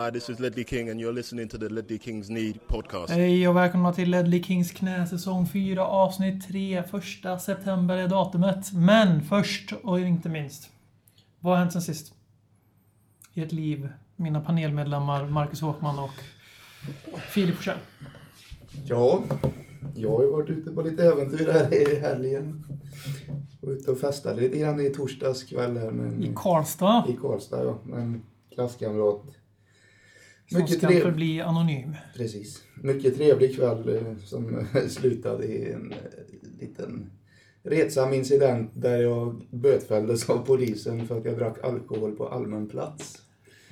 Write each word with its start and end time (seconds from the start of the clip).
Hi, 0.00 0.10
this 0.10 0.30
is 0.30 0.38
Ledley 0.38 0.64
King 0.64 0.90
and 0.90 1.00
you're 1.00 1.12
listening 1.12 1.48
to 1.48 1.58
the 1.58 1.68
Ledley 1.68 1.98
Kings 1.98 2.30
Need 2.30 2.66
podcast. 2.66 3.12
Hej 3.12 3.48
och 3.48 3.56
välkomna 3.56 3.92
till 3.92 4.10
Ledley 4.10 4.42
Kings 4.42 4.72
knä 4.72 5.06
säsong 5.06 5.46
4 5.46 5.86
avsnitt 5.86 6.48
3. 6.48 6.82
Första 6.90 7.38
september 7.38 7.96
är 7.96 8.08
datumet. 8.08 8.72
Men 8.72 9.22
först 9.22 9.72
och 9.82 10.00
inte 10.00 10.28
minst. 10.28 10.70
Vad 11.40 11.52
har 11.52 11.58
hänt 11.58 11.72
sen 11.72 11.82
sist? 11.82 12.12
I 13.34 13.42
ett 13.42 13.52
liv. 13.52 13.88
Mina 14.16 14.40
panelmedlemmar 14.40 15.26
Marcus 15.26 15.60
Håkman 15.60 15.98
och 15.98 16.20
Filip 17.30 17.56
Forsell. 17.56 17.78
Ja, 18.86 19.22
jag 19.94 20.10
har 20.10 20.22
ju 20.22 20.30
varit 20.30 20.50
ute 20.50 20.70
på 20.70 20.82
lite 20.82 21.04
äventyr 21.04 21.52
här 21.52 21.74
i 21.74 22.00
helgen. 22.00 22.64
Var 23.60 23.72
ute 23.72 23.90
och 23.90 23.98
festade 23.98 24.40
lite 24.40 24.58
grann 24.58 24.80
i 24.80 24.90
torsdags 24.90 25.42
kväll 25.42 25.76
här 25.76 25.90
med, 25.90 26.24
I 26.24 26.32
Karlstad. 26.36 27.04
i 27.08 27.16
Karlstad, 27.16 27.64
ja. 27.64 27.78
Med 27.84 27.98
en 27.98 28.22
klasskamrat. 28.54 29.22
Som 30.50 30.60
Mycket 30.60 30.78
ska 30.78 30.86
trev- 30.88 31.00
förbli 31.02 31.40
anonym. 31.40 31.96
Precis. 32.16 32.62
Mycket 32.82 33.16
trevlig 33.16 33.56
kväll 33.56 33.96
eh, 33.96 34.16
som 34.24 34.66
slutade 34.88 35.44
i 35.46 35.72
en 35.72 35.92
eh, 35.92 35.98
liten 36.60 37.10
retsam 37.62 38.12
incident 38.12 38.70
där 38.74 38.98
jag 38.98 39.42
bötfälldes 39.50 40.30
av 40.30 40.46
polisen 40.46 41.06
för 41.06 41.18
att 41.18 41.24
jag 41.24 41.38
drack 41.38 41.64
alkohol 41.64 42.16
på 42.16 42.28
allmän 42.28 42.68
plats. 42.68 43.18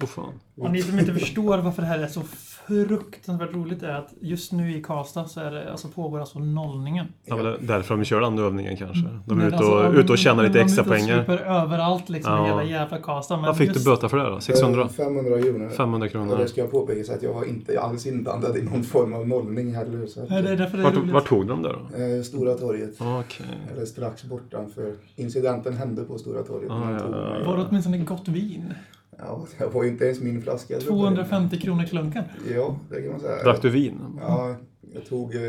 Åh 0.02 0.06
fan. 0.08 0.40
Och 0.56 0.70
ni 0.70 0.82
som 0.82 0.98
inte 0.98 1.14
förstår 1.14 1.58
varför 1.58 1.82
det 1.82 1.88
här 1.88 1.98
är 1.98 2.06
så 2.08 2.20
fruktansvärt 2.66 3.54
roligt 3.54 3.82
är 3.82 3.92
att 3.94 4.14
just 4.20 4.52
nu 4.52 4.76
i 4.76 4.82
Karlstad 4.82 5.24
så 5.24 5.40
är 5.40 5.50
det, 5.50 5.70
alltså 5.70 5.88
pågår 5.88 6.20
alltså 6.20 6.38
nollningen. 6.38 7.06
Ja, 7.24 7.36
men 7.36 7.66
därför 7.66 7.96
de 7.96 8.04
kör 8.04 8.20
den 8.20 8.38
övningen 8.38 8.76
kanske. 8.76 9.08
De 9.26 9.40
är 9.40 9.46
ute 9.46 9.56
alltså, 9.56 9.72
och, 9.72 9.94
ute 9.94 10.12
och 10.12 10.18
tjänar 10.18 10.42
lite 10.42 10.52
de 10.54 10.58
är 10.60 10.64
extra 10.64 11.22
ute 11.22 11.32
och 11.32 11.40
överallt 11.40 12.08
liksom 12.08 12.32
i 12.32 12.36
Ja. 12.36 12.46
hela 12.46 12.64
jävla 12.64 12.98
Karlstad. 12.98 13.36
Vad 13.36 13.56
fick 13.56 13.68
just- 13.68 13.84
du 13.84 13.90
böta 13.90 14.08
för 14.08 14.16
det 14.16 14.30
då? 14.30 14.40
600? 14.40 14.82
Eh, 14.82 14.88
500 14.88 15.42
kronor. 15.42 15.68
500 15.68 16.06
Och 16.06 16.12
kronor? 16.12 16.36
det 16.38 16.48
ska 16.48 16.60
jag 16.60 16.70
påpeka 16.70 17.14
att 17.14 17.22
jag 17.22 17.34
var 17.34 17.44
inte 17.44 17.80
alls 17.80 18.06
inblandad 18.06 18.56
i 18.56 18.62
någon 18.62 18.82
form 18.82 19.12
av 19.12 19.28
nollning 19.28 19.74
heller. 19.74 20.06
Så 20.06 20.22
att, 20.22 20.30
Ja, 20.30 20.42
det 20.42 20.50
är 20.50 20.56
det 20.56 21.12
Vart, 21.12 21.28
tog 21.28 21.46
de 21.46 21.62
det 21.62 21.68
då? 21.68 22.02
eh, 22.02 22.22
Stora 22.22 22.54
torget. 22.54 22.94
Okej. 23.00 23.46
Eller 23.72 23.84
strax 23.86 24.24
bortanför. 24.24 24.92
Incidenten 25.16 25.76
hände 25.76 26.02
på 26.02 26.18
Stora 26.18 26.42
torget. 26.42 26.70
Ah, 26.70 26.90
ja, 26.90 26.98
ja, 27.10 27.38
ja. 27.40 27.50
Var 27.50 27.56
det 27.56 27.64
åtminstone 27.68 27.98
gott 27.98 28.28
vin? 28.28 28.74
Ja, 29.18 29.46
det 29.58 29.66
var 29.66 29.82
ju 29.82 29.88
inte 29.88 30.04
ens 30.04 30.20
min 30.20 30.42
flaska. 30.42 30.74
jag 30.74 30.82
droppade. 30.82 31.00
250 31.16 31.60
kronor 31.60 31.84
klunken. 31.84 32.24
Ja, 32.54 32.76
det 32.90 33.02
kan 33.02 33.10
man 33.10 33.20
säga. 33.20 33.42
Drack 33.42 33.62
du 33.62 33.70
vin? 33.70 34.00
Ja, 34.20 34.54
jag 34.94 35.06
tog... 35.06 35.34
Eh, 35.34 35.40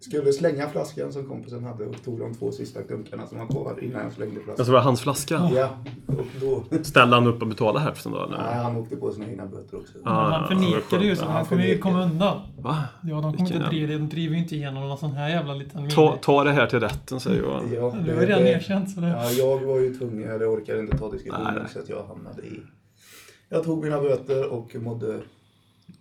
skulle 0.00 0.32
slänga 0.32 0.68
flaskan 0.68 1.12
som 1.12 1.24
kompisen 1.28 1.64
hade 1.64 1.84
och 1.86 2.04
tog 2.04 2.18
de 2.18 2.34
två 2.34 2.52
sista 2.52 2.82
klunkarna 2.82 3.26
som 3.26 3.38
var 3.38 3.46
kvar 3.46 3.78
innan 3.82 4.02
jag 4.02 4.12
slängde 4.12 4.34
flaskan. 4.34 4.54
Alltså 4.58 4.72
var 4.72 4.78
det 4.78 4.84
hans 4.84 5.00
flaska? 5.00 5.50
Ja, 5.54 5.68
och 6.06 6.26
då... 6.40 6.64
Ställde 6.84 7.16
han 7.16 7.26
upp 7.26 7.42
och 7.42 7.48
betalade 7.48 7.80
hälften 7.80 8.12
då 8.12 8.24
eller? 8.24 8.36
Nej, 8.38 8.54
han 8.54 8.76
åkte 8.76 8.96
på 8.96 9.12
sina 9.12 9.26
egna 9.26 9.46
böter 9.46 9.76
också. 9.76 9.92
Ja. 10.04 10.10
han 10.10 10.48
förnekade 10.48 11.04
ju 11.04 11.16
så 11.16 11.24
han 11.24 11.32
han 11.34 11.44
kommer 11.44 11.66
ju 11.66 11.78
komma 11.78 12.02
undan. 12.02 12.40
Va? 12.58 12.76
Ja, 13.02 13.14
de 13.20 13.32
kommer 13.36 13.54
inte 13.54 13.68
driva 13.68 13.86
det. 13.92 13.98
De 13.98 14.08
driver 14.08 14.34
ju 14.34 14.42
inte 14.42 14.54
igenom 14.56 14.88
någon 14.88 14.98
sån 14.98 15.10
här 15.12 15.28
jävla 15.28 15.54
liten 15.54 15.90
Ta, 15.90 16.16
ta 16.22 16.44
det 16.44 16.52
här 16.52 16.66
till 16.66 16.80
rätten 16.80 17.20
säger 17.20 17.42
jag. 17.42 17.62
Ja, 17.74 17.94
Du 18.04 18.14
har 18.14 18.20
ju 18.20 18.26
redan 18.26 18.42
det- 18.42 18.50
erkänt 18.52 18.90
så 18.90 19.00
det... 19.00 19.08
Ja, 19.08 19.30
jag 19.30 19.58
var 19.66 19.80
ju 19.80 19.94
tvungen, 19.94 20.30
eller 20.30 20.54
orkade 20.54 20.80
inte 20.80 20.98
ta 20.98 21.10
diskussionen 21.10 21.68
så 21.72 21.78
att 21.78 21.88
jag 21.88 22.04
hamnade 22.08 22.42
i... 22.42 22.60
Jag 23.48 23.64
tog 23.64 23.84
mina 23.84 24.00
böter 24.00 24.52
och 24.52 24.74
mådde 24.74 25.20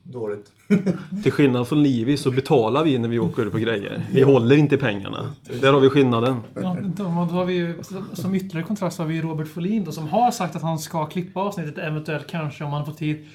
dåligt. 0.04 0.52
Till 1.24 1.32
skillnad 1.32 1.68
från 1.68 1.84
Livi 1.84 2.18
så 2.18 2.32
betalar 2.32 2.84
vi 2.84 2.98
när 2.98 3.10
vi 3.10 3.20
åker 3.20 3.50
på 3.50 3.58
grejer. 3.58 4.04
Vi 4.12 4.22
håller 4.22 4.58
inte 4.58 4.78
pengarna. 4.78 5.34
Där 5.62 5.74
har 5.74 5.80
vi 5.80 5.90
skillnaden. 5.90 6.40
Ja, 6.54 6.78
då, 6.98 7.04
har 7.04 7.46
vi 7.46 7.54
ju, 7.54 7.84
som 8.14 8.36
ytterligare 8.36 8.68
kontrast 8.68 9.00
har 9.00 9.06
vi 9.06 9.22
Robert 9.22 9.48
Folin 9.48 9.84
då, 9.84 9.92
som 9.92 10.08
har 10.08 10.32
sagt 10.32 10.56
att 10.56 10.62
han 10.62 10.80
ska 10.80 11.06
klippa 11.06 11.40
avsnittet, 11.40 11.78
eventuellt 11.78 12.28
kanske 12.28 12.64
om 12.64 12.74
han 12.74 12.86
får 12.86 12.94
tid. 12.94 13.28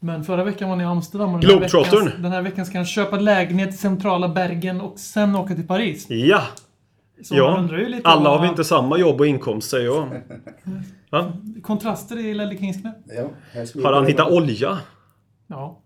Men 0.00 0.24
förra 0.24 0.44
veckan 0.44 0.68
var 0.68 0.76
han 0.76 0.84
i 0.84 0.88
Amsterdam 0.88 1.34
och 1.34 1.40
den 1.40 1.50
här, 1.50 1.60
veckan, 1.60 2.22
den 2.22 2.32
här 2.32 2.42
veckan 2.42 2.66
ska 2.66 2.78
han 2.78 2.86
köpa 2.86 3.16
lägenhet 3.16 3.74
i 3.74 3.76
centrala 3.76 4.28
Bergen 4.28 4.80
och 4.80 4.98
sen 4.98 5.36
åka 5.36 5.54
till 5.54 5.66
Paris. 5.66 6.06
Ja! 6.10 6.42
Så 7.22 7.34
Ja, 7.36 7.56
undrar 7.58 7.78
ju 7.78 7.88
lite 7.88 8.08
alla 8.08 8.30
har 8.30 8.42
vi 8.42 8.48
inte 8.48 8.64
samma 8.64 8.98
jobb 8.98 9.20
och 9.20 9.26
inkomst 9.26 9.70
säger 9.70 9.84
jag. 9.86 10.22
Va? 11.10 11.32
Kontraster 11.62 12.18
i 12.18 12.34
Ledley 12.34 12.58
Kings 12.58 12.80
knä. 12.80 12.94
Ja, 13.06 13.28
Har 13.82 13.92
han 13.92 14.06
hittat 14.06 14.30
olja? 14.30 14.78
Ja. 15.46 15.80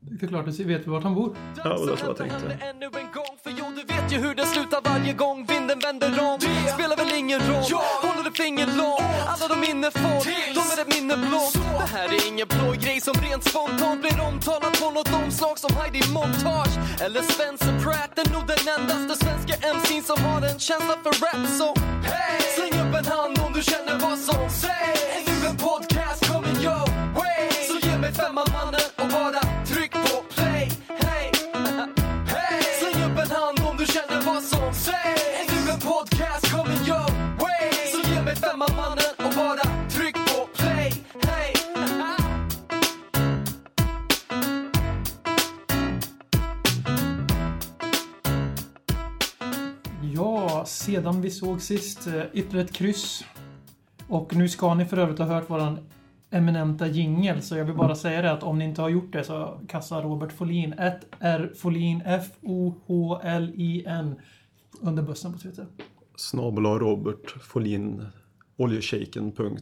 Det 0.00 0.26
är 0.26 0.28
klart, 0.28 0.44
du 0.46 0.64
vet 0.64 0.86
vi 0.86 0.90
vart 0.90 1.02
han 1.02 1.14
bor. 1.14 1.36
Ja, 1.56 1.62
det 1.62 1.68
var 1.68 1.96
så 1.96 2.06
jag 2.06 2.16
tänkte. 2.16 2.58
Ju 4.14 4.20
hur 4.20 4.34
det 4.34 4.46
slutar 4.46 4.80
varje 4.84 5.12
gång 5.12 5.46
vinden 5.46 5.78
vänder 5.78 6.20
om. 6.28 6.38
Det 6.40 6.72
spelar 6.74 6.96
väl 6.96 7.14
ingen 7.14 7.40
roll. 7.40 7.64
Håller 8.02 8.28
ett 8.30 8.36
finger 8.36 8.66
långt. 8.66 9.02
Alla 9.32 9.48
de 9.48 9.60
minne 9.60 9.90
får 9.90 10.18
De 10.58 10.62
är 10.74 10.78
ett 10.82 10.94
minne 10.94 11.16
blått 11.16 11.54
Det 11.80 11.88
här 11.96 12.08
är 12.16 12.28
ingen 12.28 12.48
blå 12.48 12.72
grej 12.84 13.00
som 13.00 13.14
rent 13.14 13.44
spontant 13.44 14.00
blir 14.00 14.20
omtalat 14.28 14.80
på 14.80 14.90
något 14.90 15.12
omslag 15.22 15.58
som 15.58 15.76
Heidi 15.76 16.02
Montage 16.12 16.74
Eller 17.04 17.22
Spencer 17.22 17.74
Pratt. 17.84 18.18
Är 18.22 18.32
nog 18.32 18.44
den 18.52 18.62
endaste 18.76 19.24
svenska 19.24 19.54
MC'n 19.74 20.02
som 20.10 20.18
har 20.24 20.40
en 20.50 20.58
känsla 20.58 20.94
för 21.04 21.12
rap 21.24 21.42
Så 21.58 21.68
hey! 22.08 22.42
släng 22.56 22.74
upp 22.82 22.94
en 23.00 23.06
hand 23.06 23.38
om 23.44 23.52
du 23.52 23.62
känner 23.62 23.96
vad 24.06 24.18
som 24.18 24.50
sägs. 24.62 25.02
Är 25.16 25.22
nu 25.30 25.46
en 25.50 25.56
podcast 25.56 26.20
coming 26.30 26.58
your 26.66 26.86
way. 27.18 27.48
Så 27.68 27.74
ge 27.86 27.98
mig 27.98 28.12
femman 28.12 28.46
mannen 28.52 28.93
vad 34.34 34.42
som 34.42 34.74
sägs 34.74 35.22
Är 35.40 35.64
nu 35.64 35.70
en 35.72 35.80
podcast 35.80 36.52
coming 36.52 36.86
your 36.88 37.10
way 37.40 37.70
Så 37.92 38.10
ge 38.10 38.22
mig 38.22 38.36
femman 38.36 38.68
mannen 38.76 39.14
och 39.18 39.34
bara 39.36 39.88
tryck 39.88 40.14
på 40.14 40.48
play 40.54 40.92
Hey! 41.22 41.54
Ja, 50.14 50.64
sedan 50.66 51.22
vi 51.22 51.30
såg 51.30 51.62
sist, 51.62 52.06
eh, 52.06 52.22
ytterligare 52.32 52.64
ett 52.66 52.72
kryss. 52.72 53.24
Och 54.08 54.34
nu 54.36 54.48
ska 54.48 54.74
ni 54.74 54.84
för 54.84 54.96
övrigt 54.96 55.18
ha 55.18 55.26
hört 55.26 55.50
våran 55.50 55.78
eminenta 56.34 56.86
jingel, 56.86 57.42
så 57.42 57.56
jag 57.56 57.64
vill 57.64 57.74
bara 57.74 57.94
säga 57.94 58.22
det 58.22 58.32
att 58.32 58.42
om 58.42 58.58
ni 58.58 58.64
inte 58.64 58.82
har 58.82 58.88
gjort 58.88 59.12
det 59.12 59.24
så 59.24 59.60
kassa 59.68 60.02
Robert 60.02 60.32
Folin, 60.32 60.72
1 60.72 61.06
R 61.20 61.52
Folin, 61.56 62.02
F-O-H-L-I-N, 62.04 64.14
under 64.80 65.02
bussen 65.02 65.32
på 65.32 65.38
Twitter. 65.38 65.66
Snabel 66.16 66.64
Robert 66.64 67.30
Folin 67.40 68.06
Oljeshejken. 68.56 69.32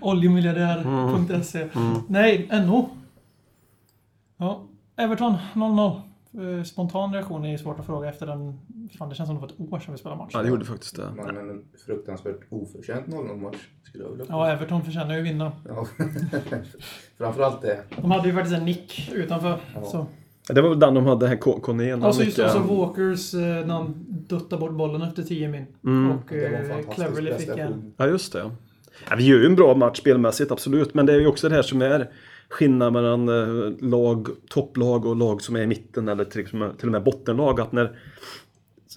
Oljemiljardär.se. 0.00 1.68
Nej, 2.08 2.48
NO. 2.66 2.88
Ja, 4.36 4.64
Everton 4.96 5.34
0-0. 5.54 6.00
Eh, 6.38 6.62
Spontan 6.64 7.12
reaktion 7.14 7.44
är 7.44 7.50
ju 7.50 7.58
svårt 7.58 7.78
att 7.78 7.86
fråga 7.86 8.08
efter 8.08 8.26
den... 8.26 8.58
Fan, 8.98 9.08
det 9.08 9.14
känns 9.14 9.28
som 9.28 9.34
det 9.36 9.40
var 9.40 9.48
ett 9.48 9.72
år 9.72 9.78
sedan 9.78 9.94
vi 9.94 9.98
spelade 9.98 10.22
match. 10.22 10.30
Ja, 10.34 10.42
det 10.42 10.48
gjorde 10.48 10.64
faktiskt 10.64 10.96
det. 10.96 11.10
Men 11.16 11.36
en 11.36 11.64
fruktansvärt 11.86 12.40
oförtjänt 12.48 13.06
0-0-match 13.06 13.56
skulle 13.82 14.04
jag 14.04 14.10
vilja 14.10 14.26
Ja, 14.28 14.48
Everton 14.50 14.82
förtjänar 14.84 15.14
ju 15.14 15.20
att 15.20 15.26
vinna. 15.26 15.52
Ja. 15.68 15.86
Framförallt 17.18 17.62
det. 17.62 17.78
De 18.00 18.10
hade 18.10 18.28
ju 18.28 18.34
faktiskt 18.34 18.56
en 18.56 18.64
nick 18.64 19.12
utanför. 19.14 19.58
Ja. 19.74 19.84
Så. 19.84 20.06
Det 20.48 20.60
var 20.60 20.68
väl 20.68 20.78
den 20.78 20.94
de 20.94 21.06
hade, 21.06 21.28
här 21.28 21.36
Ko- 21.36 21.60
Corné. 21.60 21.96
när 21.96 22.08
Och 22.08 22.14
så 22.14 22.22
just 22.22 22.38
också 22.38 22.58
Walkers 22.58 23.34
eh, 23.34 23.40
när 23.40 23.74
han 23.74 24.04
duttade 24.08 24.60
bort 24.60 24.72
bollen 24.72 25.02
efter 25.02 25.22
10 25.22 25.48
min. 25.48 25.66
Mm. 25.84 26.10
Och 26.10 26.32
eh, 26.32 26.80
Cleverly 26.94 27.34
fick 27.34 27.48
en. 27.48 27.92
Ja, 27.96 28.06
just 28.06 28.32
det. 28.32 28.50
Ja, 29.10 29.16
vi 29.16 29.26
gör 29.26 29.38
ju 29.38 29.46
en 29.46 29.56
bra 29.56 29.74
match 29.74 29.98
spelmässigt, 29.98 30.52
absolut. 30.52 30.94
Men 30.94 31.06
det 31.06 31.12
är 31.14 31.20
ju 31.20 31.26
också 31.26 31.48
det 31.48 31.54
här 31.54 31.62
som 31.62 31.82
är 31.82 32.10
skillnad 32.54 32.92
mellan 32.92 33.28
eh, 33.28 33.88
lag, 33.88 34.28
topplag 34.48 35.06
och 35.06 35.16
lag 35.16 35.42
som 35.42 35.56
är 35.56 35.60
i 35.60 35.66
mitten 35.66 36.08
eller 36.08 36.24
till, 36.24 36.46
till 36.46 36.88
och 36.88 36.92
med 36.92 37.02
bottenlag. 37.04 37.60
Att 37.60 37.72
när, 37.72 37.98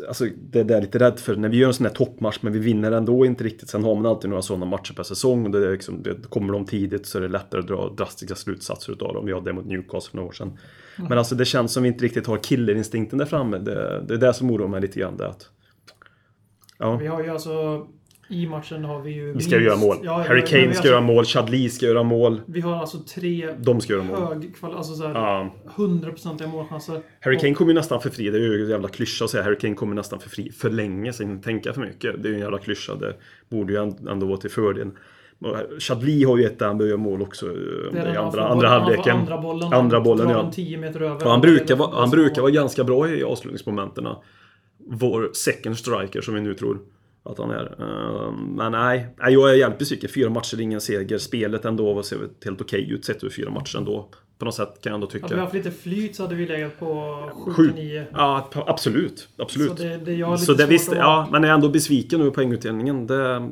alltså, 0.08 0.26
det 0.52 0.60
är 0.60 0.64
det 0.64 0.74
jag 0.74 0.78
är 0.78 0.86
lite 0.86 1.00
rädd 1.00 1.20
för. 1.20 1.36
När 1.36 1.50
vi 1.50 1.58
gör 1.58 1.68
en 1.68 1.74
sån 1.74 1.86
här 1.86 1.94
toppmatch 1.94 2.38
men 2.42 2.54
vi 2.54 2.60
vinner 2.60 2.92
ändå 2.92 3.26
inte 3.26 3.44
riktigt. 3.44 3.70
Sen 3.70 3.84
har 3.84 3.96
man 3.96 4.06
alltid 4.06 4.30
några 4.30 4.42
sådana 4.42 4.66
matcher 4.66 4.94
per 4.94 5.04
säsong. 5.04 5.46
Och 5.46 5.52
det 5.52 5.68
är 5.68 5.72
liksom, 5.72 6.04
det 6.04 6.30
kommer 6.30 6.54
de 6.54 6.66
tidigt 6.66 7.06
så 7.06 7.18
är 7.18 7.22
det 7.22 7.28
lättare 7.28 7.62
att 7.62 7.68
dra 7.68 7.90
drastiska 7.98 8.36
slutsatser 8.36 8.94
utav 8.94 9.14
dem. 9.14 9.26
Vi 9.26 9.34
hade 9.34 9.50
det 9.50 9.54
mot 9.54 9.66
Newcastle 9.66 10.10
för 10.10 10.18
några 10.18 10.30
år 10.30 10.34
sedan. 10.34 10.58
Men 11.10 11.18
alltså 11.18 11.36
det 11.36 11.46
känns 11.46 11.74
som 11.74 11.84
vi 11.84 11.90
inte 11.90 12.06
riktigt 12.06 12.28
har 12.28 12.38
killerinstinkten 12.38 13.20
där 13.20 13.26
framme. 13.26 13.58
Det, 13.58 14.04
det 14.08 14.14
är 14.14 14.18
det 14.18 14.34
som 14.34 14.52
oroar 14.52 14.68
mig 14.68 14.82
lite 14.82 15.00
grann. 15.00 15.18
Det 15.18 15.28
att, 15.28 15.50
ja. 16.78 16.98
Vi 16.98 17.08
har 17.08 17.24
ju 17.24 17.30
alltså... 17.30 17.88
I 18.30 18.48
matchen 18.48 18.84
har 18.86 19.02
vi 19.02 19.12
ju... 19.12 19.34
Vi 19.34 19.42
ska 19.44 19.60
göra 19.60 19.76
mål. 19.76 19.98
Ja, 20.04 20.14
Harry 20.28 20.42
Kane 20.42 20.62
ska 20.62 20.68
alltså- 20.70 20.88
göra 20.88 21.02
mål, 21.02 21.26
Chadli 21.26 21.70
ska 21.70 21.86
göra 21.86 22.04
mål. 22.04 22.42
Vi 22.46 22.62
har 22.62 22.76
alltså 22.76 22.98
tre 23.16 23.50
De 23.58 23.82
ska 23.82 23.94
göra 23.94 24.04
mål. 24.04 24.18
hög 24.18 24.54
alltså 24.62 24.94
såhär, 24.94 25.14
Ja. 25.14 25.54
100% 25.76 26.48
målchanser. 26.48 27.02
Harry 27.22 27.38
Kane 27.38 27.54
kommer 27.54 27.72
ju 27.72 27.76
nästan 27.76 28.02
för 28.02 28.10
fri. 28.10 28.30
Det 28.30 28.38
är 28.38 28.42
ju 28.42 28.64
en 28.64 28.70
jävla 28.70 28.88
klyscha 28.88 29.26
att 29.26 29.32
säga 29.32 29.44
Harry 29.44 29.58
Kane 29.58 29.76
kommer 29.76 29.96
nästan 29.96 30.20
för 30.20 30.30
fri 30.30 30.52
för 30.52 30.70
länge 30.70 31.14
sedan. 31.14 31.42
Tänka 31.42 31.74
för 31.74 31.82
mycket. 31.82 32.24
Det 32.24 32.28
är 32.28 32.30
ju 32.30 32.36
en 32.36 32.42
jävla 32.42 32.58
klyscha. 32.58 32.96
Det 32.96 33.14
borde 33.50 33.74
ju 33.74 33.80
ändå 34.10 34.26
vara 34.26 34.38
till 34.38 34.52
fördel. 34.52 34.92
Chadli 35.80 36.24
har 36.24 36.38
ju 36.38 36.46
ett 36.46 36.60
där 36.60 36.68
han 36.68 36.80
göra 36.80 36.98
mål 36.98 37.22
också. 37.22 37.46
eh, 37.46 37.52
Det 37.94 38.00
är 38.00 38.14
I 38.14 38.18
andra, 38.18 38.48
andra 38.48 38.68
halvleken. 38.68 39.18
Andra 39.18 39.42
bollen. 39.42 39.74
Andra 39.74 40.02
bollen, 40.02 40.30
ja. 40.30 40.42
den 40.42 40.52
10 40.52 40.78
meter 40.78 41.02
över. 41.02 41.26
Och 41.26 41.32
han 41.32 41.42
brukar, 41.42 41.76
vara, 41.76 42.00
han 42.00 42.10
brukar 42.10 42.42
vara 42.42 42.52
ganska 42.52 42.84
bra 42.84 43.10
i 43.10 43.24
avslutningsmomenten. 43.24 44.08
Vår 44.90 45.30
second 45.34 45.78
striker 45.78 46.22
som 46.22 46.34
vi 46.34 46.42
nu 46.42 46.54
tror. 46.54 46.80
Att 47.32 47.38
han 47.38 47.52
är. 47.52 47.76
Eh, 47.80 48.32
Men 48.32 48.72
nej, 48.72 49.08
jag 49.18 49.50
är 49.50 49.54
jävligt 49.56 49.80
besviken. 49.80 50.10
Fyra 50.10 50.30
matcher, 50.30 50.62
ingen 50.62 50.82
seger. 50.82 51.18
Spelet 51.18 51.66
ändå 51.66 51.94
var 51.94 52.02
ser 52.04 52.18
helt 52.46 52.62
okej 52.62 52.92
ut 52.92 53.06
sett 53.06 53.24
ur 53.24 53.30
fyra 53.30 53.50
matcher 53.52 53.78
ändå. 53.78 54.10
På 54.40 54.46
något 54.46 54.56
sätt 54.56 54.82
kan 54.82 54.90
jag 54.90 54.94
ändå 54.94 55.08
Hade 55.08 55.18
vi 55.20 55.28
tycka. 55.30 55.42
haft 55.42 55.54
lite 55.54 55.72
flyt 55.72 56.16
så 56.16 56.24
hade 56.24 56.36
vi 56.36 56.46
legat 56.48 56.80
på 56.80 57.16
Sju. 57.46 57.52
7-9. 57.52 58.06
Ja, 58.14 58.50
absolut. 58.54 59.28
Absolut. 59.38 59.68
Så 59.70 59.74
det, 59.84 59.98
det 59.98 60.14
jag 60.14 60.40
Så 60.40 60.54
det 60.54 60.64
att- 60.64 60.96
ja, 60.96 61.28
men 61.32 61.44
jag 61.44 61.50
är 61.50 61.54
ändå 61.54 61.70
besviken 61.70 62.22
över 62.22 62.32
poängutdelningen. 62.32 63.08
Det, 63.08 63.50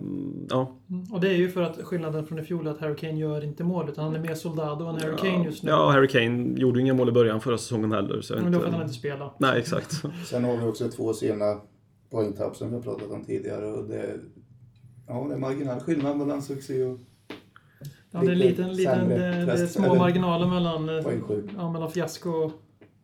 ja. 0.49 0.75
Och 1.11 1.21
det 1.21 1.27
är 1.29 1.33
ju 1.35 1.49
för 1.51 1.61
att 1.61 1.79
skillnaden 1.83 2.25
från 2.25 2.39
i 2.39 2.43
fjol 2.43 2.67
är 2.67 2.71
att 2.71 2.79
Harry 2.81 2.95
Kane 2.95 3.19
gör 3.19 3.43
inte 3.43 3.63
mål, 3.63 3.89
utan 3.89 4.03
han 4.03 4.15
är 4.15 4.19
mer 4.19 4.35
soldado 4.35 4.85
än 4.85 4.95
Harry 5.01 5.15
Kane 5.17 5.45
just 5.45 5.63
nu. 5.63 5.69
ja, 5.69 5.91
Harry 5.91 6.07
Kane 6.07 6.59
gjorde 6.59 6.79
ju 6.79 6.85
inga 6.85 6.93
mål 6.93 7.09
i 7.09 7.11
början 7.11 7.41
förra 7.41 7.57
säsongen 7.57 7.91
heller. 7.91 8.21
Så 8.21 8.33
Men 8.35 8.43
då 8.51 8.59
för 8.59 8.65
inte, 8.65 8.77
han 8.77 8.81
inte 8.87 8.93
spelar. 8.99 9.31
Nej, 9.39 9.59
exakt. 9.59 10.01
Sen 10.25 10.43
har 10.43 10.57
vi 10.57 10.65
också 10.67 10.89
två 10.89 11.13
sena 11.13 11.45
poängtapp 12.09 12.55
som 12.55 12.69
vi 12.69 12.75
har 12.75 12.81
pratat 12.81 13.11
om 13.11 13.23
tidigare. 13.23 13.65
Och 13.65 13.87
det, 13.87 14.19
ja, 15.07 15.25
det 15.29 15.33
är 15.33 15.37
marginell 15.37 15.79
skillnad 15.79 16.17
mellan 16.17 16.41
succé 16.41 16.83
och 16.83 16.99
Ja, 18.11 18.21
det 18.21 18.31
är 18.31 18.35
Lite 18.35 18.49
liten, 18.49 18.73
liten, 18.73 19.09
det, 19.09 19.45
det 19.45 19.51
är 19.51 19.67
små 19.67 19.95
marginaler 19.95 20.47
mellan, 20.47 20.87
ja, 21.57 21.71
mellan 21.71 21.91
fiasko 21.91 22.29
och, 22.29 22.51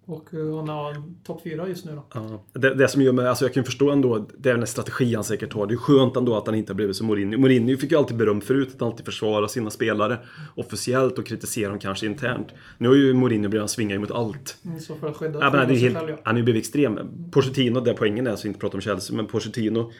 och 0.05 0.33
eh, 0.33 0.55
han 0.57 0.69
har 0.69 0.95
topp 1.23 1.41
fyra 1.43 1.67
just 1.67 1.85
nu 1.85 1.91
då. 1.91 2.05
Ja, 2.13 2.43
det, 2.53 2.73
det 2.75 2.87
som 2.87 3.01
gör 3.01 3.11
mig, 3.13 3.27
alltså 3.27 3.45
jag 3.45 3.53
kan 3.53 3.63
förstå 3.63 3.91
ändå, 3.91 4.27
det 4.37 4.49
är 4.49 4.57
den 4.57 4.67
strategi 4.67 5.15
han 5.15 5.23
säkert 5.23 5.53
har. 5.53 5.67
Det 5.67 5.73
är 5.73 5.77
skönt 5.77 6.17
ändå 6.17 6.37
att 6.37 6.45
han 6.45 6.55
inte 6.55 6.71
har 6.73 6.75
blivit 6.75 6.95
som 6.95 7.07
Mourinho. 7.07 7.37
Mourinho 7.39 7.77
fick 7.77 7.91
ju 7.91 7.97
alltid 7.97 8.17
beröm 8.17 8.41
förut, 8.41 8.69
att 8.75 8.81
alltid 8.81 9.05
försvara 9.05 9.47
sina 9.47 9.69
spelare 9.69 10.17
officiellt 10.55 11.19
och 11.19 11.25
kritisera 11.25 11.69
dem 11.69 11.79
kanske 11.79 12.05
internt. 12.05 12.47
Nu 12.77 12.87
har 12.87 12.95
ju 12.95 13.13
Mourinho 13.13 13.49
blivit, 13.49 13.61
han 13.61 13.69
svingar 13.69 13.95
emot 13.95 14.11
allt. 14.11 14.57
Mm, 14.65 14.79
Så 14.79 14.95
för 14.95 15.07
att 15.09 15.15
skydda, 15.17 15.39
Ja, 15.39 15.49
men 15.49 15.59
han, 15.59 15.69
är 15.71 15.75
helt, 15.75 15.97
själv, 15.97 16.09
ja. 16.09 16.17
han 16.23 16.35
är 16.35 16.39
ju 16.39 16.43
blivit 16.43 16.59
extrem. 16.61 16.99
Pochettino, 17.31 17.79
där 17.79 17.93
poängen 17.93 18.27
är, 18.27 18.35
så 18.35 18.47
inte 18.47 18.59
prata 18.59 18.77
om 18.77 18.81
Chelsea, 18.81 19.15
men 19.15 19.27
Pochettino 19.27 19.91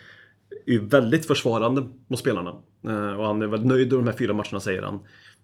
är 0.66 0.72
ju 0.72 0.86
väldigt 0.88 1.26
försvarande 1.26 1.84
mot 2.08 2.20
spelarna. 2.20 2.50
Eh, 2.88 3.14
Och 3.20 3.26
han 3.26 3.42
är 3.42 3.48
väl 3.48 3.66
nöjd 3.66 3.94
över 3.94 4.04
de 4.04 4.10
här 4.12 4.18
fyra 4.18 4.34
matcherna, 4.34 4.60
säger 4.60 4.82
han. 4.82 5.00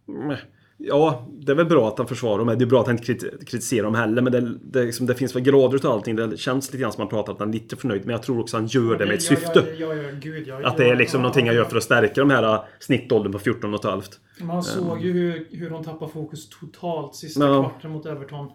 Mm, 0.07 0.37
Ja, 0.79 1.27
det 1.39 1.51
är 1.51 1.55
väl 1.55 1.65
bra 1.65 1.87
att 1.87 1.97
han 1.97 2.07
försvarar 2.07 2.37
dem. 2.37 2.47
Det 2.47 2.63
är 2.63 2.65
bra 2.65 2.81
att 2.81 2.87
han 2.87 2.97
inte 2.97 3.13
kriti- 3.13 3.45
kritiserar 3.45 3.83
dem 3.83 3.95
heller, 3.95 4.21
men 4.21 4.31
det, 4.31 4.57
det, 4.61 4.83
liksom, 4.83 5.05
det 5.05 5.15
finns 5.15 5.35
väl 5.35 5.43
grader 5.43 5.75
utav 5.75 5.91
allting. 5.91 6.15
Det 6.15 6.37
känns 6.37 6.67
lite 6.67 6.77
grann 6.81 6.91
som 6.91 7.03
att 7.03 7.11
han 7.11 7.17
pratar 7.19 7.33
att 7.33 7.39
han 7.39 7.49
är 7.49 7.53
lite 7.53 7.75
förnöjd, 7.75 8.01
men 8.05 8.11
jag 8.11 8.23
tror 8.23 8.39
också 8.39 8.57
att 8.57 8.61
han 8.61 8.67
gör 8.67 8.97
det 8.97 9.05
med 9.05 9.15
ett 9.15 9.21
syfte. 9.21 9.65
Ja, 9.77 9.93
ja, 9.93 10.09
gud, 10.21 10.47
ja, 10.47 10.67
Att 10.67 10.77
det 10.77 10.89
är 10.89 10.95
liksom 10.95 11.17
ja, 11.17 11.21
någonting 11.21 11.47
han 11.47 11.55
gör 11.55 11.63
för 11.65 11.77
att 11.77 11.83
stärka 11.83 12.21
de 12.21 12.29
här 12.29 12.53
äh, 12.53 12.61
snittåldern 12.79 13.31
på 13.31 13.39
14 13.39 13.73
och 13.73 13.79
ett 13.79 13.85
halvt. 13.85 14.19
Man 14.41 14.63
såg 14.63 15.01
ju 15.01 15.11
hur, 15.11 15.47
hur 15.51 15.69
de 15.69 15.83
tappade 15.83 16.11
fokus 16.11 16.49
totalt 16.49 17.15
sista 17.15 17.39
kvarten 17.39 17.91
mot 17.91 18.05
Everton. 18.05 18.51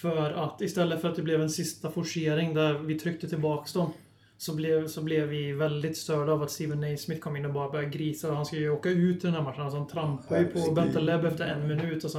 För 0.00 0.30
att 0.32 0.60
istället 0.60 1.00
för 1.00 1.08
att 1.08 1.16
det 1.16 1.22
blev 1.22 1.42
en 1.42 1.50
sista 1.50 1.90
forcering 1.90 2.54
där 2.54 2.74
vi 2.74 2.98
tryckte 2.98 3.28
tillbaks 3.28 3.72
dem. 3.72 3.92
Så 4.42 4.54
blev, 4.54 4.88
så 4.88 5.02
blev 5.02 5.28
vi 5.28 5.52
väldigt 5.52 5.96
störda 5.96 6.32
av 6.32 6.42
att 6.42 6.50
Steven 6.50 6.80
Naismith 6.80 7.20
kom 7.20 7.36
in 7.36 7.44
och 7.44 7.52
bara 7.52 7.70
började 7.70 7.90
grisa. 7.90 8.32
Han 8.32 8.46
ska 8.46 8.56
ju 8.56 8.70
åka 8.70 8.88
ut 8.90 9.16
i 9.16 9.26
den 9.26 9.34
här 9.34 9.42
matchen. 9.42 9.62
Alltså 9.62 9.78
han 9.78 9.86
trampar 9.88 10.38
ju 10.38 10.44
på. 10.44 10.72
Bentaleb 10.72 11.24
efter 11.24 11.44
en 11.44 11.68
minut. 11.68 12.04
Och 12.04 12.10
så 12.10 12.18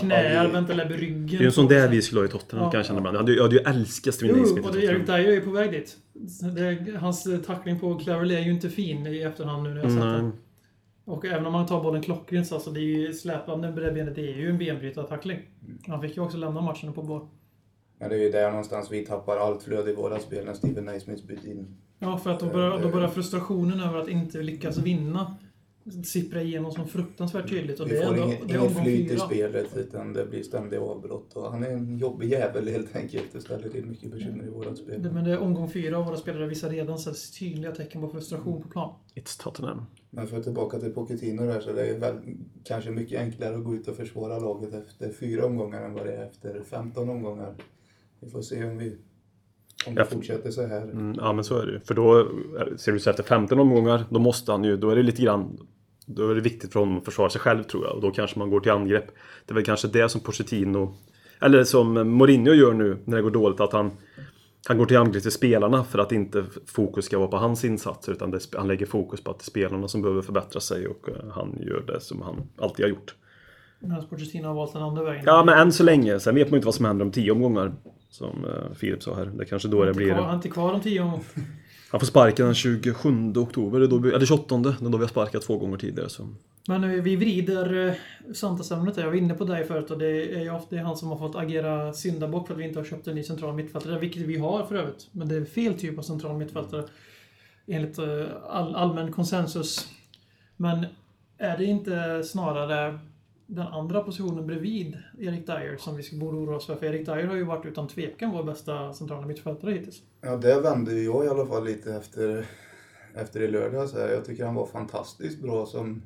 knäar 0.00 0.52
Bentaleb 0.52 0.90
i 0.90 0.96
ryggen. 0.96 1.26
Det 1.26 1.36
är 1.36 1.40
ju 1.40 1.46
en 1.46 1.52
sån 1.52 1.68
där 1.68 1.88
vi 1.88 2.02
skulle 2.02 2.20
ha 2.20 2.26
i 2.26 2.30
Tottenham 2.30 2.64
Ja. 2.64 2.70
kan 2.70 2.78
jag 2.78 2.86
känna 2.86 2.98
ibland. 2.98 3.14
Jag 3.16 3.20
hade, 3.20 3.32
jag 3.34 3.42
hade 3.42 3.54
ju 3.54 3.62
älskat 3.62 4.14
Steven 4.14 4.36
Jo, 4.36 4.42
Naismith 4.42 4.68
och 4.68 4.76
i 4.76 4.80
det, 4.80 4.86
Erik 4.86 4.98
Tottenham. 4.98 5.22
Dyer 5.22 5.30
är 5.30 5.34
ju 5.34 5.40
på 5.40 5.50
väg 5.50 5.70
dit. 5.72 5.96
Det, 6.56 6.98
hans 6.98 7.28
tackling 7.46 7.80
på 7.80 7.98
Cleverley 7.98 8.36
är 8.36 8.40
ju 8.42 8.50
inte 8.50 8.70
fin 8.70 9.06
i 9.06 9.20
efterhand 9.22 9.62
nu 9.62 9.74
när 9.74 9.82
jag 9.82 9.92
sett 9.92 10.00
den. 10.00 10.32
Och 11.04 11.24
även 11.24 11.46
om 11.46 11.54
han 11.54 11.66
tar 11.66 11.82
bollen 11.82 12.02
klockrent 12.02 12.46
så 12.46 12.54
alltså 12.54 12.70
det 12.70 12.80
är 12.80 12.82
ju 12.98 13.12
släpande 13.12 13.70
med 13.70 13.82
det 13.82 13.92
benet, 13.92 14.14
det 14.14 14.32
är 14.32 14.36
ju 14.36 14.50
en 14.50 14.58
benbrytartackling. 14.58 15.38
Han 15.86 16.02
fick 16.02 16.16
ju 16.16 16.22
också 16.22 16.38
lämna 16.38 16.60
matchen 16.60 16.92
på 16.92 17.02
boll. 17.02 17.28
Men 17.98 18.10
det 18.10 18.16
är 18.16 18.20
ju 18.20 18.30
där 18.30 18.50
någonstans 18.50 18.92
vi 18.92 19.06
tappar 19.06 19.36
allt 19.36 19.62
flöde 19.62 19.90
i 19.90 19.94
våra 19.94 20.18
spel 20.18 20.44
när 20.46 20.54
Steven 20.54 20.84
Naismith 20.84 21.26
byter 21.26 21.46
in. 21.48 21.76
Ja, 21.98 22.18
för 22.18 22.30
att 22.30 22.40
då 22.40 22.46
börjar, 22.46 22.82
då 22.82 22.88
börjar 22.88 23.08
frustrationen 23.08 23.80
över 23.80 23.98
att 23.98 24.08
inte 24.08 24.42
lyckas 24.42 24.78
vinna 24.78 25.36
sippra 26.04 26.42
igenom 26.42 26.72
som 26.72 26.88
fruktansvärt 26.88 27.48
tydligt. 27.48 27.80
Och 27.80 27.86
Vi 27.86 27.90
det 27.90 27.98
är 27.98 28.06
får 28.06 28.14
det 28.14 28.20
är 28.20 28.26
inget 28.26 28.42
omgång 28.42 28.84
flyt 28.84 29.10
i 29.10 29.16
spelet 29.16 29.76
utan 29.76 30.12
det 30.12 30.26
blir 30.26 30.42
ständiga 30.42 30.80
avbrott. 30.80 31.32
Och 31.32 31.52
han 31.52 31.64
är 31.64 31.70
en 31.70 31.98
jobbig 31.98 32.30
jävel 32.30 32.68
helt 32.68 32.96
enkelt. 32.96 33.32
Det 33.32 33.40
ställer 33.40 33.68
till 33.68 33.86
mycket 33.86 34.10
bekymmer 34.10 34.44
i 34.44 34.48
vårat 34.48 34.76
Det, 34.76 34.76
spel. 34.76 35.12
men 35.12 35.24
det 35.24 35.30
är 35.30 35.38
omgång 35.38 35.70
fyra 35.70 35.98
och 35.98 36.06
våra 36.06 36.16
spelare 36.16 36.46
visar 36.46 36.70
redan 36.70 36.98
så 36.98 37.12
tydliga 37.38 37.72
tecken 37.72 38.00
på 38.00 38.08
frustration 38.08 38.62
på 38.62 38.68
plan. 38.68 38.94
It's 39.14 39.42
Tottenham. 39.42 39.82
Men 40.10 40.26
för 40.26 40.36
att 40.36 40.44
tillbaka 40.44 40.78
till 40.78 40.92
Pochettino 40.92 41.42
där 41.42 41.60
så 41.60 41.72
det 41.72 41.86
är 41.86 41.98
väl 41.98 42.14
kanske 42.64 42.90
mycket 42.90 43.20
enklare 43.20 43.56
att 43.56 43.64
gå 43.64 43.74
ut 43.74 43.88
och 43.88 43.96
försvara 43.96 44.38
laget 44.38 44.74
efter 44.74 45.12
fyra 45.12 45.46
omgångar 45.46 45.82
än 45.82 45.94
vad 45.94 46.06
det 46.06 46.12
är 46.12 46.24
efter 46.26 46.62
15 46.62 47.08
omgångar. 47.08 47.54
Vi 48.24 48.30
får 48.30 48.42
se 48.42 48.64
om 48.64 48.78
vi 48.78 48.96
om 49.86 49.94
det 49.94 50.04
fortsätter 50.04 50.50
så 50.50 50.66
här. 50.66 50.82
Mm, 50.82 51.14
ja 51.18 51.32
men 51.32 51.44
så 51.44 51.58
är 51.58 51.66
det 51.66 51.72
ju. 51.72 51.80
För 51.80 51.94
då, 51.94 52.20
eh, 52.20 52.76
ser 52.76 52.92
du 52.92 53.00
så 53.00 53.10
efter 53.10 53.22
15 53.22 53.58
omgångar, 53.58 54.04
då 54.10 54.18
måste 54.18 54.52
han 54.52 54.64
ju, 54.64 54.76
då 54.76 54.90
är 54.90 54.96
det 54.96 55.02
lite 55.02 55.22
grann 55.22 55.58
då 56.06 56.30
är 56.30 56.34
det 56.34 56.40
viktigt 56.40 56.72
för 56.72 56.80
honom 56.80 56.98
att 56.98 57.04
försvara 57.04 57.30
sig 57.30 57.40
själv 57.40 57.62
tror 57.62 57.84
jag. 57.84 57.94
Och 57.94 58.00
då 58.00 58.10
kanske 58.10 58.38
man 58.38 58.50
går 58.50 58.60
till 58.60 58.72
angrepp. 58.72 59.06
Det 59.46 59.52
är 59.52 59.54
väl 59.54 59.64
kanske 59.64 59.88
det 59.88 60.08
som 60.08 60.20
Pochettino, 60.20 60.94
eller 61.40 61.64
som 61.64 61.92
Mourinho 61.92 62.52
gör 62.52 62.72
nu 62.72 62.98
när 63.04 63.16
det 63.16 63.22
går 63.22 63.30
dåligt, 63.30 63.60
att 63.60 63.72
han 63.72 63.90
han 64.68 64.78
går 64.78 64.86
till 64.86 64.96
angrepp 64.96 65.22
till 65.22 65.32
spelarna 65.32 65.84
för 65.84 65.98
att 65.98 66.12
inte 66.12 66.44
fokus 66.66 67.04
ska 67.04 67.18
vara 67.18 67.28
på 67.28 67.36
hans 67.36 67.64
insatser 67.64 68.12
utan 68.12 68.30
det, 68.30 68.40
han 68.56 68.68
lägger 68.68 68.86
fokus 68.86 69.24
på 69.24 69.30
att 69.30 69.38
det 69.38 69.42
är 69.42 69.44
spelarna 69.44 69.88
som 69.88 70.02
behöver 70.02 70.22
förbättra 70.22 70.60
sig 70.60 70.88
och 70.88 71.08
eh, 71.08 71.30
han 71.30 71.58
gör 71.60 71.84
det 71.86 72.00
som 72.00 72.22
han 72.22 72.48
alltid 72.58 72.84
har 72.84 72.90
gjort. 72.90 73.14
Medan 73.80 74.06
Pochettino 74.06 74.46
har 74.46 74.54
valt 74.54 74.72
den 74.72 74.82
andra 74.82 75.02
vägen. 75.02 75.22
Ja 75.26 75.44
men 75.44 75.58
än 75.58 75.72
så 75.72 75.82
länge, 75.82 76.20
sen 76.20 76.34
vet 76.34 76.46
man 76.46 76.52
ju 76.52 76.56
inte 76.56 76.66
vad 76.66 76.74
som 76.74 76.84
händer 76.84 77.04
om 77.04 77.12
10 77.12 77.32
omgångar. 77.32 77.74
Som 78.14 78.44
eh, 78.44 78.74
Filip 78.74 79.02
sa 79.02 79.14
här. 79.14 79.26
Det 79.26 79.44
kanske 79.44 79.68
då 79.68 79.84
det 79.84 79.94
blir... 79.94 80.06
Kvar, 80.06 80.16
han 80.16 80.30
är 80.30 80.34
inte 80.34 80.48
kvar 80.48 80.72
om 80.72 80.80
tio 80.80 81.00
omgångar. 81.00 81.24
Han 81.90 82.00
får 82.00 82.06
sparken 82.06 82.46
den 82.46 82.54
27 82.54 83.32
oktober, 83.36 83.80
eller 83.80 84.26
28, 84.26 84.56
det 84.56 84.68
är 84.68 84.90
då 84.90 84.98
vi 84.98 85.04
har 85.04 85.08
sparkat 85.08 85.42
två 85.42 85.58
gånger 85.58 85.76
tidigare. 85.76 86.08
Så. 86.08 86.28
Men 86.68 86.84
eh, 86.84 86.90
vi 86.90 87.16
vrider 87.16 87.88
eh, 87.88 88.32
samtalsämnet. 88.34 88.96
Jag 88.96 89.06
var 89.06 89.14
inne 89.14 89.34
på 89.34 89.44
dig 89.44 89.64
förut 89.64 89.90
och 89.90 89.98
det 89.98 90.36
är 90.36 90.40
ju 90.40 90.50
ofta 90.50 90.76
han 90.76 90.96
som 90.96 91.08
har 91.08 91.16
fått 91.16 91.36
agera 91.36 91.92
syndabock 91.92 92.46
för 92.46 92.54
att 92.54 92.60
vi 92.60 92.64
inte 92.64 92.78
har 92.78 92.84
köpt 92.84 93.06
en 93.06 93.14
ny 93.14 93.22
central 93.22 93.54
mittfältare. 93.54 93.98
Vilket 93.98 94.22
vi 94.22 94.38
har 94.38 94.66
för 94.66 94.74
övrigt. 94.74 95.08
Men 95.12 95.28
det 95.28 95.36
är 95.36 95.44
fel 95.44 95.74
typ 95.74 95.98
av 95.98 96.02
central 96.02 96.36
mittfältare. 96.36 96.84
Enligt 97.66 97.98
all, 98.48 98.74
allmän 98.74 99.12
konsensus. 99.12 99.88
Men 100.56 100.86
är 101.38 101.58
det 101.58 101.64
inte 101.64 102.22
snarare 102.24 102.98
den 103.54 103.66
andra 103.66 104.00
positionen 104.00 104.46
bredvid 104.46 104.96
Erik 105.18 105.46
Dyer 105.46 105.76
som 105.76 105.96
vi 105.96 106.18
borde 106.18 106.36
oroa 106.36 106.56
oss 106.56 106.66
för? 106.66 106.76
För 106.76 106.86
Erik 106.86 107.06
Dyer 107.06 107.26
har 107.26 107.36
ju 107.36 107.44
varit 107.44 107.66
utan 107.66 107.88
tvekan 107.88 108.30
vår 108.30 108.44
bästa 108.44 108.92
centrala 108.92 109.26
mittfältare 109.26 109.72
hittills. 109.72 110.02
Ja, 110.20 110.36
det 110.36 110.60
vände 110.60 110.92
ju 110.94 111.04
jag 111.04 111.24
i 111.24 111.28
alla 111.28 111.46
fall 111.46 111.64
lite 111.64 111.94
efter, 111.94 112.46
efter 113.14 113.40
i 113.40 113.48
lördags. 113.50 113.94
Jag 113.94 114.24
tycker 114.24 114.44
han 114.44 114.54
var 114.54 114.66
fantastiskt 114.66 115.42
bra 115.42 115.66
som 115.66 116.02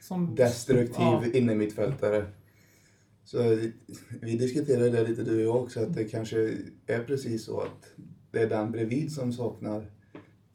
Som, 0.00 0.34
destruktiv 0.34 1.04
Ja. 1.04 1.24
innermittfältare. 1.34 2.24
Så 3.24 3.38
vi 4.22 4.36
diskuterade 4.38 4.90
det 4.90 5.08
lite 5.08 5.22
du 5.22 5.36
och 5.36 5.56
jag 5.56 5.62
också, 5.62 5.80
att 5.80 5.94
det 5.94 6.04
kanske 6.04 6.38
är 6.86 7.04
precis 7.04 7.44
så 7.44 7.60
att 7.60 7.92
det 8.30 8.38
är 8.42 8.48
den 8.48 8.70
bredvid 8.70 9.12
som 9.12 9.32
saknar 9.32 9.86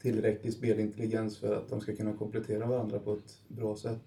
tillräcklig 0.02 0.52
spelintelligens 0.52 1.38
för 1.38 1.56
att 1.56 1.68
de 1.68 1.80
ska 1.80 1.96
kunna 1.96 2.12
komplettera 2.12 2.66
varandra 2.66 2.98
på 2.98 3.12
ett 3.12 3.40
bra 3.48 3.76
sätt. 3.76 4.00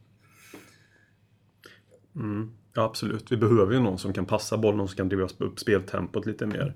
Mm. 2.15 2.51
Ja 2.73 2.83
absolut, 2.83 3.31
vi 3.31 3.37
behöver 3.37 3.73
ju 3.73 3.79
någon 3.79 3.97
som 3.97 4.13
kan 4.13 4.25
passa 4.25 4.57
bollen, 4.57 4.77
någon 4.77 4.87
som 4.87 4.97
kan 4.97 5.09
driva 5.09 5.27
upp 5.37 5.59
speltempot 5.59 6.25
lite 6.25 6.45
mer. 6.45 6.75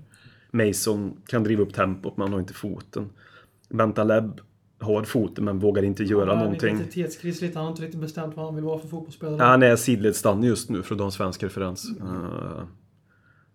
Mason 0.50 1.16
kan 1.26 1.44
driva 1.44 1.62
upp 1.62 1.74
tempot 1.74 2.16
men 2.16 2.22
han 2.22 2.32
har 2.32 2.40
inte 2.40 2.54
foten. 2.54 3.10
Bentaleb 3.68 4.40
har 4.78 5.02
foten 5.02 5.44
men 5.44 5.58
vågar 5.58 5.82
inte 5.82 6.04
göra 6.04 6.30
han 6.30 6.38
någonting. 6.38 6.74
identitetskris 6.74 7.40
lite. 7.40 7.58
Han 7.58 7.64
har 7.64 7.72
inte 7.72 7.82
riktigt 7.82 8.00
bestämt 8.00 8.36
vad 8.36 8.44
han 8.44 8.54
vill 8.54 8.64
vara 8.64 8.78
för 8.78 8.88
fotbollsspelare. 8.88 9.42
Han 9.42 9.62
är 9.62 9.76
sidledsstannig 9.76 10.48
just 10.48 10.70
nu 10.70 10.82
för 10.82 10.94
att 10.94 11.00
ha 11.00 11.06
en 11.06 11.12
svensk 11.12 11.42
referens. 11.42 11.90
Eh, 12.00 12.64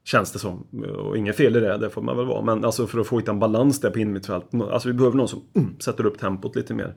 känns 0.04 0.32
det 0.32 0.40
som. 0.40 0.62
Och 0.98 1.18
inget 1.18 1.36
fel 1.36 1.56
i 1.56 1.60
det, 1.60 1.78
det 1.78 1.90
får 1.90 2.02
man 2.02 2.18
väl 2.18 2.26
vara. 2.26 2.42
Men 2.42 2.66
alltså 2.66 2.88
för 2.88 3.00
att 3.00 3.08
få 3.08 3.20
hitta 3.20 3.32
en 3.32 3.40
balans 3.40 3.80
där 3.80 3.90
på 3.90 4.00
innermittfält. 4.00 4.46
Alltså 4.54 4.88
vi 4.88 4.94
behöver 4.94 5.18
någon 5.18 5.28
som 5.28 5.42
mm, 5.54 5.80
sätter 5.80 6.06
upp 6.06 6.20
tempot 6.20 6.56
lite 6.56 6.74
mer. 6.74 6.96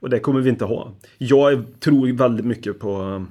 Och 0.00 0.10
det 0.10 0.20
kommer 0.20 0.40
vi 0.40 0.50
inte 0.50 0.64
ha. 0.64 0.92
Jag 1.18 1.80
tror 1.80 2.12
väldigt 2.12 2.46
mycket 2.46 2.78
på 2.78 3.24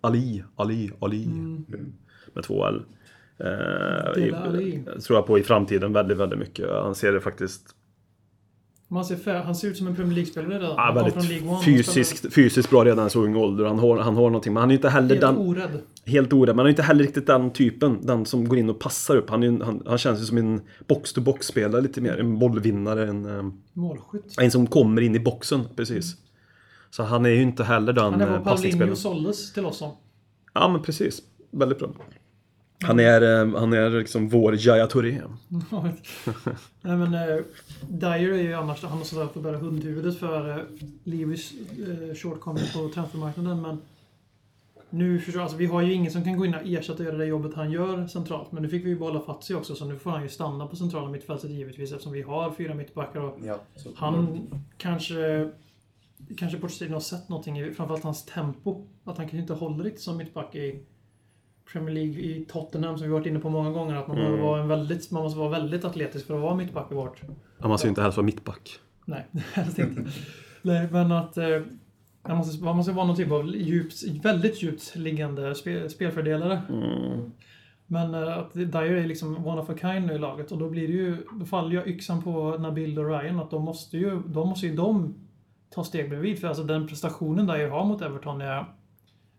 Ali, 0.00 0.44
Ali, 0.56 0.90
Ali. 1.00 1.26
Med 2.34 2.44
två 2.44 2.66
L. 2.66 2.82
Eh, 3.40 4.24
i- 4.24 4.32
Ali. 4.32 4.82
tror 5.06 5.16
jag 5.18 5.26
på 5.26 5.38
i 5.38 5.42
framtiden 5.42 5.92
väldigt, 5.92 6.18
väldigt 6.18 6.38
mycket. 6.38 6.68
Han 6.70 6.94
ser 6.94 7.12
det 7.12 7.20
faktiskt 7.20 7.74
Man 8.88 9.04
ser, 9.04 9.16
fär- 9.16 9.42
han 9.44 9.54
ser 9.54 9.68
ut 9.68 9.76
som 9.76 9.86
en 9.86 9.94
Premier 9.96 10.14
League-spelare 10.14 10.54
redan. 10.54 10.70
ja, 10.76 10.94
kom 11.02 11.10
från 11.12 11.22
väldigt 11.22 11.64
fysiskt, 11.64 12.34
fysiskt 12.34 12.70
bra 12.70 12.84
redan 12.84 13.06
i 13.06 13.10
så 13.10 13.24
ung 13.24 13.36
ålder. 13.36 13.64
Han 13.64 13.78
har, 13.78 13.98
han 13.98 14.14
har 14.16 14.22
någonting. 14.22 14.52
Men 14.52 14.60
han 14.60 14.70
är 14.70 14.74
inte 14.74 14.88
heller 14.88 15.16
spelade 15.16 15.36
den... 15.38 15.46
Helt 15.46 15.58
orädd. 15.70 15.80
Helt 16.04 16.32
orädd, 16.32 16.48
men 16.56 16.58
han 16.58 16.66
är 16.66 16.70
inte 16.70 16.82
heller 16.82 17.04
riktigt 17.04 17.26
den 17.26 17.50
typen. 17.50 17.98
Den 18.06 18.26
som 18.26 18.48
går 18.48 18.58
in 18.58 18.70
och 18.70 18.78
passar 18.78 19.16
upp. 19.16 19.30
Han, 19.30 19.42
är, 19.42 19.64
han, 19.64 19.82
han 19.86 19.98
känns 19.98 20.20
ju 20.20 20.24
som 20.24 20.38
en 20.38 20.60
box-to-box-spelare 20.88 21.80
lite 21.80 22.00
mer. 22.00 22.16
En 22.20 22.38
bollvinnare. 22.38 23.08
En, 23.08 23.38
eh, 23.38 23.50
Målskytt. 23.72 24.34
en 24.40 24.50
som 24.50 24.66
kommer 24.66 25.02
in 25.02 25.14
i 25.14 25.20
boxen, 25.20 25.60
precis. 25.76 26.16
Så 26.90 27.02
han 27.02 27.26
är 27.26 27.30
ju 27.30 27.42
inte 27.42 27.64
heller 27.64 27.92
den 27.92 28.12
Han 28.12 28.20
är 28.20 28.26
eh, 28.26 28.30
vad 28.32 28.44
Paulinho 28.44 28.50
passningsspelaren. 28.50 28.96
såldes 28.96 29.52
till 29.52 29.66
oss 29.66 29.78
som. 29.78 29.90
Ja, 30.54 30.68
men 30.68 30.82
precis. 30.82 31.22
Väldigt 31.50 31.78
bra. 31.78 31.88
Han 32.84 33.00
är, 33.00 33.22
eh, 33.22 33.58
han 33.58 33.72
är 33.72 33.90
liksom 33.90 34.28
vår 34.28 34.66
Jaya 34.66 34.86
Touré. 34.86 35.22
Nej 36.80 36.96
men 36.96 37.14
uh, 37.14 37.44
Dyer 37.88 38.32
är 38.32 38.42
ju 38.42 38.54
annars, 38.54 38.82
han 38.82 38.98
har 38.98 39.04
sådär 39.04 39.26
fått 39.26 39.42
bära 39.42 39.56
hundhuvudet 39.56 40.18
för 40.18 40.58
uh, 40.58 40.64
Lewis 41.04 41.52
uh, 41.78 42.14
shortcoming 42.14 42.64
på 42.74 42.88
transfermarknaden 42.88 43.62
men 43.62 43.78
nu 44.90 45.20
förstår 45.20 45.40
alltså 45.40 45.56
vi 45.56 45.66
har 45.66 45.82
ju 45.82 45.92
ingen 45.92 46.12
som 46.12 46.24
kan 46.24 46.36
gå 46.36 46.46
in 46.46 46.54
och 46.54 46.60
ersätta 46.64 46.98
och 46.98 47.04
göra 47.04 47.16
det 47.16 47.26
jobbet 47.26 47.54
han 47.54 47.70
gör 47.70 48.06
centralt. 48.06 48.52
Men 48.52 48.62
nu 48.62 48.68
fick 48.68 48.84
vi 48.84 48.88
ju 48.88 48.98
behålla 48.98 49.20
Fatsi 49.20 49.54
också 49.54 49.74
så 49.74 49.84
nu 49.84 49.98
får 49.98 50.10
han 50.10 50.22
ju 50.22 50.28
stanna 50.28 50.66
på 50.66 50.76
centrala 50.76 51.08
mittfältet 51.08 51.50
givetvis 51.50 51.92
eftersom 51.92 52.12
vi 52.12 52.22
har 52.22 52.50
fyra 52.50 52.74
mittbackar 52.74 53.20
och 53.20 53.38
Ja, 53.44 53.58
han 53.96 54.46
kanske... 54.76 55.50
Kanske 56.36 56.58
Pochettino 56.58 56.92
har 56.92 57.00
sett 57.00 57.28
någonting 57.28 57.58
i 57.60 57.72
framförallt 57.74 58.04
hans 58.04 58.24
tempo. 58.24 58.86
Att 59.04 59.16
han 59.16 59.26
kanske 59.26 59.36
inte 59.38 59.54
håller 59.54 59.84
riktigt 59.84 60.02
som 60.02 60.16
mittback 60.16 60.54
i 60.54 60.82
Premier 61.72 61.94
League 61.94 62.20
i 62.20 62.44
Tottenham 62.48 62.98
som 62.98 63.06
vi 63.06 63.12
varit 63.12 63.26
inne 63.26 63.38
på 63.38 63.50
många 63.50 63.70
gånger. 63.70 63.94
Att 63.94 64.08
man, 64.08 64.18
Mm. 64.18 64.40
vara 64.42 64.62
en 64.62 64.68
väldigt, 64.68 65.10
man 65.10 65.22
måste 65.22 65.38
vara 65.38 65.48
väldigt 65.48 65.84
atletisk 65.84 66.26
för 66.26 66.34
att 66.34 66.40
vara 66.40 66.54
mittback 66.54 66.92
i 66.92 66.94
vårt 66.94 67.22
Ja, 67.58 67.68
man 67.68 67.78
ska 67.78 67.86
ju 67.86 67.90
inte 67.90 68.02
helst 68.02 68.16
vara 68.16 68.26
mittback. 68.26 68.70
Nej, 69.04 69.26
helst 69.52 69.78
inte. 69.78 70.04
Nej, 70.62 70.88
men 70.92 71.12
att 71.12 71.36
eh, 71.36 71.60
man, 72.28 72.36
måste, 72.36 72.64
man 72.64 72.76
måste 72.76 72.92
vara 72.92 73.06
någon 73.06 73.16
typ 73.16 73.32
av 73.32 73.56
djupt, 73.56 74.02
väldigt 74.22 74.62
djupt 74.62 74.96
liggande 74.96 75.54
spe, 75.54 75.88
spelfördelare. 75.88 76.62
Mm. 76.68 77.30
Men 77.86 78.14
eh, 78.14 78.38
att 78.38 78.54
Dyer 78.54 78.94
är 78.94 79.06
liksom 79.06 79.46
one 79.46 79.60
of 79.60 79.70
a 79.70 79.74
kind 79.80 80.06
nu 80.06 80.12
i 80.14 80.18
laget 80.18 80.52
och 80.52 80.58
då 80.58 80.68
blir 80.68 80.88
det 80.88 80.94
ju, 80.94 81.16
då 81.32 81.44
faller 81.46 81.70
ju 81.70 81.92
yxan 81.92 82.22
på 82.22 82.58
Nabil 82.58 82.98
och 82.98 83.08
Ryan 83.08 83.40
att 83.40 83.50
de 83.50 83.62
måste 83.64 83.98
ju, 83.98 84.22
de 84.26 84.48
måste 84.48 84.66
ju 84.66 84.74
de 84.74 85.14
ta 85.70 85.84
steg 85.84 86.08
bredvid. 86.08 86.38
För 86.38 86.48
alltså 86.48 86.62
den 86.62 86.86
prestationen 86.86 87.46
Dyer 87.46 87.68
har 87.68 87.84
mot 87.84 88.02
Everton 88.02 88.40
är, 88.40 88.64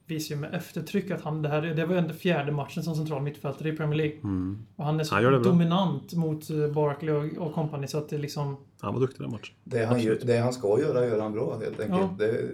visar 0.05 0.35
ju 0.35 0.41
med 0.41 0.53
eftertryck 0.53 1.11
att 1.11 1.21
han, 1.21 1.41
det 1.41 1.49
här 1.49 1.61
det 1.61 1.85
var 1.85 1.95
ju 1.95 2.01
den 2.01 2.13
fjärde 2.13 2.51
matchen 2.51 2.83
som 2.83 2.95
central 2.95 3.21
mittfältare 3.21 3.69
i 3.69 3.75
Premier 3.75 3.97
League. 3.97 4.17
Mm. 4.17 4.65
Och 4.75 4.85
han 4.85 4.99
är 4.99 5.03
så 5.03 5.15
Han 5.15 5.43
dominant 5.43 6.13
mot 6.13 6.49
eh, 6.49 6.67
Barkley 6.67 7.13
och, 7.13 7.47
och 7.47 7.53
company 7.53 7.87
så 7.87 7.97
att 7.97 8.09
det 8.09 8.17
liksom 8.17 8.57
Han 8.79 8.93
var 8.93 9.01
duktig 9.01 9.21
den 9.21 9.31
matchen. 9.31 9.55
Det 9.63 9.85
han, 9.85 9.95
Absolut. 9.95 10.27
det 10.27 10.37
han 10.37 10.53
ska 10.53 10.79
göra 10.79 11.05
gör 11.05 11.19
han 11.19 11.31
bra 11.31 11.59
helt 11.59 11.79
enkelt. 11.79 12.01
Ja. 12.01 12.15
Det, 12.17 12.51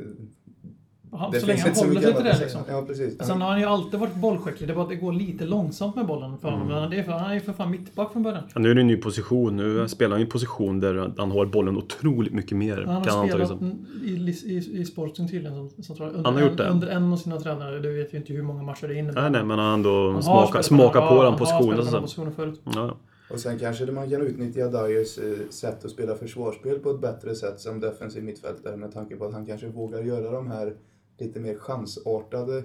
Han, 1.16 1.32
det 1.32 1.40
så 1.40 1.48
länge 1.48 1.60
han 1.60 1.68
inte 1.70 1.80
så 1.80 1.86
håller 1.88 2.00
mycket 2.00 2.16
sig 2.16 2.24
till 2.24 2.32
det 2.34 2.40
liksom. 2.40 2.62
Ja, 2.70 2.84
precis. 2.88 3.18
Sen 3.28 3.42
har 3.42 3.50
han 3.50 3.60
ju 3.60 3.66
alltid 3.66 4.00
varit 4.00 4.16
bollskicklig, 4.16 4.70
det 4.70 4.74
är 4.74 4.76
bara 4.76 4.84
att 4.84 4.90
det 4.90 4.96
går 4.96 5.14
lite 5.14 5.46
långsamt 5.46 5.96
med 5.96 6.06
bollen 6.06 6.38
för 6.38 6.48
Mm. 6.48 6.60
honom. 6.62 6.82
Men 6.82 6.90
det 6.90 6.98
är 7.00 7.04
för, 7.04 7.12
han 7.12 7.30
är 7.30 7.34
ju 7.34 7.40
för 7.42 7.54
fan 7.54 7.72
mittback 7.72 8.12
från 8.12 8.24
början. 8.24 8.44
Ja, 8.54 8.60
nu 8.62 8.72
är 8.72 8.76
det 8.76 8.82
en 8.82 8.88
ny 8.88 8.98
position. 8.98 9.56
Nu 9.58 9.88
spelar 9.88 10.12
han 10.12 10.20
i 10.20 10.24
en 10.24 10.30
position 10.30 10.80
där 10.80 11.12
han 11.18 11.32
har 11.32 11.46
bollen 11.46 11.78
otroligt 11.78 12.34
mycket 12.34 12.58
mer. 12.58 12.76
Han 12.88 13.04
kan 13.04 13.14
har 13.14 13.20
han 13.20 13.30
ta 13.30 13.46
spelat 13.46 13.62
liksom. 13.62 13.86
i, 14.04 14.54
i, 14.54 14.82
i 14.82 14.86
Sporting 14.86 15.28
tydligen, 15.30 15.70
som, 15.70 15.96
som 15.96 16.06
under, 16.08 16.24
Han 16.24 16.34
har 16.34 16.42
gjort 16.42 16.50
en, 16.52 16.56
det. 16.58 16.70
under 16.70 16.88
en 16.88 17.14
av 17.14 17.18
sina 17.18 17.40
tränare. 17.40 17.80
Det 17.80 17.90
vet 17.90 18.14
vi 18.14 18.18
inte 18.18 18.34
hur 18.34 18.42
många 18.44 18.64
matcher 18.64 18.88
det 18.88 18.96
innebär. 18.96 19.22
Nej, 19.22 19.32
nej, 19.32 19.44
men 19.44 19.50
han 19.50 19.60
har 19.60 19.66
Han 19.66 19.74
ändå 19.74 20.12
har 20.12 20.22
smaka, 20.22 20.48
spelat 20.48 20.66
smaka 20.66 21.00
ja, 21.00 21.08
på 21.08 21.14
den 21.16 21.24
han 21.24 21.32
har 21.34 21.40
positionen. 21.40 21.64
spelat 21.64 21.86
på 21.86 21.92
den 21.92 21.92
Så. 21.92 22.02
positionen 22.02 22.34
förut. 22.34 22.62
Ja. 22.76 22.98
Och 23.30 23.40
sen 23.40 23.60
kanske 23.60 23.86
man 23.86 24.10
kan 24.10 24.22
utnyttja 24.22 24.68
Dyers 24.68 25.18
eh, 25.18 25.50
sätt 25.50 25.86
att 25.86 25.92
spela 25.92 26.16
försvarsspel 26.16 26.80
på 26.80 26.90
ett 26.90 27.02
bättre 27.02 27.36
sätt 27.36 27.60
som 27.60 27.80
defensiv 27.80 28.24
mittfältare 28.24 28.78
med 28.78 28.94
tanke 28.94 29.16
på 29.16 29.26
att 29.26 29.34
han 29.34 29.46
kanske 29.46 29.68
vågar 29.68 30.02
göra 30.02 30.32
de 30.32 30.52
här 30.52 30.74
lite 31.18 31.40
mer 31.40 31.56
chansartade 31.56 32.64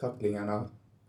tacklingarna 0.00 0.64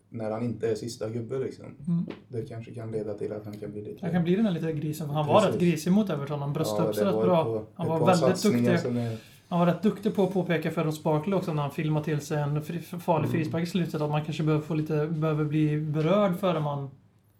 när 0.10 0.32
han 0.32 0.44
inte 0.44 0.72
är 0.72 0.76
sista 0.76 1.10
gubbe 1.10 1.40
liksom. 1.40 1.66
Mm. 1.88 2.06
Det 2.28 2.42
kanske 2.42 2.74
kan 2.74 2.92
leda 2.92 3.14
till 3.14 3.32
att 3.34 3.46
han 3.46 3.58
kan 3.58 3.72
bli 3.72 3.82
lite... 3.82 3.98
Han 4.02 4.12
kan 4.12 4.24
bli 4.24 4.36
den 4.36 4.46
här 4.46 4.54
lite 4.54 4.74
grisen, 4.74 5.08
för 5.08 5.14
han 5.14 5.28
var 5.28 5.40
Precis. 5.42 5.54
rätt 5.54 5.62
grisig 5.62 5.92
mot 5.92 6.10
Everton. 6.10 6.40
Han 6.42 6.54
bröstade 6.54 6.90
upp 6.90 6.96
sig 6.96 7.04
det 7.04 7.10
rätt 7.10 7.16
var 7.16 7.24
bra. 7.26 7.64
Han 7.76 7.88
var 7.88 8.06
väldigt 8.06 8.44
duktig. 8.44 8.66
är- 8.68 9.18
Han 9.48 9.60
var 9.60 9.66
rätt 9.66 9.84
duktig 9.84 10.16
på 10.16 10.24
att 10.24 10.34
påpeka 10.34 10.72
för 10.72 10.92
Sparkle 10.92 11.36
också 11.36 11.54
när 11.54 11.62
han 11.62 11.72
filmade 11.72 12.06
till 12.06 12.20
sig 12.22 12.38
en 12.42 12.64
fri, 12.64 12.80
farlig 12.80 13.28
Mm. 13.28 13.32
frispark 13.40 13.64
i 13.64 13.66
slutet 13.66 14.02
att 14.02 14.10
man 14.10 14.26
kanske 14.26 14.44
behöver, 14.44 14.66
få 14.66 14.74
lite, 14.74 15.08
behöver 15.08 15.46
bli 15.46 15.78
berörd 15.82 16.40
före 16.40 16.60
man 16.60 16.90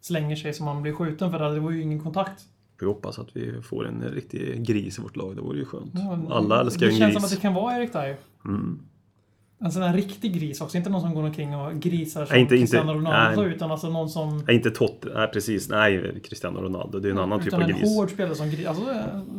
slänger 0.02 0.36
sig 0.36 0.54
så 0.54 0.64
man 0.64 0.82
blir 0.82 0.94
skjuten 0.94 1.32
för 1.32 1.40
det 1.54 1.60
var 1.60 1.72
ju 1.72 1.82
ingen 1.82 2.00
kontakt. 2.04 2.44
Vi 2.80 2.86
hoppas 2.88 3.20
att 3.20 3.36
vi 3.36 3.62
får 3.62 3.88
en 3.88 4.02
riktig 4.04 4.66
gris 4.68 5.00
i 5.00 5.02
vårt 5.02 5.16
lag. 5.16 5.36
Det 5.36 5.42
vore 5.42 5.58
ju 5.60 5.66
skönt. 5.66 5.92
Ja, 5.94 6.20
Alla 6.30 6.62
älskar 6.62 6.82
ju 6.86 6.88
Det 6.88 6.94
en 6.94 7.00
känns 7.00 7.14
som 7.14 7.24
att 7.24 7.30
gris. 7.30 7.40
det 7.40 7.42
kan 7.42 7.54
vara 7.54 7.78
Erik 7.78 7.94
Dyer. 7.94 8.18
Mm. 8.46 8.80
En 9.64 9.72
sån 9.72 9.82
här 9.82 9.94
riktig 9.94 10.34
gris 10.34 10.62
också, 10.62 10.78
inte 10.78 10.90
någon 10.90 11.02
som 11.02 11.14
går 11.14 11.24
omkring 11.24 11.56
och 11.56 11.74
grisar 11.80 12.26
som 12.26 12.34
Nej, 12.34 12.42
inte- 12.42 12.58
Cristiano 12.58 12.94
Ronaldo 12.94 13.42
nej. 13.42 13.56
utan 13.56 13.72
alltså 13.72 13.90
någon 13.90 14.10
som... 14.10 14.44
Nej, 14.48 14.56
inte 14.56 14.72
Tot... 14.72 15.06
Nej, 15.16 15.28
precis. 15.28 15.70
Nej, 15.70 16.22
Cristiano 16.24 16.62
Ronaldo. 16.62 17.00
Det 17.00 17.08
är 17.08 17.12
en 17.12 17.18
annan 17.20 17.40
typ 17.40 17.48
utan 17.48 17.64
av 17.64 17.70
en 17.70 17.76
gris. 17.78 17.96
hård 17.98 18.10
spelare 18.10 18.36
som 18.36 18.50
gris. 18.50 18.68
Alltså 18.68 18.84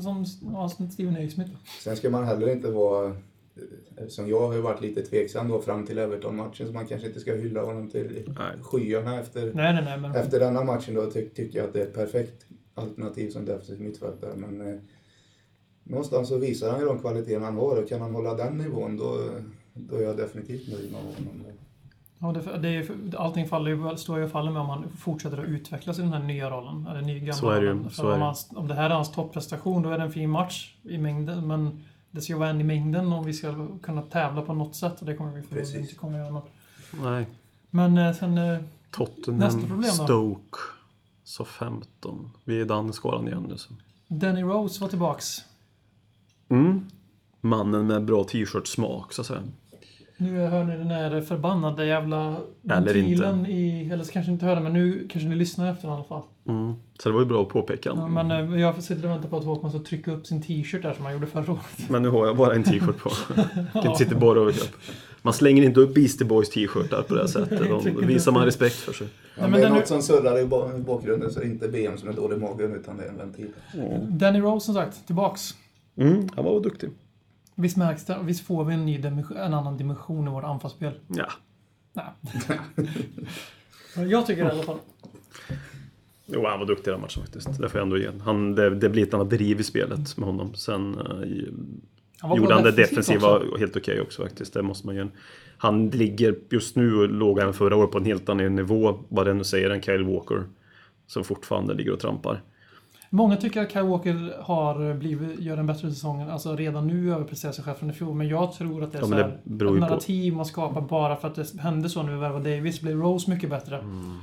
som, 0.00 0.24
ja, 0.52 0.68
som 0.68 0.90
Steven 0.90 1.12
Naismith. 1.14 1.50
Sen 1.80 1.96
ska 1.96 2.10
man 2.10 2.24
heller 2.24 2.52
inte 2.52 2.70
vara, 2.70 3.12
som 4.08 4.28
jag 4.28 4.46
har 4.46 4.54
ju 4.54 4.60
varit 4.60 4.80
lite 4.80 5.02
tveksam 5.02 5.48
då 5.48 5.60
fram 5.62 5.86
till 5.86 5.98
Everton-matchen, 5.98 6.66
så 6.66 6.72
man 6.72 6.86
kanske 6.86 7.06
inte 7.06 7.20
ska 7.20 7.34
hylla 7.34 7.62
honom 7.62 7.90
till 7.90 8.22
Nej. 8.38 8.62
skyarna 8.62 9.20
efter, 9.20 9.40
Nej, 9.54 9.74
nej, 9.74 9.84
nej. 9.84 9.98
Men, 10.00 10.14
efter 10.14 10.40
denna 10.40 10.64
matchen 10.64 10.94
då 10.94 11.10
ty, 11.10 11.28
tycker 11.28 11.58
jag 11.58 11.66
att 11.66 11.72
det 11.72 11.80
är 11.80 11.86
ett 11.86 11.94
perfekt 11.94 12.46
alternativ 12.74 13.30
som 13.30 13.44
defensiv 13.44 13.80
mittfältare. 13.80 14.32
Men 14.36 14.60
eh, 14.60 14.80
någonstans 15.84 16.28
så 16.28 16.38
visar 16.38 16.70
han 16.70 16.80
ju 16.80 16.86
de 16.86 16.98
kvaliteterna 16.98 17.44
han 17.44 17.56
har 17.56 17.82
och 17.82 17.88
kan 17.88 18.00
han 18.00 18.14
hålla 18.14 18.34
den 18.34 18.58
nivån 18.58 18.96
då, 18.96 19.16
då 19.74 19.96
är 19.96 20.02
jag 20.02 20.16
definitivt 20.16 20.68
nöjd 20.68 20.92
med 20.92 21.00
honom. 21.00 21.42
ja, 22.18 22.32
det, 22.32 22.58
det 22.58 22.68
är, 22.68 22.86
allting 23.16 23.48
faller 23.48 23.70
ju, 23.70 23.96
står 23.96 24.18
ju 24.18 24.24
och 24.24 24.30
faller 24.30 24.50
med 24.50 24.62
om 24.62 24.68
han 24.68 24.84
fortsätter 24.98 25.38
att 25.38 25.48
utvecklas 25.48 25.98
i 25.98 26.02
den 26.02 26.12
här 26.12 26.22
nya 26.22 26.50
rollen. 26.50 26.86
Eller 26.90 27.02
ny 27.02 27.18
gamla 27.18 27.32
Så 27.32 27.50
är 27.50 27.60
det 27.60 27.66
ju, 27.66 27.72
rollen. 27.72 27.90
så 27.90 28.08
är 28.08 28.12
om, 28.12 28.18
det. 28.18 28.24
hans, 28.24 28.48
om 28.54 28.68
det 28.68 28.74
här 28.74 28.90
är 28.90 28.94
hans 28.94 29.12
topprestation, 29.12 29.82
då 29.82 29.90
är 29.90 29.98
det 29.98 30.04
en 30.04 30.12
fin 30.12 30.30
match 30.30 30.74
i 30.82 30.98
mängden. 30.98 31.46
Men 31.46 31.82
det 32.10 32.20
ska 32.20 32.32
ju 32.32 32.38
vara 32.38 32.48
en 32.48 32.60
i 32.60 32.64
mängden 32.64 33.12
om 33.12 33.24
vi 33.24 33.32
ska 33.32 33.66
kunna 33.82 34.02
tävla 34.02 34.42
på 34.42 34.54
något 34.54 34.74
sätt. 34.76 35.00
Och 35.00 35.06
det 35.06 35.14
kommer 35.16 35.32
vi 35.32 35.42
förmodligen 35.42 35.80
inte 35.82 35.94
kunna 35.94 36.18
göra. 36.18 36.42
Nej. 37.02 37.26
Men 37.70 37.98
eh, 37.98 38.12
sen... 38.14 38.38
eh, 38.38 38.58
Tottenham, 38.90 39.38
Nästa 39.40 39.60
problem 39.60 39.90
då? 39.98 40.04
Stoke, 40.04 40.58
så 41.24 41.44
15. 41.44 42.30
Vi 42.44 42.56
är 42.56 42.60
i 42.60 42.64
den 42.64 42.92
skalan 42.92 43.28
igen 43.28 43.46
nu. 43.48 43.56
Så. 43.58 43.72
Danny 44.08 44.42
Rose 44.42 44.80
var 44.80 44.88
tillbaks. 44.88 45.38
Mm. 46.52 46.80
Mannen 47.40 47.86
med 47.86 48.04
bra 48.04 48.24
t-shirt-smak, 48.24 49.12
så 49.12 49.20
att 49.20 49.26
säga. 49.26 49.42
Nu 50.16 50.38
hör 50.46 50.64
ni 50.64 50.76
den 50.76 50.86
här 50.86 51.20
förbannade 51.20 51.86
jävla 51.86 52.36
ventilen 52.62 53.46
i... 53.46 53.90
Eller 53.92 54.04
så 54.04 54.12
kanske 54.12 54.32
inte 54.32 54.46
hör 54.46 54.54
det, 54.56 54.62
men 54.62 54.72
nu 54.72 55.08
kanske 55.12 55.28
ni 55.28 55.36
lyssnar 55.36 55.72
efter 55.72 55.88
i 55.88 55.90
alla 55.90 56.04
fall. 56.04 56.22
Mm. 56.48 56.72
Så 57.02 57.08
det 57.08 57.12
var 57.12 57.20
ju 57.20 57.26
bra 57.26 57.42
att 57.42 57.48
påpeka. 57.48 57.92
Ja, 57.96 58.08
men 58.08 58.30
eh, 58.30 58.60
jag 58.60 58.82
sitter 58.82 59.04
och 59.04 59.10
väntar 59.10 59.28
på 59.28 59.36
att 59.36 59.44
Håkman 59.44 59.70
ska 59.70 59.80
trycka 59.80 60.12
upp 60.12 60.26
sin 60.26 60.42
t-shirt 60.42 60.82
där 60.82 60.94
som 60.94 61.04
han 61.04 61.14
gjorde 61.14 61.26
förra 61.26 61.52
året. 61.52 61.88
Men 61.88 62.02
nu 62.02 62.08
har 62.08 62.26
jag 62.26 62.36
bara 62.36 62.54
en 62.54 62.62
t-shirt 62.64 62.98
på. 62.98 63.10
Jag 63.84 63.96
sitter 63.96 64.16
bara 64.16 64.40
överkropp. 64.40 64.70
Man 65.22 65.34
slänger 65.34 65.62
inte 65.62 65.80
upp 65.80 65.94
Beastie 65.94 66.26
Boys 66.26 66.50
t-shirtar 66.50 67.02
på 67.02 67.14
det 67.14 67.20
här 67.20 67.26
sättet. 67.28 67.68
Då 67.68 67.78
visar 68.06 68.32
man 68.32 68.44
respekt 68.44 68.74
för 68.74 68.92
sig. 68.92 69.06
Ja, 69.36 69.42
men 69.42 69.52
det 69.52 69.58
är 69.58 69.62
den 69.62 69.72
något 69.72 69.88
som 69.88 70.02
surrar 70.02 70.38
i 70.38 70.46
ba- 70.46 70.78
bakgrunden 70.78 71.30
så 71.30 71.40
det 71.40 71.46
är 71.46 71.50
inte 71.50 71.68
BM 71.68 71.98
som 71.98 72.08
är 72.08 72.12
dålig 72.12 72.36
i 72.36 72.40
magen 72.40 72.74
utan 72.74 72.96
det 72.96 73.04
är 73.04 73.08
en 73.08 73.18
ventil. 73.18 73.48
Danny 74.08 74.40
Rose 74.40 74.66
som 74.66 74.74
sagt, 74.74 75.06
tillbaks. 75.06 75.54
Mm, 75.96 76.28
han 76.36 76.44
var 76.44 76.60
duktig. 76.60 76.90
Visst 77.54 77.76
märks 77.76 78.04
det? 78.04 78.18
Visst 78.22 78.46
får 78.46 78.64
vi 78.64 78.74
en, 78.74 78.86
ny 78.86 78.98
dimension, 78.98 79.36
en 79.36 79.54
annan 79.54 79.76
dimension 79.76 80.28
i 80.28 80.30
vårt 80.30 80.44
anfallsspel? 80.44 80.92
Ja. 81.08 81.26
Nej. 81.92 82.06
jag 84.10 84.26
tycker 84.26 84.42
det 84.44 84.48
i 84.48 84.52
alla 84.52 84.62
fall. 84.62 84.78
Jo, 86.26 86.46
han 86.46 86.58
var 86.58 86.66
duktig 86.66 86.90
i 86.90 86.92
den 86.92 87.00
matchen 87.00 87.22
faktiskt. 87.22 87.58
Det 87.58 87.68
får 87.68 87.78
jag 87.78 87.82
ändå 87.84 87.98
ge. 87.98 88.10
Han, 88.24 88.54
det, 88.54 88.70
det 88.74 88.88
blir 88.88 89.02
ett 89.02 89.14
annat 89.14 89.30
driv 89.30 89.60
i 89.60 89.62
spelet 89.62 90.16
med 90.16 90.26
honom. 90.28 90.54
Sen 90.54 90.94
i- 91.26 91.48
Han 92.20 92.30
var 92.30 92.36
gjorde 92.36 92.54
han 92.54 92.62
det 92.62 92.70
defensiva 92.72 93.36
också. 93.36 93.56
helt 93.58 93.76
okej 93.76 94.00
också 94.00 94.22
faktiskt. 94.22 94.54
Det 94.54 94.62
måste 94.62 94.86
man 94.86 94.96
ju. 94.96 95.08
Han 95.56 95.90
ligger 95.90 96.36
just 96.50 96.76
nu, 96.76 97.06
låg 97.06 97.40
han 97.40 97.54
förra 97.54 97.76
året 97.76 97.90
på 97.90 97.98
en 97.98 98.04
helt 98.04 98.28
annan 98.28 98.54
nivå, 98.56 99.04
vad 99.08 99.26
det 99.26 99.34
nu 99.34 99.44
säger, 99.44 99.70
än 99.70 99.82
Kyle 99.82 100.04
Walker. 100.04 100.44
Som 101.06 101.24
fortfarande 101.24 101.74
ligger 101.74 101.92
och 101.92 102.00
trampar. 102.00 102.42
Många 103.14 103.36
tycker 103.36 103.62
att 103.62 103.72
Kyle 103.72 103.82
Walker 103.86 104.42
har 104.42 104.94
blivit, 104.94 105.40
gör 105.40 105.56
en 105.56 105.66
bättre 105.66 105.90
säsong, 105.90 106.20
alltså 106.22 106.56
redan 106.56 106.86
nu 106.86 107.12
överpresterar 107.14 107.52
sig 107.52 107.64
själv 107.64 107.74
från 107.74 107.90
i 107.90 107.92
fjol. 107.92 108.14
Men 108.14 108.28
jag 108.28 108.52
tror 108.52 108.82
att 108.84 108.92
det 108.92 108.98
är 108.98 109.02
Ja, 109.02 109.06
så 109.06 109.14
det 109.14 109.22
här, 109.22 109.28
ett 109.28 109.40
ju 109.46 109.58
på- 109.58 109.74
narrativ 109.74 110.34
man 110.34 110.44
skapar 110.46 110.80
bara 110.80 111.16
för 111.16 111.28
att 111.28 111.34
det 111.34 111.60
hände 111.60 111.88
så 111.88 112.02
när 112.02 112.12
vi 112.12 112.18
värvade 112.18 112.56
Davis. 112.56 112.80
Blev 112.80 112.96
Rose 113.00 113.30
mycket 113.30 113.50
bättre. 113.50 113.78
Mm. 113.78 114.18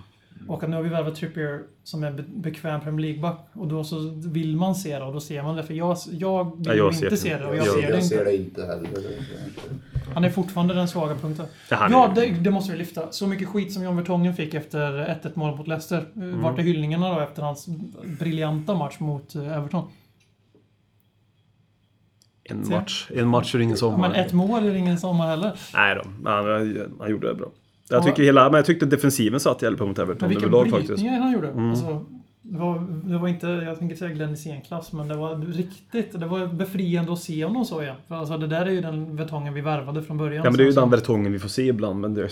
Och 0.47 0.63
att 0.63 0.69
nu 0.69 0.75
har 0.75 0.83
vi 0.83 0.89
värvat 0.89 1.15
Trippier 1.15 1.61
som 1.83 2.03
är 2.03 2.11
be- 2.11 2.23
bekväm 2.35 2.81
Premier 2.81 3.07
League-back. 3.07 3.47
Och 3.53 3.67
då 3.67 3.83
så 3.83 3.99
vill 4.25 4.55
man 4.55 4.75
se 4.75 4.99
det 4.99 5.05
och 5.05 5.13
då 5.13 5.19
ser 5.19 5.43
man 5.43 5.55
det. 5.55 5.63
För 5.63 5.73
jag, 5.73 5.97
jag 6.11 6.57
vill 6.57 6.67
Ja, 6.67 6.73
jag 6.73 6.95
ser 6.95 7.05
inte 7.05 7.15
det. 7.15 7.17
se 7.17 7.37
det 7.37 7.45
och 7.45 7.55
Jag 7.55 7.65
jag, 7.65 7.65
ser 7.65 7.81
ser 7.81 7.81
det 7.87 7.89
jag 7.89 7.97
inte. 7.99 8.07
ser 8.15 8.25
det 8.25 8.35
inte 8.35 8.65
heller. 8.65 8.89
Det 10.09 10.13
är 10.13 10.15
Han 10.15 10.23
är 10.23 10.29
fortfarande 10.29 10.73
den 10.73 10.87
svaga 10.87 11.15
punkten. 11.15 11.45
Ja, 11.69 11.77
han 11.77 11.91
Ja, 11.91 12.11
är- 12.11 12.15
det, 12.15 12.25
det 12.27 12.51
måste 12.51 12.71
vi 12.71 12.77
lyfta. 12.77 13.11
Så 13.11 13.27
mycket 13.27 13.47
skit 13.47 13.73
som 13.73 13.83
John 13.83 13.95
Vertongen 13.95 14.35
fick 14.35 14.53
efter 14.53 14.79
1-1 15.23 15.31
mål 15.33 15.57
mot 15.57 15.67
Leicester. 15.67 16.05
Mm. 16.15 16.41
Vart 16.41 16.59
är 16.59 16.63
hyllningarna 16.63 17.13
då 17.15 17.19
efter 17.19 17.41
hans 17.41 17.67
briljanta 18.19 18.73
match 18.75 18.99
mot 18.99 19.35
eh, 19.35 19.57
Everton? 19.57 19.87
En 22.43 22.69
match, 22.69 23.07
en 23.15 23.27
match 23.27 23.55
ur 23.55 23.59
ingen 23.61 23.77
sommar. 23.77 23.97
men 24.09 24.15
ett 24.25 24.33
mål 24.33 24.65
är 24.65 24.75
ingen 24.75 24.97
sommar 24.99 25.27
heller. 25.27 25.51
Nej 25.73 25.95
då, 25.95 26.29
han, 26.29 26.45
han 26.99 27.09
gjorde 27.11 27.27
det 27.27 27.35
bra. 27.35 27.47
Jag 27.89 27.99
Ja. 27.99 28.03
tycker 28.03 28.23
hela, 28.23 28.43
men 28.49 28.53
jag 28.57 28.65
tyckte 28.65 28.85
defensiven 28.85 29.39
satt 29.39 29.61
jävligt 29.61 29.77
bra 29.79 29.87
mot 29.87 29.99
Everton 29.99 30.17
Men 30.21 30.29
vilka 30.29 30.45
överlag 30.45 30.69
faktiskt. 30.69 30.87
brytningar 30.87 31.19
han 31.19 31.31
gjorde. 31.31 31.47
Mm. 31.47 31.69
Alltså, 31.69 32.05
Det 32.51 32.57
var, 32.57 32.87
det 33.09 33.17
var 33.17 33.27
inte, 33.27 33.47
jag 33.47 33.79
tänker 33.79 33.95
säga 33.95 34.11
Glenn 34.13 34.29
Hysén-klass, 34.29 34.93
men 34.93 35.07
det 35.07 35.15
var 35.15 35.35
riktigt, 35.35 36.19
det 36.19 36.25
var 36.25 36.47
befriande 36.47 37.13
att 37.13 37.19
se 37.19 37.45
honom 37.45 37.65
så 37.65 37.81
igen. 37.81 37.95
För 38.07 38.15
alltså 38.15 38.37
det 38.37 38.47
där 38.47 38.65
är 38.65 38.69
ju 38.71 38.81
den 38.81 39.15
Vertongen 39.15 39.53
vi 39.53 39.61
värvade 39.61 40.03
från 40.03 40.17
början. 40.17 40.43
Ja 40.43 40.49
men 40.51 40.57
det 40.57 40.63
är 40.63 40.65
ju 40.65 40.71
den 40.71 40.89
Vertongen 40.89 41.31
vi 41.31 41.39
får 41.39 41.49
se 41.49 41.67
ibland. 41.67 41.99
Men 41.99 42.13
det 42.13 42.21
är, 42.21 42.31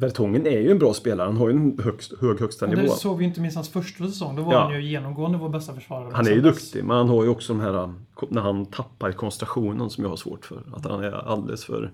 Vertongen 0.00 0.46
är 0.46 0.60
ju 0.60 0.70
en 0.70 0.78
bra 0.78 0.94
spelare. 0.94 1.26
Han 1.26 1.36
har 1.36 1.48
ju 1.48 1.56
en 1.56 1.78
högst, 1.84 2.12
hög 2.20 2.40
högsta 2.40 2.64
Och 2.66 2.70
det 2.76 2.82
nivå. 2.82 2.92
såg 2.94 3.18
vi 3.18 3.24
inte 3.24 3.40
minst 3.40 3.56
hans 3.56 3.68
första 3.68 4.04
säsong. 4.06 4.36
Då 4.36 4.42
var 4.42 4.52
Ja. 4.52 4.60
han 4.60 4.74
ju 4.74 4.88
genomgående 4.90 5.38
vår 5.38 5.48
bästa 5.48 5.74
försvarare. 5.74 6.10
Han 6.14 6.26
är 6.26 6.30
ju 6.30 6.40
duktig, 6.40 6.84
men 6.84 6.96
han 6.96 7.08
har 7.08 7.22
ju 7.24 7.28
också 7.28 7.52
de 7.54 7.60
här 7.60 7.92
när 8.28 8.42
han 8.42 8.66
tappar 8.66 9.12
koncentrationen 9.12 9.90
som 9.90 10.04
jag 10.04 10.10
har 10.10 10.16
svårt 10.16 10.44
för. 10.44 10.62
Att 10.74 10.84
han 10.86 11.04
är 11.04 11.12
alldeles 11.12 11.64
för 11.64 11.90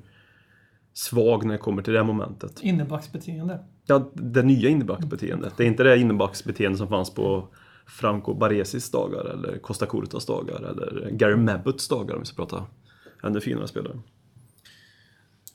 svag 0.94 1.44
när 1.44 1.52
det 1.52 1.58
kommer 1.58 1.82
till 1.82 1.92
det 1.92 2.02
momentet. 2.04 2.60
Innebacksbeteende. 2.62 3.58
Ja, 3.86 4.10
det 4.14 4.42
nya 4.42 4.68
innebacksbeteendet. 4.68 5.52
Det 5.56 5.62
är 5.64 5.66
inte 5.66 5.82
det 5.82 5.98
innebacksbeteende 5.98 6.78
som 6.78 6.88
fanns 6.88 7.14
på 7.14 7.48
Franco 7.86 8.34
Baresis 8.34 8.90
dagar 8.90 9.24
eller 9.24 9.58
Costa 9.58 9.86
Curtas 9.86 10.26
dagar 10.26 10.62
eller 10.62 11.10
Gary 11.10 11.36
Mabbuts 11.36 11.88
dagar 11.88 12.14
om 12.14 12.20
vi 12.20 12.26
ska 12.26 12.36
prata 12.36 12.66
ännu 13.22 13.40
finare 13.40 13.68
spelare. 13.68 13.98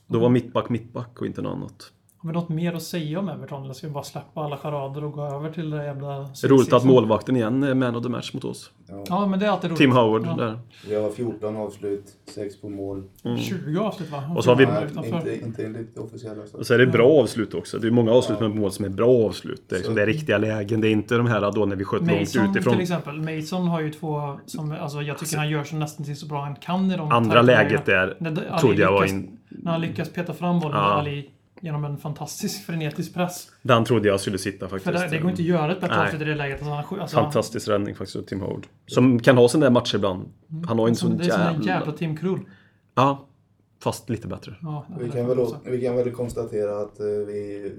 Då 0.07 0.19
var 0.19 0.29
mittback 0.29 0.69
mittback 0.69 1.21
och 1.21 1.27
inte 1.27 1.41
något 1.41 1.55
annat. 1.55 1.91
Har 2.21 2.27
vi 2.29 2.33
något 2.33 2.49
mer 2.49 2.73
att 2.73 2.83
säga 2.83 3.19
om 3.19 3.29
Everton? 3.29 3.63
Eller 3.63 3.73
ska 3.73 3.87
vi 3.87 3.93
bara 3.93 4.03
släppa 4.03 4.41
alla 4.41 4.57
charader 4.57 5.03
och 5.03 5.11
gå 5.11 5.25
över 5.25 5.51
till 5.51 5.69
det 5.69 5.85
jävla... 5.85 6.29
Roligt 6.43 6.73
att 6.73 6.83
målvakten 6.85 7.35
igen 7.35 7.63
är 7.63 7.73
man 7.73 7.95
of 7.95 8.03
the 8.03 8.09
match 8.09 8.33
mot 8.33 8.43
oss. 8.45 8.71
Ja. 8.87 9.03
Ja, 9.09 9.25
men 9.27 9.39
det 9.39 9.45
är 9.45 9.49
alltid 9.49 9.69
roligt. 9.69 9.77
Tim 9.77 9.91
Howard 9.91 10.25
Ja. 10.25 10.35
där. 10.35 10.59
Vi 10.87 10.95
har 10.95 11.09
14 11.11 11.55
avslut, 11.57 12.03
6 12.35 12.61
på 12.61 12.69
mål. 12.69 13.03
20 13.37 13.79
avslut 13.79 14.09
va? 14.11 14.23
Och 14.35 14.43
så 14.43 14.49
har 14.51 14.55
vi- 14.55 14.65
Nej, 14.65 15.07
inte, 15.15 15.45
inte 15.45 15.65
enligt 15.65 15.95
det 15.95 16.01
officiella. 16.01 16.43
Och 16.53 16.65
så 16.67 16.73
är 16.73 16.77
det 16.77 16.87
bra 16.87 17.07
avslut 17.21 17.53
också. 17.53 17.77
Det 17.79 17.87
är 17.87 17.91
många 17.91 18.11
avslut 18.11 18.39
med 18.39 18.55
mål 18.55 18.71
som 18.71 18.85
är 18.85 18.89
bra 18.89 19.25
avslut. 19.27 19.63
Det 19.69 19.75
är, 19.75 19.77
liksom, 19.77 19.93
Så- 19.93 19.95
det 19.97 20.01
är 20.01 20.05
riktiga 20.07 20.37
lägen. 20.37 20.81
Det 20.81 20.87
är 20.87 20.91
inte 20.91 21.15
de 21.17 21.27
här 21.27 21.51
då 21.51 21.65
när 21.65 21.75
vi 21.75 21.83
sköt 21.83 22.01
långt 22.07 22.19
Mason 22.19 22.49
utifrån. 22.51 22.73
till 22.73 22.81
exempel. 22.81 23.21
Mason 23.21 23.67
har 23.67 23.81
ju 23.81 23.91
två 23.93 24.39
som, 24.45 24.71
alltså 24.71 25.01
jag 25.01 25.17
tycker 25.17 25.37
han 25.37 25.49
gör 25.49 25.63
så 25.63 25.75
nästan 25.75 26.05
till 26.05 26.17
så 26.17 26.25
bra 26.25 26.41
han 26.41 26.55
kan 26.55 26.91
i 26.91 26.97
de 26.97 27.11
Andra 27.11 27.41
läget 27.41 27.85
där 27.85 28.57
trodde 28.59 28.81
jag 28.81 28.91
var 28.91 29.05
in... 29.05 29.35
När 29.49 29.71
han 29.71 29.81
lyckas 29.81 30.09
peta 30.09 30.33
fram 30.33 30.59
bollen 30.59 30.77
Ja. 30.77 30.83
med 30.87 30.97
Ali 30.97 31.29
genom 31.61 31.85
en 31.85 31.97
fantastisk 31.97 32.65
frenetisk 32.65 33.13
press. 33.13 33.47
Den 33.61 33.85
trodde 33.85 34.07
jag 34.07 34.19
skulle 34.19 34.37
sitta 34.37 34.69
faktiskt. 34.69 34.83
För 34.83 34.93
det, 34.93 35.07
det 35.07 35.17
går 35.17 35.29
inte 35.29 35.41
att 35.41 35.47
göra 35.47 35.71
ett 35.71 35.81
bättre 35.81 36.15
i 36.15 36.25
det 36.25 36.35
läget. 36.35 36.61
Alltså, 36.63 36.95
alltså, 36.95 37.15
Fantastisk 37.15 37.67
räddning 37.67 37.95
faktiskt 37.95 38.15
av 38.15 38.21
Tim 38.21 38.41
Howard. 38.41 38.67
Som 38.85 39.19
kan 39.19 39.37
ha 39.37 39.47
sådana 39.49 39.65
där 39.65 39.71
matcher 39.71 39.95
ibland. 39.95 40.29
Han 40.67 40.79
har 40.79 40.87
ju 40.87 40.89
en 40.89 40.95
sån 40.95 41.17
Det 41.17 41.25
är 41.25 41.29
som 41.29 41.41
en 41.41 41.53
jävla... 41.53 41.65
jävla 41.65 41.91
Tim 41.91 42.17
Krull. 42.17 42.39
Ja. 42.95 43.25
Fast 43.83 44.09
lite 44.09 44.27
bättre. 44.27 44.55
Ja, 44.61 44.85
Vi 44.99 45.09
kan, 45.09 45.27
väl, 45.27 45.37
vi 45.65 45.81
kan 45.81 45.95
väl 45.95 46.11
konstatera 46.11 46.81
att 46.81 46.99
eh, 46.99 47.05
vi 47.05 47.71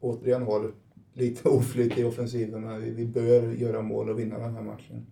återigen 0.00 0.42
har 0.42 0.70
lite 1.14 1.48
oflyt 1.48 1.98
i 1.98 2.04
offensiven. 2.04 2.62
Men 2.64 2.80
vi, 2.80 2.90
vi 2.90 3.06
bör 3.06 3.52
göra 3.52 3.82
mål 3.82 4.08
och 4.08 4.18
vinna 4.18 4.38
den 4.38 4.54
här 4.54 4.62
matchen. 4.62 5.06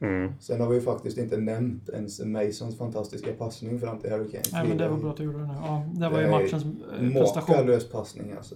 Mm. 0.00 0.32
Sen 0.40 0.60
har 0.60 0.68
vi 0.68 0.74
ju 0.74 0.80
faktiskt 0.80 1.18
inte 1.18 1.36
nämnt 1.36 1.88
ens 1.88 2.20
Masons 2.24 2.78
fantastiska 2.78 3.32
passning 3.32 3.80
fram 3.80 3.98
till 3.98 4.10
Harry 4.10 4.30
Kane. 4.30 4.42
Nej, 4.52 4.68
men 4.68 4.76
det 4.76 4.88
var 4.88 4.96
bra 4.96 5.10
att 5.10 5.16
du 5.16 5.22
gjorde 5.22 5.38
det 5.38 5.46
nu. 5.46 5.54
Ja, 5.62 5.86
det 5.94 6.08
var 6.08 6.20
ju 6.20 6.26
Det 6.26 6.32
är 6.32 6.42
matchens 6.42 6.64
eh, 6.64 7.12
prestation. 7.12 7.56
Makalös 7.56 7.90
passning 7.90 8.32
alltså. 8.36 8.54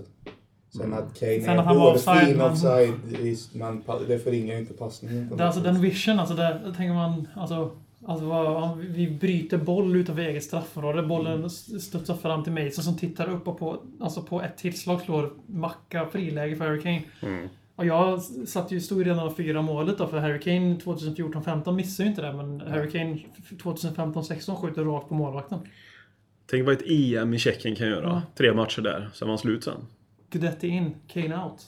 Sen 0.77 0.93
att 0.93 1.19
Kane 1.21 1.41
Sen 1.41 1.49
är 1.49 1.57
att 1.57 1.65
han 1.65 1.77
var 1.77 1.95
offside, 1.95 2.17
hårfin 2.19 2.37
men- 2.37 2.53
offside, 2.53 2.95
visst, 3.23 3.55
men 3.55 3.83
det 4.09 4.19
förringar 4.19 4.55
ju 4.55 4.61
inte 4.61 4.75
passningen. 4.75 5.29
på 5.29 5.35
Det 5.35 5.43
är 5.43 5.47
alltså 5.47 5.61
den 5.61 5.81
vision, 5.81 6.19
alltså 6.19 6.35
där 6.35 6.75
tänker 6.77 6.95
man, 6.95 7.29
alltså, 7.35 7.71
alltså 8.07 8.27
vad, 8.27 8.79
vi 8.79 9.11
bryter 9.11 9.59
boll 9.59 9.97
utanför 9.97 10.23
eget 10.23 10.45
straffområde. 10.45 11.03
Bollen 11.03 11.51
studsar 11.51 12.15
fram 12.15 12.45
till 12.45 12.53
Mason 12.53 12.85
som 12.85 12.97
tittar 12.97 13.31
upp 13.31 13.49
och 13.49 13.59
på, 13.59 13.77
alltså 14.01 14.23
på 14.23 14.43
ett 14.43 14.57
tillslag 14.57 15.01
slår 15.01 15.31
Macka 15.47 16.07
friläge 16.07 16.57
för 16.57 16.65
Harry 16.65 16.83
Kane. 16.83 17.03
Mm. 17.23 17.49
Och 17.77 17.87
jag 17.87 18.23
satt 18.23 18.73
ju, 18.73 18.81
stod 18.81 18.99
ju 18.99 19.05
redan 19.05 19.27
och 19.27 19.37
fyra 19.37 19.63
målet 19.63 19.99
då, 19.99 20.07
för 20.07 20.19
Harry 20.19 20.41
Kane 20.41 20.75
2014-15 20.75 21.73
missar 21.73 22.05
ju 22.05 22.11
inte 22.11 22.23
det, 22.23 22.33
men 22.33 22.61
Harry 22.61 22.91
Kane 22.91 23.19
2015-16 23.51 24.57
skjuter 24.57 24.85
rakt 24.85 25.09
på 25.09 25.15
målvakten. 25.15 25.59
Tänk 26.47 26.67
vad 26.67 26.75
ett 26.75 26.87
EM 26.87 27.35
i 27.35 27.39
Tjeckien 27.39 27.77
kan 27.77 27.89
göra. 27.89 28.07
Ja. 28.07 28.23
Tre 28.35 28.55
matcher 28.55 28.83
där, 28.83 29.11
sen 29.15 29.29
var 29.29 29.33
han 29.33 29.39
slut 29.39 29.65
sen. 29.65 29.87
Guidetti 30.31 30.69
in, 30.69 30.95
Kane 31.09 31.45
out. 31.45 31.63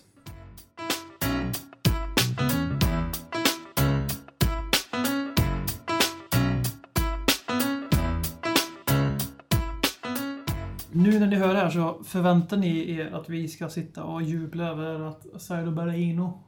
Här 11.67 11.73
så 11.73 12.05
förväntar 12.05 12.57
ni 12.57 12.91
er 12.91 13.15
att 13.15 13.29
vi 13.29 13.49
ska 13.49 13.69
sitta 13.69 14.05
och 14.05 14.23
jubla 14.23 14.65
över 14.65 15.01
att 15.01 15.43
Saido 15.43 15.71
Berahino 15.71 16.43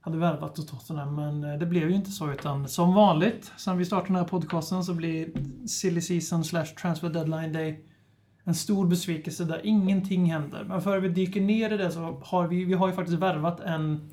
hade 0.00 0.18
värvat 0.18 0.58
åt 0.58 0.68
Tottenham, 0.68 1.14
men 1.14 1.44
eh, 1.44 1.58
det 1.58 1.66
blev 1.66 1.90
ju 1.90 1.96
inte 1.96 2.10
så 2.10 2.32
utan 2.32 2.68
som 2.68 2.94
vanligt 2.94 3.52
sen 3.56 3.78
vi 3.78 3.84
startade 3.84 4.08
den 4.08 4.16
här 4.16 4.24
podcasten 4.24 4.84
så 4.84 4.94
blir 4.94 5.28
silly 5.66 6.00
season 6.00 6.44
slash 6.44 6.64
transfer 6.64 7.08
deadline 7.08 7.52
day 7.52 7.84
en 8.44 8.54
stor 8.54 8.86
besvikelse 8.86 9.44
där 9.44 9.60
ingenting 9.64 10.32
händer. 10.32 10.64
Men 10.64 10.82
före 10.82 11.00
vi 11.00 11.08
dyker 11.08 11.40
ner 11.40 11.72
i 11.72 11.76
det 11.76 11.90
så 11.90 12.20
har 12.24 12.48
vi, 12.48 12.64
vi 12.64 12.74
har 12.74 12.88
ju 12.88 12.94
faktiskt 12.94 13.18
värvat 13.18 13.60
en 13.60 14.10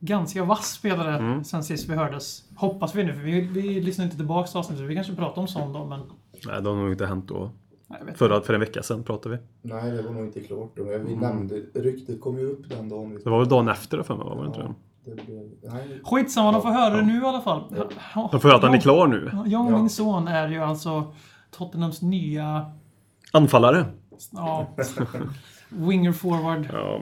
ganska 0.00 0.44
vass 0.44 0.72
spelare 0.72 1.18
Mm. 1.18 1.44
sen 1.44 1.64
sist 1.64 1.88
vi 1.88 1.94
hördes. 1.94 2.44
Hoppas 2.56 2.94
vi 2.94 3.04
nu, 3.04 3.12
för 3.12 3.20
vi, 3.20 3.40
vi 3.40 3.80
lyssnar 3.80 4.04
inte 4.04 4.16
tillbaka 4.16 4.48
till 4.48 4.58
avsnittet. 4.58 4.86
Vi 4.86 4.94
kanske 4.94 5.14
pratar 5.14 5.42
om 5.42 5.48
sånt 5.48 5.74
då, 5.74 5.84
men... 5.84 6.00
Nej, 6.46 6.62
det 6.62 6.68
har 6.68 6.76
nog 6.76 6.92
inte 6.92 7.06
hänt 7.06 7.28
då. 7.28 7.50
Förra, 8.14 8.40
för 8.40 8.54
en 8.54 8.60
vecka 8.60 8.82
sedan 8.82 9.02
pratade 9.04 9.36
vi. 9.36 9.68
Nej, 9.70 9.90
det 9.90 10.02
var 10.02 10.10
nog 10.12 10.24
inte 10.24 10.40
klart 10.40 10.72
då. 10.76 10.84
Vi 10.84 11.16
nämnde, 11.16 11.54
ryktet 11.74 12.20
kom 12.20 12.38
ju 12.38 12.44
upp 12.46 12.68
den 12.70 12.88
dagen. 12.88 13.20
Det 13.24 13.30
var 13.30 13.38
väl 13.38 13.48
dagen 13.48 13.68
efter 13.68 14.02
för 14.02 14.16
mig, 14.16 14.26
var 14.26 14.42
det 14.42 14.46
inte 14.46 14.60
det? 14.60 14.74
nej, 15.70 16.00
Skitsamma, 16.04 16.52
de 16.52 16.62
får 16.62 16.68
höra 16.68 16.96
det 16.96 17.02
nu 17.02 17.22
i 17.22 17.24
alla 17.24 17.40
fall. 17.40 17.74
De 18.30 18.40
får 18.40 18.48
höra 18.48 18.56
att 18.56 18.62
han 18.62 18.74
är 18.74 18.80
klar 18.80 19.06
nu. 19.06 19.30
Jag 19.46 19.66
och 19.66 19.72
Ja. 19.72 19.76
min 19.78 19.90
son 19.90 20.28
är 20.28 20.48
ju 20.48 20.58
alltså 20.58 21.14
Tottenhams 21.50 22.02
nya 22.02 22.72
Anfallare. 23.32 23.84
ja, 24.32 24.66
winger 25.68 26.12
forward 26.12 26.68
Ja. 26.72 27.00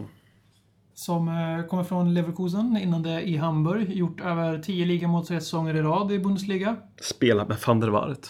som 0.94 1.29
eh, 1.29 1.66
kommer 1.66 1.85
från 1.85 2.14
Leverkusen 2.14 2.77
innan 2.83 3.03
det 3.03 3.22
i 3.29 3.37
Hamburg. 3.37 3.90
Gjort 3.96 4.20
över 4.20 4.59
10 4.59 4.87
ligamål 4.87 5.27
tre 5.27 5.40
säsonger 5.40 5.75
i 5.75 5.83
rad 5.83 6.12
i 6.12 6.18
Bundesliga. 6.18 6.77
Spelat 7.01 7.49
med 7.49 7.57
van 7.66 7.81
der 7.81 7.88
Waart. 7.88 8.27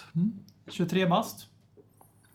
23 0.71 1.07
bast. 1.07 1.47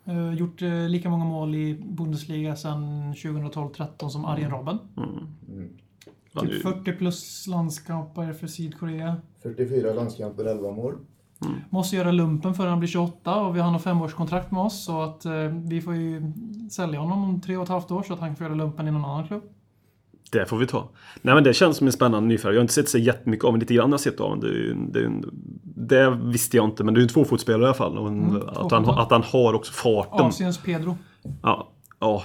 Eh, 0.06 0.34
gjort 0.34 0.62
eh, 0.62 0.70
lika 0.90 1.10
många 1.10 1.26
mål 1.26 1.56
i 1.56 1.84
Bundesliga 1.84 2.56
sedan 2.56 3.14
2012-13 3.14 4.10
som 4.10 4.26
Arjen 4.26 4.52
Robben. 4.52 4.78
Han 4.96 5.68
är 6.34 6.42
Typ 6.42 6.52
ju- 6.54 6.60
40 6.60 6.94
plus 6.94 7.48
landskamper 7.48 8.34
för 8.34 8.48
Sydkorea. 8.48 9.16
44 9.44 9.94
landskamper, 9.94 10.46
11 10.46 10.72
mål. 10.72 10.94
Måste 11.70 11.96
göra 11.96 12.12
lumpen 12.12 12.54
för 12.54 12.68
han 12.68 12.80
blir 12.80 12.90
28 12.90 13.36
och 13.42 13.56
vi 13.56 13.60
har 13.60 13.72
något 13.72 13.82
femårskontrakt 13.84 14.52
med 14.52 14.62
oss 14.62 14.84
så 14.86 15.02
att 15.02 15.26
eh, 15.26 15.32
vi 15.66 15.82
får 15.82 15.96
ju 15.96 16.32
sälja 16.72 17.00
honom 17.00 17.24
om 17.24 17.42
tre 17.42 17.58
och 17.58 17.64
ett 17.64 17.70
halvt 17.70 17.92
år 17.92 18.04
så 18.04 18.14
att 18.14 18.20
han 18.20 18.30
kan 18.30 18.36
få 18.36 18.44
göra 18.44 18.54
lumpen 18.56 18.88
i 18.88 18.92
någon 18.92 19.06
annan 19.06 19.28
klubb. 19.28 19.44
Det 20.32 20.46
får 20.46 20.58
vi 20.58 20.68
ta. 20.68 20.90
Nej 21.22 21.36
men 21.36 21.44
det 21.44 21.54
känns 21.54 21.78
som 21.78 21.88
en 21.88 21.94
spännande 21.94 22.28
nyfärg. 22.30 22.54
Jag 22.54 22.60
har 22.60 22.62
inte 22.62 22.74
sett 22.74 22.90
så 22.90 22.98
jättemycket 22.98 23.46
av 23.46 23.52
men 23.54 23.60
lite 23.60 23.74
grann 23.74 23.86
har 23.86 23.94
jag 23.94 24.00
sett 24.00 24.20
av 24.20 24.30
honom. 24.30 24.92
Det, 25.64 26.10
visste 26.24 26.58
jag 26.58 26.66
inte 26.66 26.84
men 26.84 26.94
det 26.94 26.98
är 26.98 27.02
ju 27.02 27.04
en 27.04 27.10
tvåfotsspelare 27.10 27.62
i 27.62 27.66
alla 27.66 27.74
fall. 27.74 27.98
Och 27.98 28.08
en, 28.08 28.24
Mm, 28.24 28.42
att, 28.48 28.72
han, 28.72 28.90
att 28.90 29.12
han 29.12 29.24
har 29.24 29.54
också 29.54 29.74
farten. 29.74 30.26
Asiens 30.26 30.58
Pedro. 30.58 30.98
Ja. 31.44 31.68
ja. 32.00 32.24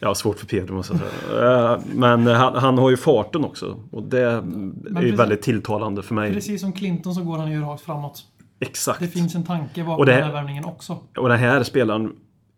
Jag 0.00 0.08
har 0.08 0.14
svårt 0.14 0.38
för 0.38 0.46
Pedro 0.46 0.74
måste 0.74 0.92
jag 0.92 1.00
säga. 1.30 1.72
Eh, 1.72 1.80
Men 1.94 2.26
han, 2.26 2.54
han 2.54 2.78
har 2.78 2.90
ju 2.90 2.96
farten 2.96 3.44
också. 3.44 3.80
Och 3.92 4.02
det 4.02 4.20
är 4.20 5.02
ju 5.02 5.14
väldigt 5.16 5.42
tilltalande 5.42 6.02
för 6.02 6.14
mig. 6.14 6.32
Precis 6.34 6.60
som 6.60 6.72
Clinton 6.72 7.14
så 7.14 7.22
går 7.24 7.38
han 7.38 7.50
ju 7.52 7.60
rakt 7.60 7.82
framåt. 7.82 8.22
Exakt. 8.60 9.00
Det 9.00 9.08
finns 9.08 9.34
en 9.34 9.44
tanke 9.44 9.80
bakom 9.84 9.98
Och 10.00 10.06
det- 10.06 10.12
den 10.12 10.22
här 10.24 10.32
värvningen 10.32 10.64
också. 10.64 10.98
Och 11.16 11.28
den 11.28 11.38
här 11.38 11.62
spelaren 11.62 12.12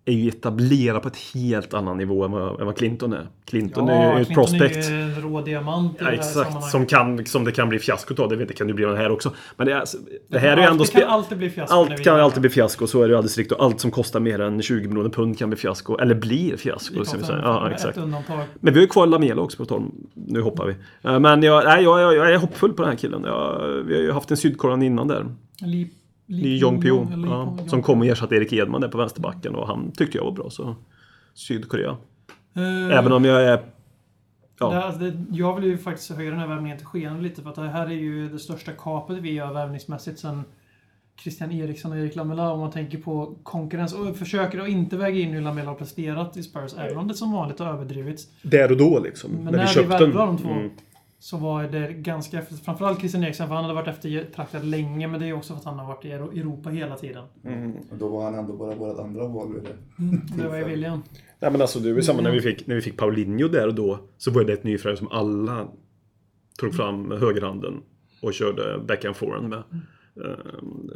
är 0.05 0.13
ju 0.13 0.29
etablerad 0.29 1.03
på 1.03 1.09
ett 1.09 1.17
helt 1.35 1.75
annan 1.75 1.99
nivå 1.99 2.25
än 2.25 2.31
vad, 2.33 2.61
än 2.61 2.67
vad 2.67 2.77
Clinton 2.77 3.13
är. 3.13 3.27
Clinton 3.45 3.89
är 3.89 4.17
ju 4.17 4.23
ett 4.23 4.35
prospect. 4.35 4.77
är 4.77 4.91
ju 4.91 5.03
en 5.03 5.21
rå 5.23 5.41
diamant 5.41 5.93
i 5.93 5.97
Ja, 5.99 6.05
det 6.05 6.11
här 6.11 6.19
exakt, 6.19 6.65
som, 6.71 6.87
kan, 6.87 7.27
som 7.27 7.45
det 7.45 7.53
kan 7.53 7.69
bli 7.69 7.79
fiasko 7.79 8.23
av. 8.23 8.29
Det 8.29 8.37
vet 8.37 8.49
jag, 8.51 8.57
kan 8.57 8.67
det 8.67 8.73
bli 8.75 8.85
den 8.85 8.97
här 8.97 9.11
också. 9.11 9.33
Men 9.57 9.67
det, 9.67 9.73
är, 9.73 9.77
alltså- 9.77 9.99
det 10.29 10.39
här 10.39 10.49
är 10.49 10.57
ju 10.57 10.63
Allt- 10.63 10.71
ändå... 10.71 10.85
Det 10.85 11.01
kan 11.01 11.09
alltid 11.11 11.39
bli 11.39 11.51
fiasko. 11.51 11.75
allt 11.77 12.05
kan 12.05 12.21
alltid 12.21 12.37
det. 12.37 12.41
bli 12.41 12.51
fiasko, 12.51 12.87
så 12.87 12.99
är 13.03 13.03
det 13.09 13.13
ju 13.13 13.17
alldeles 13.17 13.39
riktigt. 13.39 13.59
Och 13.59 13.65
allt 13.65 13.81
som 13.81 13.91
kostar 13.91 14.21
mer 14.21 14.41
än 14.41 14.63
20 14.63 14.89
miljoner 14.89 15.11
pund 15.11 15.39
kan 15.39 15.51
bli 15.51 15.59
fiasko. 15.59 15.99
Eller 15.99 16.15
blir 16.15 16.57
fiasko, 16.57 17.05
ska 17.05 17.19
vi 17.19 17.25
säga. 17.25 17.41
Ja, 17.43 17.71
exakt. 17.71 17.97
Men 17.97 18.45
vi 18.61 18.71
har 18.71 18.81
ju 18.81 18.87
kvar 18.87 19.07
Lamela 19.07 19.43
också 19.43 19.57
på 19.59 19.65
tal 19.65 19.83
Nu 20.15 20.41
hoppar 20.41 20.67
vi. 20.67 20.75
Eh, 21.11 21.19
Men 21.21 21.43
jag, 21.43 21.65
nej, 21.65 21.83
jag, 21.85 22.01
jag, 22.01 22.15
jag 22.17 22.33
är 22.35 22.37
hoppfull 22.39 22.73
på 22.73 22.83
den 22.83 22.91
här 22.91 22.99
killen. 22.99 23.25
Jag, 23.25 23.61
vi 23.87 23.95
har 23.95 24.03
ju 24.03 24.13
haft 24.13 24.31
en 24.31 24.37
sydkorean 24.37 24.83
innan 24.83 25.09
där. 25.09 25.27
Li, 25.61 25.91
Lee 26.33 26.57
Jong-Pyo. 26.59 27.13
eller 27.13 27.29
Ja, 27.29 27.57
som 27.67 27.83
kom 27.83 28.01
och 28.01 28.07
ersatte 28.07 28.35
Erik 28.37 28.53
Edman 28.53 28.81
där 28.81 28.89
på 28.89 28.99
vänsterbacken. 28.99 29.55
Och 29.55 29.67
han 29.67 29.93
tyckte 29.93 30.19
jag 30.19 30.25
var 30.25 30.33
bra. 30.33 30.51
Så 30.51 30.75
Sydkorea. 31.35 31.97
Eh, 32.57 32.99
Även 32.99 33.13
om 33.13 33.25
jag 33.25 33.43
är... 33.45 33.61
Ja. 34.59 34.71
Det, 34.71 34.85
alltså, 34.85 35.01
det, 35.01 35.25
jag 35.31 35.55
vill 35.61 35.65
ju 35.71 35.79
faktiskt 35.79 36.11
höja 36.11 36.31
den 36.31 36.39
här 36.41 36.47
värvningen 36.47 36.79
till 36.79 36.87
skenet 36.87 37.23
lite 37.23 37.43
för 37.43 37.49
att 37.51 37.55
det 37.57 37.69
här 37.69 37.87
är 37.87 37.91
ju 37.91 38.29
det 38.29 38.39
största 38.39 38.73
kapet 38.73 39.17
vi 39.19 39.33
gör 39.33 39.53
värvningsmässigt 39.53 40.19
sen 40.19 40.45
Christian 41.23 41.53
Eriksson 41.53 41.93
och 41.93 41.99
Erik 41.99 42.17
Lamela 42.17 42.53
om 42.53 42.61
man 42.61 42.71
tänker 42.71 42.99
på 42.99 43.35
konkurrens 43.43 43.95
och 43.95 44.17
försöker 44.17 44.59
att 44.61 44.69
inte 44.69 44.97
väga 44.97 45.19
in 45.21 45.31
hur 45.33 45.41
Lamela 45.41 45.69
har 45.69 45.75
presterat 45.75 46.37
i 46.37 46.43
Spurs 46.43 46.75
även 46.79 46.99
om 46.99 47.09
det 47.09 47.15
som 47.15 47.33
vanligt 47.33 47.59
har 47.59 47.67
överdrivits. 47.67 48.27
Där 48.43 48.71
och 48.71 48.77
då 48.79 48.99
liksom. 49.05 49.31
Men 49.31 49.45
när 49.45 49.53
när 49.53 49.59
vi 49.59 49.65
vi 49.65 49.69
köpte 49.69 49.99
den. 49.99 50.11
de 50.15 50.39
två 50.39 50.49
Mm. 50.49 50.71
Så 51.23 51.37
var 51.37 51.65
det 51.65 51.93
ganska 51.93 52.39
efter, 52.39 52.55
framförallt 52.55 52.99
Christian 52.99 53.25
Eriksen, 53.25 53.49
för 53.49 53.55
han 53.55 53.65
hade 53.65 53.75
varit 53.75 53.89
eftertraktad 53.89 54.65
länge, 54.65 55.09
men 55.09 55.21
det 55.21 55.27
är 55.27 55.29
ju 55.29 55.33
också 55.33 55.53
för 55.53 55.59
att 55.61 55.65
han 55.65 55.79
har 55.79 55.87
varit 55.87 56.05
i 56.05 56.09
Euro- 56.11 56.33
Europa 56.39 56.71
hela 56.71 56.97
tiden. 56.97 57.25
Och 57.91 57.97
då 57.99 58.09
var 58.09 58.25
han 58.25 58.35
ändå 58.35 58.53
bara 58.57 58.75
vårt 58.75 58.99
andra 58.99 59.29
val 59.29 59.55
vid 59.55 59.63
det. 59.63 60.43
Det 60.43 60.49
var 60.49 60.57
ju 60.57 60.65
William. 60.65 61.03
Nej 61.41 61.51
men 61.53 61.61
alltså 61.61 61.79
det 61.81 61.93
var 61.93 62.01
samma 62.01 62.21
när 62.23 62.31
vi 62.31 62.39
Mm. 62.39 62.55
fick, 62.57 62.67
när 62.67 62.75
vi 62.75 62.81
fick 62.81 62.97
Paulinho 62.97 63.49
där 63.49 63.67
och 63.69 63.75
då. 63.75 63.99
Så 64.19 64.31
var 64.31 64.45
det 64.45 64.53
ett 64.53 64.65
nyförvärv 64.65 64.97
som 64.97 65.09
alla 65.09 65.69
tog 66.59 66.75
fram 66.75 67.03
med 67.03 67.19
högerhanden 67.19 67.83
och 68.23 68.35
körde 68.35 68.79
backhand 68.89 69.17
forehand 69.17 69.49
med. 69.49 69.59
Eh, 69.59 69.65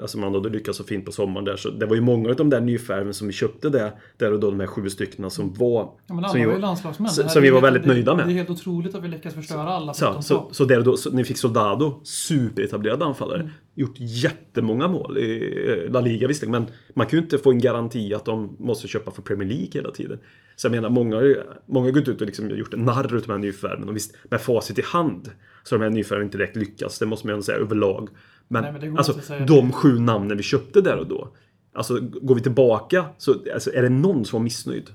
Alltså 0.02 0.18
man 0.18 0.34
hade 0.34 0.48
lyckats 0.48 0.78
så 0.78 0.84
fint 0.84 1.04
på 1.04 1.12
sommaren 1.12 1.44
där. 1.44 1.56
Så 1.56 1.70
det 1.70 1.86
var 1.86 1.94
ju 1.94 2.00
många 2.00 2.30
av 2.30 2.36
de 2.36 2.50
där 2.50 2.60
nyförvärven 2.60 3.14
som 3.14 3.26
vi 3.26 3.32
köpte 3.32 3.68
där, 3.70 3.92
där 4.16 4.32
och 4.32 4.40
då, 4.40 4.50
de 4.50 4.60
här 4.60 4.66
sju 4.66 4.90
stycken 4.90 5.30
som 5.30 5.54
var... 5.54 5.90
Ja, 6.06 6.28
som 6.28 6.40
vi 6.40 6.46
var 6.46 6.58
landslagsmän. 6.58 7.06
Det 7.16 7.28
som 7.28 7.38
är 7.38 7.42
vi 7.42 7.50
var 7.50 7.60
helt- 7.60 7.66
väldigt 7.66 7.82
det- 7.82 7.88
nöjda 7.94 8.14
med. 8.16 8.26
Det 8.26 8.32
är 8.32 8.34
helt 8.34 8.50
otroligt 8.50 8.94
att 8.94 9.04
vi 9.04 9.08
lyckas 9.08 9.34
förstöra 9.34 9.62
alla 9.68 9.94
Så, 9.94 10.22
så, 10.22 10.48
så, 10.52 10.64
där 10.64 10.78
och 10.78 10.84
då, 10.84 10.96
så 10.96 11.10
vi 11.10 11.24
fick 11.24 11.38
Soldado, 11.38 12.00
superetablerad 12.04 13.02
anfallare, 13.02 13.40
Mm. 13.40 13.52
gjort 13.74 13.94
jättemånga 13.98 14.88
mål 14.88 15.18
i 15.18 15.54
eh, 15.86 15.92
La 15.92 16.00
Liga 16.00 16.28
visserligen, 16.28 16.62
men 16.62 16.72
man 16.94 17.06
kan 17.06 17.18
ju 17.18 17.22
inte 17.22 17.38
få 17.38 17.50
en 17.50 17.58
garanti 17.58 18.14
att 18.14 18.24
de 18.24 18.56
måste 18.58 18.88
köpa 18.88 19.10
för 19.10 19.22
Premier 19.22 19.48
League 19.48 19.68
hela 19.72 19.90
tiden. 19.90 20.18
Så 20.56 20.66
jag 20.66 20.72
menar, 20.72 20.90
många, 20.90 21.22
många 21.66 21.86
har 21.86 21.92
gått 21.92 22.08
ut 22.08 22.20
och 22.20 22.26
liksom 22.26 22.50
gjort 22.50 22.74
en 22.74 22.80
narr 22.84 23.04
utav 23.06 23.20
de 23.26 23.32
här 23.32 23.38
nyförvärven 23.38 23.88
och 23.88 23.96
visst, 23.96 24.14
med 24.30 24.40
facit 24.40 24.78
i 24.78 24.82
hand 24.82 25.30
så 25.64 25.74
har 25.74 25.78
de 25.78 25.84
här 25.84 25.90
nyförvärven 25.90 26.26
inte 26.26 26.38
direkt 26.38 26.56
lyckats, 26.56 26.98
det 26.98 27.06
måste 27.06 27.26
man 27.26 27.30
ju 27.30 27.34
ändå 27.34 27.42
säga 27.42 27.58
överlag. 27.58 28.08
Men, 28.48 28.62
Nej, 28.62 28.72
men 28.72 28.80
det 28.80 28.98
alltså, 28.98 29.14
de 29.46 29.72
sju 29.72 29.98
namnen 29.98 30.36
vi 30.36 30.42
köpte 30.42 30.80
där 30.80 30.96
och 30.96 31.06
då, 31.06 31.28
alltså 31.74 31.98
går 32.00 32.34
vi 32.34 32.40
tillbaka 32.40 33.04
så 33.18 33.34
alltså, 33.54 33.72
är 33.74 33.82
det 33.82 33.88
någon 33.88 34.24
som 34.24 34.38
var 34.38 34.44
missnöjd? 34.44 34.90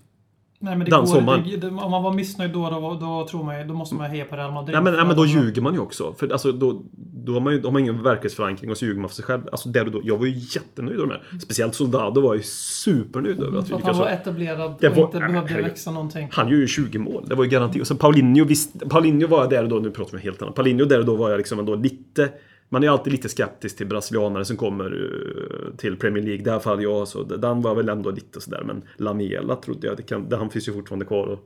Nej, 0.64 0.76
men 0.78 0.86
det 0.86 0.92
den 0.92 1.00
går, 1.00 1.08
sommaren. 1.08 1.44
det, 1.50 1.58
det, 1.58 1.68
om 1.68 1.92
man 1.92 2.04
var 2.04 2.14
missnöjd 2.14 2.52
då, 2.54 2.70
då, 2.70 2.98
då, 3.02 3.28
tror 3.28 3.44
man 3.44 3.68
då 3.68 3.74
måste 3.74 3.96
man 3.96 4.10
heja 4.10 4.26
på 4.26 4.36
Real 4.36 4.52
Madrid. 4.54 4.74
Nej 4.74 4.84
men, 4.84 4.94
nej, 4.94 5.06
men 5.06 5.16
då 5.16 5.26
ljuger 5.26 5.62
man 5.62 5.74
ju 5.74 5.80
också. 5.80 6.14
För 6.18 6.30
alltså, 6.32 6.52
då, 6.52 6.82
då 7.26 7.34
har 7.34 7.40
man 7.40 7.54
ju 7.54 7.60
då 7.60 7.68
har 7.68 7.74
man 7.74 7.82
ingen 7.82 8.04
verklighetsförankring 8.04 8.72
och 8.72 8.78
så 8.78 8.86
ljuger 8.86 9.00
man 9.02 9.10
för 9.10 9.16
sig 9.16 9.26
själv. 9.26 9.42
Alltså 9.52 9.70
där 9.70 9.86
och 9.86 9.92
då, 9.92 10.02
jag 10.04 10.18
var 10.18 10.26
ju 10.26 10.32
jättenöjd 10.56 10.98
över 11.00 11.08
de 11.08 11.12
här. 11.14 11.40
Speciellt 11.40 11.76
Soldado 11.76 12.22
var 12.22 12.36
ju 12.36 12.42
supernöjd 12.44 13.40
över 13.44 13.60
att 13.60 13.70
vi 13.70 13.74
att 13.74 13.82
han 13.84 13.94
lyckades. 13.94 14.00
var 14.00 14.08
etablerad 14.08 14.74
Det 14.80 14.90
och 14.90 14.96
var- 14.96 15.04
inte 15.06 15.20
men 15.20 15.32
behövde 15.32 15.50
herregud. 15.50 15.70
växa 15.72 15.92
någonting. 15.92 16.28
Han 16.32 16.50
gör 16.50 16.58
ju 16.58 16.68
20 16.68 16.98
mål, 17.00 17.26
det 17.30 17.36
var 17.36 17.44
ju 17.44 17.50
garanti. 17.50 17.82
Och 17.82 17.88
sen 17.88 17.98
Paulinho, 17.98 18.46
visst, 18.46 18.90
Paulinho 18.90 19.28
var 19.28 19.40
jag 19.42 19.50
där 19.50 19.64
och 19.64 19.70
då, 19.70 19.76
nu 19.76 19.92
pratar 19.92 20.18
vi 20.18 20.24
helt 20.24 20.42
annat. 20.42 20.56
Paulinho 20.56 20.86
där 20.86 21.00
och 21.00 21.06
då 21.06 21.16
var 21.16 21.30
jag 21.30 21.38
liksom 21.38 21.60
ändå 21.60 21.76
lite 21.76 22.30
man 22.72 22.84
är 22.84 22.88
ju 22.88 22.94
alltid 22.94 23.14
lite 23.14 23.30
skeptisk 23.30 23.78
till 23.78 23.88
brasilianare 23.88 24.46
som 24.46 24.58
kommer 24.58 24.86
eh, 24.86 25.76
till 25.76 25.98
Premier 25.98 26.24
League. 26.24 26.44
Det 26.44 26.52
här 26.52 26.60
fall 26.60 26.84
jag, 26.84 27.08
så 27.08 27.24
den 27.24 27.62
var 27.62 27.76
väl 27.76 27.90
ändå 27.90 28.12
lite 28.12 28.42
sådär. 28.42 28.64
Men 28.66 28.82
Lamela 28.98 29.56
trodde 29.56 29.88
jag, 29.88 29.98
det 29.98 30.04
kan, 30.04 30.30
det, 30.30 30.38
han 30.38 30.50
finns 30.50 30.68
ju 30.68 30.74
fortfarande 30.74 31.06
kvar. 31.06 31.28
Och, 31.28 31.40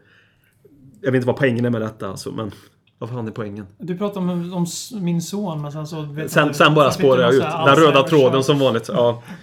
jag 1.01 1.11
vet 1.11 1.15
inte 1.15 1.27
vad 1.27 1.38
poängen 1.38 1.65
är 1.65 1.69
med 1.69 1.81
detta 1.81 2.07
alltså, 2.07 2.31
men 2.31 2.51
vad 2.97 3.09
fan 3.09 3.27
är 3.27 3.31
poängen? 3.31 3.65
Du 3.77 3.97
pratar 3.97 4.21
om, 4.21 4.53
om 4.53 4.65
min 5.01 5.21
son, 5.21 5.61
men 5.61 5.71
sen 5.71 5.88
så... 5.88 6.15
Sen, 6.27 6.53
sen 6.53 6.75
bara 6.75 6.91
spårar 6.91 7.21
jag 7.21 7.33
ut. 7.33 7.41
Den 7.41 7.75
röda 7.75 8.03
tråden 8.03 8.43
som 8.43 8.59
vanligt. 8.59 8.89
Ja. 8.93 9.23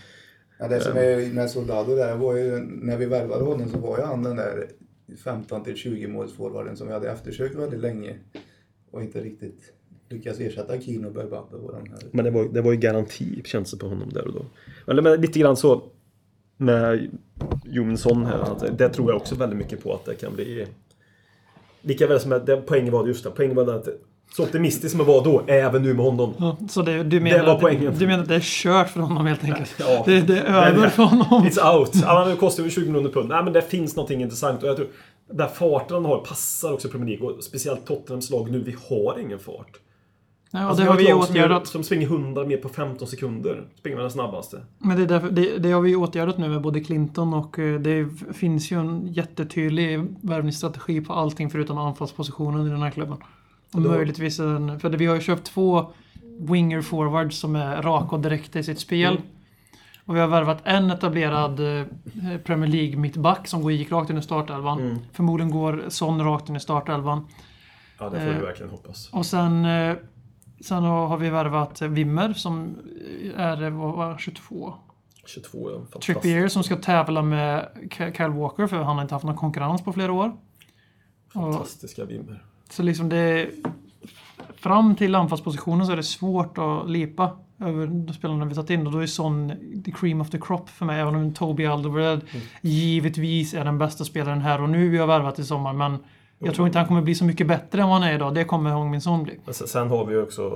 Ja, 0.58 0.68
det 0.68 0.80
som 0.80 0.96
är 0.96 1.32
med 1.32 1.50
Soldado 1.50 1.94
där 1.94 2.16
var 2.16 2.36
ju, 2.36 2.58
när 2.60 2.96
vi 2.96 3.06
värvade 3.06 3.44
honom 3.44 3.68
så 3.68 3.78
var 3.78 3.98
ju 3.98 4.04
han 4.04 4.22
den 4.22 4.36
där 4.36 4.66
15 5.24 5.64
till 5.64 5.76
20 5.76 6.06
målsforwarden 6.06 6.76
som 6.76 6.86
vi 6.86 6.92
hade 6.92 7.10
eftersökt 7.10 7.54
väldigt 7.54 7.80
länge. 7.80 8.16
Och 8.90 9.02
inte 9.02 9.20
riktigt 9.20 9.72
lyckats 10.12 10.40
ersätta 10.40 10.81
Kino 10.81 11.07
och 11.07 11.14
Berbabe 11.14 11.57
och 11.57 11.72
de 11.72 11.90
här. 11.90 11.98
Men 12.11 12.25
det 12.25 12.31
var, 12.31 12.44
det 12.44 12.61
var 12.61 12.72
ju 12.72 12.79
garanti 12.79 13.42
känns 13.44 13.70
det 13.70 13.77
på 13.77 13.88
honom 13.88 14.09
där 14.12 14.27
och 14.27 14.33
då. 14.33 14.44
Eller 14.92 15.03
men 15.03 15.20
lite 15.20 15.38
grann 15.38 15.57
så 15.57 15.83
med 16.57 17.11
Jonsson 17.64 18.27
här. 18.27 18.38
Att 18.38 18.79
det 18.79 18.88
tror 18.88 19.11
jag 19.11 19.16
också 19.16 19.35
väldigt 19.35 19.59
mycket 19.59 19.83
på 19.83 19.94
att 19.94 20.05
det 20.05 20.14
kan 20.14 20.35
bli... 20.35 20.66
Lika 21.83 22.07
väl 22.07 22.20
som 22.20 22.33
att 22.33 22.46
det, 22.46 22.57
poängen 22.57 22.92
var 22.92 23.07
just 23.07 23.25
det. 23.25 23.31
Poängen 23.31 23.57
var 23.57 23.64
den 23.64 23.75
att 23.75 23.88
så 24.37 24.42
optimistisk 24.42 24.90
som 24.90 25.01
jag 25.01 25.07
var 25.07 25.25
då, 25.25 25.42
är 25.46 25.53
även 25.53 25.83
nu 25.83 25.94
med 25.94 26.05
honom. 26.05 26.35
Ja, 26.38 26.57
så 26.68 26.83
det, 26.83 27.03
du, 27.03 27.20
menar 27.20 27.46
var 27.46 27.55
att, 27.55 27.61
poängen. 27.61 27.94
du 27.98 28.07
menar 28.07 28.22
att 28.22 28.29
det 28.29 28.35
är 28.35 28.40
kört 28.40 28.88
för 28.88 29.01
honom 29.01 29.27
helt 29.27 29.44
enkelt? 29.44 29.75
Ja. 29.79 30.03
Det, 30.07 30.20
det 30.20 30.38
är 30.38 30.72
över 30.72 30.88
för 30.88 31.03
honom? 31.03 31.46
It's 31.46 31.79
out! 31.79 31.90
Ja, 32.03 32.25
det 32.25 32.37
kostar 32.37 32.64
ju 32.64 32.70
20 32.70 32.87
miljoner 32.87 33.11
pund. 33.11 33.29
Nej 33.29 33.44
men 33.44 33.53
det 33.53 33.62
finns 33.62 33.96
någonting 33.96 34.22
intressant 34.22 34.62
och 34.62 34.68
jag 34.68 34.77
tror 34.77 34.88
där 35.31 35.46
farten 35.46 35.94
han 35.94 36.05
har 36.05 36.18
passar 36.18 36.72
också 36.72 36.88
Premier 36.88 37.09
League 37.09 37.37
och 37.37 37.44
speciellt 37.44 37.87
Tottenhams 37.87 38.31
lag 38.31 38.51
nu, 38.51 38.62
vi 38.62 38.77
har 38.88 39.18
ingen 39.20 39.38
fart. 39.38 39.81
Och 40.52 40.58
Alltså, 40.60 40.84
det 40.84 40.90
har 40.90 40.96
vi 40.96 41.02
lag 41.04 41.24
som 41.24 41.32
åtgärdat. 41.34 41.66
Som 41.66 41.82
springer 41.84 42.06
100 42.06 42.44
mer 42.44 42.56
på 42.56 42.68
15 42.68 43.08
sekunder. 43.08 43.64
Springer 43.78 43.96
med 43.96 44.04
den 44.04 44.10
snabbaste. 44.10 44.60
Men 44.78 44.96
det, 44.96 45.02
är 45.02 45.06
därför, 45.06 45.30
det, 45.30 45.58
det 45.58 45.70
har 45.72 45.80
vi 45.80 45.96
åtgärdat 45.96 46.38
nu 46.38 46.48
med 46.48 46.60
både 46.62 46.80
Clinton 46.80 47.34
och 47.34 47.58
eh, 47.58 47.80
det 47.80 48.08
finns 48.32 48.70
ju 48.72 48.80
en 48.80 49.12
jättetydlig 49.12 50.04
värvningsstrategi 50.20 51.00
på 51.00 51.12
allting 51.12 51.50
förutom 51.50 51.78
anfallspositionen 51.78 52.66
i 52.66 52.70
den 52.70 52.82
här 52.82 52.90
klubben. 52.90 53.16
Och 53.74 53.80
då- 53.80 53.90
möjligtvis 53.90 54.38
en, 54.40 54.80
för 54.80 54.90
vi 54.90 55.06
har 55.06 55.14
ju 55.14 55.20
köpt 55.20 55.44
två 55.44 55.86
winger 56.38 56.82
forwards 56.82 57.38
som 57.38 57.56
är 57.56 57.82
raka 57.82 58.16
och 58.16 58.22
direkta 58.22 58.58
i 58.58 58.62
sitt 58.62 58.80
spel. 58.80 59.12
Mm. 59.12 59.22
Och 60.06 60.16
vi 60.16 60.20
har 60.20 60.28
värvat 60.28 60.58
en 60.64 60.90
etablerad 60.90 61.60
eh, 61.60 61.86
Premier 62.44 62.70
League 62.70 62.96
mittback 62.96 63.48
som 63.48 63.62
går- 63.62 63.72
gick 63.72 63.92
rakt 63.92 64.10
in 64.10 64.18
i 64.18 64.22
startelvan. 64.22 64.80
Mm. 64.80 64.98
Förmodligen 65.12 65.50
går 65.50 65.84
Son 65.88 66.24
rakt 66.24 66.48
in 66.48 66.56
i 66.56 66.60
startelvan. 66.60 67.26
Ja, 67.98 68.08
det 68.10 68.18
får 68.20 68.26
vi 68.26 68.32
Eh, 68.34 68.40
verkligen 68.40 68.70
hoppas. 68.70 69.08
Och 69.12 69.26
sen, 69.26 69.64
sen 70.62 70.83
har 70.83 71.16
vi 71.16 71.31
värvat 71.31 71.83
Wimmer 71.83 72.33
som 72.33 72.77
är 73.37 73.62
eh, 73.62 73.70
vad 73.70 73.94
var, 73.94 74.18
22. 74.18 74.75
22 75.27 75.70
ja. 75.70 76.01
Trippier 76.01 76.48
som 76.48 76.62
ska 76.62 76.77
tävla 76.77 77.22
med 77.22 77.68
Kyle 77.90 78.31
Walker 78.31 78.66
för 78.66 78.77
han 78.77 78.96
har 78.96 79.03
inte 79.03 79.14
haft 79.14 79.25
någon 79.25 79.37
konkurrens 79.37 79.83
på 79.85 79.92
flera 79.92 80.12
år. 80.12 80.33
Fantastiska 81.33 82.05
Wimmer. 82.05 82.44
så 82.70 82.83
liksom 82.83 83.09
det... 83.09 83.51
Fram 84.57 84.96
till 84.96 85.14
anfallspositionen 85.14 85.87
så 85.87 85.92
är 85.92 85.96
det 85.96 86.03
svårt 86.03 86.59
att 86.59 86.90
lipa 86.90 87.37
över 87.61 87.87
de 87.87 88.14
spelarna 88.14 88.44
vi 88.44 88.55
tagit 88.55 88.70
in 88.70 88.87
och 88.87 88.92
då 88.92 88.98
är 88.98 89.07
sån 89.07 89.53
the 89.85 89.92
cream 89.92 90.20
of 90.20 90.31
the 90.31 90.38
crop 90.38 90.68
för 90.68 90.87
mig. 90.87 91.01
Även 91.01 91.14
om 91.14 91.35
Toby 91.35 91.66
Alderweireld 91.66 92.22
Mm. 92.33 92.46
givetvis 92.61 93.55
är 93.55 93.64
den 93.64 93.79
bästa 93.79 94.05
spelaren 94.05 94.40
här 94.40 94.62
och 94.62 94.68
nu 94.70 94.88
vi 94.88 94.98
har 94.98 95.07
värvat 95.07 95.38
i 95.38 95.44
sommar 95.44 95.72
men 95.72 95.98
jag 96.44 96.55
tror 96.55 96.66
inte 96.66 96.78
han 96.78 96.88
kommer 96.88 97.02
bli 97.02 97.14
så 97.14 97.24
mycket 97.24 97.46
bättre 97.46 97.83
än 97.83 97.88
vad 97.88 98.00
han 98.00 98.09
är 98.11 98.14
idag. 98.14 98.35
Det 98.35 98.44
kommer 98.44 98.70
Hong 98.70 98.90
Min 98.90 99.00
Son 99.00 99.22
bli. 99.22 99.38
Sen, 99.52 99.88
har 99.90 100.07
vi 100.07 100.14
ju 100.14 100.22
också, 100.22 100.50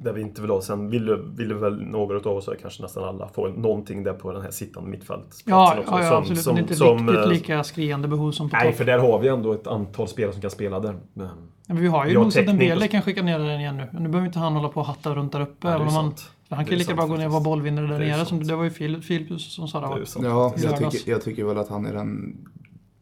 där 0.00 0.12
vi 0.12 0.20
inte 0.20 0.40
vill 0.40 0.50
ha, 0.50 0.60
sen 0.62 0.90
ville, 0.90 1.16
ville 1.36 1.54
väl 1.54 1.82
några 1.86 2.16
av 2.16 2.26
oss, 2.36 2.48
kanske 2.60 2.82
nästan 2.82 3.04
alla, 3.04 3.28
få 3.28 3.48
någonting 3.48 4.02
där 4.04 4.12
på 4.12 4.32
den 4.32 4.42
här 4.42 4.50
sittande 4.50 4.90
mittfältsplatsen 4.90 5.52
Ja, 5.54 5.76
också. 5.78 5.92
ja, 5.92 6.02
ja 6.02 6.08
som- 6.08 6.18
absolut. 6.18 6.40
som- 6.42 6.54
men 6.54 6.62
inte 6.62 6.74
som, 6.74 6.98
riktigt 7.08 7.24
eh, 7.24 7.28
lika 7.28 7.64
skriande 7.64 8.08
behov 8.08 8.32
som 8.32 8.50
på 8.50 8.56
Nej, 8.56 8.66
topp. 8.66 8.76
för 8.76 8.84
där 8.84 8.98
har 8.98 9.18
vi 9.18 9.28
ändå 9.28 9.52
ett 9.52 9.66
antal 9.66 10.08
spelare 10.08 10.32
som 10.32 10.42
kan 10.42 10.50
spela 10.50 10.80
där. 10.80 10.94
Men, 11.14 11.28
Men 11.66 11.76
vi 11.80 11.86
har 11.86 12.06
ju 12.06 12.18
Moussa 12.18 12.42
Dembele 12.42 12.88
kan 12.88 13.02
skicka 13.02 13.22
ner 13.22 13.38
den 13.38 13.60
igen 13.60 13.76
nu. 13.76 13.88
Nu 14.00 14.08
behöver 14.08 14.26
inte 14.26 14.38
han 14.38 14.52
hålla 14.56 14.68
på 14.68 14.80
och 14.80 14.86
hatta 14.86 15.14
runt 15.14 15.32
där 15.32 15.40
uppe. 15.40 15.68
Det 15.68 15.74
även 15.74 15.88
om 15.88 15.94
han, 15.94 16.14
kan 16.48 16.64
Det 16.64 16.70
ju 16.70 16.76
lika 16.76 16.94
bra 16.94 17.06
gå 17.06 17.16
ner 17.16 17.26
och 17.26 17.32
vara 17.32 17.42
bollvinnare 17.42 17.86
där 17.86 17.98
Det 17.98 18.04
är 18.04 18.16
nere. 18.16 18.24
Som, 18.26 18.46
det 18.46 18.56
var 18.56 18.64
ju 18.64 18.70
Filip 18.70 19.40
som 19.40 19.68
sa 19.68 19.80
det. 19.80 20.00
det. 20.20 20.28
Ja, 20.28 20.54
jag 20.56 20.92
tycker, 20.92 21.10
jag 21.10 21.22
tycker 21.22 21.44
väl 21.44 21.58
att 21.58 21.68
han 21.68 21.86
är 21.86 21.92
den 21.94 22.36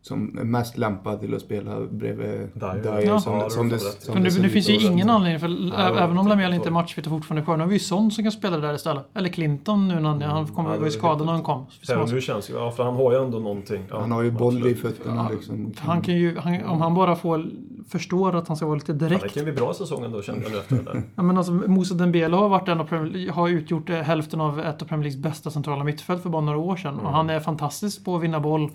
som 0.07 0.39
är 0.39 0.45
mest 0.45 0.79
lämpad 0.79 1.21
till 1.21 1.35
att 1.35 1.41
spela 1.41 1.81
bredvid 1.81 2.49
Dyer. 2.55 3.03
Ja. 3.07 3.21
Som, 3.21 3.33
Ja, 3.33 3.45
det 3.45 3.51
som 3.51 3.69
det, 3.69 3.79
som 3.79 4.15
det 4.15 4.21
nu 4.21 4.47
ut 4.47 4.53
finns 4.53 4.69
ju 4.69 4.75
ingen 4.75 5.11
anledning 5.11 5.41
för 5.41 5.49
Ja, 5.83 5.91
det 5.93 6.01
även 6.01 6.19
om 6.19 6.29
Lamela 6.29 6.55
inte 6.55 6.69
är 6.69 6.73
matchfit 6.73 7.07
och 7.07 7.13
fortfarande 7.13 7.45
kvar. 7.45 7.57
Nu 7.57 7.63
har 7.63 7.69
vi 7.69 7.75
ju 7.75 7.81
Son 7.81 8.11
som 8.11 8.25
kan 8.25 8.33
spela 8.33 8.57
där 8.57 8.75
istället. 8.75 9.05
Eller 9.15 9.29
Clinton 9.29 9.89
nu 9.89 9.95
när 10.01 10.11
han, 10.11 10.21
Ja, 10.21 10.63
det 10.73 10.79
var 10.79 10.85
ju 10.85 10.91
skadad 10.91 11.27
när 11.27 11.33
han 11.33 11.43
kom. 11.43 11.67
Och 12.01 12.13
nu 12.13 12.21
känns 12.21 12.51
ju, 12.51 12.55
ja 12.55 12.71
för 12.71 12.85
han 12.85 12.95
har 12.95 13.13
ju 13.13 13.25
ändå 13.25 13.39
någonting. 13.39 13.85
Ja, 13.91 14.01
Han 14.01 14.13
har 14.13 14.23
ju 14.23 14.31
boll 14.31 14.67
i 14.67 14.75
fötterna 14.75 15.29
liksom. 15.33 15.73
Han 15.79 16.03
kan 16.03 16.15
ju, 16.15 16.39
han, 16.39 16.65
om 16.65 16.81
han 16.81 16.95
bara 16.95 17.17
får 17.17 17.47
förstår 17.89 18.37
att 18.37 18.49
han 18.49 18.57
ska 18.57 18.67
vara 18.67 18.75
lite 18.75 18.93
Ja, 18.93 18.99
det 18.99 19.09
direkt. 19.09 19.35
kan 19.35 19.45
bli 19.45 19.53
bra 19.53 19.75
säsongen 19.75 20.13
då 20.13 20.23
kände 20.23 20.43
jag 20.43 20.53
nu 20.53 20.59
efter 20.59 20.77
det 20.77 20.83
där. 20.83 21.03
Ja, 21.15 21.23
men 21.23 21.39
alltså, 21.39 21.53
Moussa 21.53 21.95
Dembele 21.95 22.37
har, 22.37 22.49
varit 22.49 22.69
en 22.69 22.81
av 22.81 22.85
Premier, 22.85 23.33
har 23.33 23.49
utgjort 23.49 23.91
hälften 23.91 24.41
av 24.41 24.61
ett 24.61 24.83
av 24.83 24.87
Premier 24.87 25.05
Leagues 25.05 25.23
bästa 25.23 25.51
centrala 25.51 25.85
mittfält 25.85 26.23
för 26.23 26.31
bara 26.31 26.43
några 26.43 26.59
år 26.59 26.77
sedan. 26.77 26.95
Mm. 26.95 27.07
Och 27.07 27.13
han 27.13 27.31
är 27.31 27.41
fantastisk 27.41 28.05
på 28.05 28.17
att 28.17 28.23
vinna 28.23 28.41
boll. 28.41 28.71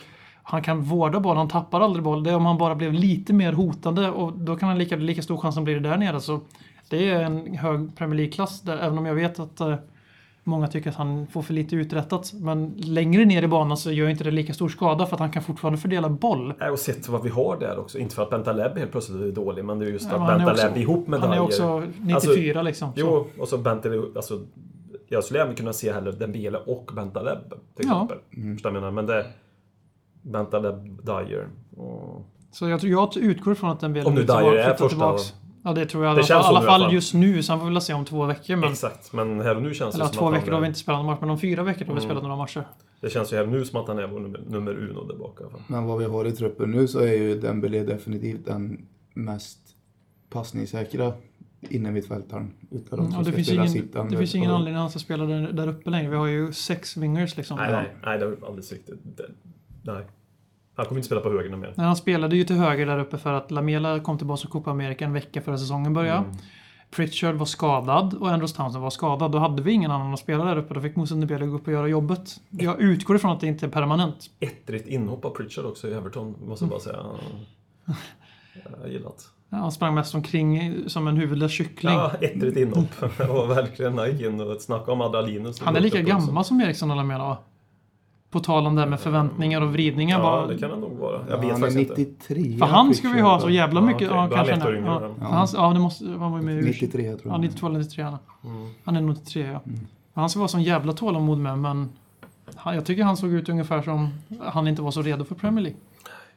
Han 0.49 0.61
kan 0.61 0.81
vårda 0.81 1.19
boll, 1.19 1.37
han 1.37 1.47
tappar 1.47 1.81
aldrig 1.81 2.03
boll. 2.03 2.23
Det 2.23 2.29
är 2.29 2.35
om 2.35 2.45
han 2.45 2.57
bara 2.57 2.75
blev 2.75 2.93
lite 2.93 3.33
mer 3.33 3.53
hotande 3.53 4.09
och 4.11 4.33
då 4.33 4.55
kan 4.55 4.69
han 4.69 4.77
lika, 4.77 4.95
lika 4.95 5.21
stor 5.21 5.37
chans 5.37 5.55
som 5.55 5.63
blir 5.63 5.79
det 5.79 5.89
där 5.89 5.97
nere. 5.97 6.21
Så 6.21 6.39
det 6.89 7.09
är 7.09 7.23
en 7.23 7.55
hög 7.55 7.95
Premier 7.95 8.15
League-klass 8.17 8.61
där, 8.61 8.77
även 8.77 8.97
om 8.97 9.05
jag 9.05 9.15
vet 9.15 9.39
att 9.39 9.59
eh, 9.59 9.75
många 10.43 10.67
tycker 10.67 10.89
att 10.89 10.95
han 10.95 11.27
får 11.27 11.41
för 11.41 11.53
lite 11.53 11.75
uträttat. 11.75 12.33
Men 12.33 12.73
längre 12.77 13.25
ner 13.25 13.43
i 13.43 13.47
banan 13.47 13.77
så 13.77 13.91
gör 13.91 14.09
inte 14.09 14.23
det 14.23 14.31
lika 14.31 14.53
stor 14.53 14.69
skada 14.69 15.05
för 15.05 15.15
att 15.15 15.19
han 15.19 15.31
kan 15.31 15.43
fortfarande 15.43 15.79
fördela 15.79 16.09
boll. 16.09 16.53
Nej, 16.59 16.69
och 16.69 16.79
sett 16.79 17.09
vad 17.09 17.23
vi 17.23 17.29
har 17.29 17.57
där 17.59 17.79
också. 17.79 17.97
Inte 17.99 18.15
för 18.15 18.23
att 18.23 18.29
Bentaleb 18.29 18.77
helt 18.77 18.91
plötsligt 18.91 19.21
är 19.21 19.31
dålig, 19.31 19.65
men 19.65 19.79
det 19.79 19.85
är 19.85 19.89
just 19.89 20.09
Ja, 20.11 20.31
att 20.31 20.37
Bentaleb 20.37 20.77
ihop 20.77 21.07
med 21.07 21.19
Han 21.19 21.33
är 21.33 21.39
också 21.41 21.83
94 22.01 22.61
liksom. 22.61 22.89
Så. 22.93 22.99
Jo, 22.99 23.27
och 23.41 23.47
så 23.47 23.57
Bentaleb, 23.57 24.17
alltså 24.17 24.39
jag 25.07 25.23
skulle 25.23 25.41
även 25.41 25.55
kunna 25.55 25.73
se 25.73 25.93
hellre 25.93 26.11
Dembele 26.11 26.57
och 26.57 26.91
Bentaleb 26.95 27.39
till 27.75 27.85
Ja. 27.87 28.03
exempel. 28.03 28.17
Förstår 28.55 28.69
vad 28.71 28.77
jag 28.77 28.81
menar? 28.81 28.91
Men 28.91 29.05
det... 29.05 29.25
Bentaleb, 30.21 31.01
Dyer 31.05 31.47
och... 31.77 32.25
Så 32.51 32.69
jag, 32.69 32.79
tror, 32.79 32.91
jag 32.91 33.17
utgår 33.17 33.53
från 33.55 33.69
att 33.69 33.79
den 33.79 33.93
blir 33.93 34.07
Om 34.07 34.15
nu 34.15 34.23
Dyer 34.23 34.53
är 34.55 34.73
första- 34.75 35.17
Ja, 35.63 35.73
det 35.73 35.85
tror 35.85 36.05
jag. 36.05 36.15
Det 36.17 36.29
I 36.29 36.33
alla 36.33 36.43
alla 36.43 36.61
fall 36.61 36.81
fall. 36.81 36.93
just 36.93 37.13
nu. 37.13 37.43
Sen 37.43 37.59
får 37.59 37.65
vi 37.67 37.73
väl 37.73 37.81
se 37.81 37.93
om 37.93 38.05
två 38.05 38.25
veckor. 38.25 38.55
Men, 38.55 38.71
Exakt, 38.71 39.13
men 39.13 39.41
här 39.41 39.55
och 39.55 39.61
nu 39.61 39.73
känns 39.73 39.95
eller 39.95 40.05
det 40.05 40.09
som 40.09 40.17
två 40.19 40.27
att 40.27 40.33
veckor 40.33 40.45
han 40.45 40.53
har 40.53 40.59
vi 40.61 40.65
är, 40.65 40.67
inte 40.67 40.79
spelat 40.79 40.99
någon 40.99 41.05
match. 41.05 41.17
Men 41.21 41.29
om 41.29 41.39
fyra 41.39 41.63
veckor 41.63 41.85
har 41.85 41.93
vi 41.93 41.99
Mm. 41.99 42.03
spelat 42.09 42.23
några 42.23 42.35
matcher. 42.35 42.67
Det 43.01 43.09
känns 43.09 43.33
ju 43.33 43.37
här 43.37 43.45
nu 43.45 43.65
som 43.65 43.81
att 43.81 43.87
han 43.87 43.99
är 43.99 44.07
vår 44.07 44.19
nummer, 44.19 44.41
nummer 44.47 44.71
uno 44.71 45.03
där 45.03 45.15
bak. 45.15 45.39
Men 45.67 45.85
vad 45.85 45.99
vi 45.99 46.05
har 46.05 46.25
i 46.25 46.31
truppen 46.31 46.71
nu 46.71 46.87
så 46.87 46.99
är 46.99 47.13
ju 47.13 47.39
Dembélé 47.39 47.83
definitivt 47.83 48.45
den 48.45 48.85
mest 49.13 49.59
passningssäkra 50.29 51.13
innermittfältaren. 51.61 52.53
Utav 52.71 52.97
de 52.99 53.05
Ja, 53.05 53.11
som 53.15 53.23
det 53.23 53.31
finns, 53.31 53.51
ingen, 53.51 53.69
sittande. 53.69 54.11
det 54.11 54.17
finns 54.17 54.35
ingen 54.35 54.51
anledning 54.51 54.75
att 54.75 54.81
han 54.81 54.89
ska 54.89 54.99
spela 54.99 55.25
där, 55.25 55.51
där 55.51 55.67
uppe 55.67 55.89
längre. 55.89 56.09
Vi 56.09 56.15
har 56.15 56.27
ju 56.27 56.53
sex 56.53 56.97
wingers 56.97 57.37
liksom. 57.37 57.57
Nej, 57.57 57.71
nej, 57.71 57.95
nej, 58.05 58.19
det 58.19 58.25
är 58.25 58.45
alldeles 58.45 58.71
riktigt. 58.71 58.99
Nej. 59.81 60.05
Han 60.75 60.85
kommer 60.85 60.99
inte 60.99 61.05
spela 61.05 61.21
på 61.21 61.29
höger 61.29 61.55
mer. 61.55 61.73
Nej, 61.77 61.85
han 61.85 61.95
spelade 61.95 62.35
ju 62.35 62.43
till 62.43 62.55
höger 62.55 62.85
där 62.85 62.99
uppe 62.99 63.17
för 63.17 63.33
att 63.33 63.51
Lamela 63.51 63.99
kom 63.99 64.17
tillbaka 64.17 64.41
från 64.41 64.51
Copa 64.51 64.71
America 64.71 65.05
en 65.05 65.13
vecka 65.13 65.41
före 65.41 65.57
säsongen 65.57 65.93
började. 65.93 66.17
Mm. 66.17 66.31
Pritchard 66.91 67.35
var 67.35 67.45
skadad 67.45 68.13
och 68.13 68.29
Andrews 68.29 68.53
Townsend 68.53 68.83
var 68.83 68.89
skadad. 68.89 69.31
Då 69.31 69.37
hade 69.37 69.61
vi 69.61 69.71
ingen 69.71 69.91
annan 69.91 70.13
att 70.13 70.19
spela 70.19 70.45
där 70.45 70.57
uppe. 70.57 70.73
Då 70.73 70.81
fick 70.81 70.95
Moussa 70.95 71.15
Dembele 71.15 71.45
gå 71.45 71.55
upp 71.55 71.67
och 71.67 71.73
göra 71.73 71.87
jobbet. 71.87 72.39
Jag 72.49 72.81
utgår 72.81 73.15
ifrån 73.15 73.31
att 73.31 73.39
det 73.39 73.47
inte 73.47 73.65
är 73.65 73.69
permanent. 73.69 74.29
Ettrigt 74.39 74.87
inhopp 74.87 75.25
av 75.25 75.29
Pritchard 75.29 75.65
också 75.65 75.87
i 75.87 75.93
Everton, 75.93 76.35
måste 76.47 76.65
jag 76.65 76.69
bara 76.69 76.79
säga. 76.79 77.05
Jag 78.53 78.81
har 78.81 78.87
gillat. 78.87 79.29
Ja, 79.49 79.57
Han 79.57 79.71
sprang 79.71 79.95
mest 79.95 80.15
omkring 80.15 80.83
som 80.87 81.07
en 81.07 81.17
huvudlös 81.17 81.51
kyckling. 81.51 81.93
Ja, 81.93 82.11
ettrigt 82.21 82.57
inhopp. 82.57 82.99
Det 83.17 83.27
var 83.27 83.47
verkligen, 83.47 84.25
in 84.25 84.41
och 84.41 84.61
snackade 84.61 84.91
om 84.91 85.01
Adrenalin. 85.01 85.53
Han 85.61 85.75
är 85.75 85.79
lika 85.79 86.01
gammal 86.01 86.45
som 86.45 86.61
Eriksson 86.61 86.91
och 86.91 86.97
Lamela 86.97 87.23
va? 87.23 87.37
På 88.31 88.39
tal 88.39 88.67
om 88.67 88.75
det 88.75 88.81
här 88.81 88.87
med 88.89 88.99
förväntningar 88.99 89.61
och 89.61 89.73
vridningar. 89.73 90.17
Ja, 90.17 90.23
bara, 90.23 90.47
det 90.47 90.57
kan 90.57 90.69
han 90.71 90.79
nog 90.79 90.97
vara. 90.97 91.19
Jag 91.29 91.37
Ja, 91.37 91.41
vet 91.41 91.51
han 91.51 91.63
är 91.63 91.67
faktiskt 91.67 91.89
inte. 91.99 92.11
93. 92.11 92.57
för 92.57 92.65
han 92.65 92.93
ska 92.93 93.09
vi 93.09 93.21
ha 93.21 93.39
så 93.39 93.49
jävla 93.49 93.79
Ja, 93.79 93.85
mycket. 93.85 94.07
Ja, 94.07 94.13
är 94.13 94.17
han 94.17 94.29
kanske 94.29 94.53
yngre 94.53 94.85
ja. 94.85 95.01
Ja. 95.21 95.27
Han, 95.27 95.47
ja, 95.53 95.73
det 95.73 95.79
måste... 95.79 96.05
Han 96.05 96.31
var 96.31 96.39
ju 96.39 96.45
med 96.45 96.57
i 96.59 96.61
93 96.61 97.03
tror 97.03 97.21
Ja, 97.23 97.31
jag. 97.31 97.41
92 97.41 97.67
eller 97.67 97.79
93 97.79 98.03
han. 98.03 98.17
Mm. 98.43 98.69
Han 98.83 98.95
är 98.95 99.01
nog 99.01 99.09
93 99.15 99.41
ja. 99.53 99.61
Han 100.13 100.29
ska 100.29 100.39
vara 100.39 100.47
sån 100.47 100.63
jävla 100.63 100.93
tålamod 100.93 101.37
med 101.37 101.57
men 101.57 101.89
han, 102.55 102.75
jag 102.75 102.85
tycker 102.85 103.03
han 103.03 103.17
såg 103.17 103.29
ut 103.33 103.49
ungefär 103.49 103.81
som 103.81 104.09
han 104.45 104.67
inte 104.67 104.81
var 104.81 104.91
så 104.91 105.01
redo 105.01 105.23
för 105.25 105.35
Premier 105.35 105.63
League. 105.63 105.79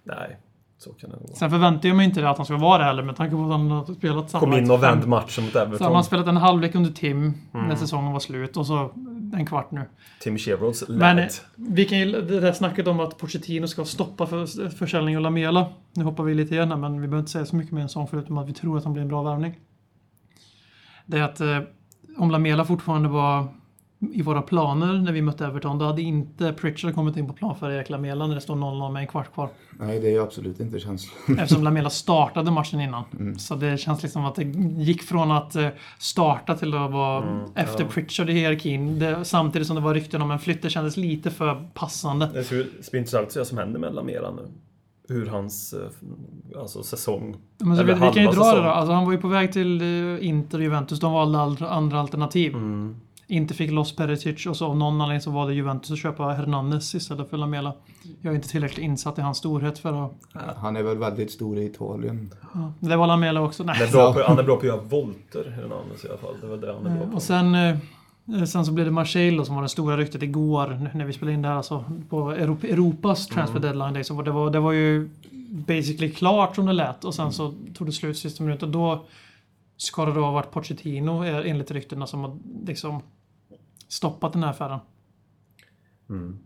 Nej, 0.04 0.36
så 0.82 0.92
kan 0.92 1.10
det 1.10 1.16
vara. 1.16 1.34
Sen 1.34 1.50
förväntar 1.50 1.88
jag 1.88 1.96
mig 1.96 2.06
inte 2.06 2.20
det 2.20 2.30
att 2.30 2.36
han 2.36 2.46
ska 2.46 2.56
vara 2.56 2.78
det 2.78 2.84
heller 2.84 3.02
med 3.02 3.16
tanke 3.16 3.36
på 3.36 3.44
att 3.44 3.50
han 3.50 3.70
har 3.70 3.94
spelat 3.94 4.30
samma... 4.30 4.40
Kom 4.40 4.52
in 4.54 4.70
och 4.70 4.82
vänd 4.82 5.06
matchen 5.08 5.44
mot 5.44 5.52
Så 5.52 5.58
han 5.58 5.68
har 5.70 5.76
Everton. 5.76 6.04
spelat 6.04 6.26
en 6.26 6.36
halvlek 6.36 6.74
under 6.74 6.90
Tim 6.90 7.34
Mm. 7.54 7.68
när 7.68 7.76
säsongen 7.76 8.12
var 8.12 8.20
slut 8.20 8.56
och 8.56 8.66
så 8.66 8.90
en 9.32 9.46
kvart 9.46 9.70
nu. 9.70 9.82
Tim 10.20 10.38
Chevrols 10.38 10.84
Men 10.88 11.28
vi 11.56 11.84
kan 11.84 11.98
ju, 11.98 12.22
det 12.22 12.40
där 12.40 12.52
snacket 12.52 12.86
om 12.86 13.00
att 13.00 13.18
Pochettino 13.18 13.66
ska 13.66 13.84
stoppa 13.84 14.26
för, 14.26 14.68
försäljning 14.70 15.16
av 15.16 15.22
Lamela. 15.22 15.66
Nu 15.94 16.04
hoppar 16.04 16.24
vi 16.24 16.34
lite 16.34 16.54
igen 16.54 16.70
här, 16.70 16.76
men 16.78 16.92
vi 17.00 17.08
behöver 17.08 17.18
inte 17.18 17.30
säga 17.32 17.46
så 17.46 17.56
mycket 17.56 17.72
mer 17.72 17.82
än 17.82 17.88
sånt 17.88 18.10
förutom 18.10 18.38
att 18.38 18.48
vi 18.48 18.52
tror 18.52 18.78
att 18.78 18.84
han 18.84 18.92
blir 18.92 19.02
en 19.02 19.08
bra 19.08 19.22
värvning. 19.22 19.58
Det 21.06 21.18
är 21.18 21.22
att 21.22 21.40
eh, 21.40 21.58
om 22.18 22.30
Lamela 22.30 22.64
fortfarande 22.64 23.08
var 23.08 23.46
i 24.12 24.22
våra 24.22 24.42
planer 24.42 24.98
när 24.98 25.12
vi 25.12 25.22
mötte 25.22 25.46
Everton, 25.46 25.78
då 25.78 25.84
hade 25.84 26.02
inte 26.02 26.52
Pritchard 26.52 26.94
kommit 26.94 27.16
in 27.16 27.26
på 27.26 27.32
plan 27.32 27.56
för 27.56 27.70
Erik 27.70 27.90
Lamela 27.90 28.26
när 28.26 28.34
det 28.34 28.40
står 28.40 28.56
0-0 28.56 28.92
med 28.92 29.00
en 29.00 29.06
kvart 29.06 29.34
kvar. 29.34 29.48
Nej, 29.78 30.00
det 30.00 30.06
är 30.06 30.10
ju 30.10 30.22
absolut 30.22 30.60
inte 30.60 30.80
känslan. 30.80 31.38
Eftersom 31.38 31.64
Lamela 31.64 31.90
startade 31.90 32.50
matchen 32.50 32.80
innan. 32.80 33.04
Mm. 33.12 33.38
Så 33.38 33.54
det 33.54 33.78
känns 33.78 34.02
liksom 34.02 34.24
att 34.24 34.34
det 34.34 34.42
gick 34.82 35.02
från 35.02 35.30
att 35.30 35.56
eh, 35.56 35.68
starta 35.98 36.54
till 36.56 36.74
att 36.74 36.90
vara 36.90 37.22
Mm, 37.22 37.44
efter 37.54 37.84
ja. 37.84 37.88
Pritchard 37.90 38.30
i 38.30 38.32
hierarkin. 38.32 38.98
Det, 38.98 39.24
samtidigt 39.24 39.66
som 39.66 39.76
det 39.76 39.82
var 39.82 39.94
rykten 39.94 40.22
om 40.22 40.30
en 40.30 40.38
flytt. 40.38 40.62
Det 40.62 40.70
kändes 40.70 40.96
lite 40.96 41.30
för 41.30 41.68
passande. 41.74 42.30
Det 42.34 42.44
ska 42.44 42.56
bli 42.90 42.98
intressant 42.98 43.26
att 43.26 43.32
se 43.32 43.40
vad 43.40 43.46
som 43.46 43.58
händer 43.58 43.80
med 43.80 43.94
Lamela 43.94 44.30
nu. 44.30 44.42
Hur 45.08 45.26
hans 45.26 45.72
eh, 45.72 46.60
alltså, 46.60 46.82
säsong... 46.82 47.36
Men 47.58 47.76
så 47.76 47.82
Eller 47.82 47.94
vi, 47.94 48.00
vi 48.00 48.12
kan 48.12 48.22
ju 48.22 48.28
dra 48.28 48.30
det 48.30 48.34
säsong. 48.34 48.64
då. 48.64 48.70
Alltså, 48.70 48.92
han 48.92 49.04
var 49.04 49.12
ju 49.12 49.18
på 49.18 49.28
väg 49.28 49.52
till 49.52 49.80
eh, 49.80 50.26
Inter 50.28 50.58
och 50.58 50.64
Juventus. 50.64 51.00
De 51.00 51.12
valde 51.12 51.38
andra 51.68 52.00
alternativ. 52.00 52.54
Mm. 52.54 52.96
Inte 53.32 53.54
fick 53.54 53.70
loss 53.70 53.96
Perisic 53.96 54.46
och 54.46 54.56
så 54.56 54.66
av 54.66 54.76
någon 54.76 55.00
anledning 55.00 55.20
så 55.20 55.30
valde 55.30 55.54
Juventus 55.54 55.90
att 55.90 55.98
köpa 55.98 56.24
Hernandez 56.24 56.94
istället 56.94 57.30
för 57.30 57.36
Lamela. 57.36 57.72
Jag 58.20 58.30
är 58.30 58.34
inte 58.34 58.48
tillräckligt 58.48 58.84
insatt 58.84 59.18
i 59.18 59.20
hans 59.20 59.38
storhet 59.38 59.78
för 59.78 60.04
att... 60.06 60.12
Han 60.56 60.76
är 60.76 60.82
väl 60.82 60.98
väldigt 60.98 61.30
stor 61.30 61.58
i 61.58 61.64
Italien. 61.66 62.34
Ja, 62.54 62.72
det 62.80 62.96
var 62.96 63.06
Lamela 63.06 63.40
också. 63.40 63.64
Nej. 63.64 63.74
Han 63.76 63.86
är 63.88 63.92
bra 63.92 64.12
på, 64.12 64.22
han 64.26 64.38
är 64.38 64.42
bra 64.42 64.54
på 64.56 64.60
att 64.60 64.66
göra 64.66 64.80
volter, 64.80 65.50
Hernandez 65.56 66.04
i 66.04 66.08
alla 66.08 66.18
fall. 66.18 66.34
Det 66.40 66.46
väl 66.46 66.60
det 66.60 66.72
han 66.72 66.86
är 66.86 66.96
bra 66.98 67.06
på. 67.06 67.14
Och 67.16 67.22
sen, 67.22 67.54
eh, 67.54 68.44
sen 68.46 68.64
så 68.66 68.72
blev 68.72 68.86
det 68.86 68.92
Marseille 68.92 69.36
då, 69.38 69.44
som 69.44 69.54
var 69.54 69.62
det 69.62 69.68
stora 69.68 69.96
ryktet 69.96 70.22
igår 70.22 70.90
när 70.94 71.04
vi 71.04 71.12
spelade 71.12 71.34
in 71.34 71.42
det 71.42 71.48
här. 71.48 71.56
Alltså, 71.56 71.84
på 72.08 72.32
Europ- 72.32 72.64
Europas 72.72 73.26
transfer 73.26 73.56
Mm. 73.58 73.62
deadline 73.62 73.94
day. 73.94 74.04
Så 74.04 74.14
var 74.14 74.22
det, 74.22 74.30
var, 74.30 74.50
det 74.50 74.60
var 74.60 74.72
ju 74.72 75.10
basically 75.48 76.10
klart 76.12 76.54
som 76.56 76.66
det 76.66 76.72
lät. 76.72 77.04
Och 77.04 77.14
sen 77.14 77.32
så 77.32 77.54
tog 77.74 77.86
det 77.88 77.92
slut 77.92 78.18
sista 78.18 78.44
minuten. 78.44 78.72
Då 78.72 79.04
ska 79.76 80.04
det 80.04 80.12
då 80.12 80.20
ha 80.20 80.30
varit 80.30 80.50
Pochettino 80.50 81.24
eh, 81.24 81.50
enligt 81.50 81.70
ryktena 81.70 82.06
som 82.06 82.20
har 82.20 82.36
liksom 82.66 83.00
stoppat 83.92 84.32
den 84.32 84.42
här 84.42 84.50
affären. 84.50 84.78
Mm. 86.10 86.38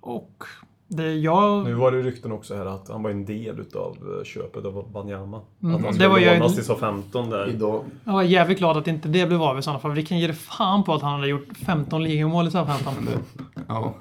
Och 0.00 0.44
det 0.88 1.14
jag... 1.14 1.64
Nu 1.64 1.74
var 1.74 1.92
det 1.92 2.02
rykten 2.02 2.32
också 2.32 2.56
här 2.56 2.66
att 2.66 2.88
han 2.88 3.02
var 3.02 3.10
en 3.10 3.24
del 3.24 3.60
utav 3.60 3.96
eh, 4.18 4.24
köpet 4.24 4.64
av 4.64 4.92
Wanyama. 4.92 5.40
Mm. 5.62 5.74
Att 5.74 5.80
han 5.80 5.88
Det 5.90 5.92
skulle 5.94 6.08
var 6.08 6.18
ju- 6.18 6.38
lånas 6.38 6.54
till 6.54 6.64
så 6.64 6.74
15 6.76 7.30
där. 7.30 7.48
Idag. 7.50 7.84
Jag 8.04 8.20
är 8.20 8.22
jävligt 8.26 8.58
glad 8.58 8.76
att 8.76 8.86
inte 8.86 9.08
det 9.08 9.26
blev 9.26 9.42
av 9.42 9.58
i 9.58 9.62
sådana 9.62 9.78
fall. 9.80 9.92
Vi 9.92 10.06
kan 10.06 10.18
ge 10.18 10.26
det 10.26 10.34
fan 10.34 10.84
på 10.84 10.94
att 10.94 11.02
han 11.02 11.12
hade 11.12 11.28
gjort 11.28 11.56
15 11.66 12.02
ligamål 12.02 12.48
i 12.48 12.50
Southampton. 12.50 12.94
Ja. 13.68 13.94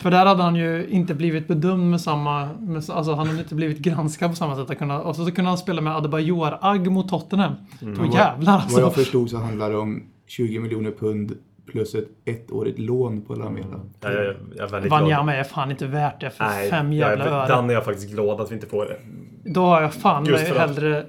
För 0.00 0.10
där 0.10 0.26
hade 0.26 0.42
han 0.42 0.56
ju 0.56 0.86
inte 0.88 1.14
blivit 1.14 1.48
bedömd 1.48 1.90
med 1.90 2.00
samma... 2.00 2.48
Med, 2.60 2.76
alltså 2.90 3.14
han 3.14 3.26
hade 3.26 3.40
inte 3.40 3.54
blivit 3.54 3.78
granskad 3.78 4.30
på 4.30 4.36
samma 4.36 4.56
sätt. 4.56 4.70
Att 4.70 4.78
kunna, 4.78 5.02
och 5.02 5.16
så, 5.16 5.24
så 5.24 5.32
kunde 5.32 5.48
han 5.50 5.58
spela 5.58 5.80
med 5.80 5.96
Adebayor 5.96 6.58
Agg 6.60 6.90
mot 6.90 7.08
Tottenham. 7.08 7.52
Mm. 7.82 7.98
Då 7.98 8.04
jävlar 8.04 8.52
Vad 8.52 8.62
alltså. 8.62 8.80
jag 8.80 8.94
förstod 8.94 9.30
så 9.30 9.38
handlar 9.38 9.70
det 9.70 9.76
om 9.78 10.02
20 10.26 10.58
miljoner 10.58 10.90
pund 10.90 11.36
plus 11.66 11.94
ett 11.94 12.08
ettårigt 12.24 12.78
lån 12.78 13.22
på 13.22 13.34
Lamela. 13.34 13.80
Ja, 14.00 14.12
jag, 14.12 14.24
jag, 14.24 14.34
jag 14.56 14.66
är 14.66 14.70
väldigt. 14.70 14.90
Vanyama 14.92 15.34
är 15.34 15.44
fan 15.44 15.70
inte 15.70 15.86
värt 15.86 16.20
det 16.20 16.30
för 16.30 16.44
Nej, 16.44 16.70
fem 16.70 16.92
jävla 16.92 17.24
öre. 17.24 17.48
den 17.56 17.70
är 17.70 17.74
jag 17.74 17.84
faktiskt 17.84 18.10
glad 18.10 18.40
att 18.40 18.50
vi 18.50 18.54
inte 18.54 18.66
får. 18.66 18.96
Då 19.44 19.60
har 19.64 19.82
jag 19.82 19.94
fan 19.94 20.26
Just 20.26 20.48
för 20.48 20.54
att- 20.56 20.60
hellre... 20.60 21.06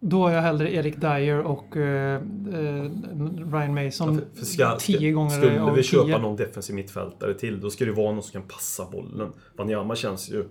Då 0.00 0.22
har 0.22 0.30
jag 0.30 0.42
hellre 0.42 0.74
Erik 0.74 0.96
Dyer 1.00 1.38
och 1.40 1.76
eh, 1.76 2.14
eh, 2.14 2.20
Ryan 3.52 3.74
Mason 3.84 4.20
För 4.34 4.44
ska, 4.44 4.76
tio 4.76 5.12
gånger 5.12 5.30
Skulle 5.30 5.60
av 5.60 5.74
vi 5.74 5.82
tio. 5.82 6.06
köpa 6.06 6.18
någon 6.18 6.36
defensiv 6.36 6.74
mittfältare 6.76 7.34
till, 7.34 7.60
då 7.60 7.70
ska 7.70 7.84
det 7.84 7.92
vara 7.92 8.12
någon 8.12 8.22
som 8.22 8.40
kan 8.40 8.48
passa 8.48 8.86
bollen. 8.92 9.32
Wanyama 9.58 9.96
känns 9.96 10.30
ju... 10.30 10.44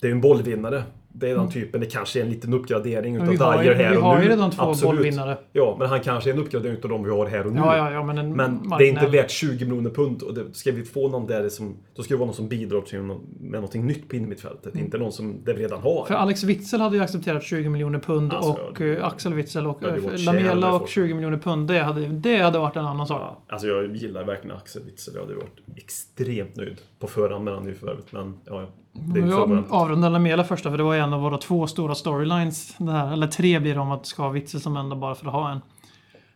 Det 0.00 0.06
är 0.06 0.08
ju 0.08 0.12
en 0.14 0.20
bollvinnare. 0.20 0.82
Det 1.12 1.30
är 1.30 1.34
den 1.34 1.50
typen. 1.50 1.80
Det 1.80 1.86
kanske 1.86 2.20
är 2.20 2.24
en 2.24 2.30
liten 2.30 2.54
uppgradering 2.54 3.16
utav 3.16 3.28
vi 3.28 3.36
har, 3.36 3.62
Dyer 3.62 3.74
här 3.74 3.90
vi 3.90 3.96
och 3.96 4.02
har 4.02 4.18
nu. 4.18 4.24
ju 4.24 4.28
redan 4.28 4.50
två 4.50 4.62
Absolut. 4.62 4.96
bollvinnare. 4.96 5.38
Ja, 5.52 5.76
men 5.78 5.88
han 5.88 6.00
kanske 6.00 6.30
är 6.30 6.34
en 6.34 6.40
uppgradering 6.40 6.76
utav 6.76 6.90
de 6.90 7.04
vi 7.04 7.10
har 7.10 7.26
här 7.26 7.46
och 7.46 7.52
nu. 7.52 7.60
Ja, 7.60 7.76
ja, 7.76 7.92
ja, 7.92 8.02
men 8.02 8.18
en 8.18 8.36
Men 8.36 8.68
det 8.78 8.84
är 8.84 8.88
inte 8.88 9.06
värt 9.06 9.30
20 9.30 9.64
miljoner 9.64 9.90
pund. 9.90 10.22
Och 10.22 10.34
det, 10.34 10.44
ska 10.52 10.72
vi 10.72 10.84
få 10.84 11.08
någon 11.08 11.26
där 11.26 11.48
som... 11.48 11.76
Då 11.94 12.02
ska 12.02 12.14
det 12.14 12.18
vara 12.18 12.26
någon 12.26 12.34
som 12.34 12.48
bidrar 12.48 12.80
till 12.80 12.98
någon, 12.98 13.20
med 13.40 13.52
någonting 13.52 13.86
nytt 13.86 14.08
på 14.08 14.16
innermittfältet. 14.16 14.76
Inte 14.76 14.98
någon 14.98 15.12
som 15.12 15.44
det 15.44 15.52
vi 15.52 15.62
redan 15.62 15.82
har. 15.82 15.96
Mm. 15.96 16.06
För 16.06 16.14
Alex 16.14 16.44
Witzel 16.44 16.80
hade 16.80 16.96
ju 16.96 17.02
accepterat 17.02 17.42
20 17.42 17.68
miljoner 17.68 17.98
pund 17.98 18.32
Alltså, 18.32 18.52
och 18.52 18.80
eh, 18.80 19.06
Axel 19.06 19.34
Witzel 19.34 19.66
och 19.66 19.78
Ja, 19.82 19.88
eh, 19.88 20.24
Lamela 20.26 20.72
och 20.72 20.80
folk. 20.80 20.90
20 20.90 21.14
miljoner 21.14 21.38
pund. 21.38 21.68
Det 21.68 21.78
hade, 21.78 22.08
det 22.08 22.38
hade 22.38 22.58
varit 22.58 22.76
en 22.76 22.86
annan 22.86 23.06
sak. 23.06 23.20
Ja, 23.20 23.42
alltså 23.48 23.66
jag 23.66 23.96
gillar 23.96 24.24
verkligen 24.24 24.56
Axel 24.56 24.82
Witzel. 24.84 25.14
Jag 25.14 25.22
hade 25.22 25.34
varit 25.34 25.58
extremt 25.76 26.56
nöjd 26.56 26.80
på 26.98 27.06
förhand 27.06 27.44
med 27.44 27.54
han 27.54 27.68
i 27.68 27.74
förvärvet. 27.74 28.12
Men 28.12 28.34
ja, 28.44 28.60
ja. 28.60 28.68
Jag 28.92 29.64
avrundar 29.70 30.10
Lamela 30.10 30.44
första 30.44 30.70
för 30.70 30.78
det 30.78 30.84
var 30.84 30.96
en 30.96 31.12
av 31.12 31.20
våra 31.20 31.38
två 31.38 31.66
stora 31.66 31.94
storylines. 31.94 32.74
Det 32.78 32.92
här, 32.92 33.12
eller 33.12 33.26
tre 33.26 33.58
blir 33.60 33.74
det 33.74 33.80
om 33.80 33.90
att 33.90 34.06
ska 34.06 34.22
ha 34.22 34.30
Witzel 34.30 34.60
som 34.60 34.76
enda 34.76 34.96
bara 34.96 35.14
för 35.14 35.26
att 35.26 35.32
ha 35.32 35.50
en. 35.50 35.60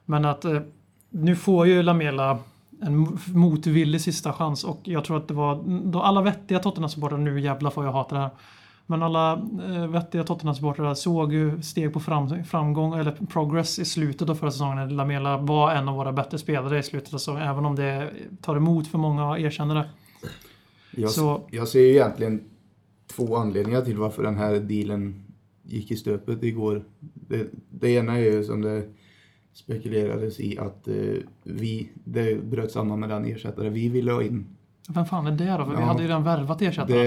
Men 0.04 0.24
att 0.24 0.44
eh, 0.44 0.60
nu 1.10 1.36
får 1.36 1.66
ju 1.66 1.82
Lamela 1.82 2.38
en 2.82 3.06
mo- 3.06 3.34
motvillig 3.34 4.00
sista 4.00 4.32
chans 4.32 4.64
och 4.64 4.80
jag 4.84 5.04
tror 5.04 5.16
att 5.16 5.28
det 5.28 5.34
var 5.34 5.62
då 5.84 6.02
alla 6.02 6.22
vettiga 6.22 6.58
Tottenham-supportrar, 6.58 7.18
nu 7.18 7.40
jävlar 7.40 7.70
får 7.70 7.84
jag 7.84 7.92
hata 7.92 8.14
det 8.14 8.20
här. 8.20 8.30
Men 8.86 9.02
alla 9.02 9.32
eh, 9.68 9.86
vettiga 9.86 10.24
Tottenham-supportrar 10.24 10.94
såg 10.94 11.32
ju 11.32 11.62
steg 11.62 11.92
på 11.92 12.00
fram, 12.00 12.44
framgång, 12.44 12.94
eller 12.94 13.12
progress 13.12 13.78
i 13.78 13.84
slutet 13.84 14.28
av 14.28 14.34
förra 14.34 14.50
säsongen. 14.50 14.76
när 14.76 14.86
Lamela 14.86 15.36
var 15.36 15.72
en 15.72 15.88
av 15.88 15.94
våra 15.96 16.12
bättre 16.12 16.38
spelare 16.38 16.78
i 16.78 16.82
slutet 16.82 17.14
av 17.14 17.18
säsongen, 17.18 17.42
även 17.42 17.64
om 17.64 17.76
det 17.76 18.10
tar 18.40 18.56
emot 18.56 18.86
för 18.88 18.98
många 18.98 19.38
erkänner 19.38 19.74
det. 19.74 19.88
Jag, 20.96 21.10
Så- 21.10 21.40
jag 21.50 21.68
ser 21.68 21.80
ju 21.80 21.90
egentligen 21.90 22.44
två 23.06 23.36
anledningar 23.36 23.80
till 23.82 23.96
varför 23.96 24.22
den 24.22 24.36
här 24.36 24.60
dealen 24.60 25.24
gick 25.62 25.90
i 25.90 25.96
stöpet 25.96 26.42
igår. 26.42 26.84
Det, 27.14 27.46
det 27.70 27.90
ena 27.90 28.18
är 28.18 28.22
ju 28.24 28.44
som 28.44 28.62
det 28.62 28.82
spekulerades 29.52 30.40
i 30.40 30.58
att 30.58 30.88
eh, 30.88 30.94
vi, 31.42 31.88
det 32.04 32.44
bröt 32.44 32.70
samman 32.72 33.00
med 33.00 33.08
den 33.08 33.24
ersättare 33.24 33.68
vi 33.70 33.88
ville 33.88 34.12
ha 34.12 34.22
in. 34.22 34.46
Vem 34.88 35.04
fan 35.06 35.26
är 35.26 35.30
det 35.30 35.50
då? 35.58 35.64
För 35.64 35.70
vi 35.74 35.80
Ja. 35.80 35.86
hade 35.86 36.02
ju 36.02 36.08
redan 36.08 36.24
värvat 36.24 36.62
ersättaren. 36.62 36.98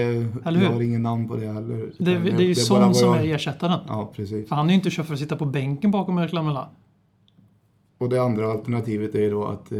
Det, 0.42 0.48
Eller 0.48 0.58
hur? 0.58 0.66
Jag 0.66 0.72
har 0.72 0.80
ingen 0.82 1.02
namn 1.02 1.28
på 1.28 1.36
det 1.36 1.46
heller. 1.46 1.76
Det, 1.76 1.82
Utan 1.84 2.04
det, 2.24 2.30
är 2.30 2.40
ju 2.40 2.54
vad 2.70 2.96
som 2.96 3.08
jag- 3.14 3.26
är 3.26 3.34
ersättaren. 3.34 3.80
Ja, 3.88 4.12
precis. 4.16 4.48
För 4.48 4.56
han 4.56 4.66
är 4.66 4.70
ju 4.70 4.74
inte 4.76 4.90
köpt 4.90 5.06
för 5.06 5.14
att 5.14 5.20
sitta 5.20 5.36
på 5.36 5.44
bänken 5.46 5.90
bakom 5.90 6.18
Erik 6.18 6.32
Lamela. 6.32 6.68
Och 7.98 8.08
det 8.08 8.22
andra 8.22 8.50
alternativet 8.52 9.14
är 9.14 9.30
då 9.30 9.44
att 9.44 9.72
eh, 9.72 9.78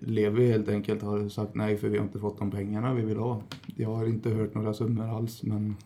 Levi 0.00 0.52
helt 0.52 0.68
enkelt 0.68 1.02
har 1.02 1.28
sagt 1.28 1.54
nej 1.54 1.76
för 1.76 1.88
vi 1.88 1.98
har 1.98 2.04
inte 2.04 2.18
fått 2.18 2.38
de 2.38 2.50
pengarna 2.50 2.94
vi 2.94 3.02
vill 3.02 3.18
ha. 3.18 3.40
Jag 3.76 3.94
har 3.94 4.06
inte 4.06 4.30
hört 4.30 4.54
några 4.54 4.74
summor 4.74 5.16
alls 5.16 5.42
men 5.42 5.76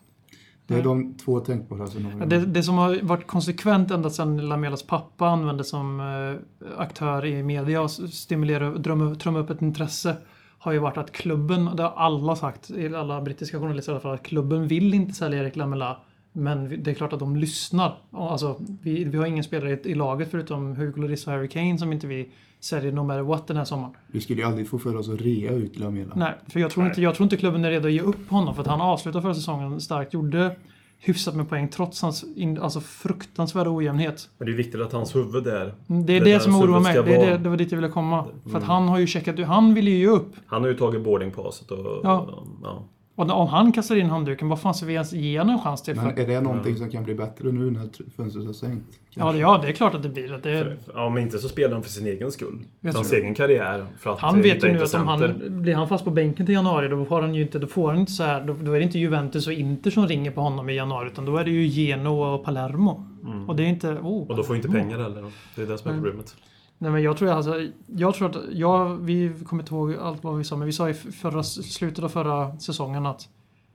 det 0.67 0.73
är 0.73 0.77
Nej. 0.77 0.83
de 0.83 1.13
två 1.13 1.39
tänkbara 1.39 1.87
scenarierna. 1.87 2.25
Det, 2.25 2.45
det 2.45 2.63
som 2.63 2.77
har 2.77 2.99
varit 3.03 3.27
konsekvent 3.27 3.91
ända 3.91 4.09
sedan 4.09 4.49
Lamelas 4.49 4.83
pappa 4.83 5.27
använde 5.27 5.63
som 5.63 5.99
eh, 5.99 6.79
aktör 6.81 7.25
i 7.25 7.43
media 7.43 7.81
och 7.81 7.91
stimulerade 7.91 8.71
och 8.71 8.81
drömma- 8.81 9.15
trumma 9.15 9.39
upp 9.39 9.49
ett 9.49 9.61
intresse 9.61 10.15
har 10.59 10.71
ju 10.71 10.79
varit 10.79 10.97
att 10.97 11.11
klubben, 11.11 11.69
det 11.75 11.83
har 11.83 11.93
alla 11.95 12.35
sagt, 12.35 12.71
alla 12.95 13.21
brittiska 13.21 13.59
journalister 13.59 13.91
i 13.91 13.93
alla 13.93 14.01
fall, 14.01 14.13
att 14.13 14.23
klubben 14.23 14.67
vill 14.67 14.93
inte 14.93 15.13
sälja 15.13 15.39
Erik 15.39 15.55
Lamela 15.55 15.97
Men 16.33 16.83
det 16.83 16.91
är 16.91 16.95
klart 16.95 17.13
att 17.13 17.19
de 17.19 17.35
lyssnar. 17.35 17.97
Och 18.11 18.31
Alltså, 18.31 18.61
vi, 18.81 19.03
vi 19.03 19.17
har 19.17 19.25
ingen 19.25 19.43
spelare 19.43 19.71
i, 19.83 19.89
i 19.91 19.95
laget 19.95 20.31
förutom 20.31 20.75
Hugo 20.75 21.01
Lloris 21.01 21.27
och 21.27 21.33
Harry 21.33 21.47
Kane 21.47 21.77
som 21.77 21.93
inte 21.93 22.07
vi 22.07 22.29
säljer 22.59 22.91
no 22.91 23.03
matter 23.03 23.21
what 23.21 23.47
den 23.47 23.57
här 23.57 23.65
sommaren. 23.65 23.93
Vi 24.07 24.21
skulle 24.21 24.41
ju 24.41 24.47
aldrig 24.47 24.69
få 24.69 24.79
för 24.79 24.95
oss 24.95 25.09
att 25.09 25.21
rea 25.21 25.51
ut 25.51 25.79
Lamela. 25.79 26.13
Nej, 26.15 26.33
för 26.47 26.59
jag 26.59 26.71
tror, 26.71 26.85
inte, 26.85 27.01
jag 27.01 27.15
tror 27.15 27.25
inte 27.25 27.37
klubben 27.37 27.65
är 27.65 27.69
redo 27.71 27.87
att 27.87 27.93
ge 27.93 28.01
upp 28.01 28.29
honom 28.29 28.55
för 28.55 28.61
att 28.61 28.67
han 28.67 28.81
avslutade 28.81 29.21
förra 29.21 29.33
säsongen 29.35 29.81
starkt. 29.81 30.13
Gjorde 30.13 30.55
hyfsat 31.01 31.35
med 31.35 31.49
poäng 31.49 31.67
trots 31.69 32.01
hans 32.01 32.25
in, 32.35 32.57
alltså 32.59 32.79
fruktansvärda 32.81 33.69
ojämnhet. 33.69 34.29
Men 34.37 34.45
det 34.45 34.51
är 34.53 34.57
viktigt 34.57 34.81
att 34.81 34.91
hans 34.93 35.15
huvud 35.15 35.47
är... 35.47 35.73
Mm, 35.89 36.05
Det 36.05 36.13
är 36.13 36.19
Det 36.25 36.33
det, 36.33 36.39
som 36.39 36.55
oroar 36.55 36.79
mig. 36.79 36.93
Det, 36.93 36.99
är 36.99 37.17
Mm. 37.17 37.29
det, 37.31 37.37
det 37.37 37.49
var 37.49 37.57
dit 37.57 37.71
jag 37.71 37.77
ville 37.77 37.91
komma. 37.91 38.25
För 38.51 38.57
att 38.57 38.63
han 38.63 38.87
har 38.87 38.99
ju 38.99 39.07
checkat 39.07 39.39
Han 39.39 39.73
ville 39.73 39.91
ju 39.91 39.97
ge 39.97 40.07
upp. 40.07 40.35
Han 40.45 40.61
har 40.61 40.69
ju 40.69 40.77
tagit 40.77 41.03
boardingpasset 41.03 41.71
och... 41.71 41.99
Ja. 42.03 42.43
ja. 42.63 42.83
Och 43.19 43.31
om 43.31 43.47
han 43.47 43.71
kastar 43.71 43.95
in 43.95 44.09
handduken, 44.09 44.49
vad 44.49 44.61
fan 44.61 44.73
ska 44.73 44.85
vi 44.85 44.93
ens 44.93 45.13
ge 45.13 45.39
honom 45.39 45.55
en 45.55 45.61
chans 45.61 45.81
till? 45.81 45.95
Men 45.95 46.17
är 46.17 46.27
det 46.27 46.41
någonting 46.41 46.75
som 46.77 46.89
kan 46.91 47.03
bli 47.03 47.15
bättre 47.15 47.51
nu 47.51 47.71
när 47.71 47.79
tr- 47.79 48.09
fönstret 48.17 48.45
har 48.45 48.53
stängt? 48.53 48.83
Ja, 49.09 49.31
det, 49.31 49.37
ja, 49.37 49.59
det 49.61 49.67
är 49.67 49.71
klart 49.71 49.95
att 49.95 50.03
det 50.03 50.09
blir. 50.09 50.33
Att 50.33 50.43
det 50.43 50.51
är, 50.51 50.77
Ja, 50.93 51.09
men 51.09 51.23
inte 51.23 51.39
så 51.39 51.49
spelar 51.49 51.73
han 51.73 51.83
för 51.83 51.89
sin 51.89 52.07
egen 52.07 52.31
skull. 52.31 52.59
För 52.81 52.93
hans 52.93 53.13
egen 53.13 53.35
karriär. 53.35 53.85
För 53.99 54.13
att 54.13 54.19
han 54.19 54.41
vet 54.41 54.63
ju 54.63 54.71
nu 54.73 54.83
att 54.83 54.93
om 54.93 55.07
han 55.07 55.41
blir 55.61 55.75
han 55.75 55.87
fast 55.89 56.03
på 56.05 56.11
bänken 56.11 56.45
till 56.45 56.55
januari, 56.55 56.87
då, 56.87 57.05
har 57.09 57.21
han 57.21 57.35
ju 57.35 57.41
inte, 57.41 57.59
då 57.59 57.67
får 57.67 57.89
han 57.91 57.99
inte 57.99 58.11
så 58.11 58.23
här, 58.23 58.43
då, 58.45 58.53
då 58.61 58.71
är 58.71 58.79
det 58.79 58.85
inte 58.85 58.99
Juventus 58.99 59.47
och 59.47 59.53
Inter 59.53 59.91
som 59.91 60.07
ringer 60.07 60.31
på 60.31 60.41
honom 60.41 60.69
i 60.69 60.73
januari, 60.75 61.07
utan 61.07 61.25
då 61.25 61.37
är 61.37 61.43
det 61.45 61.51
ju 61.51 61.67
Genoa 61.67 62.33
och 62.33 62.43
Palermo. 62.45 63.05
Och 63.47 63.55
det 63.55 63.63
är 63.63 63.67
inte... 63.67 63.87
Oh, 63.87 64.27
Och 64.29 64.35
då 64.37 64.43
får 64.43 64.55
inte 64.55 64.67
Palermo. 64.67 64.89
pengar 64.89 65.03
heller. 65.03 65.31
Det 65.55 65.61
är 65.61 65.65
det 65.65 65.77
som 65.77 65.91
är 65.91 65.95
problemet. 65.95 66.35
Nej 66.81 66.91
men 66.91 67.03
jag 67.03 67.17
tror 67.17 67.29
alltså, 67.29 67.67
jag 67.87 68.15
tror 68.15 68.29
att, 68.29 68.37
ja, 68.51 68.83
vi 68.83 69.33
kommer 69.45 69.63
inte 69.63 69.73
ihåg 69.73 69.95
allt 69.95 70.23
vad 70.23 70.37
vi 70.37 70.43
sa, 70.43 70.55
men 70.55 70.65
vi 70.65 70.73
sa 70.73 70.89
i 70.89 70.93
förra, 70.93 71.43
slutet 71.43 72.03
av 72.03 72.09
förra 72.09 72.59
säsongen 72.59 73.05
att 73.05 73.29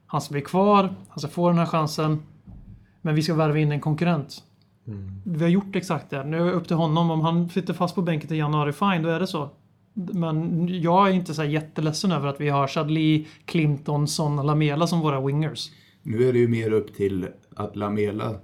han 0.06 0.20
ska 0.20 0.32
bli 0.32 0.42
kvar, 0.42 0.94
han 1.08 1.18
ska 1.18 1.28
få 1.28 1.48
den 1.48 1.58
här 1.58 1.66
chansen, 1.66 2.22
men 3.02 3.14
vi 3.14 3.22
ska 3.22 3.34
värva 3.34 3.58
in 3.58 3.72
en 3.72 3.80
konkurrent. 3.80 4.42
Vi 5.24 5.42
har 5.42 5.50
gjort 5.50 5.76
exakt 5.76 6.10
det. 6.10 6.24
Nu 6.24 6.40
är 6.40 6.44
det 6.44 6.52
upp 6.52 6.66
till 6.66 6.76
honom. 6.76 7.10
Om 7.10 7.20
han 7.20 7.48
sitter 7.48 7.74
fast 7.74 7.94
på 7.94 8.02
bänken 8.02 8.28
till 8.28 8.36
januari, 8.36 8.72
fine, 8.72 9.02
då 9.02 9.08
är 9.08 9.20
det 9.20 9.26
så. 9.26 9.50
Men 9.94 10.68
jag 10.82 11.08
är 11.08 11.12
inte 11.12 11.34
så 11.34 11.42
här 11.42 11.48
jätteledsen 11.48 12.12
över 12.12 12.28
att 12.28 12.40
vi 12.40 12.48
har 12.48 12.66
Chadli, 12.66 13.26
Clinton, 13.44 14.08
Son 14.08 14.38
och 14.38 14.44
Lamela 14.44 14.86
som 14.86 15.00
våra 15.00 15.20
wingers. 15.20 15.70
Nu 16.02 16.28
är 16.28 16.32
det 16.32 16.38
ju 16.38 16.48
mer 16.48 16.72
upp 16.72 16.94
till 16.94 17.26
att 17.56 17.76
Lamela 17.76 18.34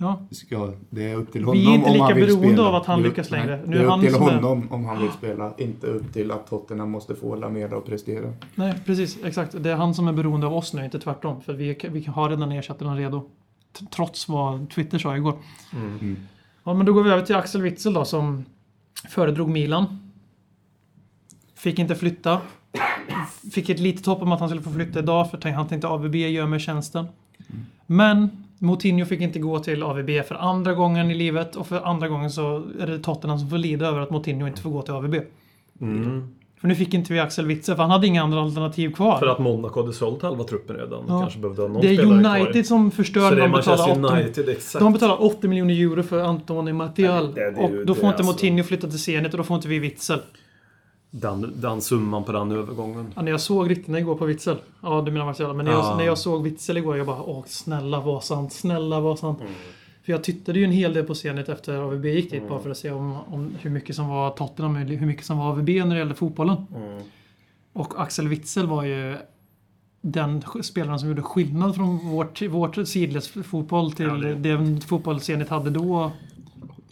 Ja, 0.00 0.20
ska... 0.30 0.72
Det 0.90 1.10
är 1.10 1.14
upp 1.16 1.32
till 1.32 1.40
Vi 1.40 1.46
honom 1.46 1.62
är 1.72 1.74
inte 1.74 1.86
om 1.86 1.92
lika 1.92 2.04
han 2.04 2.14
vill 2.14 2.26
beroende 2.26 2.48
spela. 2.48 2.68
av 2.68 2.74
att 2.74 2.86
han 2.86 2.98
är- 3.00 3.02
lyckas 3.04 3.30
längre. 3.30 3.56
nej, 3.56 3.62
Nu 3.66 3.72
det 3.76 3.82
är 3.82 3.84
är 3.86 3.90
han 3.90 3.98
upp 4.00 4.04
till 4.06 4.14
som 4.14 4.28
är- 4.28 4.32
honom 4.32 4.68
om 4.72 4.84
han 4.84 5.02
vill 5.02 5.10
spela. 5.10 5.52
Inte 5.58 5.86
upp 5.86 6.12
till 6.12 6.30
att 6.30 6.46
Tottenham 6.46 6.90
måste 6.90 7.14
få 7.14 7.34
Lamela 7.36 7.76
att 7.76 7.86
prestera. 7.86 8.32
nej 8.54 8.74
precis. 8.86 9.18
Exakt. 9.24 9.62
Det 9.62 9.70
är 9.70 9.76
han 9.76 9.94
som 9.94 10.08
är 10.08 10.12
beroende 10.12 10.46
av 10.46 10.54
oss 10.54 10.74
nu, 10.74 10.84
inte 10.84 10.98
tvärtom. 10.98 11.40
För 11.40 11.52
vi, 11.52 11.78
vi 11.90 12.04
har 12.04 12.30
redan 12.30 12.52
ersatt 12.52 12.78
den 12.78 12.96
redo. 12.96 13.28
Trots 13.90 14.28
vad 14.28 14.70
Twitter 14.70 14.98
sa 14.98 15.16
igår. 15.16 15.34
Mm. 15.72 16.16
Ja, 16.64 16.74
men 16.74 16.86
då 16.86 16.92
går 16.92 17.02
vi 17.02 17.10
över 17.10 17.22
till 17.26 17.36
Axel 17.36 17.62
Witzel 17.62 17.92
då 17.94 18.04
som 18.04 18.44
föredrog 19.08 19.48
Milan. 19.48 20.10
Fick 21.54 21.78
inte 21.78 21.94
flytta. 21.94 22.40
Fick 23.52 23.68
ett 23.68 23.78
litet 23.80 24.06
hopp 24.06 24.22
om 24.22 24.32
att 24.32 24.40
han 24.40 24.48
skulle 24.48 24.62
få 24.62 24.70
flytta 24.70 24.98
idag 24.98 25.30
för 25.30 25.50
han 25.50 25.68
tänkte 25.68 25.88
AVB 25.88 26.14
gör 26.16 26.46
mig 26.46 26.60
tjänsten. 26.60 27.06
Men 27.86 28.44
Moutinho 28.58 29.04
fick 29.06 29.20
inte 29.20 29.38
gå 29.38 29.58
till 29.58 29.82
AVB 29.82 30.10
för 30.28 30.34
andra 30.34 30.74
gången 30.74 31.10
i 31.10 31.14
livet 31.14 31.56
och 31.56 31.66
för 31.66 31.80
andra 31.80 32.08
gången 32.08 32.30
så 32.30 32.62
är 32.80 32.86
det 32.86 32.98
Tottenham 32.98 33.38
som 33.38 33.50
får 33.50 33.58
lida 33.58 33.86
över 33.86 34.00
att 34.00 34.10
Moutinho 34.10 34.46
inte 34.46 34.62
får 34.62 34.70
gå 34.70 34.82
till 34.82 34.94
AVB. 34.94 35.14
Mm. 35.80 36.28
För 36.60 36.68
nu 36.68 36.74
fick 36.74 36.94
inte 36.94 37.12
vi 37.12 37.20
Axel 37.20 37.46
Witzel 37.46 37.76
för 37.76 37.82
han 37.82 37.90
hade 37.90 38.06
inga 38.06 38.22
andra 38.22 38.40
alternativ 38.40 38.92
kvar. 38.92 39.18
För 39.18 39.26
att 39.26 39.38
Monaco 39.38 39.80
hade 39.80 39.92
sålt 39.92 40.22
halva 40.22 40.44
truppen 40.44 40.76
redan. 40.76 41.04
Ja. 41.08 41.20
Kanske 41.20 41.38
behövde 41.38 41.62
ha 41.62 41.68
någon 41.68 41.80
det 41.82 41.88
är 41.88 42.04
United 42.04 42.52
kvar. 42.52 42.62
som 42.62 42.90
förstör 42.90 43.30
det 43.30 43.36
när 43.36 43.42
är 43.42 43.48
de 43.48 43.52
betalar 43.52 43.78
Manchester 43.78 44.04
8, 44.06 44.22
United, 44.22 44.48
exakt. 44.48 44.82
de 44.84 44.92
betalar 44.92 45.24
80 45.24 45.48
miljoner 45.48 45.74
euro 45.74 46.02
för 46.02 46.18
Antoni 46.22 46.72
Martial. 46.72 47.34
Det- 47.34 47.50
det 47.50 47.60
ju 47.60 47.80
och 47.80 47.86
då 47.86 47.94
det, 47.94 48.00
får 48.00 48.06
inte 48.06 48.06
alltså. 48.06 48.22
Moutinho 48.24 48.62
flytta 48.64 48.88
till 48.88 48.98
Zenit 49.02 49.32
och 49.32 49.38
då 49.38 49.44
får 49.44 49.56
inte 49.56 49.68
vi 49.68 49.78
Witzel. 49.78 50.18
Den, 51.20 51.52
den 51.60 51.80
summan 51.80 52.24
på 52.24 52.32
den 52.32 52.52
övergången. 52.52 53.06
Ja, 53.16 53.22
när 53.22 53.30
jag 53.30 53.40
såg 53.40 53.70
ryktena 53.70 53.98
igår 53.98 54.14
på 54.14 54.24
Witzel. 54.24 54.56
Ja, 54.82 55.02
du 55.06 55.10
menar 55.12 55.26
Martial. 55.26 55.56
Men 55.56 55.66
när 55.66 55.72
jag, 55.72 55.84
Ja. 55.84 55.96
när 55.96 56.04
jag 56.04 56.18
såg 56.18 56.42
Witzel 56.42 56.76
igår, 56.76 56.96
jag 56.96 57.06
bara 57.06 57.22
åh, 57.22 57.44
snälla 57.46 58.00
var 58.00 58.20
sant, 58.20 58.52
snälla 58.52 59.00
var 59.00 59.16
sant. 59.16 59.40
Mm. 59.40 59.52
För 60.04 60.12
jag 60.12 60.24
tittade 60.24 60.58
ju 60.58 60.64
en 60.64 60.70
hel 60.70 60.92
del 60.94 61.04
på 61.04 61.14
Zenit 61.14 61.48
efter 61.48 61.76
AVB 61.82 62.04
gick 62.06 62.30
dit 62.30 62.38
Mm. 62.38 62.48
bara 62.48 62.60
för 62.60 62.70
att 62.70 62.76
se 62.76 62.90
om, 62.90 63.16
om 63.26 63.54
hur 63.60 63.70
mycket 63.70 63.96
som 63.96 64.08
var 64.08 64.30
Tottenham, 64.30 64.76
hur 64.76 65.06
mycket 65.06 65.24
som 65.26 65.38
var 65.38 65.50
AVB 65.50 65.68
när 65.68 65.94
det 65.94 65.98
gällde 65.98 66.14
fotbollen. 66.14 66.56
Mm. 66.74 67.02
Och 67.72 68.00
Axel 68.02 68.28
Witzel 68.28 68.66
var 68.66 68.82
ju 68.84 69.16
den 70.00 70.42
spelaren 70.62 70.98
som 70.98 71.08
gjorde 71.08 71.22
skillnad 71.22 71.74
från 71.74 72.08
vårt, 72.10 72.42
vårt 72.42 72.88
sidledsfotboll 72.88 73.92
till 73.92 74.06
Ja, 74.06 74.14
det- 74.14 74.34
den 74.34 74.80
fotboll 74.80 75.20
Zenit 75.20 75.48
hade 75.48 75.70
då. 75.70 76.12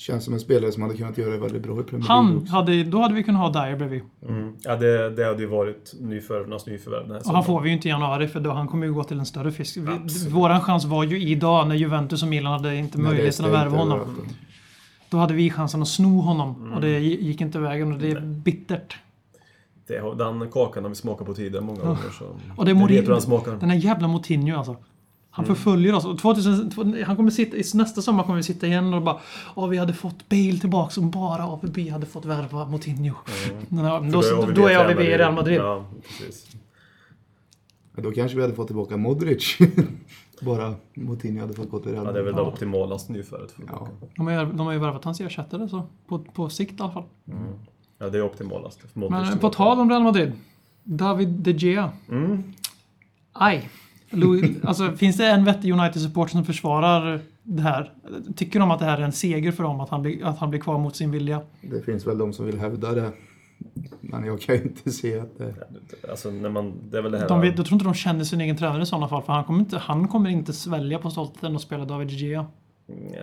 Känns 0.07 0.25
som 0.25 0.35
en 0.35 0.40
spelare 0.40 0.73
som 0.73 0.83
hade 0.83 0.97
kunnat 0.97 1.19
göra 1.19 1.31
det 1.31 1.38
väldigt 1.38 1.62
bra 1.62 1.81
i 1.81 1.83
Premier 1.85 2.09
League 2.09 2.25
Han 2.25 2.37
också. 2.38 2.53
hade, 2.53 2.85
då 2.85 2.99
hade 3.01 3.14
vi 3.14 3.23
kunnat 3.23 3.40
ha 3.55 3.64
Dyer 3.67 3.77
bredvid. 3.77 4.03
Mm. 4.29 4.53
Ja, 4.62 4.77
det, 4.77 5.11
det 5.11 5.25
hade 5.25 5.43
ju 5.43 5.47
varit 5.49 5.95
nyförvärvarnas 6.01 6.67
nyförvärv 6.67 7.03
den 7.03 7.11
här 7.17 7.29
Och 7.29 7.35
han 7.35 7.45
får 7.45 7.61
vi 7.61 7.69
ju 7.69 7.75
inte 7.75 7.88
i 7.88 7.90
januari 7.90 8.29
för 8.29 8.40
då 8.40 8.51
han 8.53 8.69
kommer 8.69 8.87
ju 8.87 8.93
gå 8.95 9.05
till 9.05 9.19
en 9.19 9.27
större 9.27 9.53
fisk. 9.53 9.77
Vi, 9.77 10.29
våran 10.31 10.61
chans 10.61 10.85
var 10.85 11.05
ju 11.05 11.21
idag 11.29 11.69
när 11.69 11.75
Juventus 11.75 12.23
och 12.23 12.29
Milan 12.29 12.53
hade 12.53 12.77
inte 12.77 12.99
är 12.99 13.03
möjligheten 13.03 13.45
att 13.45 13.51
värva 13.53 13.77
honom. 13.77 14.01
Då 15.11 15.17
hade 15.17 15.35
vi 15.35 15.51
chansen 15.51 15.83
att 15.83 15.88
sno 15.88 16.21
honom 16.21 16.55
Mm. 16.61 16.73
och 16.73 16.81
det 16.81 16.99
gi- 17.01 17.21
gick 17.23 17.40
inte 17.40 17.59
vägen 17.59 17.93
och 17.93 17.99
det 17.99 18.11
är 18.11 18.21
bittert. 18.21 18.97
Det, 19.87 20.14
den 20.19 20.51
kakan 20.51 20.83
har 20.85 20.88
vi 20.88 20.95
smakat 20.97 21.27
på 21.27 21.35
tidigare 21.35 21.64
många 21.64 21.81
gånger. 21.81 21.99
Så 22.19 22.25
Och 22.57 22.64
det 22.64 22.71
är 22.71 22.75
Mourinho-. 22.75 23.61
Den 23.61 23.71
här 23.71 23.77
jävla 23.77 24.09
Moutinho 24.09 24.57
alltså. 24.59 24.77
Han 25.37 25.44
Mm. 25.44 25.57
förföljer 25.57 25.94
oss. 25.94 26.05
Och 26.05 26.18
2000, 26.18 27.05
han 27.07 27.16
kommer 27.16 27.31
sitta, 27.31 27.77
nästa 27.79 28.03
sommar 28.03 28.23
kommer 28.25 28.37
vi 28.37 28.42
sitta 28.42 28.66
igen 28.66 28.94
och 28.94 29.03
bara 29.03 29.18
Åh, 29.55 29.68
vi 29.68 29.77
hade 29.79 29.92
fått 29.92 30.29
Bale 30.29 30.59
tillbaka 30.59 31.01
om 31.01 31.11
bara 31.11 31.44
AVB 31.47 31.79
hade 31.90 32.07
fått 32.07 32.25
värva 32.25 32.64
Moutinho. 32.66 33.14
För 33.25 34.47
då, 34.47 34.53
då 34.53 34.66
är 34.66 34.79
AVB 34.79 35.01
i 35.01 35.18
Real 35.18 35.35
Madrid. 35.35 35.59
Ja, 35.59 35.85
precis. 36.18 36.57
Ja, 37.97 38.03
Då 38.03 38.11
kanske 38.12 38.37
vi 38.37 38.42
hade 38.42 38.55
fått 38.55 38.66
tillbaka 38.66 38.97
Modric. 38.97 39.59
Bara 40.40 40.75
Moutinho 40.94 41.40
hade 41.40 41.55
fått 41.55 41.70
gå 41.70 41.79
till 41.79 41.92
Real 41.92 42.07
Ja, 42.07 42.12
det 42.12 42.18
är 42.18 42.23
väl 42.25 42.35
det 42.35 42.42
optimalaste 42.42 43.12
nyförvärvet. 43.12 43.53
för 43.53 43.62
Ja. 43.68 43.88
De 44.16 44.27
har, 44.27 44.33
ju- 44.44 44.53
de 44.53 44.61
har 44.66 44.73
ju 44.73 44.79
värvat 44.79 45.05
hans 45.05 45.20
ersättare 45.20 45.68
så. 45.68 45.83
På, 46.09 46.18
på 46.18 46.49
sikt 46.49 46.81
i 46.81 46.83
alla 46.83 46.92
fall. 46.92 47.05
Ja, 47.99 48.09
det 48.09 48.18
är 48.18 48.23
optimalast. 48.23 48.81
Men 48.94 49.38
på 49.38 49.51
tal 49.51 49.81
om 49.81 49.90
Real 49.90 50.03
Madrid. 50.03 50.33
David 50.85 51.29
de 51.29 51.53
Gea. 51.53 51.90
Mm. 52.09 52.42
Aj. 53.33 53.70
Louis, 54.14 54.64
alltså, 54.64 54.92
finns 54.92 55.16
det 55.16 55.27
en 55.27 55.44
vettig 55.44 55.72
United-supporter 55.72 56.33
som 56.33 56.44
försvarar 56.44 57.20
det 57.42 57.62
här? 57.62 57.92
Tycker 58.37 58.61
de 58.61 58.70
att 58.70 58.79
det 58.79 58.85
här 58.85 58.98
är 58.98 59.03
en 59.03 59.12
seger 59.12 59.53
för 59.53 59.62
dem, 59.62 59.81
att 59.81 59.88
han 59.88 60.03
blir, 60.03 60.24
att 60.24 60.38
han 60.38 60.50
blir 60.50 60.61
kvar 60.61 60.79
mot 60.79 60.96
sin 60.96 61.11
vilja? 61.11 61.40
Det 61.61 61.83
finns 61.85 62.07
väl 62.07 62.18
de 62.18 62.33
som 62.33 62.46
vill 62.46 62.59
hävda 62.59 62.92
det. 62.92 63.11
Men 64.00 64.24
jag 64.24 64.40
kan 64.40 64.55
inte 64.55 64.90
se 64.90 65.18
att 65.20 65.38
det... 65.38 65.55
Alltså, 66.11 66.31
när 66.31 66.48
man, 66.50 66.72
det 66.90 66.98
är 66.98 67.03
väl 67.03 67.12
det 67.12 67.18
här... 67.18 67.29
De, 67.29 67.40
vet- 67.40 67.59
jag 67.59 67.66
tror 67.66 67.74
inte 67.74 67.85
de 67.85 67.94
känner 67.94 68.24
sin 68.24 68.40
egen 68.40 68.57
tränare 68.57 68.83
i 68.83 68.87
sådana 68.87 69.09
fall, 69.09 69.22
för 69.22 69.33
han 69.33 69.44
kommer 69.44 69.61
inte, 69.61 69.79
han 69.79 70.09
kommer 70.09 70.31
inte 70.31 70.53
svälja 70.53 70.98
på 70.98 71.11
stoltheten 71.11 71.55
och 71.55 71.61
spela 71.61 71.85
David 71.85 72.11
Gea. 72.11 72.46
Nej. 72.87 73.20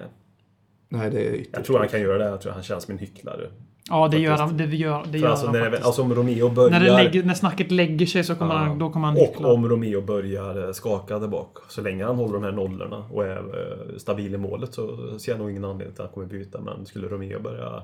Nej, 0.89 1.11
det 1.11 1.27
är 1.27 1.33
ytterst. 1.33 1.49
Jag 1.53 1.65
tror 1.65 1.79
han 1.79 1.87
kan 1.87 2.01
göra 2.01 2.17
det. 2.17 2.25
Jag 2.25 2.41
tror 2.41 2.51
han 2.53 2.63
känns 2.63 2.83
som 2.83 2.91
en 2.91 2.97
hycklare. 2.97 3.49
Ja, 3.89 4.07
det 4.07 4.19
gör 4.19 4.37
han. 4.37 4.57
Det 4.57 4.65
gör, 4.65 5.05
det 5.11 5.17
gör 5.17 5.29
alltså, 5.29 5.45
han 5.45 5.55
när, 5.55 5.61
faktiskt. 5.61 5.85
alltså 5.85 6.01
om 6.01 6.15
Romeo 6.15 6.49
börjar... 6.49 6.79
när, 6.79 6.79
lägger, 6.79 7.23
när 7.23 7.33
snacket 7.33 7.71
lägger 7.71 8.05
sig 8.05 8.23
så 8.23 8.35
kommer 8.35 8.53
Ja. 8.53 8.59
han, 8.59 8.79
då 8.79 8.89
kommer 8.89 9.07
han 9.07 9.17
och 9.17 9.53
om 9.53 9.69
Romeo 9.69 10.01
börjar 10.01 10.67
eh, 10.67 10.71
skaka 10.71 11.19
där 11.19 11.27
bak. 11.27 11.57
Så 11.69 11.81
länge 11.81 12.05
han 12.05 12.15
håller 12.15 12.33
de 12.33 12.43
här 12.43 12.51
nollorna 12.51 13.05
och 13.11 13.25
är 13.25 13.37
eh, 13.37 13.97
stabil 13.97 14.33
i 14.33 14.37
målet 14.37 14.73
så 14.73 14.97
ser 15.19 15.31
jag 15.31 15.39
nog 15.39 15.51
ingen 15.51 15.65
anledning 15.65 15.95
till 15.95 16.03
att 16.03 16.07
han 16.07 16.13
kommer 16.13 16.27
byta. 16.27 16.61
Men 16.61 16.85
skulle 16.85 17.07
Romeo 17.07 17.39
börja... 17.39 17.83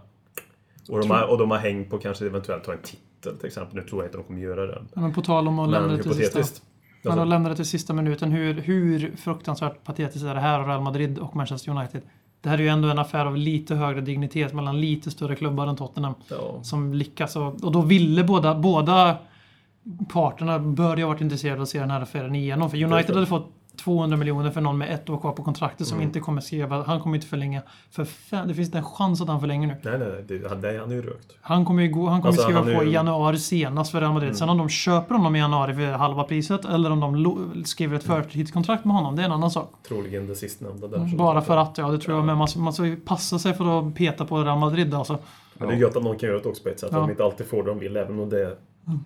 Och 0.90 1.00
de, 1.00 1.12
har, 1.12 1.32
och 1.32 1.38
de 1.38 1.52
har 1.52 1.58
hängt 1.58 1.90
på 1.90 1.98
kanske 1.98 2.26
eventuellt 2.26 2.64
ta 2.64 2.72
en 2.72 2.82
titel 2.82 3.38
till 3.38 3.48
exempel. 3.48 3.76
Nu 3.76 3.82
tror 3.82 4.02
jag 4.02 4.08
inte 4.08 4.18
de 4.18 4.24
kommer 4.24 4.40
göra 4.40 4.68
det. 4.68 4.82
Men 4.94 5.14
på 5.14 5.22
tal 5.22 5.48
om 5.48 5.60
att 5.60 5.70
lämna 5.70 5.98
det 5.98 6.04
till 6.04 6.14
sista. 6.14 6.40
Men 6.40 7.12
Alltså, 7.12 7.22
att 7.22 7.28
lämna 7.28 7.50
det 7.50 7.56
till 7.56 7.66
sista 7.66 7.94
minuten. 7.94 8.32
Hur, 8.32 8.54
hur 8.54 9.16
fruktansvärt 9.16 9.84
patetiskt 9.84 10.26
är 10.26 10.36
det 10.36 10.42
här 10.42 10.66
Real 10.66 10.82
Madrid 10.82 11.20
och 11.20 11.36
Manchester 11.36 11.72
United? 11.72 12.02
Det 12.42 12.50
här 12.50 12.58
är 12.58 12.62
ju 12.62 12.68
ändå 12.68 12.90
en 12.90 13.00
affär 13.00 13.26
av 13.26 13.38
lite 13.38 13.76
högre 13.76 14.02
dignitet 14.02 14.54
mellan 14.54 14.82
lite 14.82 15.12
större 15.12 15.36
klubbar 15.36 15.68
än 15.68 15.76
Tottenham. 15.76 16.14
ja. 16.30 16.64
Som 16.64 16.94
lyckas. 16.94 17.36
Och, 17.36 17.64
och 17.64 17.72
då 17.72 17.82
ville 17.82 18.24
båda, 18.24 18.56
båda 18.56 19.18
parterna 20.14 20.60
bör 20.60 20.98
ju 20.98 21.04
ha 21.04 21.10
varit 21.10 21.22
intresserade 21.22 21.58
av 21.58 21.64
att 21.64 21.70
se 21.70 21.80
den 21.80 21.92
här 21.92 22.02
affären 22.02 22.36
igenom. 22.36 22.70
För 22.70 22.84
United 22.84 23.16
hade 23.16 23.28
fått 23.28 23.52
200 23.78 24.18
miljoner 24.18 24.52
för 24.52 24.62
någon 24.62 24.78
med 24.78 24.94
ett 24.94 25.10
år 25.10 25.18
kvar 25.18 25.32
på 25.32 25.44
kontraktet 25.44 25.88
som 25.88 25.98
Mm. 25.98 26.08
inte 26.08 26.20
kommer 26.20 26.42
skriva. 26.42 26.84
Han 26.84 27.00
kommer 27.02 27.16
inte 27.16 27.28
förlänga. 27.28 27.62
För 27.92 28.06
fem, 28.06 28.48
det 28.48 28.54
finns 28.54 28.68
inte 28.68 28.78
en 28.78 28.84
chans 28.84 29.22
att 29.22 29.28
han 29.28 29.40
förlänger 29.40 29.68
nu. 29.68 29.76
Nej, 29.82 30.00
nej, 30.00 30.26
det, 30.28 30.50
han, 30.50 30.62
det, 30.62 30.80
han 30.80 30.92
är 30.92 30.96
ju 30.96 31.02
rökt. 31.02 31.32
Han 31.42 31.66
kommer 31.66 31.84
ju 31.84 31.90
gå, 31.90 32.08
han 32.08 32.22
kommer 32.22 32.28
Alltså, 32.28 32.44
skriva 32.44 32.60
han 32.60 32.76
på 32.76 32.84
ju- 32.84 32.90
i 32.90 32.94
januari 32.94 33.38
senast 33.38 33.92
för 33.92 34.02
Real 34.02 34.14
Madrid. 34.14 34.38
Sen 34.38 34.50
om 34.50 34.58
de 34.58 34.70
köper 34.70 35.16
honom 35.16 35.36
i 35.36 35.40
januari 35.40 35.74
för 35.76 35.86
halva 35.92 36.24
priset 36.24 36.66
eller 36.66 36.92
om 36.92 37.00
de 37.00 37.64
skriver 37.66 37.96
ett 37.96 38.04
förtidskontrakt 38.04 38.86
med 38.86 38.96
honom, 38.96 39.16
det 39.16 39.22
är 39.22 39.26
en 39.26 39.32
annan 39.32 39.52
sak. 39.52 39.74
Troligen 39.88 40.28
det 40.28 40.36
sistnämnda 40.36 40.88
där. 40.88 40.98
som- 40.98 41.18
Bara 41.18 41.42
för 41.42 41.58
att, 41.58 41.78
ja 41.78 41.88
det 41.92 41.98
tror 42.00 42.18
jag. 42.18 42.26
Men 42.26 42.38
man, 42.38 42.48
man 42.58 42.74
ska 42.74 42.96
passa 43.06 43.40
sig 43.40 43.54
för 43.54 43.80
att 43.88 43.96
peta 43.96 44.26
på 44.26 44.44
Real 44.44 44.60
Madrid 44.60 44.94
alltså. 44.94 45.18
Men 45.54 45.68
det 45.68 45.74
är 45.76 45.78
gött 45.78 45.96
att 45.98 46.04
någon 46.04 46.18
kan 46.18 46.30
göra 46.30 46.40
det 46.40 46.50
också 46.50 46.64
på 46.64 46.70
ett 46.70 46.80
sätt. 46.80 46.90
Ja. 46.92 46.98
Att 46.98 47.04
de 47.08 47.12
inte 47.12 47.24
alltid 47.24 47.46
får 47.48 47.64
det 47.64 47.70
de 47.70 47.80
vill. 47.80 47.98
Även 47.98 48.20
om 48.20 48.30
det 48.30 48.58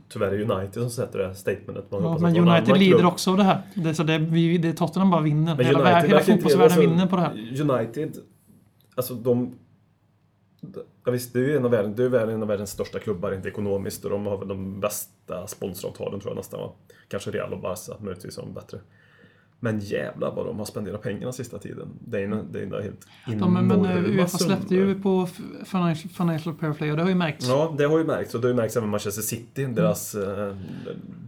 Tyvärr 0.10 0.32
är 0.32 0.38
det 0.38 0.54
United 0.54 0.82
som 0.82 0.90
sätter 0.90 1.20
det 1.20 1.28
här 1.28 1.34
statementet. 1.34 1.92
Man 1.92 2.04
Ja, 2.04 2.18
men 2.20 2.38
United 2.38 2.78
lider 2.78 2.98
klubb- 2.98 3.08
också 3.08 3.32
av 3.32 3.38
det 3.38 3.44
här. 3.44 3.62
Det, 3.76 3.90
är 3.90 3.94
så 3.94 4.04
det, 4.04 4.18
vi, 4.18 4.58
det 4.58 4.74
Tottenham 4.74 5.12
bara 5.12 5.22
vinner. 5.22 5.56
Men 5.56 5.66
hela 5.66 5.80
United 5.80 5.96
vär- 5.96 6.08
hela 6.08 6.20
fotbollsvärlden 6.20 6.62
alltså, 6.64 6.80
vinner 6.80 7.08
på 7.08 7.16
det 7.16 7.22
här. 7.22 7.62
United, 7.72 8.18
alltså 8.96 9.14
de... 9.14 9.54
Ja, 11.06 11.12
visst, 11.12 11.34
det 11.34 11.40
är 11.40 11.44
ju 11.44 11.58
en 11.58 11.66
av 11.66 11.72
världens, 11.72 11.96
det 11.98 12.04
är 12.04 12.28
en 12.28 12.42
av 12.42 12.48
världens 12.48 12.70
största 12.70 13.00
klubbar, 13.00 13.34
inte 13.34 13.48
ekonomiskt, 13.50 14.06
och 14.06 14.12
de 14.12 14.26
har 14.26 14.38
väl 14.38 14.48
de 14.48 14.80
bästa 14.80 15.48
sponsoravtalen 15.48 16.20
tror 16.20 16.32
jag 16.32 16.38
nästan. 16.38 16.60
Va? 16.60 16.72
Kanske 17.08 17.32
Real 17.32 17.54
och 17.54 17.62
Barca, 17.62 17.94
möjligtvis 18.00 18.36
de 18.36 18.54
bättre. 18.54 18.80
Men 19.64 19.80
jävlar 19.80 20.32
vad 20.36 20.46
de 20.46 20.58
har 20.60 20.66
spenderat 20.66 21.02
pengarna 21.02 21.32
sista 21.34 21.60
tiden. 21.60 21.88
Det 22.08 22.20
är, 22.20 22.24
en- 22.24 22.48
det 22.52 22.60
är 22.60 22.64
en 22.64 22.72
helt 22.84 23.08
De, 23.40 23.54
men, 23.54 23.68
men 23.68 23.86
eh, 23.86 24.04
Uefa 24.04 24.38
släppte 24.38 24.76
ju 24.76 25.02
på 25.02 25.28
Financial, 25.66 26.10
financial 26.14 26.56
Fair 26.56 26.74
Play 26.74 26.92
och 26.92 26.98
det 26.98 27.04
har 27.04 27.10
ju 27.10 27.16
märkts. 27.16 27.48
Ja, 27.48 27.76
det 27.78 27.84
har 27.84 27.98
ju 27.98 28.04
märkts. 28.06 28.36
Och 28.36 28.42
det 28.42 28.48
har 28.48 28.54
ju 28.54 28.58
märkts 28.58 28.78
även 28.78 28.90
Manchester 28.90 29.22
City, 29.22 29.66
deras 29.66 30.16
eh, 30.16 30.56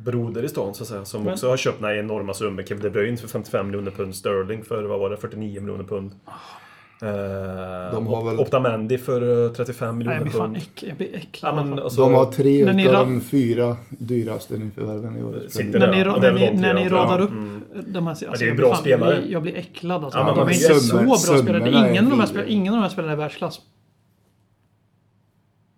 broder 0.03 0.43
i 0.43 0.49
stan 0.49 0.73
så 0.73 0.83
att 0.83 0.87
säga. 0.89 1.05
Som 1.05 1.23
Men- 1.23 1.33
också 1.33 1.49
har 1.49 1.57
köpt 1.57 1.79
den 1.79 1.89
här 1.89 1.95
enorma 1.95 2.33
summor. 2.33 2.63
Kevin 2.63 2.83
De 2.83 2.89
Bruyne 2.89 3.17
för 3.17 3.27
55 3.27 3.65
miljoner 3.67 3.91
pund 3.91 4.15
sterling 4.15 4.63
för, 4.63 4.83
vad 4.83 4.99
var 4.99 5.09
det, 5.09 5.17
49 5.17 5.61
miljoner 5.61 5.83
pund. 5.83 6.11
Eh, 7.01 7.07
De 7.93 8.07
har 8.07 8.25
väl- 8.29 8.39
Optamendi 8.39 8.97
för 8.97 9.45
eh, 9.45 9.51
35 9.51 9.87
Nej, 9.87 9.97
miljoner 9.97 10.15
jag 10.15 10.23
blir 10.23 10.31
fan 10.31 10.41
pund. 10.53 10.57
äck, 10.57 10.83
jag 10.87 10.97
blir 10.97 11.15
äcklad. 11.15 11.57
Ja, 11.57 11.63
men, 11.63 11.79
alltså, 11.79 12.01
De 12.01 12.13
har 12.13 12.25
tre 12.25 12.65
När 12.65 12.73
ni 12.73 12.83
utav 12.83 12.95
ra- 12.95 12.99
de 12.99 13.21
fyra 13.21 13.77
dyraste 13.89 14.57
nyförvärven 14.57 15.17
i 15.17 15.23
år. 15.23 15.31
När 15.55 15.63
ni, 15.63 15.79
när 15.79 16.31
ni, 16.33 16.45
de 16.47 16.51
när 16.61 16.73
ni 16.73 16.89
radar 16.89 17.21
upp 17.21 17.29
Mm. 17.31 17.61
de 17.87 18.03
här... 18.07 18.11
Alltså, 18.11 18.25
det 18.31 18.35
är 18.37 18.41
ju 18.41 18.47
jag 18.47 18.57
bra 18.57 18.69
fan- 18.69 18.77
spelare. 18.81 19.11
Jag 19.13 19.21
blir, 19.23 19.31
jag 19.33 19.41
blir 19.41 19.55
äcklad 19.57 20.03
alltså. 20.03 20.19
Ja, 20.19 20.25
men 20.25 20.35
de 20.35 20.47
är 20.47 20.53
inte 20.53 20.79
så 20.79 20.97
bra 20.97 21.15
spelare. 21.17 21.69
Ingen 21.89 22.11
av, 22.11 22.23
ingen 22.47 22.73
av 22.73 22.77
de 22.77 22.81
här 22.83 22.89
spelarna 22.89 23.13
är 23.13 23.17
världsklass. 23.17 23.59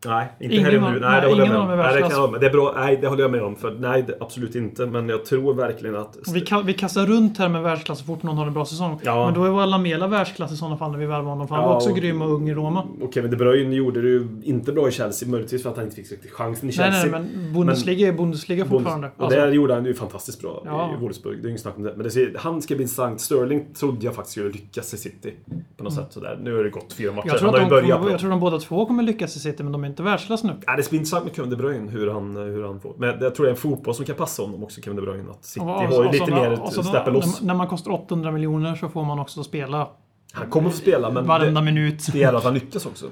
Nej, 0.05 0.27
inte 0.39 0.55
Ingen 0.55 0.83
av- 0.83 0.91
nu. 0.93 0.99
nej, 0.99 1.09
Nej, 1.09 1.21
det 1.21 1.27
håller 1.27 1.43
jag 1.45 1.49
med 1.53 1.61
om. 1.61 1.67
Nej, 1.77 1.93
det 1.93 2.01
kan 2.01 2.11
jag. 2.11 2.39
Det 2.41 2.45
är 2.47 2.51
bra. 2.51 2.73
Nej, 2.77 2.97
det 3.01 3.07
håller 3.07 3.21
jag 3.21 3.31
med 3.31 3.41
om. 3.41 3.55
För, 3.55 3.71
nej, 3.79 4.03
det, 4.07 4.17
absolut 4.19 4.55
inte. 4.55 4.85
Men 4.85 5.09
jag 5.09 5.25
tror 5.25 5.53
verkligen 5.53 5.95
att... 5.95 6.17
Vi, 6.33 6.39
ka- 6.39 6.63
vi 6.65 6.73
kastar 6.73 7.05
runt 7.05 7.37
här 7.37 7.49
med 7.49 7.61
världsklass 7.63 7.99
så 7.99 8.05
fort 8.05 8.23
någon 8.23 8.37
har 8.37 8.47
en 8.47 8.53
bra 8.53 8.65
säsong. 8.65 8.99
Ja. 9.03 9.25
Men 9.25 9.33
då 9.33 9.43
är 9.43 9.59
väl 9.59 9.69
Lamela 9.69 10.07
världsklass 10.07 10.51
i 10.51 10.57
sådana 10.57 10.77
fall 10.77 10.91
när 10.91 10.97
vi 10.99 11.05
värvar 11.05 11.29
honom. 11.29 11.47
För 11.47 11.55
han 11.55 11.63
Ja, 11.63 11.69
var 11.69 11.75
också 11.75 11.89
och- 11.89 11.97
grym 11.97 12.21
och 12.21 12.31
ung 12.33 12.49
i 12.49 12.53
Roma. 12.53 12.83
Och 13.01 13.13
Kevin 13.13 13.31
De 13.31 13.37
Bruyne 13.37 13.75
gjorde 13.75 14.01
det 14.01 14.07
ju 14.09 14.27
inte 14.43 14.71
bra 14.71 14.87
i 14.87 14.91
Chelsea. 14.91 15.29
Möjligtvis 15.29 15.63
för 15.63 15.69
att 15.69 15.75
han 15.75 15.85
inte 15.85 15.95
fick 15.95 16.11
riktigt 16.11 16.31
chansen 16.31 16.69
i 16.69 16.73
Nej, 16.77 16.91
Chelsea. 16.91 17.11
nej, 17.19 17.29
men 17.35 17.53
Bundesliga 17.53 18.07
är 18.07 18.11
Bundesliga 18.13 18.65
fortfarande. 18.65 19.11
Och 19.17 19.23
Alltså, 19.23 19.39
där 19.39 19.51
gjorde 19.51 19.73
han 19.73 19.85
ju 19.85 19.93
fantastiskt 19.93 20.41
bra 20.41 20.61
Ja. 20.65 20.91
i 20.97 21.01
Wolfsburg. 21.01 21.41
Det 21.41 21.47
är 21.47 21.49
inget 21.49 21.61
snack 21.61 21.77
om 21.77 21.83
det. 21.83 21.93
Men 21.97 22.07
det 22.09 22.37
han 22.37 22.61
ska 22.61 22.75
bli 22.75 22.83
intressant. 22.83 23.21
Sterling 23.21 23.65
trodde 23.79 24.05
jag 24.05 24.15
faktiskt 24.15 24.31
skulle 24.31 24.49
lyckas 24.51 24.93
i 24.93 24.97
City. 24.97 25.33
På 25.77 25.83
något 25.83 25.93
sätt 25.93 26.07
sådär. 26.09 26.39
Nu 26.43 26.55
har 26.55 26.63
det 26.63 26.69
gått 26.69 26.93
fyra 26.93 27.11
matcher. 27.11 27.21
Mm. 27.23 27.31
jag, 27.33 27.39
tror 27.39 27.51
han 27.51 27.59
har 27.59 27.81
de 27.81 27.87
börjat 27.87 28.11
jag 28.11 28.19
tror 28.19 28.29
de 28.29 28.39
båda 28.39 28.59
två 28.59 28.85
kommer 28.85 29.03
lyckas 29.03 29.35
i 29.35 29.39
City, 29.39 29.63
men 29.63 29.71
de 29.71 29.83
är 29.83 29.87
inte 29.95 30.03
världsklass 30.03 30.43
nu. 30.43 30.53
Ja, 30.67 30.75
det 30.75 30.89
bli 30.89 30.97
intressant 30.97 31.25
med 31.25 31.35
Kevin 31.35 31.49
De 31.49 31.55
Bruyne 31.55 31.91
hur 31.91 32.11
han, 32.11 32.35
hur 32.35 32.63
han 32.67 32.79
får. 32.79 32.93
Men 32.97 33.09
jag 33.21 33.35
tror 33.35 33.45
det 33.45 33.49
är 33.49 33.53
en 33.53 33.59
fotboll 33.61 33.95
som 33.95 34.05
kan 34.05 34.15
passa 34.15 34.41
honom 34.43 34.63
också, 34.63 34.81
Kevin 34.81 34.95
De 34.95 35.01
Bruyne. 35.01 35.31
Att 35.31 35.45
City 35.45 35.65
Och- 35.65 35.69
och- 35.69 35.81
har 35.81 36.03
ju 36.03 36.11
lite 36.11 36.31
mer 36.31 36.51
ett 36.51 36.59
då- 36.75 36.83
steppet 36.83 37.13
loss. 37.13 37.41
När, 37.41 37.47
när 37.47 37.53
man 37.53 37.67
kostar 37.67 37.91
800 37.91 38.31
miljoner 38.31 38.75
så 38.75 38.89
får 38.89 39.03
man 39.05 39.19
också 39.19 39.43
spela 39.43 39.87
Han 40.33 40.49
kommer 40.49 40.69
få 40.69 40.77
spela, 40.77 41.09
men 41.11 41.25
varenda 41.25 41.61
det, 41.61 41.65
minut. 41.65 42.07
det 42.11 42.19
gäller 42.19 42.37
att 42.37 42.43
han 42.43 42.53
lyckas 42.53 42.85
också. 42.85 43.05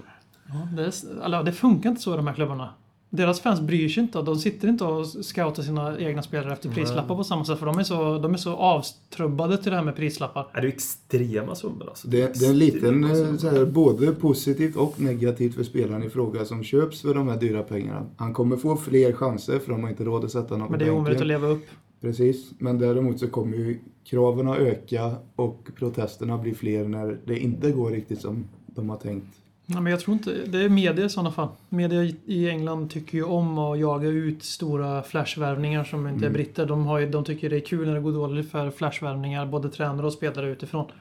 Ja, 0.47 0.53
det, 0.75 0.83
är, 0.83 1.25
eller, 1.25 1.43
det 1.43 1.51
funkar 1.51 1.89
inte 1.89 2.01
så 2.01 2.13
i 2.13 2.17
de 2.17 2.27
här 2.27 2.33
klubbarna. 2.33 2.69
Deras 3.15 3.39
fans 3.39 3.61
bryr 3.61 3.89
sig 3.89 4.03
inte. 4.03 4.21
De 4.21 4.35
sitter 4.35 4.67
inte 4.67 4.83
och 4.83 5.07
scoutar 5.07 5.63
sina 5.63 5.99
egna 5.99 6.23
spelare 6.23 6.53
efter 6.53 6.69
prislappar 6.69 7.15
på 7.15 7.23
samma 7.23 7.45
sätt. 7.45 7.59
För 7.59 7.65
de 7.65 7.79
är 7.79 7.83
så, 7.83 8.17
de 8.17 8.33
är 8.33 8.37
så 8.37 8.55
avtrubbade 8.55 9.57
till 9.57 9.71
det 9.71 9.77
här 9.77 9.83
med 9.83 9.95
prislappar. 9.95 10.47
Det 10.53 10.59
är 10.59 10.63
ju 10.63 10.69
extrema 10.69 11.55
summor 11.55 11.89
alltså. 11.89 12.07
Det, 12.07 12.39
det 12.39 12.45
är 12.45 12.49
en 12.49 12.57
liten, 12.57 13.03
eh, 13.03 13.11
här, 13.11 13.65
både 13.65 14.11
positivt 14.11 14.75
och 14.75 15.01
negativt 15.01 15.55
för 15.55 15.63
spelaren 15.63 16.03
i 16.03 16.09
fråga 16.09 16.45
som 16.45 16.63
köps 16.63 17.01
för 17.01 17.13
de 17.13 17.27
här 17.27 17.37
dyra 17.37 17.63
pengarna. 17.63 18.05
Han 18.17 18.33
kommer 18.33 18.57
få 18.57 18.75
fler 18.75 19.13
chanser 19.13 19.59
för 19.59 19.71
de 19.71 19.83
har 19.83 19.89
inte 19.89 20.03
råd 20.03 20.25
att 20.25 20.31
sätta 20.31 20.59
på 20.59 20.69
Men 20.69 20.79
det 20.79 20.85
är 20.85 20.91
omöjligt 20.91 21.21
att 21.21 21.27
leva 21.27 21.47
upp. 21.47 21.65
Precis, 22.01 22.51
men 22.57 22.79
däremot 22.79 23.19
så 23.19 23.27
kommer 23.27 23.57
ju 23.57 23.79
kraven 24.03 24.47
att 24.47 24.57
öka 24.57 25.15
och 25.35 25.69
protesterna 25.75 26.37
bli 26.37 26.53
fler 26.53 26.87
när 26.87 27.19
det 27.25 27.39
inte 27.39 27.71
går 27.71 27.91
riktigt 27.91 28.21
som 28.21 28.45
de 28.65 28.89
har 28.89 28.97
tänkt. 28.97 29.42
Nej, 29.65 29.81
men 29.81 29.91
jag 29.91 29.99
tror 29.99 30.13
inte... 30.13 30.31
Det 30.45 30.61
är 30.63 30.69
media 30.69 31.05
i 31.05 31.09
sådana 31.09 31.31
fall. 31.31 31.47
Media 31.69 32.03
i- 32.25 32.49
England 32.49 32.89
tycker 32.91 33.17
ju 33.17 33.23
om 33.23 33.57
att 33.57 33.79
jaga 33.79 34.07
ut 34.07 34.43
stora 34.43 35.03
flashvärvningar 35.03 35.83
som 35.83 36.07
inte 36.07 36.25
är 36.25 36.27
Mm. 36.29 36.33
britter. 36.33 36.65
De, 36.65 36.85
har 36.85 36.99
ju, 36.99 37.09
de 37.09 37.23
tycker 37.23 37.49
det 37.49 37.55
är 37.55 37.59
kul 37.65 37.87
när 37.87 37.93
det 37.95 38.01
går 38.01 38.11
dåligt 38.11 38.51
för 38.51 38.71
flashvärvningar, 38.71 39.45
både 39.45 39.69
tränare 39.69 40.05
och 40.05 40.13
spelare 40.13 40.49
utifrån. 40.49 40.91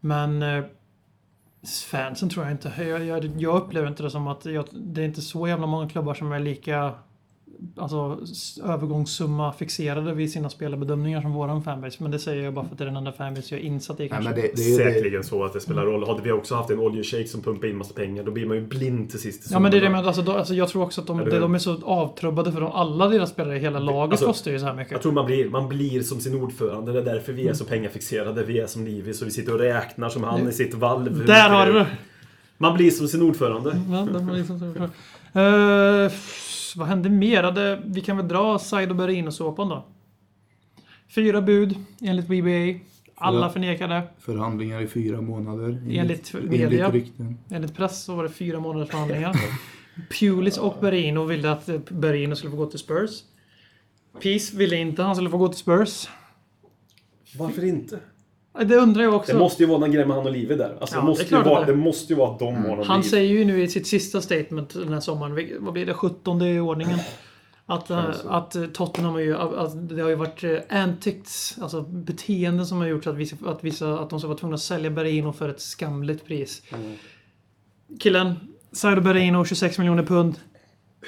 Men 0.00 0.42
eh, 0.42 0.64
fansen 1.90 2.28
tror 2.30 2.44
jag 2.44 2.52
inte. 2.54 2.72
Jag, 2.78 3.04
jag, 3.04 3.30
jag 3.40 3.56
upplever 3.62 3.88
inte 3.88 4.02
det 4.02 4.10
som 4.10 4.26
att 4.26 4.44
jag, 4.44 4.64
det 4.72 5.00
är 5.02 5.04
inte 5.06 5.22
så 5.22 5.48
jävla 5.48 5.66
många 5.66 5.88
klubbar 5.88 6.14
som 6.14 6.32
är 6.32 6.38
lika 6.40 6.92
alltså, 7.76 8.18
övergångssumma 8.64 9.52
fixerade 9.52 10.14
vid 10.14 10.32
sina 10.32 10.50
spelarbedömningar 10.50 11.20
som 11.22 11.32
våran 11.32 11.62
fanbase. 11.62 11.96
Men 12.02 12.10
det 12.10 12.18
säger 12.18 12.44
jag 12.44 12.54
bara 12.54 12.64
för 12.64 12.72
att 12.72 12.78
det 12.78 12.84
är 12.84 12.86
den 12.86 12.96
enda 12.96 13.12
fanbase 13.12 13.54
jag 13.54 13.60
är 13.64 13.66
insatt 13.66 14.00
i 14.00 14.02
Nej, 14.02 14.08
kanske. 14.08 14.30
men 14.30 14.40
det, 14.40 14.50
det 14.56 14.62
är 14.62 14.70
ju 14.70 14.84
det. 14.84 14.92
Säkerligen 14.92 15.24
så 15.24 15.44
att 15.44 15.52
det 15.52 15.60
spelar 15.60 15.84
roll. 15.84 16.06
Hade 16.06 16.22
vi 16.22 16.32
också 16.32 16.54
haft 16.54 16.70
en 16.70 16.78
oljeshejk 16.78 17.28
som 17.28 17.42
pumpar 17.42 17.68
in 17.68 17.76
massa 17.76 17.94
pengar, 17.94 18.24
då 18.24 18.30
blir 18.30 18.46
man 18.46 18.56
ju 18.56 18.66
blind 18.66 19.10
till 19.10 19.20
sist. 19.20 19.48
Ja 19.50 19.58
men 19.58 19.70
det 19.70 19.76
är 19.76 19.80
det 19.80 19.90
med, 19.90 20.06
alltså, 20.06 20.22
då, 20.22 20.32
alltså, 20.32 20.54
jag 20.54 20.68
tror 20.68 20.82
också 20.82 21.00
att 21.00 21.06
de, 21.06 21.18
det, 21.18 21.38
de 21.38 21.54
är 21.54 21.58
så 21.58 21.76
avtrubbade 21.84 22.52
för 22.52 22.60
de, 22.60 22.72
alla 22.72 23.08
deras 23.08 23.30
spelare 23.30 23.56
i 23.56 23.60
hela 23.60 23.78
laget 23.78 24.12
alltså, 24.12 24.26
kostar 24.26 24.50
ju 24.50 24.58
så 24.58 24.66
här 24.66 24.74
mycket. 24.74 24.92
Jag 24.92 25.02
tror 25.02 25.12
man 25.12 25.26
blir, 25.26 25.48
man 25.48 25.68
blir 25.68 26.02
som 26.02 26.20
sin 26.20 26.34
ordförande. 26.42 26.92
Det 26.92 26.98
är 26.98 27.04
därför 27.04 27.32
vi 27.32 27.40
är 27.40 27.44
Mm. 27.44 27.54
så 27.56 27.64
pengafixerade. 27.64 28.44
Vi 28.44 28.58
är 28.60 28.66
som 28.66 28.84
Livis 28.84 29.20
och 29.22 29.26
vi 29.26 29.32
sitter 29.32 29.52
och 29.52 29.58
räknar 29.60 30.08
som 30.08 30.24
han 30.24 30.48
i 30.48 30.52
sitt 30.52 30.74
valv. 30.74 31.26
Där 31.26 31.50
har 31.50 31.66
det 31.66 31.72
du 31.72 31.78
det! 31.78 31.86
Man 32.58 32.74
blir 32.76 32.90
som 32.90 33.08
sin 33.08 33.22
ordförande. 33.22 33.80
Ja, 33.90 34.32
liksom 34.34 34.58
så. 34.58 34.88
Vad 36.76 36.88
hände 36.88 37.08
mer? 37.08 37.42
Ja, 37.42 37.50
Det, 37.50 37.82
vi 37.84 38.00
kan 38.00 38.16
väl 38.16 38.28
dra 38.28 38.58
Saido 38.58 38.94
Berino-såpan 38.94 39.68
då. 39.68 39.86
Fyra 41.14 41.40
bud 41.42 41.76
enligt 42.00 42.26
BBA. 42.26 42.84
Alla 43.16 43.52
det. 43.88 44.02
Förhandlingar 44.18 44.80
i 44.80 44.86
fyra 44.86 45.20
månader. 45.20 45.82
Enligt 45.90 46.34
media. 46.34 46.66
Enligt 46.66 46.94
rykten. 46.94 47.38
Enligt 47.50 47.76
press 47.76 48.04
så 48.04 48.14
var 48.14 48.22
det 48.22 48.28
fyra 48.28 48.60
månaders 48.60 48.88
förhandlingar. 48.90 49.36
Pulis 50.20 50.58
och 50.58 50.76
Berino 50.80 51.24
ville 51.24 51.50
att 51.52 51.68
eh, 51.68 51.80
Berino 51.88 52.36
skulle 52.36 52.50
få 52.50 52.56
gå 52.56 52.66
till 52.66 52.78
Spurs. 52.78 53.22
Peace 54.22 54.56
ville 54.56 54.76
inte 54.76 55.02
att 55.02 55.06
han 55.06 55.14
skulle 55.16 55.30
få 55.30 55.38
gå 55.38 55.48
till 55.48 55.58
Spurs. 55.58 56.08
Varför 57.38 57.64
inte? 57.64 58.00
Det 58.62 58.76
undrar 58.76 59.02
jag 59.02 59.14
också. 59.14 59.32
Det 59.32 59.38
måste 59.38 59.62
ju 59.62 59.68
vara 59.68 59.78
någon 59.78 59.92
grej 59.92 60.06
med 60.06 60.16
han 60.16 60.26
och 60.26 60.32
Livi 60.32 60.54
där. 60.54 60.76
Alltså, 60.80 60.96
Ja, 60.96 61.00
det, 61.00 61.06
det 61.06 61.08
måste 61.10 61.38
att 61.38 61.46
vara, 61.46 61.60
det- 61.60 61.66
det 61.72 61.76
måste 61.78 62.12
ju 62.12 62.18
vara 62.18 62.30
att 62.32 62.38
de 62.38 62.54
har 62.54 62.76
någon 62.76 62.86
Han 62.86 63.00
liv. 63.00 63.08
säger 63.10 63.30
ju 63.34 63.44
nu 63.44 63.62
i 63.62 63.68
sitt 63.68 63.86
sista 63.86 64.20
statement 64.20 64.74
den 64.74 64.92
här 64.92 65.00
sommaren, 65.00 65.48
vad 65.60 65.72
blir 65.72 65.86
det, 65.86 65.94
17 65.94 66.42
i 66.42 66.60
ordningen. 66.60 66.98
Att, 67.66 67.90
eh, 67.90 68.04
att 68.28 68.54
eh, 68.56 68.64
Tottenham 68.66 69.12
har 69.12 69.20
ju, 69.20 69.36
att 69.36 69.88
det 69.88 70.02
har 70.02 70.08
ju 70.08 70.14
varit 70.14 70.44
eh, 70.44 70.82
antics, 70.82 71.58
alltså 71.62 71.82
beteenden 71.82 72.66
som 72.66 72.78
har 72.78 72.86
gjort 72.86 73.06
att, 73.06 73.14
vissa, 73.14 73.36
att, 73.46 73.64
vissa, 73.64 73.98
att 73.98 74.10
de 74.10 74.18
ska 74.20 74.28
vara 74.28 74.38
tvungna 74.38 74.54
att 74.54 74.60
sälja 74.62 74.90
Berino 74.90 75.32
för 75.32 75.48
ett 75.48 75.60
skamligt 75.60 76.26
pris. 76.26 76.62
Killen, 78.00 78.34
Saido 78.72 79.00
Berino, 79.00 79.44
26 79.44 79.78
miljoner 79.78 80.02
pund. 80.02 80.34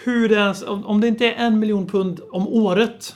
Hur 0.05 0.29
det 0.29 0.35
ens, 0.35 0.65
om 0.67 1.01
det 1.01 1.09
inte 1.09 1.27
är 1.27 1.35
en 1.47 1.59
miljon 1.59 1.87
pund 1.87 2.21
om 2.33 2.49
året. 2.49 3.15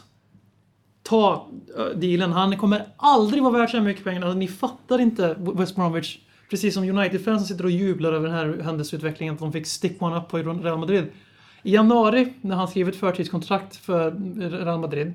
Ta 1.11 1.48
eh, 1.78 1.84
dealen. 1.84 2.32
Han 2.32 2.56
kommer 2.56 2.86
aldrig 2.96 3.42
vara 3.42 3.52
värd 3.52 3.70
så 3.70 3.76
här 3.76 3.84
mycket 3.84 4.04
pengar. 4.04 4.22
Alltså, 4.22 4.38
ni 4.38 4.48
fattar 4.48 4.98
inte 4.98 5.36
West 5.38 5.76
Bromwich. 5.76 6.18
Precis 6.50 6.74
som 6.74 6.84
United-fansen 6.84 7.46
sitter 7.46 7.64
och 7.64 7.70
jublar 7.70 8.12
över 8.12 8.28
den 8.28 8.36
här 8.36 8.62
händelseutvecklingen. 8.62 9.34
Att 9.34 9.40
de 9.40 9.52
fick 9.52 9.66
stick 9.66 10.02
one 10.02 10.16
up 10.16 10.28
på 10.28 10.38
Real 10.38 10.78
Madrid. 10.78 11.04
I 11.62 11.74
januari, 11.74 12.32
när 12.40 12.56
han 12.56 12.68
skrev 12.68 12.88
ett 12.88 12.96
förtidskontrakt 12.96 13.76
för 13.76 14.11
Real 14.50 14.80
Madrid. 14.80 15.12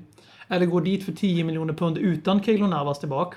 Eller 0.48 0.66
går 0.66 0.80
dit 0.80 1.04
för 1.04 1.12
10 1.12 1.44
miljoner 1.44 1.74
pund 1.74 1.98
utan 1.98 2.42
Keylor 2.42 2.68
Navas 2.68 3.00
tillbaka. 3.00 3.36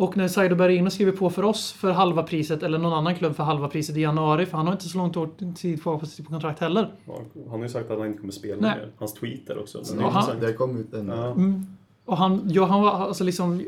Och 0.00 0.16
när 0.16 0.28
Saido 0.28 0.54
Berino 0.56 0.90
skriver 0.90 1.12
på 1.12 1.30
för 1.30 1.42
oss 1.42 1.72
för 1.72 1.90
halva 1.90 2.22
priset, 2.22 2.62
eller 2.62 2.78
någon 2.78 2.92
annan 2.92 3.14
klubb 3.14 3.36
för 3.36 3.42
halva 3.42 3.68
priset 3.68 3.96
i 3.96 4.00
januari, 4.00 4.46
för 4.46 4.56
han 4.56 4.66
har 4.66 4.72
inte 4.72 4.88
så 4.88 4.98
långt 4.98 5.16
år- 5.16 5.54
tid 5.54 5.82
kvar 5.82 5.98
på 5.98 6.06
sitt 6.06 6.26
kontrakt 6.28 6.60
heller. 6.60 6.94
Ja, 7.06 7.20
Han 7.34 7.50
har 7.50 7.62
ju 7.62 7.68
sagt 7.68 7.90
att 7.90 7.98
han 7.98 8.06
inte 8.06 8.18
kommer 8.20 8.32
spela 8.32 8.60
Nej. 8.60 8.76
mer. 8.78 8.90
Hans 8.98 9.14
tweet 9.14 9.46
där 9.46 9.58
också. 9.58 9.78
Den 9.82 9.98
är 9.98 10.02
Ja, 10.02 10.08
han- 10.08 10.20
intressant. 10.22 10.40
Det 10.40 10.52
kom 10.52 10.76
ut 10.76 10.94
en... 10.94 11.08
Ja. 11.08 11.34
Och 12.10 12.16
han, 12.16 12.42
ja, 12.46 12.64
han 12.64 12.82
var 12.82 12.90
alltså 12.90 13.24
liksom 13.24 13.62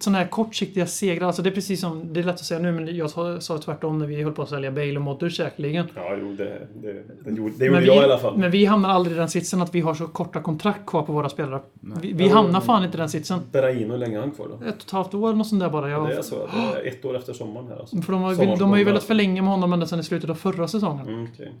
sådana 0.00 0.18
här 0.18 0.26
kortsiktiga 0.26 0.86
segrar. 0.86 1.26
Alltså 1.26 1.42
det 1.42 1.48
är 1.48 1.54
precis 1.54 1.80
som, 1.80 2.12
det 2.12 2.20
är 2.20 2.24
lätt 2.24 2.34
att 2.34 2.44
säga 2.44 2.60
nu, 2.60 2.72
men 2.72 2.96
jag 2.96 3.10
sa, 3.42 3.58
tvärtom 3.58 3.98
när 3.98 4.06
vi 4.06 4.22
höll 4.22 4.32
på 4.32 4.42
att 4.42 4.48
sälja 4.48 4.70
Bale 4.70 4.96
och 4.96 5.02
Modric 5.02 5.36
säkerligen. 5.36 5.86
Ja, 5.94 6.16
jo, 6.20 6.32
det, 6.32 6.44
det, 6.82 7.02
det 7.24 7.30
gjorde, 7.30 7.54
det 7.58 7.64
gjorde 7.64 7.80
Men 7.80 7.86
jag 7.86 7.94
vi, 7.94 8.00
i 8.00 8.04
alla 8.04 8.18
fall. 8.18 8.38
men 8.38 8.50
vi 8.50 8.64
hamnar 8.64 8.88
aldrig 8.88 9.16
i 9.16 9.18
den 9.18 9.28
sitsen 9.28 9.62
att 9.62 9.74
vi 9.74 9.80
har 9.80 9.94
så 9.94 10.06
korta 10.06 10.40
kontrakt 10.40 10.86
kvar 10.86 11.02
på 11.02 11.12
våra 11.12 11.28
spelare. 11.28 11.60
Vi, 12.02 12.12
vi 12.12 12.28
hamnar 12.28 12.60
fan 12.60 12.84
inte 12.84 12.96
i 12.96 13.00
den 13.00 13.08
sitsen. 13.08 13.40
Berraino, 13.52 13.92
hur 13.92 13.98
länge 13.98 14.16
är 14.16 14.20
han 14.20 14.30
kvar 14.30 14.48
då? 14.48 14.66
Ett 14.66 14.76
och 14.76 14.82
ett 14.82 14.90
halvt 14.90 15.14
år, 15.14 15.32
något 15.32 15.46
sånt 15.46 15.60
där 15.60 15.70
bara. 15.70 15.90
Jag, 15.90 16.08
Det 16.08 16.14
är 16.14 16.22
så 16.22 16.44
att 16.44 16.50
det 16.52 16.80
är 16.80 16.92
ett 16.92 17.04
år 17.04 17.16
efter 17.16 17.32
sommaren 17.32 17.68
här 17.68 17.76
alltså. 17.76 18.02
för 18.02 18.12
de 18.12 18.22
har, 18.22 18.58
de 18.58 18.70
har 18.70 18.76
ju 18.76 18.84
velat 18.84 19.04
förlänga 19.04 19.42
med 19.42 19.50
honom 19.50 19.72
ända 19.72 19.86
sedan 19.86 20.00
i 20.00 20.02
slutet 20.02 20.30
av 20.30 20.34
förra 20.34 20.68
säsongen. 20.68 21.08
Mm, 21.08 21.28
okej. 21.32 21.52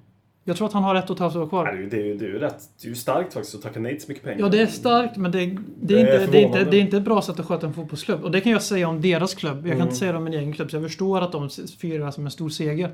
Jag 0.48 0.56
tror 0.56 0.66
att 0.66 0.72
han 0.72 0.82
har 0.82 0.94
ett 0.94 1.10
och 1.10 1.16
ett 1.16 1.20
halvt 1.20 1.36
år 1.36 1.40
Nej, 1.40 1.48
kvar. 1.48 1.64
det, 1.64 1.70
är 1.70 1.76
ju, 1.76 1.88
det, 1.88 1.96
är 1.96 2.04
ju, 2.04 2.14
det 2.16 2.24
är 2.24 2.28
ju 2.28 2.38
rätt. 2.38 2.58
Det 2.82 2.86
är 2.86 2.88
ju 2.88 2.94
starkt 2.94 3.34
faktiskt 3.34 3.54
att 3.54 3.62
tacka 3.62 3.80
nej 3.80 3.92
till 3.92 4.02
så 4.02 4.08
mycket 4.08 4.24
pengar. 4.24 4.40
Ja, 4.40 4.48
det 4.48 4.60
är 4.60 4.66
starkt, 4.66 5.16
men 5.16 5.30
det, 5.30 5.38
är, 5.42 5.58
Det 5.80 5.94
är 5.94 6.00
inte, 6.00 6.26
det, 6.32 6.38
är 6.38 6.42
inte, 6.46 6.64
det 6.64 6.76
är 6.76 6.80
inte 6.80 6.96
ett 6.96 7.02
bra 7.02 7.22
sätt 7.22 7.40
att 7.40 7.46
sköta 7.46 7.66
en 7.66 7.72
fotbollsklubb. 7.72 8.24
Och 8.24 8.30
det 8.30 8.40
kan 8.40 8.52
jag 8.52 8.62
säga 8.62 8.88
om 8.88 9.00
deras 9.00 9.34
klubb. 9.34 9.56
Jag 9.56 9.62
kan 9.64 9.72
Mm. 9.72 9.82
inte 9.82 9.96
säga 9.96 10.12
det 10.12 10.18
om 10.18 10.24
min 10.24 10.34
egen 10.34 10.52
klubb, 10.52 10.70
så 10.70 10.76
jag 10.76 10.82
förstår 10.84 11.20
att 11.20 11.32
de 11.32 11.48
firar 11.78 12.10
som 12.10 12.24
en 12.24 12.30
stor 12.30 12.48
seger. 12.48 12.90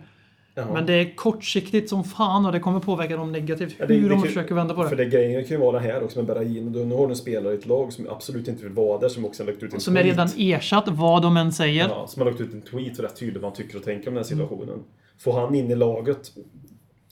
Ja. 0.55 0.65
Men 0.73 0.87
det 0.87 0.93
är 0.93 1.15
kortsiktigt 1.17 1.89
som 1.89 2.05
fan 2.05 2.47
och 2.47 2.53
det 2.53 2.61
kommer 2.61 2.81
påverka 2.81 3.17
dem 3.17 3.33
negativt. 3.33 3.75
Ja, 3.79 3.87
det- 3.87 3.95
hur 3.95 4.03
det 4.03 4.09
de 4.09 4.15
kan- 4.15 4.23
försöker 4.29 4.55
vända 4.55 4.75
på 4.75 4.83
det. 4.83 4.89
För 4.89 4.97
det 4.97 5.05
grejen 5.05 5.45
kan 5.45 5.51
ju 5.57 5.63
vara 5.65 5.79
här 5.79 6.03
också 6.05 6.19
med 6.19 6.27
Berrain. 6.27 6.73
Du- 6.73 6.85
Nu 6.85 6.95
har 6.95 7.07
du 7.07 7.11
en 7.11 7.17
spelare 7.17 7.55
i 7.55 7.57
ett 7.57 7.67
lag 7.67 7.93
som 7.93 8.07
absolut 8.11 8.49
inte 8.49 8.63
vill 8.65 8.73
vara 8.73 8.99
där, 8.99 9.09
som 9.09 9.25
också 9.25 9.43
har 9.43 9.51
lagt 9.51 9.63
ut 9.63 9.75
en 9.75 9.81
Som 9.81 9.97
är 9.97 10.01
tweet. 10.03 10.13
redan 10.17 10.29
ersatt 10.37 10.85
vad 10.89 11.23
de 11.23 11.37
än 11.37 11.53
säger. 11.53 11.89
Ja, 11.89 12.07
som 12.07 12.23
har 12.23 12.31
lagt 12.31 12.41
ut 12.41 12.53
en 12.53 12.63
tweet 12.63 13.01
rätt 13.01 13.17
tydligt 13.17 13.43
vad 13.43 13.51
han 13.51 13.57
tycker 13.57 13.77
och 13.79 13.85
tänker 13.85 14.09
om 14.09 14.15
den 14.15 14.23
här 14.25 14.29
situationen. 14.29 14.79
Får 15.19 15.33
han 15.41 15.55
in 15.55 15.71
i 15.71 15.75
laget? 15.75 16.33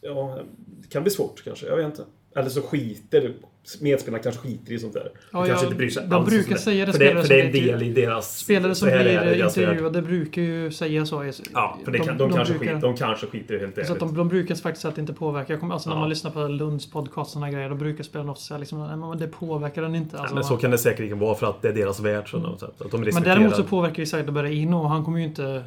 Ja, 0.02 0.38
det 0.82 0.88
kan 0.88 1.02
bli 1.02 1.10
svårt 1.12 1.44
kanske. 1.44 1.66
Jag 1.66 1.76
vet 1.76 1.86
inte. 1.86 2.04
Eller 2.36 2.48
så 2.48 2.62
skiter 2.62 3.32
medspelarna 3.80 4.22
kanske 4.22 4.40
skiter 4.42 4.72
i 4.72 4.78
sånt 4.78 4.92
där. 4.92 5.10
Ja, 5.32 5.38
De 5.40 5.46
kanske 5.46 5.64
ja, 5.64 5.68
inte 5.68 5.76
bryr 5.76 5.90
sig 5.90 6.06
de 6.08 6.24
brukar 6.24 6.56
säga 6.56 6.86
det, 6.86 6.92
För 6.92 6.98
det, 6.98 7.22
för 7.22 7.28
det 7.28 7.40
är 7.40 7.46
en 7.46 7.52
del 7.52 7.82
i 7.82 7.92
deras... 7.92 8.38
Spelare 8.38 8.74
som 8.74 8.88
så 8.88 8.94
blir 8.94 9.04
det 9.04 9.38
intervjuade 9.38 10.02
brukar 10.02 10.42
ju 10.42 10.70
säga 10.72 11.06
så. 11.06 11.24
Ja, 11.52 11.78
för 11.84 11.92
det 11.92 11.98
kan, 11.98 12.18
de, 12.18 12.32
kanske 12.32 12.54
brukar- 12.54 12.74
skiter, 12.74 12.86
de 12.88 12.96
kanske 12.96 13.26
skiter 13.26 13.58
helt 13.58 13.74
Så 13.74 13.80
ärligt. 13.80 13.98
de, 14.00 14.14
de 14.16 14.28
brukar 14.28 14.54
faktiskt 14.54 14.84
att 14.84 14.94
det 14.94 15.00
inte 15.00 15.12
påverkar. 15.12 15.54
Jag 15.54 15.60
kommer, 15.60 15.74
alltså 15.74 15.88
när 15.88 15.96
Ja. 15.96 16.00
man 16.00 16.08
lyssnar 16.08 16.30
på 16.30 16.48
Lunds 16.48 16.90
podcast 16.90 17.28
och 17.28 17.32
såna 17.32 17.50
grejer, 17.50 17.68
då 17.68 17.74
brukar 17.74 18.04
spelarna 18.04 18.32
ofta 18.32 18.42
säga 18.42 18.58
liksom, 18.58 18.78
"Nej, 18.86 18.96
men 18.96 19.18
det 19.18 19.26
påverkar 19.26 19.82
den 19.82 19.94
inte. 19.94 20.18
Alltså, 20.18 20.34
men 20.34 20.44
så 20.44 20.56
kan 20.56 20.70
det 20.70 20.78
säkerligen 20.78 21.18
vara 21.18 21.34
för 21.34 21.46
att 21.46 21.62
det 21.62 21.68
är 21.68 21.72
deras 21.72 22.00
värld. 22.00 22.30
Så 22.30 22.56
sätt. 22.58 22.80
Att 22.80 22.90
de 22.90 23.00
men 23.00 23.22
däremot 23.22 23.56
så 23.56 23.64
påverkar 23.64 23.98
ju 23.98 24.06
Said 24.06 24.32
Berraino 24.32 24.76
och 24.76 24.88
han 24.90 25.04
kommer 25.04 25.18
ju 25.18 25.24
inte 25.24 25.64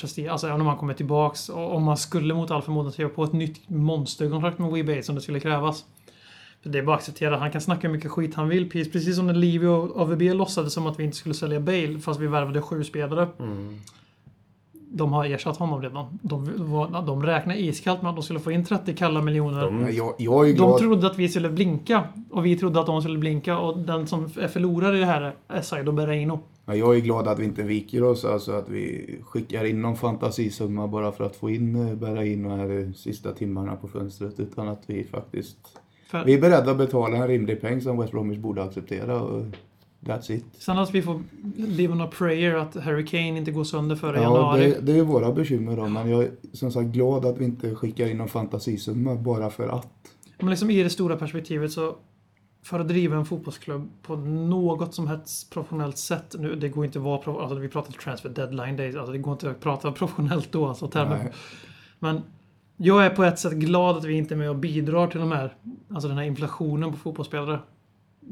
prestera. 0.00 0.32
Alltså 0.32 0.46
även 0.46 0.60
om 0.60 0.66
han 0.66 0.76
kommer 0.76 0.94
tillbaks. 0.94 1.48
Och 1.48 1.74
om 1.74 1.82
man 1.82 1.96
skulle 1.96 2.34
mot 2.34 2.50
all 2.50 2.62
förmodan 2.62 2.92
skriva 2.92 3.10
på 3.10 3.24
ett 3.24 3.32
nytt 3.32 3.68
monsterkontrakt 3.68 4.58
med 4.58 4.70
WeBase 4.70 5.02
som 5.02 5.14
det 5.14 5.20
skulle 5.20 5.40
krävas. 5.40 5.84
För 6.62 6.70
det 6.70 6.78
är 6.78 6.82
bara 6.82 6.96
att 6.96 7.00
acceptera. 7.00 7.36
Han 7.36 7.50
kan 7.50 7.60
snacka 7.60 7.88
hur 7.88 7.94
mycket 7.94 8.10
skit 8.10 8.34
han 8.34 8.48
vill. 8.48 8.70
Precis 8.70 8.92
precis 8.92 9.16
som 9.16 9.26
när 9.26 9.34
Livio 9.34 9.68
och 9.68 10.00
AVB 10.00 10.22
låtsades 10.22 10.72
som 10.72 10.86
att 10.86 10.98
vi 10.98 11.04
inte 11.04 11.16
skulle 11.16 11.34
sälja 11.34 11.60
Bale 11.60 11.98
fast 11.98 12.20
vi 12.20 12.26
värvade 12.26 12.62
sju 12.62 12.84
spelare. 12.84 13.28
Mm. 13.38 13.80
De 14.90 15.12
har 15.12 15.24
ersatt 15.24 15.56
honom 15.56 15.82
redan. 15.82 16.18
De, 16.22 16.44
var- 16.72 17.06
de 17.06 17.22
räknar 17.22 17.54
iskallt 17.54 18.02
med 18.02 18.08
att 18.10 18.16
de 18.16 18.22
skulle 18.22 18.40
få 18.40 18.52
in 18.52 18.64
30 18.64 18.94
kalla 18.94 19.22
miljoner. 19.22 19.60
De- 19.60 19.80
Ja, 19.82 19.88
Jag, 19.90 20.14
jag 20.18 20.48
är 20.50 20.56
De 20.56 20.78
trodde 20.78 21.06
att 21.06 21.18
vi 21.18 21.28
skulle 21.28 21.48
blinka 21.50 22.04
och 22.30 22.46
vi 22.46 22.56
trodde 22.56 22.80
att 22.80 22.86
de 22.86 23.02
skulle 23.02 23.18
blinka 23.18 23.58
och 23.58 23.78
den 23.78 24.06
som 24.06 24.24
är 24.24 24.48
förlorare 24.48 24.96
i 24.96 25.00
det 25.00 25.06
här 25.06 25.34
är 25.48 25.60
Saido 25.60 25.92
Berraino. 25.92 26.40
Ja, 26.66 26.74
jag 26.74 26.96
är 26.96 27.00
glad 27.00 27.28
att 27.28 27.38
vi 27.38 27.44
inte 27.44 27.62
viker 27.62 28.02
oss, 28.02 28.24
alltså 28.24 28.52
att 28.52 28.68
vi 28.68 29.14
skickar 29.24 29.64
in 29.64 29.82
någon 29.82 29.96
fantasisumma 29.96 30.88
bara 30.88 31.12
för 31.12 31.24
att 31.24 31.36
få 31.36 31.50
in 31.50 31.88
eh, 31.88 31.94
bära 31.94 32.24
in 32.24 32.42
de 32.42 32.48
här 32.50 32.92
sista 32.96 33.32
timmarna 33.32 33.76
på 33.76 33.88
fönstret. 33.88 34.40
Utan 34.40 34.68
att 34.68 34.82
vi 34.86 35.04
faktiskt... 35.04 35.58
För 36.10 36.24
Vi 36.24 36.34
är 36.34 36.40
beredda 36.40 36.70
att 36.70 36.78
betala 36.78 37.16
en 37.16 37.28
rimlig 37.28 37.60
peng 37.60 37.80
som 37.80 37.98
West 38.00 38.12
Bromwich 38.12 38.38
borde 38.38 38.62
acceptera. 38.62 39.20
Och 39.22 39.42
that's 40.00 40.32
it. 40.32 40.44
Sen 40.58 40.78
att 40.78 40.94
vi 40.94 41.02
får 41.02 41.22
live 41.56 41.92
on 41.92 42.00
a 42.00 42.08
prayer 42.18 42.54
att 42.54 42.74
Harry 42.74 43.06
Kane 43.06 43.38
inte 43.38 43.50
går 43.50 43.64
sönder 43.64 43.96
före 43.96 44.16
Ja, 44.16 44.22
januari. 44.22 44.60
det, 44.80 44.92
det 44.92 44.98
är 44.98 45.02
våra 45.02 45.32
bekymmer 45.32 45.76
då, 45.76 45.88
men 45.88 46.10
jag 46.10 46.22
är 46.24 46.30
som 46.52 46.72
sagt 46.72 46.86
glad 46.88 47.24
att 47.24 47.38
vi 47.38 47.44
inte 47.44 47.74
skickar 47.74 48.06
in 48.06 48.18
någon 48.18 48.28
fantasisumma 48.28 49.14
bara 49.14 49.50
för 49.50 49.68
att. 49.68 49.88
Men 50.38 50.50
liksom 50.50 50.70
i 50.70 50.82
det 50.82 50.90
stora 50.90 51.16
perspektivet 51.16 51.72
så 51.72 51.96
för 52.62 52.80
att 52.80 52.88
driva 52.88 53.16
en 53.16 53.24
fotbollsklubb 53.26 53.88
på 54.02 54.16
något 54.16 54.94
som 54.94 55.06
helst 55.06 55.50
professionellt 55.50 55.98
sätt. 55.98 56.34
Nu, 56.38 56.54
det 56.54 56.68
går 56.68 56.84
inte 56.84 56.98
att 56.98 57.04
vara 57.04 57.18
pro- 57.18 57.38
alltså 57.38 57.58
vi 57.58 57.68
pratar 57.68 57.92
transfer 57.92 58.28
deadline 58.28 58.76
days. 58.76 58.96
Alltså 58.96 59.12
det 59.12 59.18
går 59.18 59.32
inte 59.32 59.50
att 59.50 59.60
prata 59.60 59.92
professionellt 59.92 60.52
då. 60.52 60.66
Alltså 60.66 60.88
termer. 60.88 61.32
Men 61.98 62.20
jag 62.76 63.06
är 63.06 63.10
på 63.10 63.24
ett 63.24 63.38
sätt 63.38 63.52
glad 63.52 63.96
att 63.96 64.04
vi 64.04 64.12
inte 64.14 64.34
är 64.34 64.36
med 64.36 64.50
och 64.50 64.56
bidrar 64.56 65.06
till 65.06 65.20
de 65.20 65.32
här, 65.32 65.54
alltså 65.90 66.08
den 66.08 66.18
här 66.18 66.24
inflationen 66.24 66.90
på 66.92 66.98
fotbollsspelare. 66.98 67.58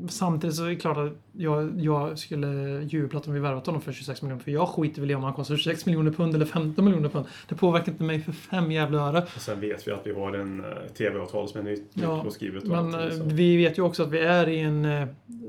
Samtidigt 0.09 0.57
så 0.57 0.65
är 0.65 0.69
det 0.69 0.77
klart 0.77 0.97
att 0.97 1.13
jag, 1.33 1.81
jag 1.81 2.19
skulle 2.19 2.49
jublat 2.83 3.27
om 3.27 3.35
vi 3.35 3.41
värvat 3.41 3.67
honom 3.67 3.81
för 3.81 3.93
26 3.93 4.23
miljoner. 4.23 4.43
För 4.43 4.51
jag 4.51 4.69
skiter 4.69 5.01
väl 5.01 5.11
i 5.11 5.15
om 5.15 5.23
han 5.23 5.33
kostar 5.33 5.57
26 5.57 5.87
miljoner 5.87 6.11
pund 6.11 6.35
eller 6.35 6.47
15 6.47 6.85
miljoner 6.85 7.09
pund. 7.09 7.27
Det 7.49 7.55
påverkar 7.55 7.93
inte 7.93 8.05
mig 8.05 8.21
för 8.21 8.33
fem 8.33 8.73
jävla 8.73 8.99
öre. 9.01 9.23
Och 9.37 9.41
sen 9.43 9.61
vet 9.61 9.89
vi 9.89 9.93
att 9.93 10.07
vi 10.07 10.13
har 10.13 10.33
en 10.33 10.61
uh, 10.65 10.67
TV-avtal 10.99 11.49
som 11.49 11.61
är 11.61 11.65
nytt 11.65 11.91
Ja, 11.95 12.23
och 12.23 12.33
skrivet. 12.33 12.63
Och 12.63 12.69
Men 12.69 12.79
allting, 12.95 13.01
eh, 13.01 13.11
så. 13.11 13.35
vi 13.35 13.57
vet 13.57 13.79
ju 13.79 13.83
också 13.83 14.03
att 14.03 14.11
vi 14.11 14.19
är 14.19 14.49
i 14.49 14.61
en 14.61 14.85
eh, 14.85 15.07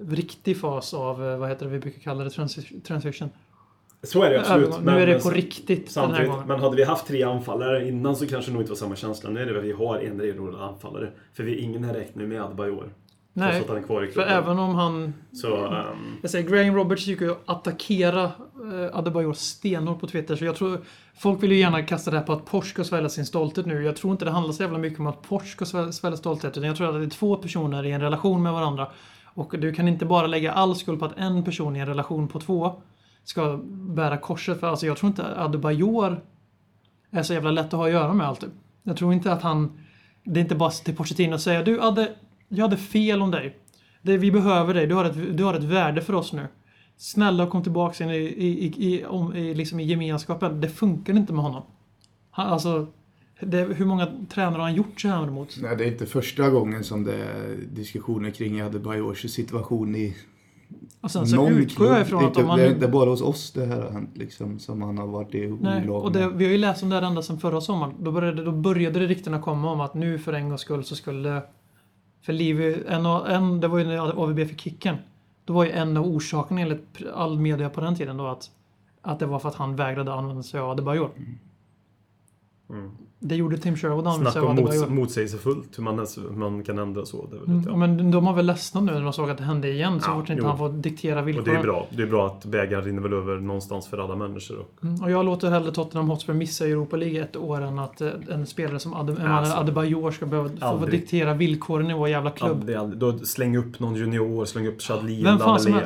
riktig 0.10 0.58
fas 0.58 0.94
av, 0.94 1.26
eh, 1.28 1.38
vad 1.38 1.50
heter 1.50 1.66
det 1.66 1.72
vi 1.72 1.80
brukar 1.80 2.00
kalla 2.02 2.24
det, 2.24 2.30
transi- 2.30 2.82
transition. 2.82 3.30
Så 4.04 4.24
är 4.24 4.30
det 4.30 4.40
absolut. 4.40 4.68
Övergång. 4.68 4.86
Nu 4.86 5.02
är 5.02 5.08
det 5.08 5.20
på 5.20 5.28
men- 5.28 5.36
riktigt 5.36 5.96
den 5.96 6.12
här 6.12 6.26
gången. 6.28 6.48
men 6.48 6.60
hade 6.60 6.76
vi 6.76 6.84
haft 6.84 7.08
tre 7.08 7.24
anfallare 7.24 7.88
innan 7.88 8.16
så 8.16 8.28
kanske 8.28 8.52
det 8.52 8.54
nog 8.54 8.62
inte 8.62 8.72
var 8.72 8.78
samma 8.78 8.96
känsla. 8.96 9.30
Nu 9.30 9.40
är 9.42 9.46
det 9.46 9.52
väl 9.54 9.60
att 9.62 9.68
vi 9.68 9.72
har 9.72 9.98
en 10.00 10.22
renodlad 10.22 10.62
anfallare. 10.62 11.10
För 11.34 11.44
vi, 11.44 11.56
ingen 11.60 11.84
här 11.84 11.94
räknar 11.94 12.26
med 12.26 12.42
Adebayor. 12.42 12.90
Nej, 13.38 13.62
att 13.62 13.68
han 13.68 13.78
är 13.78 13.82
kvar 13.82 14.04
i 14.04 14.06
för 14.06 14.14
klubben. 14.14 14.34
även 14.34 14.60
om 14.60 14.76
han... 14.76 15.14
Så, 15.32 15.66
ehm, 15.66 16.18
Jag 16.22 16.32
säger, 16.32 16.50
Graham 16.50 16.76
Roberts 16.76 17.08
gick 17.08 17.22
ju 17.22 17.32
att 17.32 17.42
attackera 17.46 18.24
eh, 18.24 18.98
Adebayor 18.98 19.34
stenhårt 19.34 20.00
på 20.00 20.08
Twitter. 20.08 20.36
Så 20.36 20.46
jag 20.46 20.56
tror... 20.56 20.80
Folk 21.20 21.44
vill 21.44 21.52
ju 21.52 21.58
gärna 21.58 21.84
kasta 21.84 22.12
det 22.12 22.18
här 22.18 22.26
på 22.26 22.34
att 22.34 22.46
Porsche 22.46 22.70
ska 22.70 22.84
svälja 22.84 23.10
sin 23.10 23.26
stolthet 23.26 23.66
nu. 23.66 23.84
Jag 23.84 23.96
tror 23.96 24.12
inte 24.12 24.26
det 24.26 24.32
handlar 24.32 24.54
så 24.54 24.64
jävla 24.64 24.78
mycket 24.78 25.00
om 25.00 25.08
att 25.08 25.22
Porsche 25.22 25.48
ska 25.48 25.66
svälja, 25.66 25.92
svälja 25.92 26.18
stolthet. 26.18 26.58
Utan 26.58 26.68
jag 26.68 26.78
tror 26.78 26.88
att 26.88 27.02
det 27.02 27.06
är 27.06 27.10
två 27.10 27.36
personer 27.36 27.86
i 27.86 27.92
en 27.92 28.02
relation 28.02 28.44
med 28.44 28.54
varandra. 28.54 28.88
Och 29.26 29.60
du 29.60 29.74
kan 29.74 29.88
inte 29.88 30.06
bara 30.06 30.28
lägga 30.28 30.52
all 30.52 30.76
skuld 30.76 31.00
på 31.00 31.06
att 31.06 31.18
en 31.18 31.44
person 31.44 31.76
i 31.76 31.80
en 31.80 31.88
relation 31.88 32.28
på 32.28 32.40
två 32.40 32.82
ska 33.24 33.60
bära 33.72 34.18
korset. 34.18 34.60
För 34.60 34.68
alltså 34.68 34.86
jag 34.86 34.98
tror 34.98 35.08
inte 35.08 35.42
Adebayor 35.42 36.24
är 37.12 37.24
så 37.24 37.34
jävla 37.34 37.52
lätt 37.52 37.66
att 37.66 37.74
ha 37.74 37.86
att 37.86 37.92
göra 37.92 38.14
med 38.14 38.28
alltid. 38.28 38.50
Jag 38.84 38.98
tror 38.98 39.14
inte 39.14 39.32
att 39.32 39.42
han... 39.42 39.80
Det 40.24 40.40
är 40.40 40.42
inte 40.42 40.56
bara 40.56 40.70
till 40.70 40.96
Pochettino 40.96 41.36
att 41.36 41.42
säga 41.42 41.64
du 41.64 41.82
Adde, 41.82 42.12
jag 42.50 42.64
hade 42.64 42.78
fel 42.78 43.22
om 43.22 43.32
dig. 43.32 43.58
Det, 44.02 44.18
vi 44.18 44.32
behöver 44.32 44.74
dig, 44.74 44.88
du 44.88 44.96
har, 44.96 45.06
ett, 45.06 45.38
du 45.38 45.44
har 45.44 45.54
ett 45.54 45.64
värde 45.64 46.02
för 46.02 46.16
oss 46.16 46.34
nu. 46.34 46.48
Snälla 46.98 47.48
kom 47.48 47.64
tillbaka 47.64 48.04
in 48.04 48.10
i, 48.10 48.16
i, 48.16 48.74
i, 48.78 49.06
om, 49.06 49.36
i, 49.36 49.54
liksom 49.54 49.80
i 49.80 49.84
gemenskapen. 49.84 50.62
Det 50.62 50.70
funkar 50.70 51.14
inte 51.14 51.34
med 51.34 51.44
honom. 51.44 51.64
Han, 52.32 52.48
alltså, 52.48 52.88
det, 53.42 53.58
hur 53.58 53.86
många 53.86 54.08
tränare 54.30 54.56
har 54.56 54.64
han 54.64 54.76
gjort 54.76 55.02
så 55.02 55.08
här 55.08 55.26
mot? 55.26 55.58
Nej, 55.62 55.76
det 55.76 55.84
är 55.84 55.88
inte 55.88 56.06
första 56.06 56.50
gången 56.50 56.84
som 56.84 57.04
det 57.04 57.16
är 57.16 57.58
diskussioner 57.72 58.30
kring 58.30 58.62
Adebayors 58.62 59.32
situation 59.32 59.96
i 59.96 60.16
Och 61.02 61.12
sen 61.12 61.28
så 61.28 61.36
någon 61.36 61.54
utgår 61.54 61.88
jag 61.88 61.96
klubb. 61.96 62.08
ifrån 62.08 62.22
det, 62.22 62.28
är 62.28 62.32
att 62.32 62.38
om 62.38 62.48
man... 62.48 62.60
det 62.60 62.66
är 62.66 62.72
inte 62.74 62.88
bara 62.88 63.10
hos 63.10 63.22
oss 63.22 63.52
det 63.52 63.66
här 63.66 63.82
har 63.82 63.92
hänt 63.92 64.10
liksom, 64.14 64.60
som 64.60 64.82
han 64.82 64.98
har 64.98 65.08
varit 65.08 65.36
i 65.36 65.58
Nej, 65.62 65.90
och 65.90 66.12
det, 66.12 66.30
vi 66.30 66.46
har 66.46 66.52
ju 66.52 66.58
läst 66.58 66.84
om 66.84 66.90
det 66.90 66.96
här 66.96 67.02
ända 67.02 67.22
sedan 67.22 67.40
förra 67.40 67.62
sommaren. 67.62 67.94
Då 68.00 68.12
började, 68.12 68.44
då 68.44 68.52
började 68.52 69.00
det 69.00 69.06
ryktena 69.06 69.42
komma 69.42 69.72
om 69.72 69.82
att 69.82 69.94
nu 69.94 70.20
för 70.20 70.34
en 70.34 70.50
gångs 70.50 70.62
skull 70.62 70.84
så 70.84 70.96
skulle... 70.96 71.42
För 72.22 72.34
Livy, 72.34 72.84
en, 72.88 73.06
en, 73.06 73.60
det 73.60 73.68
var 73.68 73.78
ju 73.78 73.86
när 73.86 74.24
AVB 74.24 74.48
fick 74.48 74.62
kicken. 74.62 74.98
Då 75.46 75.54
var 75.54 75.66
ju 75.66 75.72
en 75.72 75.98
av 75.98 76.06
orsakerna 76.06 76.62
enligt 76.62 77.02
all 77.14 77.40
media 77.40 77.70
på 77.70 77.82
den 77.82 77.96
tiden 77.96 78.18
då 78.18 78.28
att, 78.28 78.52
att 79.02 79.20
det 79.20 79.26
var 79.26 79.40
för 79.40 79.50
att 79.50 79.56
han 79.56 79.76
vägrade 79.76 80.14
använda 80.14 80.44
sig 80.44 80.60
av 80.60 80.70
Adebayor. 80.70 81.12
Mm. 81.16 81.40
mm. 82.70 82.92
Det 83.20 83.36
gjorde 83.36 83.58
Tim 83.58 83.76
Sherwood 83.76 84.14
Snacka 84.14 84.44
om 84.48 84.56
mots 84.56 84.88
motsägelsefullt 84.90 85.78
hur 85.80 85.84
man, 85.84 86.00
hur 86.18 86.38
man 86.38 86.64
kan 86.64 86.78
ändra 86.80 87.06
så. 87.06 87.28
Det 87.32 87.52
Mm, 87.52 87.64
ja, 87.68 87.76
men 87.76 88.12
de 88.12 88.28
har 88.28 88.34
väl 88.34 88.46
ledsnat 88.46 88.84
nu 88.84 88.92
när 88.92 89.02
de 89.02 89.14
såg 89.14 89.30
att 89.30 89.38
det 89.38 89.44
hände 89.44 89.70
igen 89.70 90.02
så 90.02 90.10
Ja, 90.10 90.16
fort 90.20 90.30
inte 90.30 90.42
jo. 90.42 90.48
han 90.48 90.58
får 90.58 90.70
diktera 90.70 91.20
och 91.20 91.26
det 91.26 91.32
är 91.32 91.34
villkoren. 91.34 91.62
bra. 91.62 91.88
Det 91.90 92.04
är 92.04 92.08
bra 92.08 92.28
att 92.28 92.46
bägaren 92.46 92.84
rinner 92.84 93.02
väl 93.02 93.14
över 93.14 93.36
någonstans 93.36 93.88
för 93.88 93.98
alla 93.98 94.16
människor. 94.16 94.60
Och, 94.60 94.84
Mm, 94.84 95.04
och 95.04 95.12
jag 95.12 95.26
låter 95.26 95.50
hellre 95.50 95.72
Tottenham 95.72 96.10
Hotspur 96.10 96.34
missa 96.34 96.66
Europa 96.68 96.96
League 96.98 97.22
ett 97.22 97.36
år 97.36 97.62
än 97.62 97.80
att 97.80 98.02
eh, 98.02 98.10
en 98.30 98.46
spelare 98.46 98.80
som 98.80 98.94
Ade, 98.94 99.30
Alltså, 99.30 99.54
Adebayor 99.58 100.12
ska 100.12 100.26
behöva 100.26 100.50
få 100.80 100.86
diktera 100.86 101.34
villkoren 101.34 101.92
i 101.92 101.94
vår 101.94 102.10
jävla 102.10 102.30
klubb. 102.32 102.52
aldrig, 102.52 102.76
aldrig. 102.78 103.00
Då 103.00 103.18
släng 103.20 103.58
upp 103.58 103.80
någon 103.80 103.96
junior, 103.96 104.46
släng 104.46 104.68
upp 104.68 104.82
som 104.82 105.08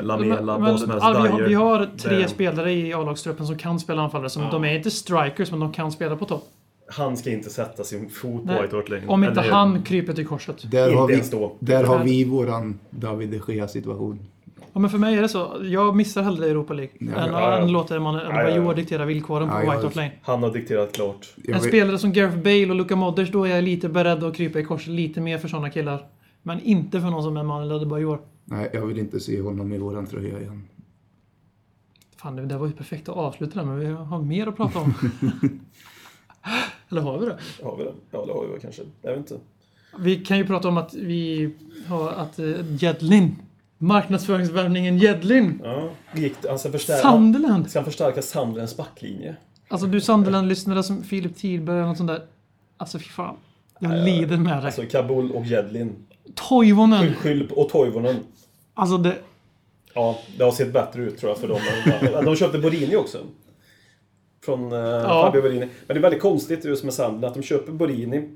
Lamela, 0.02 0.58
vad 0.58 0.80
som 0.80 0.90
helst. 0.90 1.06
vi, 1.06 1.28
har, 1.30 1.48
vi 1.48 1.54
har 1.54 1.90
tre 1.98 2.16
Det- 2.18 2.28
spelare 2.28 2.72
i 2.74 2.94
A-lagstruppen 2.94 3.48
som 3.48 3.58
kan 3.58 3.80
spela 3.80 4.02
anfallare. 4.02 4.30
Som, 4.30 4.44
Ja. 4.44 4.50
De 4.52 4.64
är 4.66 4.76
inte 4.78 4.92
strikers, 4.92 5.52
men 5.52 5.60
de 5.60 5.72
kan 5.72 5.92
spela 5.92 6.16
på 6.16 6.26
topp. 6.26 6.44
Han 6.92 7.18
ska 7.18 7.30
inte 7.30 7.50
sätta 7.50 7.84
sin 7.84 8.10
fot 8.10 8.48
på 8.48 8.62
White 8.62 8.76
Hart 8.76 8.90
Lane. 8.90 9.08
Om 9.08 9.24
inte 9.24 9.42
Eller- 9.42 9.52
han 9.52 9.84
kryper 9.84 10.14
till 10.14 10.28
korset. 10.28 10.72
Där, 10.72 10.92
har 10.92 11.08
vi, 11.08 11.22
där 11.60 11.84
har 11.84 12.04
vi 12.04 12.24
våran 12.24 12.80
David 12.90 13.30
de 13.30 13.54
Gea 13.54 13.68
situation. 13.68 14.20
Ja, 14.74 14.80
men 14.80 14.90
för 14.90 14.98
mig 14.98 15.18
är 15.18 15.22
det 15.22 15.30
så. 15.30 15.62
Jag 15.64 15.96
missar 15.96 16.24
hellre 16.24 16.46
Europa 16.50 16.74
League. 16.74 16.92
Ja, 17.00 17.06
än 17.08 17.34
ja, 17.34 17.86
ja. 17.90 18.00
man 18.00 18.16
ja, 18.16 18.22
Adebayor 18.22 18.74
diktera 18.74 19.06
villkoren 19.06 19.50
på 19.50 19.56
Ja, 19.56 19.60
White 19.60 19.86
Hart 19.86 19.96
Lane. 19.96 20.12
Han 20.22 20.44
har 20.44 20.52
dikterat 20.54 20.92
klart. 20.92 21.34
En 21.48 21.54
vet- 21.54 21.64
spelare 21.64 21.98
som 21.98 22.14
Gareth 22.14 22.38
Bale 22.38 22.70
och 22.70 22.76
Luka 22.76 22.96
Modric, 22.96 23.32
då 23.32 23.44
är 23.44 23.56
jag 23.56 23.64
lite 23.64 23.90
beredd 23.90 24.24
att 24.24 24.36
krypa 24.36 24.60
i 24.60 24.64
korset 24.64 24.88
lite 24.88 25.22
mer 25.22 25.38
för 25.38 25.48
sådana 25.48 25.70
killar. 25.70 26.06
Men 26.44 26.60
inte 26.62 27.02
för 27.02 27.08
någon 27.08 27.24
som 27.24 27.38
Emanuel 27.38 27.72
Adebayor. 27.72 28.20
Nej, 28.46 28.70
jag 28.74 28.86
vill 28.86 29.00
inte 29.00 29.20
se 29.20 29.42
honom 29.42 29.74
i 29.74 29.78
våran 29.78 30.06
tröja 30.08 30.40
igen. 30.40 30.68
Fan, 32.18 32.36
det 32.36 32.46
där 32.46 32.58
var 32.58 32.68
ju 32.68 32.74
perfekt 32.74 33.10
att 33.10 33.16
avsluta 33.16 33.60
det 33.60 33.66
men 33.66 33.80
vi 33.80 33.86
har 33.86 34.22
mer 34.22 34.48
att 34.48 34.58
prata 34.58 34.80
om. 34.80 34.94
Eller 36.92 37.02
har 37.02 37.18
vi 37.18 37.26
det? 37.26 37.38
Har 37.64 37.78
vi 37.78 37.84
det? 37.84 37.94
Ja, 38.12 38.26
det 38.26 38.34
har 38.34 38.48
vi 38.54 38.60
kanske. 38.62 38.82
Jag 39.02 39.12
vet 39.12 39.20
inte. 39.20 39.38
Vi 40.00 40.16
kan 40.26 40.38
ju 40.38 40.48
prata 40.48 40.68
om 40.68 40.78
att 40.78 40.94
vi 40.94 41.54
har 41.88 42.10
att 42.10 42.40
uh, 42.40 42.76
Jedlin, 42.84 43.36
marknadsföringsvärvningen 43.78 44.98
Jedlin, 44.98 45.62
Ja, 45.64 45.90
gick? 46.16 46.34
Han 46.50 46.60
ska 46.60 46.72
förstärka, 46.72 47.10
Sunderland. 47.10 47.70
ska 47.70 47.80
han 47.80 47.86
förstärka 47.86 48.22
Sandrens 48.22 48.78
backlinje? 48.78 49.36
Alltså 49.68 49.88
du 49.88 50.02
Sunderland-lyssnare 50.02 50.84
som 50.84 51.04
Filip 51.04 51.36
Tidberg 51.38 51.78
eller 51.78 51.88
något 51.88 51.98
sånt 51.98 52.08
där. 52.08 52.22
Alltså 52.78 53.00
fy 53.00 53.06
fan. 53.06 53.36
Jag 53.80 54.06
lider 54.06 54.38
med 54.38 54.58
dig. 54.58 54.66
Alltså 54.66 54.82
Kabul 54.92 55.32
och 55.32 55.46
Jedlin. 55.46 55.96
Toivonen. 56.36 57.16
Skyll, 57.16 57.48
på, 57.48 57.56
och 57.56 57.70
Toivonen. 57.70 58.16
Alltså 58.74 58.98
det... 58.98 59.16
Ja, 59.94 60.20
det 60.38 60.44
har 60.44 60.52
sett 60.52 60.74
bättre 60.74 61.02
ut 61.02 61.18
tror 61.18 61.30
jag 61.32 61.38
för 61.38 61.48
dem. 61.48 62.26
De 62.26 62.36
köpte 62.36 62.60
Borini 62.60 62.96
också. 62.96 63.18
Från 64.46 64.74
uh, 64.74 65.04
Fabio 65.04 65.42
Borini. 65.42 65.60
Men 65.60 65.70
det 65.88 65.94
är 65.94 66.00
väldigt 66.00 66.22
konstigt 66.22 66.66
just 66.66 66.84
med 66.84 66.94
Sunderland 66.94 67.26
att 67.26 67.34
de 67.34 67.42
köper 67.42 67.72
Borini. 67.72 68.30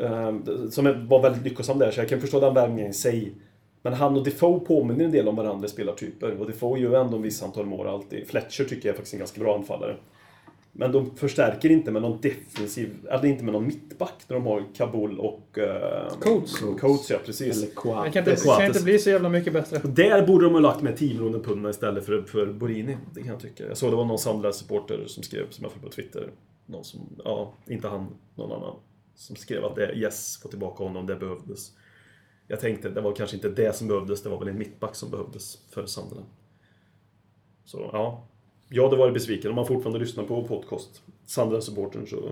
eh, 0.00 0.34
som 0.70 1.08
var 1.08 1.22
väldigt 1.22 1.44
lyckosam 1.44 1.78
där, 1.78 1.90
så 1.90 2.00
jag 2.00 2.08
kan 2.08 2.20
förstå 2.20 2.40
den 2.40 2.54
värvningen 2.54 2.90
i 2.90 2.94
sig. 2.94 3.34
Men 3.82 3.92
han 3.92 4.16
och 4.16 4.24
Defoe 4.24 4.60
påminner 4.60 5.04
en 5.04 5.10
del 5.10 5.28
om 5.28 5.36
varandra 5.36 5.66
i 5.66 5.68
spelartyper. 5.68 6.40
Och 6.40 6.46
Defoe 6.46 6.80
gör 6.80 6.90
ju 6.90 6.96
ändå 6.96 7.16
en 7.16 7.22
viss 7.22 7.42
antal 7.42 7.66
mål 7.66 7.86
alltid. 7.86 8.28
Fletcher 8.28 8.64
tycker 8.64 8.88
jag 8.88 8.92
är 8.92 8.96
faktiskt 8.96 9.14
en 9.14 9.18
ganska 9.18 9.40
bra 9.40 9.56
anfallare. 9.56 9.96
Men 10.78 10.92
de 10.92 11.16
förstärker 11.16 11.70
inte 11.70 11.90
med 11.90 12.02
någon 12.02 12.20
defensiv, 12.20 13.06
eller 13.10 13.24
inte 13.24 13.44
med 13.44 13.52
någon 13.52 13.66
mittback 13.66 14.24
när 14.28 14.36
de 14.36 14.46
har 14.46 14.64
Kabul 14.74 15.18
och... 15.18 15.58
Uh, 15.58 16.18
Coates. 16.20 16.58
Coates, 16.80 17.10
ja 17.10 17.18
precis. 17.24 17.56
Eller 17.56 17.66
Det 17.66 17.74
Coates. 17.74 18.12
kan 18.12 18.28
inte, 18.28 18.42
kan 18.44 18.66
inte 18.66 18.82
bli 18.82 18.98
så 18.98 19.10
jävla 19.10 19.28
mycket 19.28 19.52
bättre. 19.52 19.78
Där 19.78 20.26
borde 20.26 20.44
de 20.44 20.52
ha 20.52 20.60
lagt 20.60 20.82
med 20.82 20.96
10 20.96 21.14
miljoner 21.14 21.38
pund 21.38 21.68
istället 21.68 22.06
för, 22.06 22.22
för 22.22 22.46
Borini. 22.46 22.96
Det 23.14 23.20
kan 23.20 23.28
jag 23.30 23.40
tycka. 23.40 23.66
Jag 23.68 23.76
såg 23.76 23.92
det 23.92 23.96
var 23.96 24.04
någon 24.04 24.18
Sandland-supporter 24.18 25.04
som 25.06 25.22
skrev, 25.22 25.50
som 25.50 25.62
jag 25.62 25.72
följde 25.72 25.88
på 25.88 25.94
Twitter. 25.94 26.30
Någon 26.66 26.84
som, 26.84 27.00
ja, 27.24 27.52
inte 27.66 27.88
han, 27.88 28.06
någon 28.34 28.52
annan. 28.52 28.74
Som 29.14 29.36
skrev 29.36 29.64
att 29.64 29.76
det, 29.76 29.92
yes, 29.94 30.38
få 30.42 30.48
tillbaka 30.48 30.84
honom, 30.84 31.06
det 31.06 31.16
behövdes. 31.16 31.72
Jag 32.48 32.60
tänkte, 32.60 32.88
det 32.88 33.00
var 33.00 33.12
kanske 33.12 33.36
inte 33.36 33.48
det 33.48 33.76
som 33.76 33.88
behövdes, 33.88 34.22
det 34.22 34.28
var 34.28 34.38
väl 34.38 34.48
en 34.48 34.58
mittback 34.58 34.94
som 34.94 35.10
behövdes 35.10 35.58
för 35.70 35.86
Sunderland. 35.86 36.28
Så, 37.64 37.90
ja. 37.92 38.28
Jag 38.68 38.84
hade 38.84 38.96
varit 38.96 39.14
besviken 39.14 39.50
om 39.50 39.54
man 39.56 39.66
fortfarande 39.66 39.98
lyssnar 39.98 40.24
på 40.24 40.48
podcast. 40.48 41.02
Sunderland-supportern 41.26 42.06
så... 42.06 42.30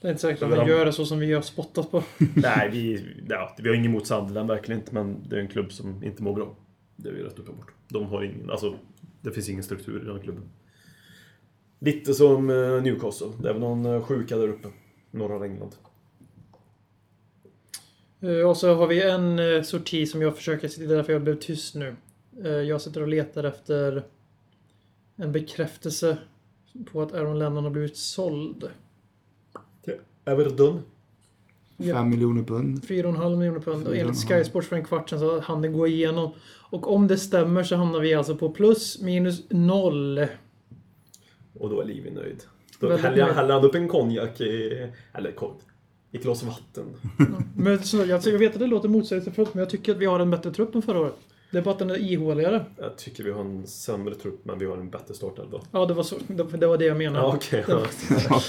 Det 0.00 0.06
är 0.08 0.10
inte 0.10 0.20
säkert 0.22 0.42
att 0.42 0.50
de- 0.50 0.68
gör 0.68 0.84
det 0.84 0.92
så 0.92 1.06
som 1.06 1.18
vi 1.18 1.32
har 1.32 1.42
spottat 1.42 1.90
på. 1.90 2.02
Nej, 2.34 2.68
vi, 2.72 3.04
ja, 3.28 3.56
vi 3.58 3.68
har 3.68 3.76
inget 3.76 3.88
emot 3.88 4.06
Sunderland, 4.06 4.48
verkligen 4.48 4.80
inte. 4.80 4.94
Men 4.94 5.16
det 5.28 5.36
är 5.36 5.40
en 5.40 5.48
klubb 5.48 5.72
som 5.72 6.02
inte 6.04 6.22
mår 6.22 6.34
bra. 6.34 6.56
Det 6.96 7.08
är 7.08 7.12
ju 7.12 7.22
rätt 7.24 7.38
uppenbart. 7.38 7.70
De 7.88 8.06
har 8.06 8.22
ingen, 8.22 8.50
alltså, 8.50 8.74
det 9.20 9.30
finns 9.32 9.48
ingen 9.48 9.62
struktur 9.62 10.02
i 10.02 10.04
den 10.06 10.20
klubben. 10.20 10.42
Lite 11.78 12.14
som 12.14 12.50
eh, 12.50 12.82
Newcastle. 12.82 13.26
Det 13.42 13.48
är 13.48 13.52
väl 13.52 13.60
någon 13.60 13.86
eh, 13.86 14.02
sjuka 14.02 14.36
där 14.36 14.48
uppe. 14.48 14.68
Norra 15.10 15.44
England. 15.46 15.72
Eh, 18.20 18.48
Och 18.48 18.56
så 18.56 18.74
har 18.74 18.86
vi 18.86 19.02
en 19.02 19.64
sorti 19.64 20.06
som 20.08 20.22
jag 20.22 20.36
försöker 20.36 20.70
det 20.78 20.84
är 20.84 20.96
därför 20.96 21.12
jag 21.12 21.22
blev 21.22 21.38
tyst 21.38 21.74
nu. 21.74 21.96
Jag 22.68 22.80
sitter 22.80 23.00
och 23.02 23.08
letar 23.08 23.44
efter 23.44 24.02
en 25.16 25.32
bekräftelse 25.32 26.18
på 26.92 27.02
att 27.02 27.12
Aaron 27.12 27.38
Lennon 27.38 27.64
har 27.64 27.70
blivit 27.70 27.96
såld. 27.96 28.70
Everton. 30.24 30.82
Fem 31.78 32.10
miljoner 32.10 32.42
pund. 32.42 32.84
4,5 32.84 33.36
miljoner 33.36 33.60
pund. 33.60 33.86
Och 33.86 33.96
enligt 33.96 34.16
4,5. 34.16 34.38
Sky 34.38 34.44
Sports 34.44 34.68
för 34.68 34.76
en 34.76 34.84
kvart 34.84 35.10
sedan 35.10 35.18
så 35.18 35.40
hann 35.40 35.62
det 35.62 35.68
gå 35.68 35.86
igenom. 35.86 36.32
Och 36.70 36.94
om 36.94 37.06
det 37.06 37.18
stämmer 37.18 37.62
så 37.62 37.76
hamnar 37.76 38.00
vi 38.00 38.14
alltså 38.14 38.36
på 38.36 38.50
plus 38.50 39.00
minus 39.00 39.42
noll. 39.50 40.26
Och 41.54 41.70
då 41.70 41.80
är 41.80 41.84
Livi 41.84 42.10
nöjd. 42.10 42.44
Då 42.80 42.96
häller 42.96 43.52
han 43.52 43.64
upp 43.64 43.74
en 43.74 43.88
konjak 43.88 44.40
i... 44.40 44.88
Eller 45.12 45.32
kon- 45.32 45.60
i 46.10 46.16
ett 46.16 46.22
glas 46.22 46.42
vatten. 46.42 46.84
Men 47.56 47.82
så, 47.82 48.14
alltså, 48.14 48.30
jag 48.30 48.38
vet 48.38 48.52
att 48.52 48.58
det 48.58 48.66
låter 48.66 48.88
motsägelsefullt 48.88 49.54
men 49.54 49.60
jag 49.60 49.70
tycker 49.70 49.92
att 49.92 49.98
vi 49.98 50.06
har 50.06 50.20
en 50.20 50.30
bättre 50.30 50.50
trupp 50.50 50.74
än 50.74 50.82
förra 50.82 51.00
året. 51.00 51.14
Det 51.52 51.58
är 51.58 51.62
bara 51.62 51.70
att 51.70 51.78
den 51.78 51.90
är 51.90 51.96
ihåligare. 52.12 52.64
Jag 52.78 52.96
tycker 52.96 53.24
vi 53.24 53.30
har 53.30 53.40
en 53.40 53.66
sämre 53.66 54.14
trupp, 54.14 54.40
men 54.44 54.58
vi 54.58 54.66
har 54.66 54.76
en 54.76 54.90
bättre 54.90 55.14
startelva. 55.14 55.58
Ja, 55.72 55.86
det 55.86 55.94
var, 55.94 56.02
så, 56.02 56.16
det, 56.26 56.42
det 56.56 56.66
var 56.66 56.78
det 56.78 56.84
jag 56.84 56.96
menade. 56.96 57.38
Ja, 57.52 57.64
var- 57.68 57.86
ja. 58.30 58.40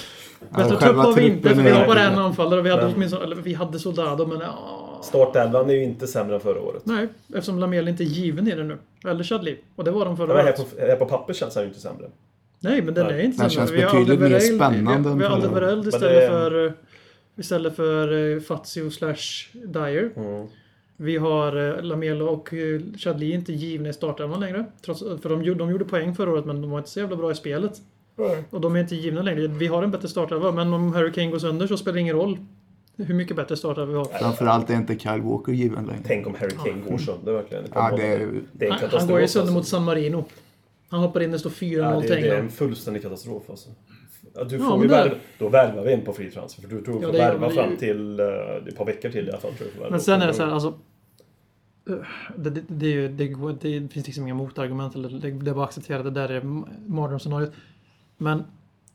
Bättre 0.49 0.77
trupp 0.77 0.95
har 0.95 1.13
vi 1.13 1.27
inte, 1.27 1.49
för 1.55 1.63
vi 1.63 1.69
har 1.69 1.87
bara 1.87 2.01
en 2.01 2.19
anfallare. 2.19 2.61
Vi 2.61 2.69
hade, 2.69 2.83
Men- 2.85 2.93
åtminstone, 2.95 3.23
eller, 3.23 3.35
vi 3.35 3.53
hade 3.53 3.79
Soldado, 3.79 4.25
men 4.27 4.39
ja... 4.39 4.79
Startelvan 5.03 5.69
är 5.69 5.73
ju 5.73 5.83
inte 5.83 6.07
sämre 6.07 6.35
än 6.35 6.41
förra 6.41 6.61
året. 6.61 6.81
Nej, 6.85 7.07
eftersom 7.29 7.59
Lamel 7.59 7.87
inte 7.87 8.03
är 8.03 8.05
given 8.05 8.47
i 8.47 8.55
det 8.55 8.63
nu. 8.63 8.77
Eller 9.07 9.23
Chadli. 9.23 9.57
Och 9.75 9.83
det 9.83 9.91
var 9.91 10.05
de 10.05 10.17
förra 10.17 10.27
Men 10.27 10.37
här 10.37 10.43
året. 10.53 10.75
på, 10.77 10.81
här 10.85 10.95
på 10.95 11.05
papper 11.05 11.33
känns 11.33 11.55
han 11.55 11.63
ju 11.63 11.67
inte 11.67 11.81
sämre. 11.81 12.09
Nej, 12.59 12.81
men 12.81 12.93
den 12.93 13.07
Nej. 13.07 13.15
är 13.19 13.23
inte 13.23 13.41
Den 13.43 13.49
sämre. 13.49 13.67
känns 13.67 13.71
Vi 13.71 13.81
har 13.81 13.91
betydligt 14.05 14.19
mer 14.31 14.39
spännande 14.39 15.09
än 15.09 15.17
Vi 15.19 15.25
har 15.25 15.31
Alderweireld 15.35 15.87
istället 15.87 16.21
det- 16.21 16.27
för... 16.27 16.65
eh, 16.65 16.71
Istället 17.37 17.75
för 17.75 18.33
eh, 18.35 18.39
Fazio 18.41 18.89
slash 18.91 19.49
Dyer. 19.53 20.11
Mm. 20.15 20.47
Vi 21.03 21.17
har 21.17 21.77
eh, 21.77 21.83
Lamelo 21.83 22.25
och 22.25 22.53
eh, 22.53 22.81
Chadli 22.97 23.31
inte 23.33 23.53
givna 23.53 23.89
i 23.89 23.93
startelvan 23.93 24.39
längre. 24.39 24.65
Trots, 24.85 24.99
för 25.21 25.29
de, 25.29 25.43
gjorde- 25.43 25.59
de 25.59 25.71
gjorde 25.71 25.85
poäng 25.85 26.15
förra 26.15 26.31
året, 26.31 26.45
men 26.45 26.61
de 26.61 26.71
var 26.71 26.77
inte 26.77 26.89
så 26.89 26.99
jävla 26.99 27.15
bra 27.15 27.31
i 27.31 27.35
spelet. 27.35 27.81
Och 28.49 28.61
de 28.61 28.75
är 28.75 28.79
inte 28.79 28.95
givna 28.95 29.21
längre. 29.21 29.47
Vi 29.47 29.67
har 29.67 29.83
en 29.83 29.91
bättre 29.91 30.07
startelva, 30.07 30.51
men 30.51 30.73
om 30.73 30.93
Harry 30.93 31.11
Kane 31.11 31.31
går 31.31 31.39
sönder 31.39 31.67
så 31.67 31.77
spelar 31.77 31.93
det 31.93 31.99
ingen 32.01 32.15
roll 32.15 32.37
hur 32.97 33.13
mycket 33.15 33.35
bättre 33.35 33.57
startelva 33.57 33.91
vi 33.91 33.97
har. 33.97 34.05
Framförallt 34.05 34.69
är 34.69 34.73
inte 34.75 34.99
Kyle 34.99 35.21
Walker 35.21 35.51
given 35.51 35.85
längre. 35.85 36.01
Tänk 36.05 36.27
om 36.27 36.35
Harry 36.35 36.51
Kane 36.65 36.81
går 36.89 36.97
sönder 36.97 37.31
verkligen. 37.33 37.63
Ja, 37.73 37.93
det 37.97 38.07
är, 38.07 38.17
det 38.51 38.65
är 38.65 38.69
en 38.69 38.71
Han, 38.71 38.79
katastrof. 38.79 39.01
han 39.01 39.07
går 39.09 39.19
ju 39.21 39.27
sönder 39.27 39.41
alltså. 39.41 39.53
mot 39.53 39.67
San 39.67 39.83
Marino. 39.83 40.25
Han 40.89 40.99
hoppar 40.99 41.21
in, 41.23 41.31
det 41.31 41.39
står 41.39 41.49
4-0 41.49 41.77
Ja, 41.77 41.99
det, 42.01 42.07
det 42.07 42.29
är 42.29 42.39
en 42.39 42.49
fullständig 42.49 43.01
katastrof 43.03 43.43
alltså. 43.49 43.69
Ja, 44.35 44.43
du 44.43 44.57
Ja, 44.57 44.69
får 44.69 44.81
ju 44.81 44.87
det- 44.87 44.93
värva, 44.95 45.15
då 45.39 45.49
värvar 45.49 45.83
vi 45.83 45.93
en 45.93 46.01
på 46.01 46.13
free 46.13 46.31
transfer. 46.31 46.61
För 46.61 46.69
du 46.69 46.81
tror 46.81 47.01
Ja, 47.01 47.07
får 47.07 47.15
gör 47.19 47.29
värva 47.31 47.49
fram 47.49 47.69
ju. 47.71 47.77
till 47.77 48.19
uh, 48.19 48.27
ett 48.67 48.77
par 48.77 48.85
veckor 48.85 49.09
till 49.09 49.27
i 49.27 49.29
alla 49.31 49.39
fall. 49.39 49.51
Men 49.89 49.99
sen 50.01 50.21
är 50.21 50.27
det 50.27 50.33
så 50.33 50.43
här, 50.43 50.51
alltså... 50.51 50.73
Det, 52.35 52.49
det, 52.49 53.07
det, 53.07 53.07
det, 53.61 53.93
finns 53.93 54.05
liksom 54.07 54.23
inga 54.23 54.33
motargument. 54.33 54.95
Eller 54.95 55.09
det, 55.09 55.31
det 55.31 55.49
är 55.49 55.53
bara 55.55 55.63
att 55.63 55.69
acceptera 55.69 55.97
att 55.97 56.03
det 56.03 56.11
där 56.11 56.29
är 56.29 56.41
mardrömsscenariot. 56.91 57.51
Men 58.17 58.43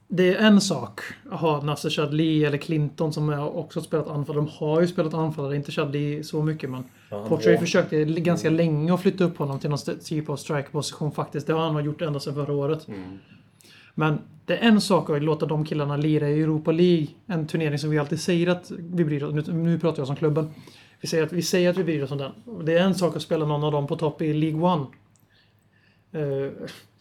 det 0.09 0.34
är 0.34 0.47
en 0.47 0.61
sak 0.61 1.01
att 1.30 1.41
ha 1.41 1.62
Nasser 1.62 1.91
Chadli 1.91 2.45
eller 2.45 2.59
Clinton 2.59 3.12
som 3.12 3.28
har 3.28 3.57
också 3.57 3.80
spelat 3.80 4.09
anfallare. 4.09 4.45
De 4.45 4.51
har 4.53 4.80
ju 4.80 4.86
spelat 4.86 5.14
anfallare, 5.14 5.57
inte 5.57 5.72
Chadli 5.72 6.24
så 6.24 6.43
mycket 6.43 6.70
men... 6.70 6.84
Portray 7.28 7.55
var- 7.55 7.61
försökte 7.61 7.97
l- 7.97 8.20
ganska 8.20 8.51
länge 8.51 8.95
att 8.95 9.01
flytta 9.01 9.24
upp 9.24 9.39
honom 9.39 9.59
till 9.59 9.70
någon 9.70 9.78
typ 10.05 10.28
av 10.30 10.36
strikerposition 10.36 11.12
faktiskt. 11.12 11.47
Det 11.47 11.53
har 11.53 11.70
han 11.70 11.84
gjort 11.84 12.03
ända 12.03 12.20
sedan 12.20 12.34
förra 12.34 12.53
året. 12.53 12.89
Mm. 12.89 13.18
Men 13.95 14.18
det 14.47 14.57
är 14.57 14.68
en 14.68 14.80
sak 14.80 15.11
att 15.11 15.22
låta 15.22 15.47
de 15.47 15.64
killarna 15.64 15.97
lira 15.97 16.28
i 16.28 16.43
Europa 16.43 16.72
League. 16.72 17.07
En 17.26 17.47
turnering 17.47 17.78
som 17.78 17.91
vi 17.91 17.99
alltid 17.99 18.20
säger 18.20 18.47
att 18.49 18.70
vi 18.70 19.05
bryr 19.05 19.22
oss 19.24 19.34
nu, 19.34 19.53
nu 19.55 19.78
pratar 19.78 20.01
jag 20.01 20.07
som 20.07 20.16
klubben. 20.16 20.51
Vi 21.01 21.09
säger, 21.09 21.22
att, 21.22 21.32
vi 21.32 21.42
säger 21.42 21.70
att 21.70 21.76
vi 21.76 21.84
bryr 21.84 22.03
oss 22.03 22.11
om 22.11 22.18
den. 22.18 22.32
Det 22.64 22.72
är 22.72 22.84
en 22.84 22.94
sak 22.94 23.16
att 23.16 23.22
spela 23.22 23.46
någon 23.46 23.64
av 23.64 23.72
dem 23.72 23.86
på 23.86 23.96
topp 23.96 24.22
i 24.22 24.32
League 24.32 24.61
One. 24.61 24.86
Uh, 26.14 26.53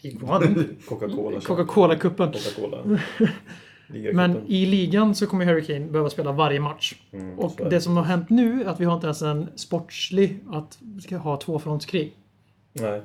League 0.02 0.36
One? 0.36 0.66
Coca-Cola. 0.88 1.40
Coca-Cola-cupen. 1.40 2.32
Coca-Cola. 2.32 3.00
Men 4.14 4.48
i 4.48 4.66
ligan 4.66 5.16
så 5.16 5.28
kommer 5.28 5.46
Harry 5.46 5.66
Kane 5.66 5.80
behöva 5.86 6.10
spela 6.10 6.32
varje 6.32 6.60
match. 6.60 6.96
Mm, 7.12 7.40
Och 7.40 7.62
det 7.70 7.82
som 7.82 7.98
har 7.98 8.04
hänt 8.04 8.30
nu 8.30 8.62
är 8.62 8.66
att 8.66 8.80
vi 8.80 8.86
har 8.86 8.96
inte 8.96 9.08
ens 9.08 9.22
en 9.22 9.48
sportslig 9.56 10.40
att 10.50 10.78
vi 10.82 11.02
ska 11.02 11.18
ha 11.18 11.38
tvåfrontskrig. 11.38 12.16
Nej. 12.74 13.02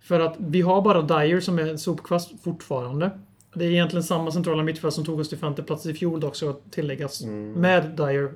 För 0.00 0.20
att 0.20 0.36
vi 0.38 0.60
har 0.60 0.82
bara 0.82 1.02
Dyer 1.02 1.40
som 1.40 1.58
är 1.58 1.66
en 1.66 1.78
sopkvast 1.78 2.42
fortfarande. 2.42 3.10
Det 3.54 3.64
är 3.64 3.70
egentligen 3.70 4.02
samma 4.02 4.30
centrala 4.30 4.62
mittfält 4.62 4.94
som 4.94 5.04
tog 5.04 5.20
oss 5.20 5.28
till 5.28 5.38
femte 5.38 5.62
plats 5.62 5.86
i 5.86 5.94
fjol 5.94 6.20
dock, 6.20 6.36
ska 6.36 6.52
tilläggas. 6.70 7.24
Med 7.56 7.84
Dyer. 7.96 8.32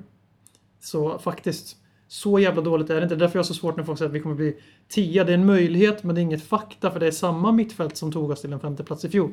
Så 0.81 1.19
faktiskt, 1.19 1.77
så 2.13 2.39
jävla 2.39 2.61
dåligt 2.61 2.89
är 2.89 2.95
det 2.95 3.03
inte. 3.03 3.15
Därför 3.15 3.35
jag 3.35 3.39
har 3.39 3.47
så 3.47 3.53
svårt 3.53 3.77
när 3.77 3.83
folk 3.83 3.99
säger 3.99 4.09
att 4.09 4.15
vi 4.15 4.19
kommer 4.19 4.35
bli 4.35 4.55
tia. 4.87 5.23
Det 5.23 5.31
är 5.31 5.37
en 5.37 5.45
möjlighet, 5.45 6.03
men 6.03 6.15
det 6.15 6.21
är 6.21 6.23
inget 6.23 6.43
fakta. 6.43 6.91
För 6.91 6.99
det 6.99 7.07
är 7.07 7.11
samma 7.11 7.51
mittfält 7.51 7.97
som 7.97 8.11
tog 8.11 8.29
oss 8.29 8.41
till 8.41 8.53
en 8.53 8.59
femte 8.59 8.83
plats 8.83 9.05
i 9.05 9.09
fjol. 9.09 9.31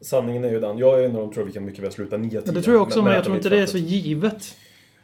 Sanningen 0.00 0.44
är 0.44 0.50
ju 0.50 0.60
den. 0.60 0.78
Jag 0.78 1.00
är 1.00 1.04
en 1.04 1.16
av 1.16 1.22
dem 1.22 1.32
tror 1.32 1.44
vi 1.44 1.52
kan 1.52 1.64
mycket 1.64 1.84
väl 1.84 1.92
sluta 1.92 2.16
9 2.16 2.42
Men 2.44 2.54
det 2.54 2.62
tror 2.62 2.76
jag 2.76 2.82
också, 2.82 3.02
men 3.02 3.12
jag 3.12 3.24
tror 3.24 3.36
inte 3.36 3.48
det 3.48 3.58
är 3.58 3.66
så 3.66 3.78
givet. 3.78 4.56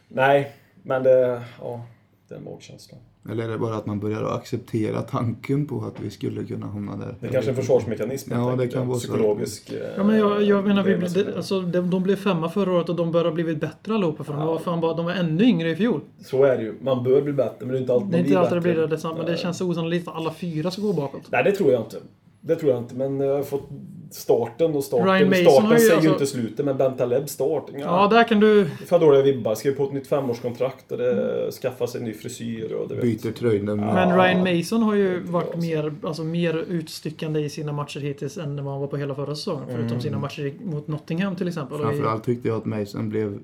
Nej, 0.09 0.53
men 0.83 1.03
det... 1.03 1.43
Ja, 1.61 1.87
det 2.29 2.35
är 2.35 2.41
magkänslan. 2.41 3.01
Eller 3.31 3.45
är 3.45 3.49
det 3.49 3.59
bara 3.59 3.75
att 3.77 3.87
man 3.87 4.01
börjar 4.01 4.25
acceptera 4.37 5.03
tanken 5.03 5.67
på 5.67 5.81
att 5.85 6.01
vi 6.01 6.11
skulle 6.11 6.45
kunna 6.45 6.67
hamna 6.67 6.97
där? 6.97 7.15
Det 7.21 7.27
är 7.27 7.31
kanske 7.33 7.51
är 7.51 7.53
en 7.53 7.57
försvarsmekanism. 7.61 8.33
Ja, 8.35 8.57
det 8.59 8.69
kan 8.69 8.89
vara 8.89 8.99
så. 8.99 9.09
Psykologisk... 9.09 9.73
eh, 9.73 9.79
Ja, 9.97 10.05
men 10.05 10.19
jag, 10.19 10.43
jag 10.43 10.67
menar, 10.67 10.83
vi, 10.83 10.95
det, 10.95 11.37
alltså, 11.37 11.61
de, 11.61 11.91
de 11.91 12.03
blev 12.03 12.17
femma 12.17 12.49
förra 12.49 12.73
året 12.73 12.89
och 12.89 12.97
de 12.97 13.13
bör 13.13 13.25
ha 13.25 13.33
blivit 13.33 13.61
bättre 13.61 13.95
allihopa. 13.95 14.25
För 14.25 14.33
de, 14.33 14.47
var 14.47 14.59
fan 14.59 14.81
bara, 14.81 14.95
de 14.95 15.07
var 15.07 15.13
ännu 15.13 15.45
yngre 15.45 15.71
i 15.71 15.77
fjol. 15.77 16.01
Så 16.25 16.45
är 16.45 16.57
det 16.57 16.63
ju. 16.63 16.75
Man 16.83 17.05
bör 17.05 17.23
bli 17.23 17.33
bättre, 17.33 17.57
men 17.61 17.69
det 17.69 17.77
är 17.77 17.81
inte 17.81 17.93
alltid 17.93 18.11
Det 18.11 18.17
är 18.17 18.21
inte 18.25 18.39
alltid 18.39 18.57
det 18.57 18.61
bättre. 18.61 18.89
blir 18.89 18.99
det 18.99 19.15
men 19.17 19.27
det 19.27 19.37
känns 19.37 19.61
osannolikt 19.61 20.09
att 20.09 20.15
alla 20.15 20.33
fyra 20.33 20.71
ska 20.71 20.83
gå 20.83 20.93
bakåt. 20.93 21.23
Nej, 21.31 21.45
det 21.45 21.53
tror 21.53 21.73
jag 21.73 21.81
inte. 21.83 21.97
Det 22.41 22.57
tror 22.57 22.73
jag 22.73 22.81
inte, 22.83 22.95
men 22.95 23.21
jag 23.21 23.35
har 23.37 23.43
fått 23.43 23.69
starten 24.11 24.75
och 24.75 24.85
starten. 24.85 25.07
Ryan 25.07 25.29
Mason 25.29 25.45
starten 25.45 25.67
har 25.67 25.73
ju 25.73 25.79
säger 25.79 25.93
alltså- 25.95 26.09
ju 26.09 26.13
inte 26.13 26.27
slutet, 26.27 26.65
men 26.67 26.77
Bentaleb 26.77 27.29
start. 27.29 27.65
Ja, 27.73 27.79
Ja, 27.81 28.09
där 28.09 28.25
kan 28.29 28.41
du... 28.41 28.67
För 28.87 28.99
dåliga 28.99 29.23
vibbar. 29.23 29.55
Skriver 29.55 29.77
på 29.77 29.85
ett 29.85 29.93
nytt 29.93 30.07
femårskontrakt 30.07 30.93
och 30.93 30.99
det 30.99 31.51
skaffar 31.63 31.87
sig 31.87 32.01
en 32.01 32.05
ny 32.07 32.15
frisyr 32.15 32.73
och 32.73 32.89
det 32.89 32.95
vet. 32.95 33.03
Byter 33.03 33.33
tröjnummer. 33.33 33.95
Men 33.95 34.09
Ja. 34.09 34.17
Ryan 34.25 34.57
Mason 34.59 34.83
har 34.83 34.95
ju 34.95 35.21
varit 35.21 35.57
mer, 35.57 35.95
alltså, 36.03 36.25
mer 36.25 36.57
utstyckande 36.57 37.41
i 37.41 37.49
sina 37.51 37.73
matcher 37.73 38.01
hittills 38.01 38.39
än 38.39 38.65
vad 38.65 38.73
han 38.73 38.81
var 38.81 38.89
på 38.89 38.97
hela 38.97 39.15
förra 39.15 39.35
säsongen. 39.35 39.65
Förutom 39.69 39.87
Mm. 39.89 40.01
sina 40.01 40.19
matcher 40.19 40.53
mot 40.65 40.89
Nottingham 40.89 41.37
till 41.37 41.49
exempel. 41.49 41.79
Framförallt 41.79 42.25
tyckte 42.25 42.49
jag 42.49 42.57
att 42.57 42.65
Mason 42.65 43.09
blev 43.09 43.39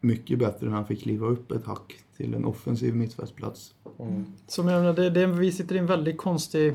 mycket 0.00 0.38
bättre 0.38 0.66
när 0.66 0.74
han 0.74 0.86
fick 0.86 1.02
kliva 1.02 1.26
upp 1.26 1.52
ett 1.52 1.64
hack 1.66 1.94
till 2.16 2.34
en 2.34 2.44
offensiv 2.44 2.94
mittfältsplats. 2.96 3.74
Mm. 4.00 4.24
Som 4.46 4.68
jag 4.68 4.80
menar, 4.80 4.92
det, 4.92 5.10
det, 5.10 5.26
vi 5.26 5.52
sitter 5.52 5.74
i 5.74 5.78
en 5.78 5.86
väldigt 5.86 6.18
konstig 6.18 6.74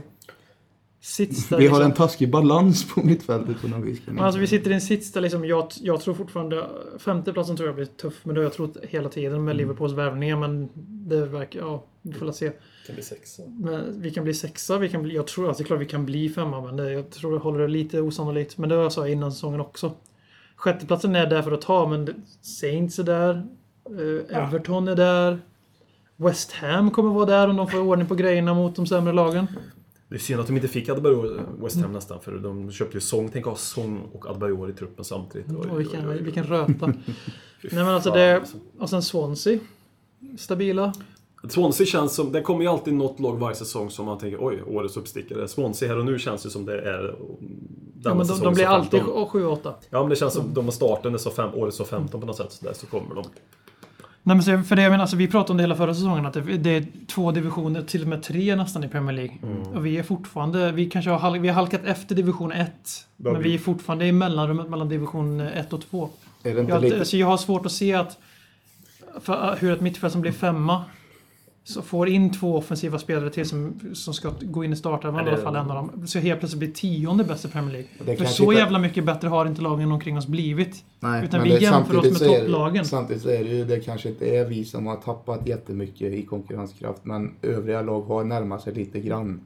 sits 1.01 1.49
där 1.49 1.57
Vi 1.57 1.67
har 1.67 1.77
liksom. 1.77 1.91
en 1.91 1.97
taskig 1.97 2.31
balans 2.31 2.93
på 2.93 3.03
mittfältet 3.03 3.61
på 3.61 3.67
något 3.67 3.85
vis. 3.85 3.99
Men 4.05 4.15
man 4.15 4.25
alltså 4.25 4.39
vi 4.39 4.47
sitter 4.47 4.71
i 4.71 4.73
en 4.73 4.81
sits 4.81 5.11
där 5.11 5.21
liksom, 5.21 5.45
jag, 5.45 5.67
jag 5.81 6.01
tror 6.01 6.13
fortfarande... 6.13 6.69
Femteplatsen 6.99 7.57
tror 7.57 7.69
jag 7.69 7.75
blir 7.75 7.85
tuff, 7.85 8.13
men 8.23 8.35
det 8.35 8.41
har 8.41 8.43
jag 8.43 8.53
trott 8.53 8.77
hela 8.81 9.09
tiden 9.09 9.43
med 9.43 9.55
Liverpools 9.55 9.93
värvningar. 9.93 10.37
Men 10.37 10.69
det 11.07 11.25
verkar... 11.25 11.59
Ja, 11.59 11.85
vi 12.01 12.13
får 12.13 12.25
väl 12.25 12.35
se. 12.35 12.51
Kan 12.85 12.95
bli 12.95 13.03
sexa. 13.03 13.43
Men 13.47 14.01
vi 14.01 14.11
kan 14.11 14.23
bli 14.23 14.33
sexa, 14.33 14.77
vi 14.77 14.89
kan 14.89 15.03
bli, 15.03 15.15
jag 15.15 15.27
tror 15.27 15.49
att 15.51 15.57
det 15.57 15.63
är 15.63 15.65
klart 15.65 15.79
vi 15.81 15.85
kan 15.85 16.05
bli 16.05 16.29
femma, 16.29 16.61
men 16.61 16.75
det, 16.77 16.91
jag 16.91 17.09
tror 17.11 17.33
jag 17.33 17.39
håller 17.39 17.59
det 17.59 17.67
lite 17.67 18.01
osannolikt. 18.01 18.57
Men 18.57 18.69
det 18.69 18.75
var 18.75 18.83
jag 18.83 18.91
sa 18.91 19.07
innan 19.07 19.31
säsongen 19.31 19.59
också. 19.61 19.93
Sjätteplatsen 20.55 21.15
är 21.15 21.27
där 21.27 21.41
för 21.41 21.51
att 21.51 21.61
ta, 21.61 21.87
men 21.87 22.25
Saints 22.41 22.99
är 22.99 23.03
där. 23.03 23.45
eh, 23.89 24.37
Everton 24.37 24.87
är 24.87 24.95
där. 24.95 25.39
West 26.15 26.51
Ham 26.51 26.91
kommer 26.91 27.13
vara 27.13 27.25
där 27.25 27.47
om 27.47 27.55
de 27.55 27.67
får 27.67 27.79
ordning 27.79 28.07
på 28.07 28.15
grejerna 28.15 28.53
mot 28.53 28.75
de 28.75 28.87
sämre 28.87 29.13
lagen. 29.13 29.47
Det 30.09 30.15
är 30.15 30.19
synd 30.19 30.39
att 30.39 30.47
de 30.47 30.55
inte 30.55 30.67
fick 30.67 30.89
Adebayor 30.89 31.41
West 31.61 31.81
Ham 31.81 31.93
nästan, 31.93 32.19
för 32.21 32.31
de 32.31 32.71
köpte 32.71 32.97
ju 32.97 33.01
Song. 33.01 33.29
Tänk 33.33 33.47
att 33.47 33.51
ha 33.51 33.57
Song 33.57 34.01
och 34.13 34.29
Adebayor 34.29 34.69
i 34.69 34.73
truppen 34.73 35.05
samtidigt. 35.05 35.47
Oj, 35.49 35.77
vilken, 35.77 36.09
oj, 36.09 36.15
oj. 36.15 36.23
vilken 36.23 36.43
röta. 36.43 36.87
Nej 36.87 37.03
men 37.71 37.87
alltså 37.87 38.11
det... 38.11 38.35
alltså. 38.35 38.57
Och 38.79 38.89
sen 38.89 39.01
Swansea. 39.01 39.59
Stabila. 40.37 40.93
Swansea 41.49 41.85
känns 41.85 42.15
som... 42.15 42.31
Det 42.31 42.41
kommer 42.41 42.61
ju 42.61 42.67
alltid 42.67 42.93
något 42.93 43.19
lag 43.19 43.39
varje 43.39 43.55
säsong 43.55 43.89
som 43.89 44.05
man 44.05 44.17
tänker 44.17 44.45
oj, 44.45 44.63
årets 44.67 44.97
uppstickare. 44.97 45.47
Swansea 45.47 45.89
här 45.89 45.97
och 45.97 46.05
nu 46.05 46.19
känns 46.19 46.43
det 46.43 46.49
som 46.49 46.65
det 46.65 46.81
är... 46.81 47.15
Ja, 48.03 48.15
men 48.15 48.27
de, 48.27 48.39
de 48.39 48.53
blir 48.53 48.65
alltid 48.65 49.01
7-8. 49.01 49.73
Ja, 49.89 49.99
men 49.99 50.09
det 50.09 50.15
känns 50.15 50.33
som 50.33 50.53
de 50.53 50.65
har 50.65 50.71
starten, 50.71 51.19
så 51.19 51.31
fem, 51.31 51.53
året 51.53 51.73
så 51.73 51.85
15 51.85 52.21
på 52.21 52.27
något 52.27 52.37
sätt. 52.37 52.51
Så 52.51 52.65
där 52.65 52.73
så 52.73 52.87
kommer 52.87 53.15
de. 53.15 53.23
Nej, 54.23 54.35
men 54.35 54.43
så, 54.43 54.61
för 54.63 54.75
det 54.75 54.81
jag 54.81 54.89
menar, 54.91 55.01
alltså, 55.01 55.17
vi 55.17 55.27
pratade 55.27 55.51
om 55.51 55.57
det 55.57 55.63
hela 55.63 55.75
förra 55.75 55.93
säsongen, 55.93 56.25
att 56.25 56.33
det, 56.33 56.41
det 56.41 56.69
är 56.69 56.85
två 57.07 57.31
divisioner, 57.31 57.81
till 57.81 58.01
och 58.01 58.07
med 58.07 58.23
tre 58.23 58.55
nästan 58.55 58.83
i 58.83 58.87
Premier 58.87 59.15
League. 59.15 59.35
Mm. 59.43 59.61
Och 59.61 59.85
vi 59.85 59.97
är 59.97 60.03
fortfarande, 60.03 60.71
vi 60.71 60.89
kanske 60.89 61.11
har, 61.11 61.37
vi 61.39 61.47
har 61.47 61.55
halkat 61.55 61.81
efter 61.85 62.15
division 62.15 62.51
1. 62.51 62.71
Vad 63.17 63.33
Men 63.33 63.41
vi- 63.43 63.49
vi 63.49 63.55
är 63.55 63.59
fortfarande 63.59 64.05
i 64.05 64.11
mellanrummet 64.11 64.69
mellan 64.69 64.89
division 64.89 65.39
1 65.41 65.73
och 65.73 65.81
2. 65.89 66.09
Är 66.43 66.53
det 66.53 66.59
inte 66.61 66.71
Jag, 66.73 66.81
lite... 66.81 66.99
alltså, 66.99 67.17
jag 67.17 67.27
har 67.27 67.37
svårt 67.37 67.65
att 67.65 67.71
se 67.71 67.93
att 67.93 68.17
för, 69.21 69.55
hur 69.59 69.73
ett 69.73 69.81
mittfält 69.81 70.11
som 70.13 70.21
blir 70.21 70.31
femma 70.31 70.83
så 71.69 71.81
får 71.81 72.09
in 72.09 72.31
två 72.31 72.57
offensiva 72.57 72.99
spelare 72.99 73.29
till 73.29 73.45
som, 73.49 73.79
som 73.93 74.13
ska 74.13 74.31
gå 74.41 74.63
in 74.63 74.73
i 74.73 74.75
startelvan 74.75 75.25
i 75.27 75.29
alla 75.29 75.37
fall 75.37 75.55
en 75.55 75.69
av 75.71 75.75
dem. 75.75 76.07
Så 76.07 76.19
helt 76.19 76.39
plötsligt 76.39 76.59
blir 76.59 76.71
tionde 76.71 77.23
bäst 77.23 77.45
i 77.45 77.47
Premier 77.47 77.71
League. 77.71 78.17
För 78.17 78.25
så 78.25 78.43
inte- 78.43 78.55
jävla 78.55 78.79
mycket 78.79 79.05
bättre 79.05 79.27
har 79.27 79.45
inte 79.45 79.61
lagen 79.61 79.91
omkring 79.91 80.17
oss 80.17 80.27
blivit. 80.27 80.83
Nej, 80.99 81.25
utan 81.25 81.43
vi 81.43 81.63
jämför 81.63 81.97
oss 81.97 82.05
med 82.05 82.17
så 82.17 82.23
är 82.25 82.29
det- 82.29 82.39
topplagen. 82.39 82.85
Samtidigt 82.85 83.23
så 83.23 83.29
är 83.29 83.43
det 83.43 83.49
ju, 83.49 83.65
det 83.65 83.79
kanske 83.79 84.09
inte 84.09 84.25
är 84.37 84.45
vi 84.45 84.65
som 84.65 84.87
har 84.87 84.95
tappat 84.95 85.47
jättemycket 85.47 86.13
i 86.13 86.25
konkurrenskraft, 86.25 87.05
men 87.05 87.31
övriga 87.41 87.81
lag 87.81 88.01
har 88.01 88.23
närmat 88.23 88.61
sig 88.61 88.73
lite 88.73 88.99
grann. 88.99 89.41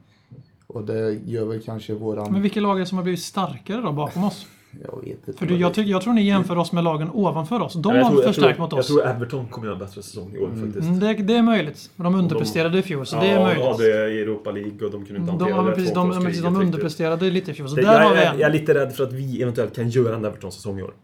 Och 0.66 0.84
det 0.84 1.18
gör 1.26 1.44
väl 1.44 1.60
kanske 1.60 1.94
våran... 1.94 2.32
Men 2.32 2.42
vilka 2.42 2.60
lag 2.60 2.76
är 2.76 2.80
det 2.80 2.86
som 2.86 2.98
har 2.98 3.02
blivit 3.02 3.22
starkare 3.22 3.80
då 3.80 3.92
bakom 3.92 4.24
oss? 4.24 4.46
Jag 4.82 5.00
vet 5.00 5.28
inte. 5.28 5.32
För 5.38 5.46
du, 5.46 5.56
jag, 5.56 5.74
tycker- 5.74 5.90
jag 5.90 6.02
tror 6.02 6.12
ni 6.12 6.22
jämför 6.22 6.56
oss 6.58 6.72
med 6.72 6.84
lagen 6.84 7.10
ovanför 7.12 7.60
oss. 7.62 7.74
De 7.74 7.96
jag 7.96 8.04
har 8.04 8.14
jag 8.14 8.24
förstärkt 8.24 8.58
mot 8.58 8.72
Jag 8.72 8.78
oss. 8.78 8.86
tror 8.86 9.06
Everton 9.06 9.46
kommer 9.46 9.66
göra 9.66 9.76
en 9.76 9.84
bättre 9.84 10.02
säsong 10.02 10.32
i 10.34 10.38
år 10.38 10.48
faktiskt. 10.64 10.88
Mm, 10.88 11.00
det, 11.00 11.14
det 11.14 11.36
är 11.36 11.42
möjligt. 11.42 11.90
De 11.96 12.14
underpresterade 12.14 12.78
i 12.78 12.82
fjol, 12.82 13.06
så 13.06 13.16
det 13.16 13.26
är 13.26 13.32
ja, 13.38 13.44
möjligt. 13.44 13.64
Ja, 13.64 13.76
det 13.78 13.92
är 13.92 14.08
i 14.08 14.20
Europa 14.20 14.50
League 14.50 14.70
och 14.86 14.90
de 14.92 15.04
kunde 15.04 15.04
inte 15.04 15.16
De, 15.16 15.30
hantera 15.30 15.48
ja, 15.50 15.56
men 15.56 15.66
det 15.66 15.72
precis, 15.76 15.94
de, 15.94 16.08
ja, 16.08 16.14
de 16.14 16.26
riktigt. 16.26 16.44
underpresterade 16.44 17.30
lite 17.30 17.50
i 17.50 17.54
fjol, 17.54 17.68
så 17.68 17.76
Det, 17.76 17.82
där 17.82 17.92
jag, 18.00 18.08
har 18.08 18.14
vi 18.14 18.20
är, 18.20 18.32
en. 18.32 18.38
jag 18.38 18.48
är 18.48 18.52
lite 18.52 18.74
rädd 18.74 18.92
för 18.96 19.04
att 19.04 19.12
vi 19.12 19.42
eventuellt 19.42 19.76
kan 19.76 19.88
göra 19.90 20.16
en 20.16 20.24
Everton-säsong 20.24 20.78
i 20.78 20.82
år. 20.82 20.94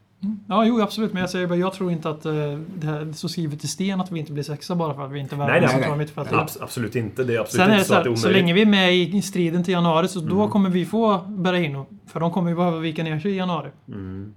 Ja, 0.49 0.65
jo, 0.65 0.81
absolut. 0.81 1.13
Men 1.13 1.21
jag 1.21 1.31
säger 1.31 1.47
bara, 1.47 1.59
jag 1.59 1.73
tror 1.73 1.93
inte 1.93 2.11
att 2.11 2.27
eh, 2.27 2.33
det 2.79 2.87
här 2.87 3.01
är 3.01 3.13
så 3.13 3.29
skrivet 3.29 3.65
i 3.65 3.69
sten 3.69 4.01
att 4.01 4.13
vi 4.13 4.19
inte 4.21 4.33
blir 4.33 4.43
sexa 4.43 4.75
bara 4.75 4.95
för 4.95 5.05
att 5.05 5.11
vi 5.13 5.19
inte 5.19 5.37
nej, 5.37 5.69
centrala 5.69 5.97
mittfältare. 5.97 6.41
Abs- 6.41 6.59
absolut 6.61 6.97
inte. 6.97 7.25
Det 7.25 7.35
är 7.35 7.41
absolut 7.41 7.67
Sen 7.67 7.73
inte 7.75 7.85
så, 7.85 7.89
så 7.93 7.95
att 7.95 8.05
det 8.05 8.09
är 8.09 8.11
här, 8.11 8.17
så 8.17 8.27
omöjligt. 8.29 8.43
länge 8.43 8.55
vi 8.55 8.63
är 8.63 8.67
med 8.67 8.97
i 8.97 9.23
striden 9.23 9.65
till 9.65 9.73
januari 9.73 10.09
så 10.09 10.21
då 10.21 10.37
Mm. 10.37 10.51
kommer 10.51 10.71
vi 10.71 10.87
få 10.87 11.19
Berahino. 11.29 11.87
För 12.07 12.21
de 12.21 12.31
kommer 12.31 12.51
ju 12.51 12.57
behöva 12.57 12.79
vika 12.79 13.03
ner 13.03 13.21
sig 13.21 13.31
i 13.33 13.37
januari. 13.37 13.71
Mm. 13.89 14.35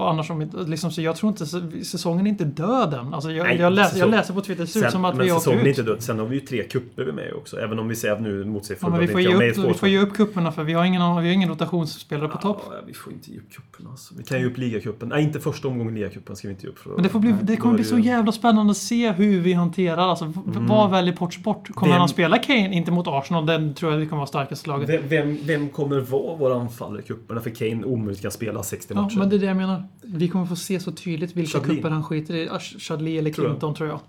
Och 0.00 0.10
annars 0.10 0.30
om 0.30 0.50
liksom, 0.66 0.90
så 0.90 1.02
jag 1.02 1.16
tror 1.16 1.30
inte, 1.30 1.46
säsongen 1.84 2.26
är 2.26 2.30
inte 2.30 2.44
död 2.44 2.94
än. 2.94 3.14
Alltså 3.14 3.30
jag, 3.32 3.44
Nej, 3.44 3.56
jag, 3.56 3.72
läser, 3.72 3.98
jag 3.98 4.10
läser 4.10 4.34
på 4.34 4.40
Twitter, 4.40 4.62
det 4.62 4.66
ser 4.66 4.86
ut 4.86 4.92
som 4.92 5.04
att 5.04 5.16
men 5.16 5.24
vi 5.26 5.32
åker 5.32 5.38
säsongen 5.40 5.60
är 5.60 5.64
ut. 5.64 5.78
inte 5.78 5.90
död. 5.90 6.02
Sen 6.02 6.18
har 6.18 6.26
vi 6.26 6.34
ju 6.34 6.40
tre 6.40 6.62
kupper 6.62 7.04
vi 7.04 7.12
med 7.12 7.32
också. 7.32 7.56
Även 7.58 7.78
om 7.78 7.88
vi 7.88 7.96
säger 7.96 8.14
att 8.14 8.20
nu 8.20 8.44
motsäger 8.44 8.80
Ja, 8.82 8.88
vi 8.96 9.06
får, 9.08 9.20
ge 9.20 9.28
är 9.32 9.58
upp, 9.58 9.70
vi 9.70 9.74
får 9.74 9.88
ge 9.88 9.98
upp 9.98 10.14
kupperna 10.14 10.52
för 10.52 10.64
vi 10.64 10.72
har 10.72 10.84
ingen, 10.84 11.00
vi 11.00 11.28
har 11.28 11.34
ingen 11.34 11.48
rotationsspelare 11.48 12.28
på 12.28 12.38
topp. 12.38 12.62
Ja, 12.70 12.76
vi 12.86 12.94
får 12.94 13.12
inte 13.12 13.30
ge 13.30 13.38
upp 13.38 13.50
cupen 13.50 13.86
alltså. 13.90 14.14
Vi 14.18 14.22
kan 14.24 14.38
ge 14.40 14.44
upp 14.46 14.58
ligacupen. 14.58 15.08
Nej, 15.08 15.22
inte 15.22 15.40
första 15.40 15.68
omgången 15.68 15.94
ligacupen 15.94 16.36
ska 16.36 16.48
vi 16.48 16.54
inte 16.54 16.66
ge 16.66 16.70
upp. 16.72 16.78
För 16.78 16.90
Men 16.90 17.02
det, 17.02 17.08
får 17.08 17.18
bli, 17.20 17.34
det 17.42 17.56
kommer 17.56 17.74
är 17.74 17.78
bli 17.78 17.84
så 17.84 17.98
ju- 17.98 18.04
jävla 18.04 18.32
spännande 18.32 18.70
att 18.70 18.76
se 18.76 19.12
hur 19.12 19.40
vi 19.40 19.52
hanterar, 19.52 20.08
alltså 20.08 20.24
v- 20.24 20.32
vad 20.46 20.90
väljer 20.90 21.16
Ports 21.16 21.38
bort? 21.38 21.68
Kommer 21.74 21.92
Vem- 21.92 22.00
han 22.00 22.08
spela 22.08 22.38
Kane? 22.38 22.74
Inte 22.74 22.90
mot 22.90 23.06
Arsenal, 23.08 23.46
den 23.46 23.74
tror 23.74 23.92
jag 23.92 23.98
vi 23.98 24.06
kommer 24.06 24.20
vara 24.20 24.26
starkaste 24.26 24.68
laget. 24.68 24.88
Vem, 24.88 25.08
vem, 25.08 25.38
vem 25.44 25.68
kommer 25.68 26.00
vara 26.00 26.36
vår 26.36 26.60
anfallare 26.60 27.00
i 27.00 27.02
cuperna? 27.02 27.40
För 27.40 27.50
Kane 27.50 27.84
omöjligt 27.84 28.22
kan 28.22 28.30
spela 28.30 28.62
60 28.62 28.94
Ja, 28.96 29.02
matcher. 29.02 29.18
men 29.18 29.28
det 29.30 29.36
är 29.36 29.40
det 29.40 29.46
jag 29.46 29.56
menar. 29.56 29.84
Vi 30.02 30.28
kommer 30.28 30.46
få 30.46 30.56
se 30.56 30.80
så 30.80 30.92
tydligt 30.92 31.36
vilka 31.36 31.58
Chadli. 31.58 31.76
kupper 31.76 31.90
han 31.90 32.04
skiter 32.04 32.34
i. 32.34 32.48
Chadli 32.78 33.18
eller 33.18 33.30
Tror 33.32 33.46
jag. 33.46 33.52
Clinton 33.52 33.74
tror 33.74 33.88
jag. 33.88 34.00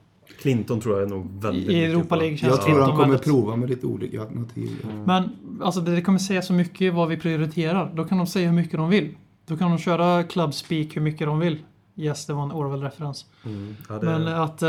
Clinton 0.42 0.80
tror 0.82 0.96
jag 1.00 1.06
är 1.06 1.10
nog 1.10 1.42
väldigt 1.44 1.70
I 1.70 1.84
Europa. 1.84 2.16
League 2.16 2.38
känns 2.38 2.50
Jag 2.50 2.56
tror 2.62 2.66
Clinton 2.66 2.84
han 2.84 2.92
kommer 2.92 3.08
väldigt- 3.08 3.24
prova 3.26 3.56
med 3.56 3.70
lite 3.70 3.88
olika 3.88 4.22
alternativ. 4.22 4.70
Men 5.06 5.30
alltså 5.62 5.82
det 5.82 6.02
kommer 6.02 6.20
säga 6.20 6.42
så 6.42 6.54
mycket 6.54 6.94
vad 6.94 7.08
vi 7.10 7.18
prioriterar. 7.18 7.92
Då 7.96 8.04
kan 8.04 8.18
de 8.18 8.28
säga 8.28 8.48
hur 8.50 8.56
mycket 8.56 8.78
de 8.78 8.90
vill. 8.90 9.10
Då 9.48 9.58
kan 9.58 9.70
de 9.70 9.78
köra 9.80 10.24
club 10.24 10.54
speak 10.54 10.88
hur 10.96 11.02
mycket 11.02 11.28
de 11.28 11.40
vill. 11.40 11.58
Yes, 11.98 12.26
det 12.26 12.34
var 12.34 12.44
en 12.44 12.52
Orwell-referens. 12.52 13.26
Mm. 13.46 13.76
Ja, 13.90 14.00
det, 14.00 14.06
Men 14.06 14.28
att... 14.28 14.64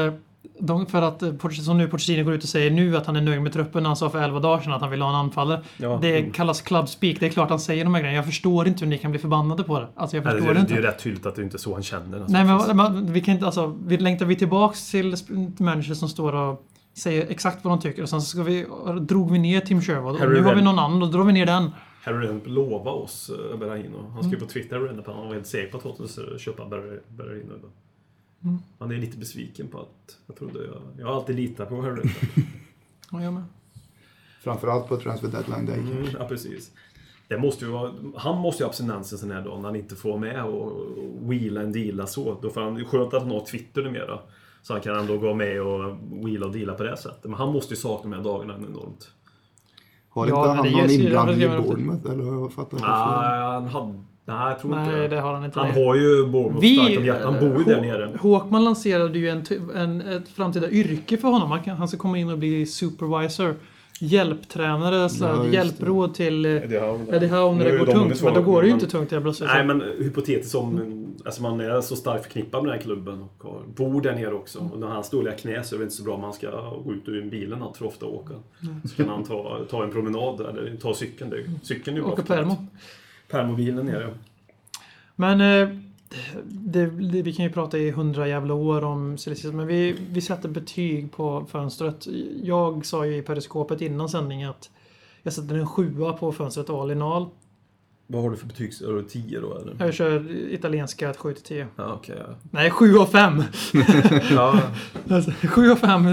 eh, 0.44 0.64
De, 0.64 0.86
för 0.86 1.02
att, 1.02 1.22
eh, 1.22 1.48
som 1.50 1.78
nu 1.78 1.88
Pochettino 1.88 2.24
går 2.24 2.34
ut 2.34 2.42
och 2.42 2.48
säger 2.48 2.70
nu 2.70 2.96
att 2.96 3.06
han 3.06 3.16
är 3.16 3.20
nöjd 3.20 3.42
med 3.42 3.52
truppen. 3.52 3.84
Han 3.86 3.96
sa 3.96 4.10
för 4.10 4.22
11 4.22 4.40
dagar 4.40 4.60
sedan 4.62 4.72
att 4.72 4.80
han 4.80 4.90
vill 4.90 5.02
ha 5.02 5.08
en 5.08 5.14
anfallare. 5.14 5.62
ja, 5.76 5.98
Det 6.02 6.18
mm. 6.18 6.32
kallas 6.32 6.60
club 6.60 6.88
speak. 6.88 7.16
Det 7.20 7.26
är 7.26 7.30
klart 7.30 7.50
han 7.50 7.60
säger 7.60 7.84
de 7.84 7.94
här 7.94 8.00
grejerna. 8.02 8.16
Jag 8.16 8.26
förstår 8.26 8.68
inte 8.68 8.84
hur 8.84 8.90
ni 8.90 8.98
kan 8.98 9.10
bli 9.10 9.20
förbannade 9.20 9.62
på 9.64 9.80
det. 9.80 9.88
Alltså 9.96 10.16
jag 10.16 10.24
Nej, 10.24 10.34
förstår 10.34 10.54
det, 10.54 10.60
det 10.60 10.66
det 10.66 10.72
är 10.72 10.74
ju 10.74 10.76
inte. 10.76 10.88
rätt 10.88 10.98
tydligt 11.02 11.26
att 11.26 11.34
det 11.34 11.42
inte 11.42 11.56
är 11.56 11.58
så 11.58 11.72
han 11.74 11.82
känner. 11.82 12.16
Alltså. 12.20 12.32
Nej 12.32 12.44
men 12.44 12.76
man, 12.76 13.12
vi 13.12 13.20
kan 13.20 13.34
inte 13.34 13.46
alltså... 13.46 13.78
Vi 13.86 13.98
längtar 13.98 14.26
vi 14.26 14.36
tillbaks 14.36 14.90
till 14.90 15.14
managers 15.58 15.98
som 15.98 16.08
står 16.08 16.32
och 16.34 16.66
säger 16.94 17.26
exakt 17.30 17.64
vad 17.64 17.72
de 17.72 17.80
tycker 17.80 18.02
och 18.02 18.08
sen 18.08 18.22
så 18.22 18.26
ska 18.28 18.42
vi, 18.42 18.66
drog 19.00 19.32
vi 19.32 19.38
ner 19.38 19.60
Tim 19.60 19.80
Sherwood 19.82 20.20
och 20.22 20.30
nu 20.30 20.42
har 20.42 20.54
vi 20.54 20.62
någon 20.62 20.78
annan 20.78 21.02
och 21.02 21.08
då 21.10 21.18
drar 21.18 21.24
vi 21.24 21.32
ner 21.32 21.46
den. 21.46 21.70
Harry 22.04 22.16
Redknapp 22.18 22.42
lovade 22.46 22.90
oss 22.96 23.30
uh, 23.52 23.58
Berahino. 23.58 23.98
Han 24.12 24.22
skrev 24.22 24.34
Mm. 24.34 24.40
på 24.40 24.52
Twitter 24.52 24.98
att 25.00 25.06
han 25.06 25.26
var 25.26 25.34
helt 25.34 25.46
säker 25.46 25.78
på 25.78 25.88
att 26.02 26.10
skulle 26.10 26.38
köpa 26.38 26.62
Ber- 26.64 27.00
Berahino. 27.08 27.52
Mm. 28.44 28.58
Han 28.78 28.90
är 28.90 28.96
lite 28.96 29.18
besviken 29.18 29.68
på 29.68 29.78
att... 29.80 30.18
Jag 30.26 30.36
trodde 30.36 30.64
jag... 30.64 30.82
Jag 30.98 31.06
har 31.06 31.14
alltid 31.14 31.36
litat 31.36 31.68
på 31.68 31.82
Harry. 31.82 32.10
Ja, 33.10 33.22
jag 33.22 33.32
med. 33.32 33.44
Framförallt 34.42 34.88
på 34.88 34.96
transfer 34.96 35.28
deadline 35.28 35.66
day. 35.66 35.78
Mm, 35.78 36.06
ja, 36.18 36.28
precis. 36.28 36.70
Det 37.28 37.38
måste 37.38 37.64
ju 37.64 37.70
vara, 37.70 37.92
han 38.16 38.38
måste 38.38 38.62
ju 38.62 38.64
ha 38.64 38.68
abstinens 38.70 39.12
en 39.12 39.18
sån 39.18 39.30
här 39.30 39.42
dag 39.42 39.60
när 39.60 39.68
han 39.68 39.76
inte 39.76 39.96
får 39.96 40.18
med 40.18 40.44
och, 40.44 40.72
och 40.72 41.32
wheela 41.32 41.60
en 41.62 41.72
deala 41.72 42.06
så. 42.06 42.38
Då 42.42 42.50
får 42.50 42.60
han, 42.60 42.74
det 42.74 42.80
är 42.80 42.84
skönt 42.84 43.14
att 43.14 43.22
han 43.22 43.30
har 43.30 43.44
Twitter 43.46 43.82
numera. 43.82 44.18
Så 44.62 44.72
han 44.72 44.82
kan 44.82 44.98
ändå 44.98 45.18
gå 45.18 45.34
med 45.34 45.62
och 45.62 45.96
wheela 46.10 46.46
och 46.46 46.52
deala 46.52 46.74
på 46.74 46.82
det 46.82 46.96
sättet. 46.96 47.24
Men 47.24 47.34
han 47.34 47.52
måste 47.52 47.74
ju 47.74 47.80
sakna 47.80 48.10
de 48.10 48.16
här 48.16 48.24
dagarna 48.24 48.54
enormt. 48.54 49.10
Har 50.08 50.28
Ja, 50.28 50.52
inte 50.52 50.62
men 50.62 50.74
han 50.74 50.82
någon 50.82 50.90
inblandning 50.90 51.38
i 51.38 51.42
jag. 51.42 51.62
Bournemouth? 51.64 52.10
Eller 52.10 52.24
jag 52.24 52.52
fattat 52.52 52.70
det 52.70 52.76
fel? 52.76 52.88
Nej, 52.88 53.40
han 53.40 53.66
hade... 53.66 54.04
Nej, 54.24 54.48
jag 54.48 54.60
tror 54.60 54.78
inte 54.78 54.92
Nej, 54.92 55.08
det 55.08 55.20
har 55.20 55.34
han 55.34 55.44
inte. 55.44 55.60
Han 55.60 55.70
har 55.70 55.94
ju 55.94 56.26
Bournemouth 56.26 56.74
starkt 56.74 56.98
om 56.98 57.04
hjärtat. 57.04 57.24
Han 57.24 57.40
bor 57.40 57.58
ju 57.58 57.64
där 57.64 57.80
nere. 57.80 58.10
Håkman 58.20 58.64
lanserade 58.64 59.18
ju 59.18 59.28
en, 59.28 59.44
en, 59.74 60.00
ett 60.00 60.28
framtida 60.28 60.70
yrke 60.70 61.16
för 61.16 61.28
honom. 61.28 61.50
Han, 61.50 61.62
kan, 61.62 61.76
han 61.76 61.88
ska 61.88 61.96
komma 61.98 62.18
in 62.18 62.30
och 62.30 62.38
bli 62.38 62.66
supervisor. 62.66 63.54
Hjälptränare, 64.00 65.08
Ja, 65.20 65.46
hjälpråd 65.46 66.14
till 66.14 66.44
eh, 66.44 66.50
Eddie 66.50 66.78
Howe. 66.78 67.56
När 67.56 67.64
det 67.64 67.78
går 67.78 67.86
de 67.86 67.92
tungt. 67.92 68.22
Men 68.22 68.34
då 68.34 68.42
går 68.42 68.62
det 68.62 68.68
ju 68.68 68.74
inte 68.74 68.86
tungt 68.86 69.10
helt 69.10 69.24
plötsligt. 69.24 69.50
Nej 69.54 69.64
men 69.64 69.80
hypotetiskt 69.98 70.54
om 70.54 70.98
alltså 71.24 71.42
man 71.42 71.60
är 71.60 71.80
så 71.80 71.96
starkt 71.96 72.24
förknippad 72.24 72.62
med 72.62 72.72
den 72.72 72.78
här 72.78 72.84
klubben 72.84 73.22
och 73.22 73.44
har, 73.44 73.60
bor 73.76 74.00
där 74.00 74.14
nere 74.14 74.34
också. 74.34 74.70
Och 74.72 74.80
när 74.80 74.86
hans 74.86 75.10
dåliga 75.10 75.34
knä 75.34 75.64
så 75.64 75.74
är 75.74 75.78
det 75.78 75.82
inte 75.82 75.96
så 75.96 76.02
bra 76.02 76.14
om 76.14 76.22
han 76.22 76.32
ska 76.32 76.50
gå 76.84 76.92
ut 76.92 77.08
ur 77.08 77.30
bilen 77.30 77.62
allt 77.62 77.76
för 77.76 77.86
ofta 77.86 78.06
och 78.06 78.14
åka. 78.14 78.34
Så 78.84 78.96
kan 78.96 79.08
han 79.08 79.24
ta, 79.24 79.58
ta 79.70 79.84
en 79.84 79.90
promenad 79.90 80.40
eller 80.40 80.76
ta 80.76 80.94
cykeln. 80.94 81.30
Det, 81.30 81.36
cykeln 81.62 81.96
är 81.96 82.00
ju 82.00 82.04
bra 82.04 82.12
Åka 82.12 82.22
Permo. 82.22 82.56
Permobilen 83.32 83.86
nere. 83.86 84.14
Men 85.16 85.40
eh, 85.40 85.68
det, 86.44 86.86
det, 86.86 87.22
vi 87.22 87.32
kan 87.32 87.44
ju 87.44 87.52
prata 87.52 87.78
i 87.78 87.90
hundra 87.90 88.28
jävla 88.28 88.54
år 88.54 88.84
om 88.84 89.18
Silesius, 89.18 89.54
men 89.54 89.66
vi, 89.66 89.96
vi 90.10 90.20
sätter 90.20 90.48
betyg 90.48 91.12
på 91.12 91.46
fönstret. 91.50 92.06
Jag 92.42 92.86
sa 92.86 93.06
ju 93.06 93.16
i 93.16 93.22
periskopet 93.22 93.80
innan 93.80 94.08
sändning 94.08 94.44
att 94.44 94.70
jag 95.22 95.32
sätter 95.32 95.54
en 95.54 95.66
sjua 95.66 96.12
på 96.12 96.32
fönstret 96.32 96.70
all 96.70 96.90
in 96.90 97.02
all. 97.02 97.26
Vad 98.06 98.22
har 98.22 98.30
du 98.30 98.36
för 98.36 98.46
betygs... 98.46 98.80
Är 98.80 98.92
du 98.92 99.02
10 99.02 99.40
då 99.40 99.58
eller? 99.58 99.76
Jag 99.84 99.94
kör 99.94 100.30
italienska 100.52 101.10
ett 101.10 101.16
7 101.16 101.34
till 101.34 101.42
10. 101.44 101.66
Ja, 101.76 101.92
okej. 101.94 102.16
ja. 102.28 102.34
Nej, 102.50 102.70
7 102.70 102.98
av 102.98 103.06
5! 103.06 103.42
ja. 104.30 104.60
Alltså, 105.10 105.30
7 105.30 105.70
av 105.70 105.76
5. 105.76 106.04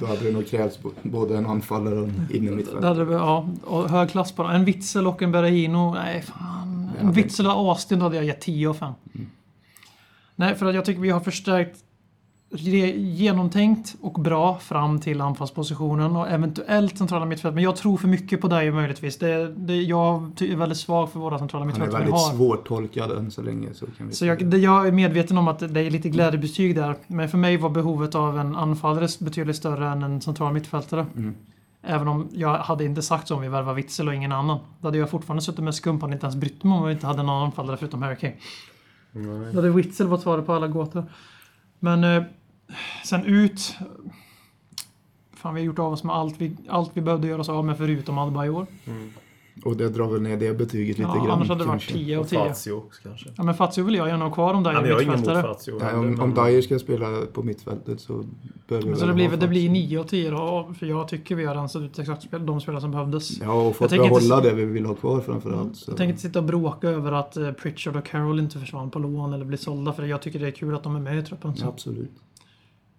Då 0.00 0.06
hade 0.06 0.24
det 0.24 0.32
nog 0.32 0.46
krävts 0.46 0.78
både 1.02 1.36
en 1.36 1.46
anfallare 1.46 1.94
och 1.94 2.08
en 2.08 2.26
Det 2.30 2.36
innermittfältare. 2.36 3.12
ja, 3.12 3.48
och 3.64 3.88
hög 3.90 4.10
klass 4.10 4.32
på 4.32 4.42
dem. 4.42 4.52
En 4.52 4.64
Witzel 4.64 5.06
och 5.06 5.22
en 5.22 5.32
Berahino. 5.32 5.94
Nej, 5.94 6.22
fan. 6.22 6.57
En 7.00 7.12
Witzel 7.12 7.46
och 7.46 7.52
Austin 7.52 8.00
hade 8.00 8.16
jag 8.16 8.24
gett 8.24 8.40
10 8.40 8.68
av 8.68 8.74
5. 8.74 8.92
Nej, 10.36 10.54
för 10.54 10.66
att 10.66 10.74
jag 10.74 10.84
tycker 10.84 11.00
vi 11.00 11.10
har 11.10 11.20
förstärkt 11.20 11.84
genomtänkt 12.50 13.96
och 14.00 14.12
bra 14.12 14.58
fram 14.58 15.00
till 15.00 15.20
anfallspositionen 15.20 16.16
och 16.16 16.28
eventuellt 16.28 16.98
centrala 16.98 17.24
mittfält. 17.24 17.54
Men 17.54 17.64
jag 17.64 17.76
tror 17.76 17.96
för 17.96 18.08
mycket 18.08 18.40
på 18.40 18.48
dig 18.48 18.70
möjligtvis. 18.70 19.18
Det, 19.18 19.54
det, 19.56 19.82
jag 19.82 20.32
är 20.40 20.56
väldigt 20.56 20.78
svag 20.78 21.10
för 21.12 21.20
våra 21.20 21.38
centrala 21.38 21.64
Han 21.64 21.82
är 21.82 21.86
väldigt 21.86 22.20
svårtolkad 22.20 23.10
än 23.10 23.30
så 23.30 23.42
länge. 23.42 23.74
Så 23.74 23.86
kan 23.86 24.08
vi 24.08 24.14
Så 24.14 24.26
jag, 24.26 24.46
det, 24.46 24.58
jag 24.58 24.88
är 24.88 24.92
medveten 24.92 25.38
om 25.38 25.48
att 25.48 25.58
det 25.58 25.80
är 25.80 25.90
lite 25.90 26.08
glädjebetyg 26.08 26.74
där. 26.74 26.96
Men 27.06 27.28
för 27.28 27.38
mig 27.38 27.56
var 27.56 27.70
behovet 27.70 28.14
av 28.14 28.38
en 28.38 28.56
anfallare 28.56 29.08
betydligt 29.20 29.56
större 29.56 29.88
än 29.88 30.02
en 30.02 30.20
central 30.20 30.52
mittfältare. 30.52 31.06
Mm. 31.16 31.34
Även 31.88 32.08
om 32.08 32.28
jag 32.32 32.58
hade 32.58 32.84
inte 32.84 33.02
sagt 33.02 33.28
så 33.28 33.34
om 33.34 33.40
vi 33.42 33.48
värvar 33.48 33.74
Witzel 33.74 34.08
och 34.08 34.14
ingen 34.14 34.32
annan. 34.32 34.58
Då 34.80 34.88
hade 34.88 34.98
jag 34.98 35.10
fortfarande 35.10 35.42
suttit 35.42 35.64
med 35.64 35.74
skumpan 35.74 36.10
och 36.10 36.14
inte 36.14 36.26
ens 36.26 36.36
brytt 36.36 36.64
mig 36.64 36.78
om 36.78 36.86
vi 36.86 36.92
inte 36.92 37.06
hade 37.06 37.22
någon 37.22 37.44
anfallare 37.44 37.76
förutom 37.76 38.02
Harry 38.02 38.16
Kane. 38.16 38.34
Då 39.52 39.56
hade 39.58 39.70
Witzel 39.70 40.06
varit 40.06 40.22
svaret 40.22 40.46
på 40.46 40.52
alla 40.52 40.68
gåtor. 40.68 41.04
Men 41.78 42.04
eh, 42.04 42.22
sen 43.04 43.24
ut... 43.24 43.76
Fan, 45.32 45.54
vi 45.54 45.60
har 45.60 45.66
gjort 45.66 45.78
av 45.78 45.92
oss 45.92 46.04
med 46.04 46.16
allt 46.16 46.40
vi, 46.40 46.56
allt 46.68 46.90
vi 46.94 47.00
behövde 47.00 47.26
göra 47.28 47.40
oss 47.40 47.48
av 47.48 47.64
med 47.64 47.76
förutom 47.76 48.18
Adebayor. 48.18 48.66
Och 49.64 49.76
det 49.76 49.88
drar 49.88 50.08
väl 50.08 50.22
ner 50.22 50.36
det 50.36 50.58
betyget 50.58 50.98
lite 50.98 51.10
Ja, 51.14 51.24
grann. 51.24 51.30
annars 51.30 51.48
hade 51.48 51.60
det 51.60 51.68
varit 51.68 51.80
kanske. 51.82 51.92
10 51.92 52.16
av 52.16 52.22
Och 52.22 52.28
10. 52.28 52.38
Fazio 52.38 52.72
också 52.72 53.02
kanske. 53.02 53.28
Ja, 53.36 53.42
men 53.42 53.54
Fazio 53.54 53.82
vill 53.84 53.94
jag 53.94 54.08
gärna 54.08 54.24
ha 54.24 54.34
kvar 54.34 54.54
om 54.54 54.64
Ja, 54.64 54.70
ingen 54.70 54.90
emot 54.90 55.06
mittfältare. 55.06 55.42
Fazio. 55.42 55.78
Nej, 55.82 55.94
om, 55.94 56.20
om 56.20 56.34
Dyer 56.34 56.62
ska 56.62 56.78
spela 56.78 57.06
på 57.32 57.42
mittfältet 57.42 58.00
så 58.00 58.12
Men 58.12 58.24
så 58.66 58.78
väl 58.78 58.98
det 59.00 59.06
ha 59.06 59.12
blir, 59.14 59.28
det 59.36 59.48
blir 59.48 59.68
Fazio. 59.68 59.72
9 59.72 60.00
av 60.00 60.04
10 60.04 60.30
då, 60.30 60.74
för 60.78 60.86
jag 60.86 61.08
tycker 61.08 61.34
vi 61.34 61.44
har 61.44 61.54
rensat 61.54 61.82
ut 61.82 61.98
exakt 61.98 62.26
de 62.30 62.60
spelare 62.60 62.80
som 62.80 62.90
behövdes. 62.90 63.40
Ja, 63.40 63.52
och 63.52 63.76
fått 63.76 63.92
inte 63.92 64.04
behålla 64.08 64.40
det 64.40 64.54
vi 64.54 64.64
vill 64.64 64.86
ha 64.86 64.94
kvar 64.94 65.20
framförallt. 65.20 65.76
Så. 65.76 65.90
Jag 65.90 65.96
tänker 65.96 66.10
inte 66.10 66.22
sitta 66.22 66.38
och 66.38 66.44
bråka 66.44 66.88
över 66.88 67.12
att 67.12 67.36
eh, 67.36 67.52
Pritchard 67.52 67.96
och 67.96 68.04
Carroll 68.04 68.38
inte 68.38 68.58
försvann 68.58 68.90
på 68.90 68.98
lån 68.98 69.32
eller 69.32 69.44
blir 69.44 69.58
sålda, 69.58 69.92
för 69.92 70.02
jag 70.02 70.22
tycker 70.22 70.38
det 70.38 70.46
är 70.46 70.50
kul 70.50 70.74
att 70.74 70.82
de 70.82 70.96
är 70.96 71.00
med 71.00 71.18
i 71.18 71.22
truppen. 71.22 71.56
Så, 71.56 71.66
Absolut. 71.68 72.10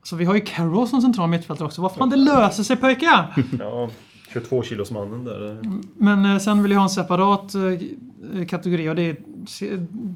så 0.04 0.16
vi 0.16 0.26
har 0.26 0.36
ju 0.36 0.42
Carroll 0.42 0.88
som 0.88 1.02
central 1.02 1.30
mittfältare 1.30 1.66
också. 1.66 1.82
Vad 1.82 1.92
fan, 1.96 2.10
det 2.10 2.16
löser 2.16 2.64
sig 2.64 2.78
pojkar! 2.78 3.46
Ja, 3.60 3.90
22 4.34 4.64
kilos 4.64 4.92
mannen 4.92 5.24
där. 5.24 5.62
Men 5.98 6.26
eh, 6.26 6.38
sen 6.38 6.64
vill 6.64 6.72
jag 6.72 6.80
ha 6.80 6.84
en 6.84 6.90
separat 6.90 7.56
eh, 7.56 8.46
kategori 8.46 8.90
och 8.90 8.96
det 8.96 9.02
är 9.02 9.18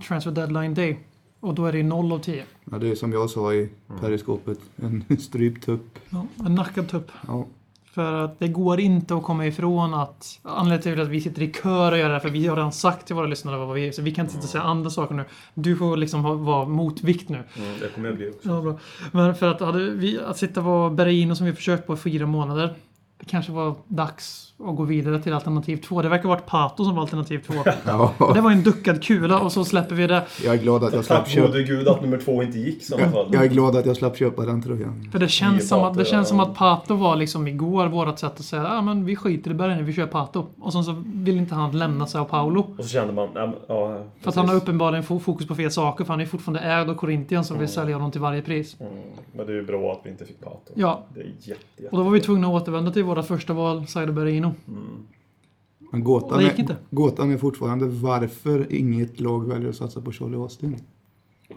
transfer 0.08 0.32
deadline 0.32 0.74
day. 0.74 1.00
Och 1.40 1.54
då 1.54 1.66
är 1.66 1.72
det 1.72 1.84
0 1.84 2.12
av 2.12 2.20
10. 2.20 2.44
Ja, 2.72 2.78
det 2.78 2.90
är 2.90 2.96
som 2.96 3.14
jag 3.14 3.30
sa 3.30 3.54
i 3.54 3.70
periskopet. 4.02 4.60
En 4.76 5.04
strypt 5.20 5.66
tupp. 5.66 6.00
Ja, 6.10 6.28
en 6.46 6.56
nackad 6.56 6.88
tupp. 6.90 7.12
Ja. 7.28 7.48
För 7.94 8.14
att 8.14 8.40
det 8.40 8.48
går 8.48 8.80
inte 8.80 9.16
att 9.16 9.24
komma 9.24 9.48
ifrån 9.48 9.94
att 9.94 10.40
anledningen 10.44 10.82
till 10.82 11.02
att 11.02 11.10
vi 11.10 11.22
sitter 11.22 11.42
i 11.42 11.52
kör 11.52 11.92
och 11.92 11.98
gör 11.98 12.08
det 12.08 12.14
här, 12.14 12.20
för 12.20 12.30
vi 12.30 12.48
har 12.48 12.56
redan 12.56 12.72
sagt 12.72 13.08
till 13.08 13.16
våra 13.16 13.26
lyssnare 13.26 13.58
vad 13.58 13.76
vi 13.76 13.88
är, 13.88 13.92
så 13.92 14.02
vi 14.02 14.12
kan 14.12 14.26
inte 14.26 14.34
sitta 14.34 14.44
och 14.44 14.50
säga 14.50 14.64
andra 14.64 14.90
saker 14.90 15.16
nu. 15.16 15.26
Du 15.54 15.76
får 15.76 15.98
liksom 15.98 16.26
ha, 16.26 16.34
vara 16.34 16.66
motvikt 16.66 17.30
nu. 17.30 17.44
Mm, 17.58 17.80
det 17.80 17.88
kommer 17.96 18.08
jag 18.08 18.18
bli 18.18 18.30
också. 18.30 18.50
Ja, 18.50 18.62
bra. 18.62 18.80
Men 19.12 19.36
för 19.36 19.48
att 19.48 19.60
hade 19.60 19.90
vi, 19.90 20.20
att 20.20 20.38
sitta 20.38 20.60
och 20.60 20.66
vara 20.66 20.90
Berino 20.90 21.36
som 21.36 21.46
vi 21.46 21.54
försökt 21.54 21.88
på 21.88 21.94
i 21.94 21.98
fyra 21.98 22.26
månader. 22.26 22.76
Det 23.20 23.28
kanske 23.28 23.54
var 23.54 23.76
dags 23.90 24.53
att 24.70 24.76
gå 24.76 24.84
vidare 24.84 25.20
till 25.20 25.34
alternativ 25.34 25.78
två. 25.78 26.02
Det 26.02 26.10
verkar 26.10 26.24
ha 26.24 26.30
varit 26.30 26.46
Pato 26.46 26.86
som 26.86 26.96
var 26.96 27.02
alternativ 27.02 27.40
två. 27.48 27.54
Ja, 27.86 28.14
Och 28.18 28.34
det 28.34 28.42
var 28.42 28.52
en 28.52 28.64
duckad 28.64 29.04
kula 29.04 29.40
och 29.40 29.52
så 29.52 29.66
släpper 29.66 29.96
vi 29.96 30.08
det. 30.08 30.24
jag 30.44 30.54
är 30.56 30.60
glad 30.60 30.84
att 30.84 30.94
jag 30.94 31.06
slapp 31.06 31.28
köpa. 31.30 31.48
gode 31.48 31.64
gud 31.64 31.88
att 31.88 32.02
nummer 32.02 32.18
två 32.18 32.44
inte 32.44 32.60
gick 32.60 32.82
i 32.82 32.86
sådana 32.86 33.12
fall. 33.12 33.28
Jag 33.32 33.44
är 33.44 33.48
glad 33.48 33.76
att 33.76 33.86
jag 33.86 33.96
slapp 33.98 34.18
köpa 34.18 34.46
den 34.46 34.62
tröjan. 34.62 35.08
För 35.12 35.20
det 35.20 35.26
Nio 35.26 35.30
känns, 35.30 35.68
som 35.70 35.84
att, 35.84 35.94
det 35.94 36.00
Pato, 36.00 36.12
känns 36.12 36.28
som 36.30 36.38
ja. 36.40 36.44
att 36.46 36.56
Pato 36.56 36.96
var 36.96 37.16
liksom 37.16 37.48
igår 37.48 37.88
vårat 37.88 38.20
sätt 38.20 38.34
att 38.40 38.46
säga 38.46 38.68
ah, 38.68 38.82
men 38.82 39.06
vi 39.06 39.16
skiter 39.16 39.52
i 39.52 39.54
Berino, 39.54 39.84
vi 39.84 39.94
kör 39.94 40.08
Pato. 40.08 40.46
Och 40.60 40.74
sen 40.74 40.84
så 40.84 41.04
vill 41.06 41.38
inte 41.38 41.56
han 41.56 41.78
lämna 41.80 42.06
Sao 42.08 42.26
Paulo. 42.26 42.66
Och 42.78 42.84
så 42.84 42.90
kände 42.90 43.14
man, 43.14 43.30
ja, 43.36 43.54
ja 43.68 43.98
För 44.22 44.30
att 44.30 44.36
han 44.36 44.50
har 44.50 44.56
uppenbarligen 44.56 45.04
fo- 45.04 45.20
fokus 45.20 45.48
på 45.48 45.56
fel 45.56 45.72
saker, 45.72 46.06
för 46.06 46.14
han 46.14 46.22
är 46.22 46.26
fortfarande 46.26 46.60
ägd 46.60 46.90
av 46.90 46.96
Corinthians 46.96 47.48
som 47.48 47.60
vill 47.60 47.68
sälja 47.68 47.96
honom 47.96 48.12
till 48.12 48.22
varje 48.22 48.42
pris. 48.42 48.76
Mm, 48.80 48.94
men 49.36 49.46
det 49.46 49.52
är 49.52 49.56
ju 49.56 49.66
bra 49.66 49.92
att 49.92 50.00
vi 50.04 50.10
inte 50.10 50.26
fick 50.26 50.42
Pato. 50.42 50.74
Ja, 50.76 51.04
Det 51.14 51.20
är 51.20 51.24
jätte, 51.26 51.52
jätte. 51.78 51.90
och 51.92 51.98
då 51.98 52.04
var 52.04 52.12
vi 52.12 52.20
tvungna 52.20 52.48
att 52.48 52.54
återvända 52.62 52.92
till 52.92 53.04
våra 53.04 53.24
första 53.24 53.54
val, 53.54 53.88
Saido 53.88 54.14
Berino. 54.14 54.53
Men 54.66 56.00
Och 56.02 56.06
gåtan 56.06 56.38
det 56.38 56.44
gick 56.44 56.54
är, 56.54 56.60
inte. 56.60 56.76
gåtan 56.92 57.32
är 57.32 57.38
fortfarande 57.38 57.86
varför 57.86 58.74
inget 58.74 59.20
lag 59.20 59.48
väljer 59.48 59.70
att 59.70 59.76
satsa 59.76 60.02
på 60.02 60.12
Charlie 60.12 60.36
Austin. 60.38 60.76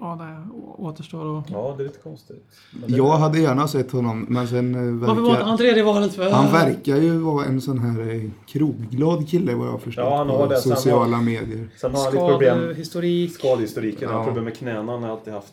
Ja, 0.01 0.17
det 0.21 0.59
återstår 0.83 1.39
att... 1.39 1.51
Ja, 1.51 1.75
det 1.77 1.83
är 1.83 1.87
lite 1.87 1.99
konstigt. 1.99 2.45
Men 2.81 2.91
det- 2.91 2.97
Jag 2.97 3.17
hade 3.17 3.39
gärna 3.41 3.69
sett 3.69 3.91
honom, 3.93 4.27
men 4.29 4.49
sen 4.49 4.75
eh, 4.75 4.81
Varför 4.95 5.21
var 5.23 5.31
inte 5.31 5.43
han 5.45 5.51
verkar... 5.51 5.57
tredje 5.57 5.83
valet 5.85 6.15
för? 6.15 6.31
Han 6.31 6.53
verkar 6.53 6.97
ju 6.97 7.19
vara 7.19 7.45
en 7.45 7.61
sån 7.61 7.79
här 7.79 8.15
eh, 8.15 8.31
krogglad 8.47 9.29
kille 9.29 9.55
vad 9.55 9.67
jag 9.67 9.73
har 9.73 9.79
förstått 9.79 10.05
Ja, 10.05 10.17
han 10.17 10.29
har 10.29 10.49
det. 10.49 10.57
Sen 10.57 10.77
sociala 10.77 11.21
medier. 11.21 11.69
Sen 11.81 11.95
har 11.95 12.05
han 12.05 12.13
lite 12.13 12.27
problem. 12.27 12.59
Skadehistorik. 12.59 13.33
Skadehistoriken, 13.33 14.09
han 14.09 14.15
har 14.17 14.21
Ja. 14.23 14.27
problem 14.27 14.45
med 14.45 14.57
knäna 14.57 14.93
han 14.93 15.03
har 15.03 15.11
alltid 15.11 15.33
haft. 15.33 15.53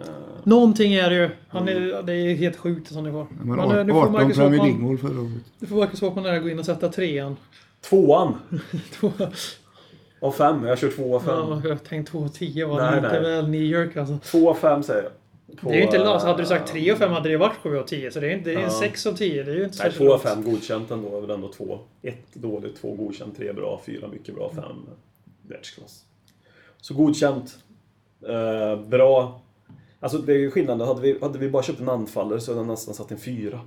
Eh, 0.00 0.06
Någonting 0.44 0.92
är 0.94 1.10
det 1.10 1.16
ju. 1.16 1.30
Han 1.48 1.68
är, 1.68 2.02
det 2.02 2.12
är 2.12 2.34
helt 2.34 2.56
sjukt 2.56 2.92
som 2.92 3.04
det 3.04 3.10
var. 3.10 3.26
Men 3.44 3.56
Men, 3.56 3.70
eh, 3.78 3.84
nu 3.86 3.92
får 3.92 4.00
18 4.00 4.12
Marcus 4.12 4.36
Premier 4.36 4.62
League-mål 4.62 4.98
förra 4.98 5.20
året. 5.20 5.32
nu 5.58 5.66
får 5.66 5.76
Marcus 5.76 6.00
Håkman 6.00 6.42
gå 6.42 6.48
in 6.48 6.58
och 6.58 6.64
sätta 6.66 6.88
trean. 6.88 7.36
Tvåan 7.80 8.34
Två- 8.92 9.12
av 10.20 10.32
fem. 10.32 10.64
Jag 10.64 10.78
kör 10.78 10.90
två 10.90 11.16
av 11.16 11.20
fem. 11.20 11.34
Ja, 11.36 11.62
jag 11.64 11.84
tänkte 11.84 12.12
två 12.12 12.18
och 12.18 12.34
tio 12.34 12.66
var 12.66 12.90
Nej, 12.90 13.00
nej. 13.02 13.20
väl 13.22 13.48
New 13.48 13.60
York 13.62 13.96
alltså. 13.96 14.18
Två 14.24 14.50
av 14.50 14.54
fem 14.54 14.82
säger 14.82 15.02
jag. 15.02 15.12
Två, 15.60 15.68
Det 15.68 15.74
är 15.74 15.78
ju 15.78 15.84
inte 15.84 16.08
alltså, 16.08 16.28
Hade 16.28 16.42
du 16.42 16.46
sagt 16.46 16.72
tre 16.72 16.92
och 16.92 16.98
fem 16.98 17.12
hade 17.12 17.28
det 17.28 17.36
varit 17.36 17.56
sju 17.62 17.76
och 17.78 17.86
tio. 17.86 18.10
Så 18.10 18.20
det 18.20 18.26
är, 18.32 18.36
inte, 18.36 18.50
det 18.50 18.56
är 18.56 18.60
Ja. 18.62 18.70
sex 18.70 19.06
och 19.06 19.16
tio. 19.16 19.42
Det 19.42 19.50
är 19.52 19.56
ju 19.56 19.64
inte 19.64 19.82
Nej, 19.82 19.92
så 19.92 19.98
två 19.98 20.04
av 20.04 20.10
lågt. 20.10 20.22
fem 20.22 20.44
godkänt 20.44 20.90
ändå. 20.90 21.16
är 21.16 21.20
väl 21.20 21.30
ändå 21.30 21.48
två. 21.52 21.78
Ett 22.02 22.34
dåligt, 22.34 22.80
två 22.80 22.94
godkänt, 22.94 23.36
tre 23.36 23.52
bra, 23.52 23.80
fyra 23.86 24.08
mycket 24.08 24.34
bra, 24.34 24.50
fem 24.54 24.76
världsklass. 25.48 26.04
Så 26.80 26.94
godkänt. 26.94 27.58
Eh, 28.28 28.80
bra. 28.88 29.40
Alltså 30.04 30.18
det 30.18 30.32
är 30.32 30.38
ju 30.38 30.50
skillnaden. 30.50 30.86
Hade 30.88 31.00
vi, 31.00 31.18
hade 31.20 31.38
vi 31.38 31.50
bara 31.50 31.62
köpt 31.62 31.80
en 31.80 31.88
anfallare 31.88 32.40
så 32.40 32.50
hade 32.52 32.60
den 32.60 32.66
nästan 32.68 32.94
satt 32.94 33.10
en 33.10 33.18
fyra. 33.18 33.60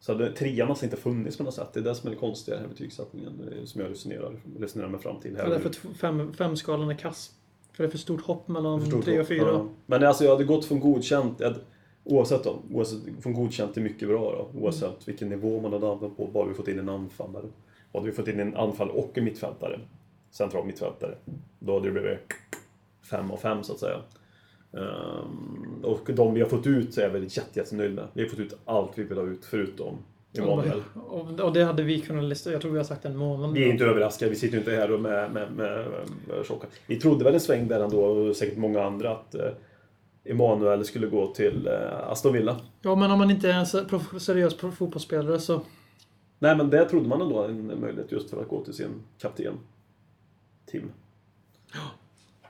Så 0.00 0.12
hade 0.12 0.32
trean 0.32 0.68
alltså 0.68 0.84
inte 0.84 0.96
funnits 0.96 1.36
på 1.36 1.42
något 1.42 1.54
sätt. 1.54 1.68
Det 1.72 1.80
är 1.80 1.84
det 1.84 1.94
som 1.94 2.06
är 2.06 2.10
det 2.14 2.20
konstiga 2.20 2.58
här 2.58 2.66
betygssättningen. 2.68 3.48
eh, 3.58 3.64
Som 3.64 3.80
jag 3.80 3.90
resonerar, 3.90 4.40
resonerar 4.58 4.88
mig 4.88 5.00
fram 5.00 5.20
till 5.20 5.36
här. 5.36 5.44
Ja, 5.44 5.50
därför 5.50 5.68
att 5.68 5.76
fem, 5.76 6.32
femskalan 6.32 6.90
är 6.90 6.94
kass. 6.94 7.32
För 7.72 7.82
det 7.82 7.88
är 7.88 7.90
för 7.90 7.98
stort 7.98 8.20
hopp 8.22 8.48
mellan 8.48 9.02
tre 9.02 9.20
och 9.20 9.28
fyra. 9.28 9.46
Ja. 9.52 9.66
Men 9.86 10.04
alltså 10.04 10.24
jag 10.24 10.30
hade 10.32 10.44
gått 10.44 10.64
från 10.64 10.80
godkänt, 10.80 11.34
jag 11.40 11.46
hade- 11.48 11.60
oavsett 12.04 12.44
då, 12.44 12.56
oavsett, 12.72 12.98
från 13.20 13.32
godkänt 13.32 13.74
till 13.74 13.82
mycket 13.82 14.08
bra 14.08 14.48
då, 14.52 14.60
oavsett 14.60 14.82
Mm. 14.88 14.94
vilken 15.04 15.28
nivå 15.28 15.60
man 15.60 15.72
hade 15.72 15.86
hamnat 15.86 16.16
på, 16.16 16.26
bara 16.26 16.46
vi 16.48 16.54
fått 16.54 16.68
in 16.68 16.78
en 16.78 16.88
anfallare. 16.88 17.44
Och 17.92 18.00
hade 18.00 18.10
vi 18.10 18.16
fått 18.16 18.28
in 18.28 18.40
en 18.40 18.56
anfall 18.56 18.90
och 18.90 19.18
en 19.18 19.24
mittfältare, 19.24 19.80
central 20.30 20.66
mittfältare, 20.66 21.14
då 21.58 21.72
hade 21.74 21.86
det 21.86 21.92
blivit 21.92 22.18
fem 23.10 23.30
av 23.30 23.36
fem 23.36 23.62
så 23.62 23.72
att 23.72 23.78
säga. 23.78 24.00
Ehm, 24.76 25.84
och 25.84 26.10
de 26.14 26.34
vi 26.34 26.40
har 26.40 26.48
fått 26.48 26.66
ut 26.66 26.94
så 26.94 27.00
är 27.00 27.04
jag 27.04 27.12
väldigt 27.12 27.36
jätte, 27.36 27.58
jättenöjd 27.58 27.94
med. 27.94 28.08
Vi 28.12 28.22
har 28.22 28.28
fått 28.28 28.38
ut 28.38 28.58
allt 28.64 28.90
vi 28.94 29.04
vill 29.04 29.18
ha 29.18 29.24
ut 29.24 29.44
förutom 29.44 29.98
Emanuel. 30.38 30.82
Och, 30.94 31.40
och 31.40 31.52
det 31.52 31.64
hade 31.64 31.82
vi 31.82 32.00
kunnat 32.00 32.24
lista. 32.24 32.52
Jag 32.52 32.60
tror 32.60 32.72
vi 32.72 32.78
har 32.78 32.84
sagt 32.84 33.04
en 33.04 33.16
månad. 33.16 33.52
Vi 33.52 33.64
är 33.64 33.72
inte 33.72 33.84
överraskade, 33.84 34.30
vi 34.30 34.36
sitter 34.36 34.54
ju 34.54 34.58
inte 34.58 34.70
här 34.70 34.92
och 34.92 35.00
med, 35.00 35.32
med, 35.32 35.52
med, 35.52 35.86
med 36.28 36.46
tjocka. 36.46 36.66
Vi 36.86 37.00
trodde 37.00 37.24
väl 37.24 37.34
en 37.34 37.40
sväng 37.40 37.68
där 37.68 37.80
ändå, 37.80 38.04
och 38.04 38.36
säkert 38.36 38.58
många 38.58 38.82
andra, 38.82 39.10
att 39.10 39.34
eh, 39.34 39.50
Emanuel 40.24 40.84
skulle 40.84 41.06
gå 41.06 41.34
till 41.34 41.66
eh, 41.66 42.10
Aston 42.10 42.32
Villa. 42.32 42.60
Ja, 42.82 42.94
men 42.94 43.10
om 43.10 43.18
man 43.18 43.30
inte 43.30 43.50
är 43.50 43.58
en 43.58 44.20
seriös 44.20 44.56
fotbollsspelare 44.56 45.38
så... 45.38 45.60
Nej, 46.38 46.56
men 46.56 46.70
det 46.70 46.84
trodde 46.84 47.08
man 47.08 47.20
ändå 47.20 47.42
en 47.42 47.80
möjlighet 47.80 48.12
just 48.12 48.30
för 48.30 48.40
att 48.40 48.48
gå 48.48 48.64
till 48.64 48.74
sin 48.74 48.90
kapten. 49.18 49.54
Tim. 50.66 50.90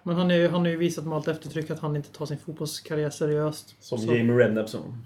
Men 0.07 0.17
han, 0.17 0.31
är, 0.31 0.35
ju- 0.35 0.49
han 0.49 0.61
har 0.61 0.69
ju 0.69 0.77
visat 0.77 1.05
med 1.05 1.17
allt 1.17 1.29
eftertryck 1.29 1.71
att 1.71 1.79
han 1.81 1.97
inte 1.97 2.13
tar 2.13 2.27
sin 2.27 2.39
fotbollskarriär 2.39 3.11
seriöst. 3.11 3.75
Som 3.81 3.99
Så- 3.99 4.15
Jamie 4.15 4.37
Redknappsson. 4.37 4.99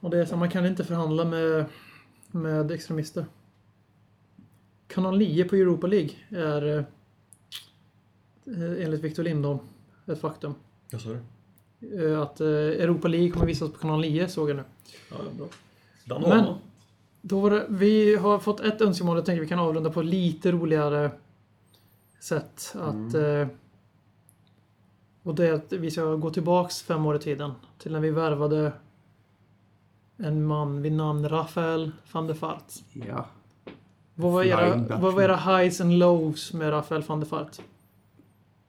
Och 0.00 0.10
det 0.10 0.18
är 0.18 0.24
så, 0.24 0.36
man 0.36 0.50
kan 0.50 0.66
inte 0.66 0.84
förhandla 0.84 1.24
med, 1.24 1.64
med 2.30 2.70
extremister. 2.70 3.26
Kanal 4.86 5.18
9 5.18 5.44
på 5.44 5.56
Europa 5.56 5.86
League 5.86 6.10
är 6.30 6.78
eh, 6.78 6.84
enligt 8.84 9.00
Victor 9.00 9.22
Lindholm 9.22 9.58
ett 10.06 10.20
faktum. 10.20 10.54
Jag 10.90 11.00
sa 11.00 11.08
det. 11.08 12.04
Eh, 12.06 12.20
Att 12.20 12.40
eh, 12.40 12.46
Europa 12.48 13.08
League 13.08 13.30
kommer 13.30 13.46
visas 13.46 13.72
på 13.72 13.78
kanal 13.78 14.00
9 14.00 14.28
såg 14.28 14.50
jag 14.50 14.56
nu. 14.56 14.62
Ja, 15.10 15.16
bra. 15.38 15.46
Dan 16.04 16.22
Men-. 16.22 16.54
Då 17.24 17.40
var 17.40 17.50
det, 17.50 17.66
vi 17.68 18.16
har 18.16 18.38
fått 18.38 18.60
ett 18.60 18.80
önskemål 18.80 19.16
jag 19.16 19.26
tänker 19.26 19.42
vi 19.42 19.48
kan 19.48 19.58
avrunda 19.58 19.90
på 19.90 20.02
lite 20.02 20.52
roligare 20.52 21.10
sätt. 22.22 22.74
Att, 22.74 23.14
eh, 23.14 23.46
och 25.22 25.34
det 25.34 25.48
är 25.48 25.52
att 25.52 25.72
vi 25.72 25.90
ska 25.90 26.14
gå 26.14 26.30
tillbaks 26.30 26.82
fem 26.82 27.06
år 27.06 27.16
i 27.16 27.18
tiden. 27.18 27.52
Till 27.78 27.92
när 27.92 28.00
vi 28.00 28.10
värvade 28.10 28.72
en 30.16 30.44
man 30.44 30.82
vid 30.82 30.92
namn 30.92 31.28
Rafael 31.28 31.92
van 32.12 32.26
der 32.26 32.34
Fart. 32.34 32.72
Ja. 32.92 33.26
Vad 34.14 34.32
var, 34.32 34.44
era, 34.44 34.98
vad 35.00 35.14
var 35.14 35.22
era 35.22 35.36
highs 35.36 35.80
and 35.80 35.98
lows 35.98 36.52
med 36.52 36.70
Rafael 36.70 37.02
van 37.02 37.20
der 37.20 37.26
Fart? 37.26 37.60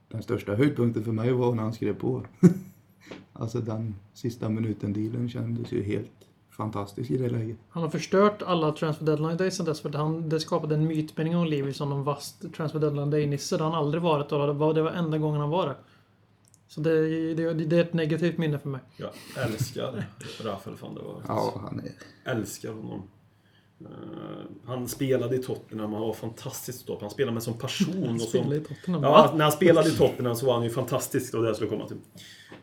Den 0.08 0.24
största 0.24 0.56
höjdpunkten 0.56 1.04
för 1.04 1.12
mig 1.12 1.32
var 1.32 1.56
när 1.56 1.64
han 1.64 1.74
skrev 1.74 1.94
på. 1.94 2.26
alltså 3.34 3.60
den 3.60 3.96
sista 4.14 4.50
minuten-dealen 4.50 5.30
kändes 5.30 5.72
ju 5.72 5.84
helt 5.84 6.23
fantastisk 6.58 7.12
i 7.12 7.18
det 7.18 7.30
läget. 7.30 7.58
Han 7.70 7.84
har 7.84 7.90
förstört 7.90 8.42
alla 8.42 8.72
transfer 8.72 9.06
deadline 9.06 9.38
days 9.38 9.58
sen 9.58 9.66
dess 9.66 9.82
för 9.82 9.90
att 9.90 9.96
han, 9.96 10.30
det 10.30 10.40
skapade 10.40 10.76
en 10.76 10.88
mytbildning 10.88 11.38
om 11.38 11.46
Levi 11.46 11.74
som 11.74 11.90
någon 11.90 12.04
vass 12.04 12.40
transfer 12.56 12.80
deadline 12.80 13.10
day-nisse. 13.10 13.58
Det 13.58 13.64
har 13.64 13.72
han 13.72 13.80
aldrig 13.80 14.04
varit 14.04 14.32
och 14.32 14.48
det 14.48 14.54
var, 14.54 14.74
det 14.74 14.82
var 14.82 14.92
enda 14.92 15.18
gången 15.18 15.42
han 15.42 15.50
var 15.50 15.66
där. 15.66 15.76
Så 16.68 16.82
det, 16.82 17.34
det, 17.34 17.54
det 17.54 17.78
är 17.78 17.82
ett 17.82 17.94
negativt 17.94 18.38
minne 18.38 18.60
för 18.60 18.70
mig. 18.70 18.82
Jag 18.98 19.10
älskar 19.46 20.06
Rafael 20.44 20.76
van 20.82 20.96
der 20.96 21.02
Vaart. 21.02 21.24
Ja, 21.28 21.62
han 21.64 21.80
är... 21.80 22.32
älskar 22.32 22.70
honom. 22.70 23.04
Eh, 23.82 23.88
han 24.66 24.88
spelade 24.88 25.36
i 25.36 25.40
Tottenham, 25.40 25.94
han 25.94 26.02
var 26.02 26.14
fantastisk 26.14 26.88
då. 26.88 26.98
Han 27.02 27.10
spelade 27.10 27.36
med 27.36 27.60
passion. 27.60 28.14
och 28.14 28.22
sån, 28.22 28.30
Spelade 28.30 28.56
i 28.56 28.60
Tottenham. 28.60 29.04
Ja, 29.04 29.12
Va? 29.12 29.32
när 29.36 29.44
han 29.44 29.52
spelade 29.52 29.90
i 29.90 29.92
Tottenham 29.92 30.36
så 30.36 30.46
var 30.46 30.54
han 30.54 30.64
ju 30.64 30.70
fantastisk. 30.70 31.34
Var 31.34 31.42
det 31.42 31.48
jag 31.48 31.56
skulle 31.56 31.70
komma 31.70 31.88
till. 31.88 31.98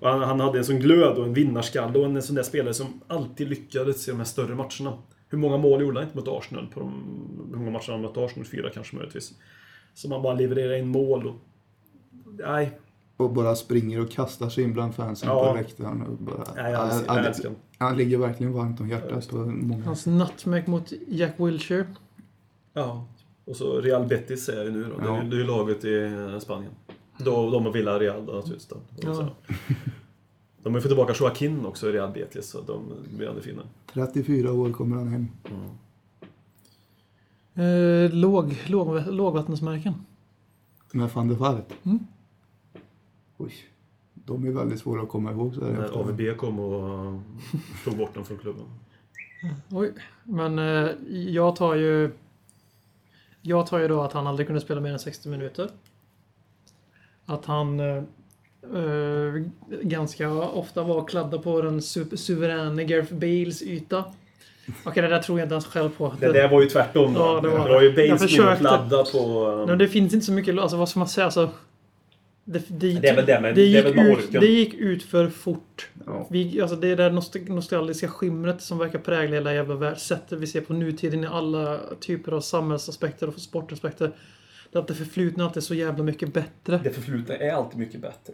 Och 0.01 0.09
han, 0.09 0.21
han 0.21 0.41
hade 0.41 0.59
en 0.59 0.65
sån 0.65 0.79
glöd 0.79 1.17
och 1.19 1.25
en 1.27 1.35
vinnarskalle 1.35 1.99
och 1.99 2.05
en 2.05 2.23
sån 2.23 2.37
där 2.37 2.43
spelare 2.43 2.75
som 2.75 3.01
alltid 3.07 3.49
lyckades 3.49 4.09
i 4.09 4.11
de 4.11 4.17
här 4.17 4.25
större 4.25 4.55
matcherna. 4.55 4.99
Hur 5.29 5.39
många 5.39 5.57
mål 5.57 5.81
gjorde 5.81 5.99
han 6.01 6.05
inte 6.09 6.17
mot 6.19 6.29
Arsenal? 6.29 6.67
På 6.75 6.81
de, 6.81 6.93
hur 7.51 7.57
många 7.59 7.71
matcher 7.71 7.93
han 7.93 8.01
mött 8.03 8.17
Arsenal? 8.17 8.47
Fyra 8.47 8.71
kanske 8.75 8.97
möjligtvis. 8.97 9.35
Så 9.95 10.09
man 10.09 10.23
bara 10.23 10.35
levererar 10.35 10.75
in 10.77 10.89
mål 10.89 11.27
och... 11.27 11.35
Nej, 12.39 12.79
Och 13.17 13.31
bara 13.33 13.55
springer 13.55 14.01
och 14.01 14.11
kastar 14.11 14.49
sig 14.49 14.65
in 14.65 14.73
bland 14.73 14.95
fansen 14.95 15.29
Ja. 15.29 15.49
på 15.53 15.57
läktaren. 15.59 16.03
Och 16.03 16.17
bara, 16.17 16.45
nej 16.57 16.73
jag 16.73 16.85
älskar, 16.93 17.17
jag 17.17 17.27
älskar 17.27 17.45
honom. 17.49 17.63
han 17.79 17.97
ligger 17.97 18.19
verkligen 18.19 18.53
varmt 18.53 18.81
om 18.81 18.89
hjärtat 18.89 19.33
många. 19.47 19.85
Hans 19.85 20.07
nutmeg 20.07 20.69
mot 20.69 20.93
Jack 21.09 21.35
Wilshere. 21.37 21.87
Ja. 22.73 23.07
Och 23.45 23.57
så 23.57 23.81
Real 23.81 24.07
Betis 24.07 24.49
är 24.49 24.65
ju 24.65 24.71
nu 24.71 24.85
då. 24.85 24.97
Det 24.99 25.03
är 25.05 25.07
Ja. 25.09 25.23
ju 25.23 25.29
det 25.31 25.37
är 25.37 25.41
ju 25.41 25.47
laget 25.47 25.85
i 25.85 26.41
Spanien. 26.41 26.73
Då, 27.25 27.51
de 27.51 27.67
och 27.67 27.77
Villarreal 27.77 28.27
då 28.27 28.33
naturligtvis. 28.33 28.69
Då. 28.69 28.77
Ja. 29.03 29.31
De 30.63 30.73
har 30.73 30.79
ju 30.79 30.83
fått 30.83 30.91
tillbaka 30.91 31.15
Joaquin 31.21 31.67
också 31.67 31.89
i 31.89 31.93
Real 31.93 32.13
Betis, 32.13 32.47
så 32.47 32.61
de 32.61 32.93
blir 33.17 33.29
ännu 33.29 33.41
finare. 33.41 33.67
34 33.93 34.53
år 34.53 34.73
kommer 34.73 34.97
han 34.97 35.09
hem. 35.09 35.29
Eh, 37.55 38.15
låg, 38.15 38.63
låg, 38.67 39.07
lågvattensmärken. 39.07 39.95
Med 40.93 41.11
van 41.11 41.29
der 41.29 41.35
Vaart. 41.37 41.73
Mm. 41.83 41.99
Oj. 43.37 43.53
De 44.15 44.47
är 44.47 44.51
väldigt 44.51 44.81
svåra 44.81 45.03
att 45.03 45.09
komma 45.09 45.33
ihåg 45.33 45.55
så 45.55 45.65
här 45.65 45.73
När. 45.73 46.01
AVB 46.01 46.37
kom 46.37 46.59
och 46.59 47.05
eh, 47.05 47.21
tog 47.85 47.97
bort 47.97 48.15
dem 48.15 48.25
från 48.25 48.39
klubben. 48.39 48.65
Oj. 49.71 49.93
Men 50.25 50.59
eh, 50.59 50.91
jag 51.11 51.57
tar 51.57 51.75
ju... 51.75 52.11
Jag 53.43 53.67
tar 53.67 53.79
ju 53.79 53.89
då 53.89 54.03
att 54.03 54.13
han 54.13 54.27
aldrig 54.27 54.47
kunde 54.47 54.61
spela 54.61 54.81
mer 54.81 54.93
än 54.93 54.99
60 54.99 55.29
minuter. 55.29 55.71
Att 57.31 57.45
han 57.47 57.81
eh, 57.81 57.97
eh, 58.75 59.43
ganska 59.83 60.31
ofta 60.33 60.83
var 60.83 61.05
kladdad 61.07 61.43
på 61.43 61.63
den 61.63 61.81
su- 61.81 62.17
suveräna 62.17 62.83
Gareth 62.83 63.15
Bales 63.15 63.63
yta. 63.63 64.05
Okej, 64.85 65.03
det 65.03 65.09
där 65.09 65.23
tror 65.23 65.39
jag 65.39 65.47
inte 65.47 65.55
ens 65.55 65.67
själv 65.67 65.91
på. 65.91 66.15
Det 66.21 66.33
där 66.33 66.49
var 66.49 66.61
ju 66.63 66.69
tvärtom 66.69 67.15
då. 67.15 67.21
Ja, 67.21 67.41
det 67.41 67.49
var 67.49 67.69
det 67.69 67.75
var 67.75 67.83
ju 67.83 67.93
det. 67.93 68.07
Jag 68.07 68.09
Bale 68.09 68.19
som 68.19 68.29
försökte. 68.29 68.57
kladdat 68.61 69.13
på... 69.13 69.65
Men 69.69 69.79
det 69.79 69.89
finns 69.89 70.15
inte 70.15 70.27
så 70.27 70.33
mycket, 70.33 70.59
alltså 70.59 70.77
vad 70.77 70.89
ska 70.89 70.99
man 70.99 71.09
säga, 71.09 71.25
alltså... 71.25 71.51
Det, 72.45 72.63
det, 72.69 72.93
Det 73.01 73.09
är 73.09 73.17
väl 73.17 73.27
det 73.27 73.41
det 73.41 73.53
det 73.53 73.63
gick 73.63 73.87
ut, 73.87 74.33
det 74.33 74.47
gick 74.47 74.75
ut 74.75 75.03
för 75.03 75.29
fort. 75.29 75.89
Ja. 76.07 76.27
Vi, 76.31 76.61
alltså 76.61 76.77
det 76.77 76.89
är 76.89 76.97
det 76.97 77.03
där 77.03 77.51
nostalgiska 77.55 78.09
skimret 78.09 78.63
som 78.63 78.79
verkar 78.79 78.99
prägla 78.99 79.35
hela 79.35 79.55
jävla 79.55 79.75
värld. 79.75 79.99
Sättet 79.99 80.39
vi 80.39 80.47
ser 80.47 80.61
på 80.61 80.73
nutiden 80.73 81.25
i 81.25 81.27
alla 81.27 81.79
typer 82.01 82.33
av 82.33 82.41
samhällsaspekter 82.41 83.29
och 83.29 83.35
sportaspekter. 83.35 84.11
Att 84.75 84.89
det 84.89 84.95
förflutna 84.95 85.45
alltid 85.45 85.57
är 85.57 85.61
så 85.61 85.75
jävla 85.75 86.05
mycket 86.05 86.33
bättre. 86.35 86.81
Det 86.85 86.91
förflutna 86.91 87.35
är 87.37 87.53
alltid 87.53 87.79
mycket 87.79 88.01
bättre. 88.01 88.33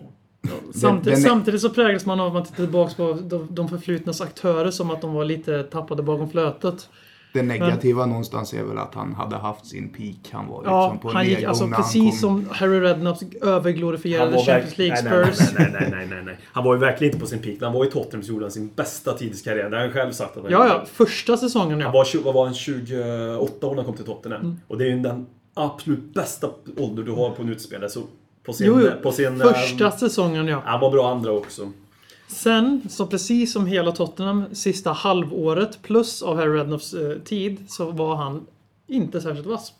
Samtidigt, 0.75 1.19
är- 1.19 1.23
samtidigt 1.23 1.61
så 1.61 1.71
präglas 1.71 2.07
man 2.07 2.21
av 2.21 2.27
att 2.27 2.33
man 2.33 2.45
tittar 2.45 2.57
tillbaka 2.57 2.95
på 2.97 3.13
de, 3.23 3.49
de 3.51 3.69
förflutnas 3.69 4.21
aktörer 4.21 4.71
som 4.71 4.91
att 4.91 5.01
de 5.01 5.15
var 5.15 5.25
lite 5.25 5.63
tappade 5.63 6.03
bakom 6.03 6.31
flötet. 6.31 6.89
Det 7.33 7.43
negativa 7.43 8.07
någonstans 8.07 8.53
är 8.55 8.63
väl 8.65 8.79
att 8.79 8.95
han 8.95 9.15
hade 9.15 9.37
haft 9.37 9.67
sin 9.67 9.89
peak. 9.89 10.17
Han 10.33 10.47
var 10.49 10.63
Ja, 10.65 10.85
liksom 10.93 10.99
på 11.11 11.17
han 11.17 11.27
gick 11.27 11.43
alltså 11.43 11.67
när 11.67 11.77
han 11.77 11.83
precis 11.85 12.21
kom. 12.23 12.45
som 12.45 12.47
Harry 12.51 12.81
Redknapp 12.81 13.17
överglorifierade 13.43 14.31
var 14.31 14.39
Champions 14.45 14.73
verk- 14.73 14.79
League 14.79 15.03
nej, 15.03 15.13
nej, 15.25 15.35
Spurs. 15.35 15.55
Nej, 15.59 15.69
nej, 15.73 15.89
nej, 15.91 16.07
nej, 16.11 16.23
nej. 16.25 16.37
Han 16.45 16.65
var 16.65 16.75
ju 16.75 16.81
verkligen 16.81 17.13
inte 17.13 17.21
på 17.21 17.27
sin 17.27 17.39
peak. 17.39 17.61
När 17.61 17.67
han 17.69 17.77
var 17.79 17.85
i 17.87 17.91
Tottenham 17.91 18.23
så 18.23 18.33
gjorde 18.33 18.45
han 18.45 18.51
sin 18.51 18.71
bästa 18.77 19.13
tid 19.13 19.33
i 19.35 19.37
karriären. 19.37 19.71
Det 19.71 19.77
har 19.77 19.85
han 19.85 19.93
själv 19.93 20.13
sagt. 20.13 20.37
Att 20.37 20.43
han 20.43 20.53
Ja, 20.53 20.67
ja. 20.69 20.85
Första 20.93 21.37
säsongen 21.37 21.71
Han 21.73 21.81
ja. 21.81 21.91
var, 21.91 22.05
tjugo- 22.05 22.25
vad 22.25 22.35
var 22.35 22.45
han, 22.45 22.55
28 22.55 23.67
år 23.67 23.71
när 23.71 23.77
han 23.77 23.85
kom 23.85 23.95
till 23.97 24.05
Tottenham. 24.05 24.41
Mm. 24.41 24.57
Och 24.69 24.79
det 24.79 24.85
är 24.85 24.89
ju 24.89 24.99
den 24.99 25.27
absolut 25.57 26.15
bästa 26.15 26.51
ålder 26.77 27.03
du 27.03 27.13
har 27.13 27.31
på 27.31 27.43
en 27.43 27.49
utespelare. 27.49 27.91
Så 27.91 28.03
på 28.43 28.53
sin... 28.53 28.67
Jo. 28.67 28.91
På 29.03 29.13
sin 29.13 29.39
Första 29.39 29.87
ehm, 29.87 29.99
säsongen 29.99 30.47
ja. 30.47 30.63
Han 30.65 30.81
var 30.81 30.91
bra 30.91 31.11
andra 31.11 31.33
också. 31.33 31.73
Sen, 32.29 32.83
så 32.89 33.07
precis 33.07 33.53
som 33.53 33.67
hela 33.67 33.93
Tottenham 33.93 34.45
sista 34.55 34.93
halvåret 34.93 35.83
plus 35.83 36.23
av 36.23 36.37
Harry 36.37 36.59
Redknapps 36.59 36.95
eh, 36.95 37.19
tid 37.19 37.65
så 37.69 37.91
var 37.91 38.17
han 38.17 38.47
inte 38.87 39.21
särskilt 39.21 39.47
vass. 39.47 39.73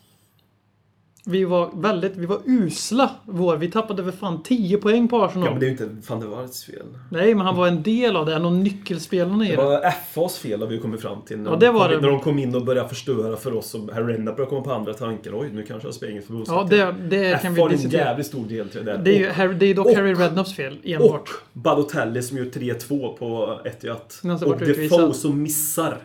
Vi 1.29 1.45
var 1.45 1.71
väldigt, 1.75 2.17
vi 2.17 2.27
var 2.27 2.39
usla. 2.45 3.11
Vår, 3.25 3.57
vi 3.57 3.71
tappade 3.71 4.05
för 4.05 4.11
fan 4.13 4.43
10 4.43 4.77
poäng 4.79 5.09
på 5.09 5.23
Arsenal. 5.25 5.45
Ja, 5.47 5.51
men 5.51 5.61
det 5.61 5.67
är 5.67 5.69
ju 5.69 5.73
inte 5.73 5.89
van 6.09 6.21
der 6.21 6.27
Waarts 6.27 6.65
fel. 6.65 6.87
Nej, 7.11 7.35
men 7.35 7.47
han 7.47 7.57
var 7.57 7.67
en 7.69 7.83
del 7.83 8.17
av 8.17 8.27
det. 8.27 8.35
En 8.35 8.45
av 8.45 8.53
nyckelspelarna 8.57 9.45
i 9.47 9.51
Det 9.51 9.57
det. 9.57 9.63
var 9.63 9.91
FAs 10.15 10.39
fel 10.39 10.61
har 10.61 10.69
vi 10.69 10.79
kommit 10.79 11.01
fram 11.01 11.23
till. 11.23 11.39
När, 11.39 11.51
Ja, 11.51 11.57
de 11.57 11.67
det 11.67 11.73
var 11.73 11.81
kom, 11.89 11.93
in- 11.95 12.01
det. 12.01 12.07
när 12.07 12.13
de 12.13 12.21
kom 12.21 12.39
in 12.39 12.55
och 12.55 12.65
började 12.65 12.89
förstöra 12.89 13.37
för 13.37 13.55
oss. 13.55 13.75
Och 13.75 13.95
Harry 13.95 14.13
Redknapp 14.13 14.37
började 14.37 14.51
komma 14.51 14.63
på 14.63 14.73
andra 14.73 14.95
tankar. 14.95 15.41
Oj, 15.41 15.49
nu 15.53 15.63
kanske 15.63 15.89
jag 15.89 15.95
spelar 15.95 16.11
inget 16.13 16.23
Ja, 16.25 16.27
förbundskapten. 16.27 17.09
det, 17.09 17.17
det 17.17 17.27
F 17.33 17.43
kan 17.43 17.55
vi 17.55 17.63
en 17.63 17.69
diskutera. 17.69 18.01
jävligt 18.01 18.27
stor 18.27 18.45
del 18.47 18.69
till 18.69 18.85
det. 18.85 18.97
Det 19.05 19.11
är, 19.11 19.19
ju 19.19 19.29
Harry, 19.29 19.55
det 19.55 19.67
är 19.67 19.75
dock 19.75 19.87
och- 19.87 19.95
Harry 19.95 20.15
Redknapps 20.15 20.55
fel 20.55 20.79
Och 20.85 20.91
enbart. 20.91 21.31
Balotelli 21.53 22.23
som 22.23 22.39
gör 22.39 22.45
3-2 22.45 23.17
på 23.17 23.61
Etihad. 23.65 24.01
Och. 24.47 24.59
Defoe 24.59 25.15
som 25.15 25.43
missar. 25.43 25.99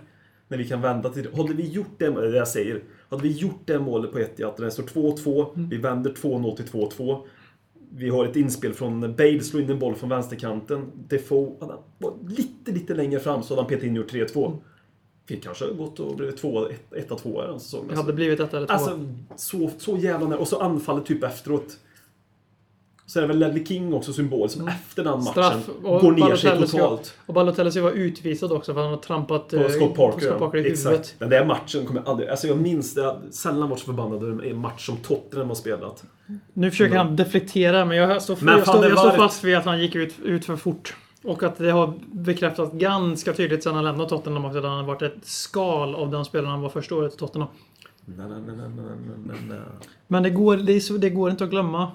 När 0.48 0.58
vi 0.58 0.68
kan 0.68 0.82
vända 0.82 1.10
till 1.10 1.24
det. 1.24 1.38
Hade 1.42 1.54
vi 1.54 1.68
gjort 1.70 1.96
det, 1.98 2.10
det 2.32 2.38
jag 2.38 2.48
säger. 2.48 2.82
Hade 3.12 3.24
vi 3.24 3.30
gjort 3.32 3.62
det 3.66 3.80
målet 3.80 4.12
på 4.12 4.20
Etihad, 4.20 4.54
där 4.58 4.66
det 4.66 4.72
står 4.72 4.84
2-2, 4.84 5.46
Mm. 5.56 5.70
vi 5.70 5.78
vänder 5.78 6.12
2-0 6.14 6.56
till 6.56 6.66
2-2. 6.66 7.20
Vi 7.94 8.10
har 8.10 8.26
ett 8.26 8.36
inspel 8.36 8.74
från 8.74 9.02
Bale, 9.16 9.40
slår 9.42 9.64
in 9.64 9.70
en 9.70 9.80
boll 9.80 9.96
från 9.96 10.10
vänsterkanten. 10.10 10.86
Defoe 11.08 11.52
han 11.60 11.72
var 11.98 12.14
lite, 12.28 12.72
lite 12.72 12.94
längre 12.94 13.20
fram 13.20 13.44
så 13.44 13.54
hade 13.54 13.62
han 13.62 13.70
petat 13.70 13.84
in 13.84 13.92
och 13.92 13.98
gjort 13.98 14.12
3-2. 14.14 14.58
Vi 15.28 15.38
kanske 15.38 15.66
gått 15.74 16.00
och 16.00 16.16
blivit 16.16 16.42
1-2 16.42 17.48
den 17.48 17.60
säsongen. 17.60 17.88
Det 17.88 17.96
hade 17.96 18.14
blivit 18.14 18.40
ett 18.40 18.54
eller 18.54 18.68
två. 18.68 18.74
Alltså, 18.74 19.00
så, 19.36 19.70
så 19.78 19.98
jävla 19.98 20.28
nära. 20.28 20.40
Och 20.40 20.48
så 20.48 20.60
anfallet 20.60 21.06
typ 21.06 21.24
efteråt. 21.24 21.78
Så 23.06 23.20
är 23.20 23.22
det 23.22 23.28
väl 23.28 23.40
Ledley 23.40 23.66
King 23.66 23.94
också 23.94 24.14
symbol 24.14 24.50
som 24.50 24.68
efter 24.68 25.04
den 25.04 25.24
matchen 25.24 25.44
Mm. 25.44 25.62
Straff. 25.62 25.76
Går 26.02 26.12
ner 26.12 26.36
sig 26.36 26.50
Balotelli 26.50 26.68
ska- 26.68 26.78
totalt. 26.78 27.14
Och 27.26 27.34
Balotelli 27.34 27.72
ska 27.72 27.82
vara 27.82 27.92
utvisad 27.94 28.52
också 28.52 28.74
för 28.74 28.82
han 28.82 28.90
har 28.90 28.98
trampat 28.98 29.48
På 29.50 29.56
eh, 29.56 29.68
Scott 29.70 29.96
Parker, 29.96 30.20
Scott 30.28 30.40
Parker 30.40 30.58
i 30.58 30.62
ja. 30.62 30.64
huvudet. 30.70 31.00
Exakt. 31.00 31.16
Den 31.20 31.30
där 31.30 31.46
matchen 31.46 31.86
kommer 31.86 32.02
jag 32.02 32.10
aldrig... 32.10 32.30
Alltså 32.30 32.48
jag 32.48 32.58
minns 32.58 32.94
det. 32.96 33.02
Jag 33.02 33.18
sällan 33.32 33.70
varit 33.70 33.80
så 33.80 33.86
förbannad 33.86 34.24
över 34.24 34.46
en 34.46 34.58
match 34.58 34.86
som 34.86 34.98
Tottenham 34.98 35.48
har 35.48 35.56
spelat. 35.56 36.04
Nu 36.54 36.72
försöker 36.72 36.98
han 36.98 37.16
deflektera, 37.16 37.86
men 37.86 37.98
jag 37.98 38.22
står, 38.22 38.38
Men 38.42 38.54
jag 38.58 38.68
står, 38.68 38.86
jag 38.86 39.00
står 39.00 39.10
var- 39.10 39.18
fast 39.18 39.44
vid 39.44 39.58
att 39.58 39.66
han 39.66 39.82
gick 39.82 39.96
ut, 39.96 40.14
ut 40.24 40.46
för 40.46 40.56
fort. 40.56 40.96
Och 41.24 41.44
att 41.44 41.58
det 41.58 41.72
har 41.72 41.94
bekräftats 42.12 42.74
ganska 42.74 43.34
tydligt 43.34 43.64
sedan 43.64 43.76
han 43.76 43.84
lämnade 43.84 44.10
Tottenham 44.10 44.46
också. 44.46 44.58
Att 44.58 44.64
han 44.64 44.78
har 44.78 44.84
varit 44.84 45.02
ett 45.02 45.14
skal 45.22 45.96
av 45.96 46.12
den 46.12 46.26
spelaren 46.26 46.52
han 46.52 46.62
var 46.62 46.70
första 46.70 46.96
året 46.96 47.14
i 47.14 47.18
Tottenham. 47.18 47.50
Na, 48.06 48.28
na, 48.28 48.38
na. 48.38 49.56
Men 50.08 50.24
det 50.24 50.30
går, 50.30 50.58
det, 50.58 50.82
så, 50.82 50.94
det 50.94 51.10
går 51.10 51.32
inte 51.32 51.44
att 51.44 51.50
glömma 51.50 51.92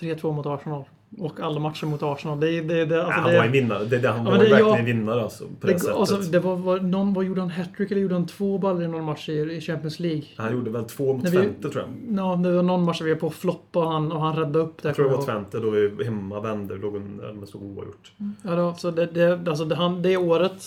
3-2 0.00 0.32
mot 0.32 0.46
Arsenal. 0.46 0.84
Och 1.18 1.40
alla 1.40 1.60
matcher 1.60 1.86
mot 1.86 2.02
Arsenal. 2.02 2.40
Det, 2.40 2.60
det, 2.60 2.84
det, 2.84 2.94
Ja, 2.94 3.02
alltså 3.02 3.20
han 3.20 3.30
det, 3.30 3.38
var 3.38 3.44
en 3.44 3.52
vinnare. 3.52 3.84
Det, 3.84 3.98
det, 3.98 4.08
han 4.08 4.24
Ja, 4.24 4.30
var 4.30 4.38
verkligen 4.38 4.66
jag- 4.66 4.78
en 4.78 4.84
vinnare 4.84 5.22
alltså. 5.22 5.44
På 5.60 5.66
det, 5.66 5.72
det, 5.72 5.78
sättet. 5.78 5.96
alltså, 5.96 6.16
det 6.16 6.38
var, 6.38 6.56
var, 6.56 6.78
någon, 6.80 7.14
vad 7.14 7.24
gjorde 7.24 7.40
han? 7.40 7.50
Hattrick 7.50 7.90
eller 7.90 8.00
gjorde 8.02 8.14
han 8.14 8.26
två 8.26 8.58
baller 8.58 8.82
i 8.84 8.88
någon 8.88 9.04
match 9.04 9.28
i, 9.28 9.32
i 9.32 9.60
Champions 9.60 10.00
League? 10.00 10.22
Han 10.36 10.52
gjorde 10.52 10.70
väl 10.70 10.84
två 10.84 11.12
mot 11.12 11.26
Twente 11.32 11.68
tror 11.70 11.84
jag. 11.84 12.18
Ja, 12.18 12.36
det 12.36 12.52
var 12.52 12.62
någon 12.62 12.84
match 12.84 12.98
där 12.98 13.04
vi 13.06 13.12
var 13.12 13.20
på 13.20 13.26
att 13.26 13.34
floppa 13.34 13.78
och 13.84 13.92
han, 13.92 14.12
och 14.12 14.20
han 14.20 14.36
räddade 14.36 14.58
upp 14.58 14.82
det. 14.82 14.88
Jag 14.88 14.96
tror 14.96 15.10
det 15.10 15.16
var. 15.16 15.22
Twente 15.24 15.58
då 15.58 15.70
vi 15.70 16.04
hemma 16.04 16.40
vände. 16.40 16.74
Låg 16.76 16.96
under 16.96 17.32
med 17.32 17.48
stod 17.48 17.62
oavgjort. 17.62 18.12
Ja, 18.42 18.54
då, 18.54 18.74
så 18.74 18.90
det, 18.90 19.06
det, 19.06 19.48
alltså 19.50 19.64
det, 19.64 19.74
han, 19.76 20.02
det 20.02 20.16
året 20.16 20.62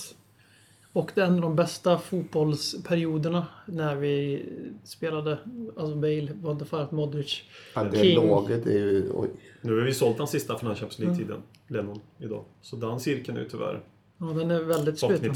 och 0.93 1.11
det 1.15 1.21
är 1.21 1.25
en 1.25 1.35
av 1.35 1.41
de 1.41 1.55
bästa 1.55 1.97
fotbollsperioderna 1.97 3.47
när 3.65 3.95
vi 3.95 4.45
spelade, 4.83 5.37
alltså 5.77 5.95
Bale, 5.95 6.31
Van 6.41 6.57
der 6.57 6.65
Vaart, 6.69 6.91
Modric. 6.91 7.41
Ja, 7.75 7.83
det 7.83 7.97
King. 7.97 8.15
laget 8.27 8.65
är 8.65 8.71
ju... 8.71 9.11
Oj. 9.13 9.29
Nu 9.61 9.77
har 9.77 9.85
vi 9.85 9.93
sålt 9.93 10.17
den 10.17 10.27
sista 10.27 10.57
för 10.57 10.65
den 10.65 10.75
här 10.75 10.79
Champions 10.81 10.99
Mm. 10.99 11.09
League-tiden. 11.09 11.41
Lennon 11.67 11.99
idag. 12.19 12.43
Så 12.61 12.75
den 12.75 12.99
cirkeln 12.99 13.37
är 13.37 13.41
ju 13.41 13.49
tyvärr 13.49 13.81
Ja, 14.17 14.25
den 14.25 14.51
är 14.51 14.59
väldigt 14.63 14.99
sluten. 14.99 15.35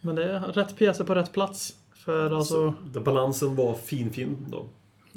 Men 0.00 0.14
det 0.14 0.24
är 0.24 0.40
rätt 0.40 0.76
pjäser 0.76 1.04
på 1.04 1.14
rätt 1.14 1.32
plats. 1.32 1.76
För 1.94 2.30
alltså, 2.30 2.74
Så 2.94 3.00
balansen 3.00 3.56
var 3.56 3.74
fin, 3.74 4.10
fin 4.10 4.36
då. 4.50 4.66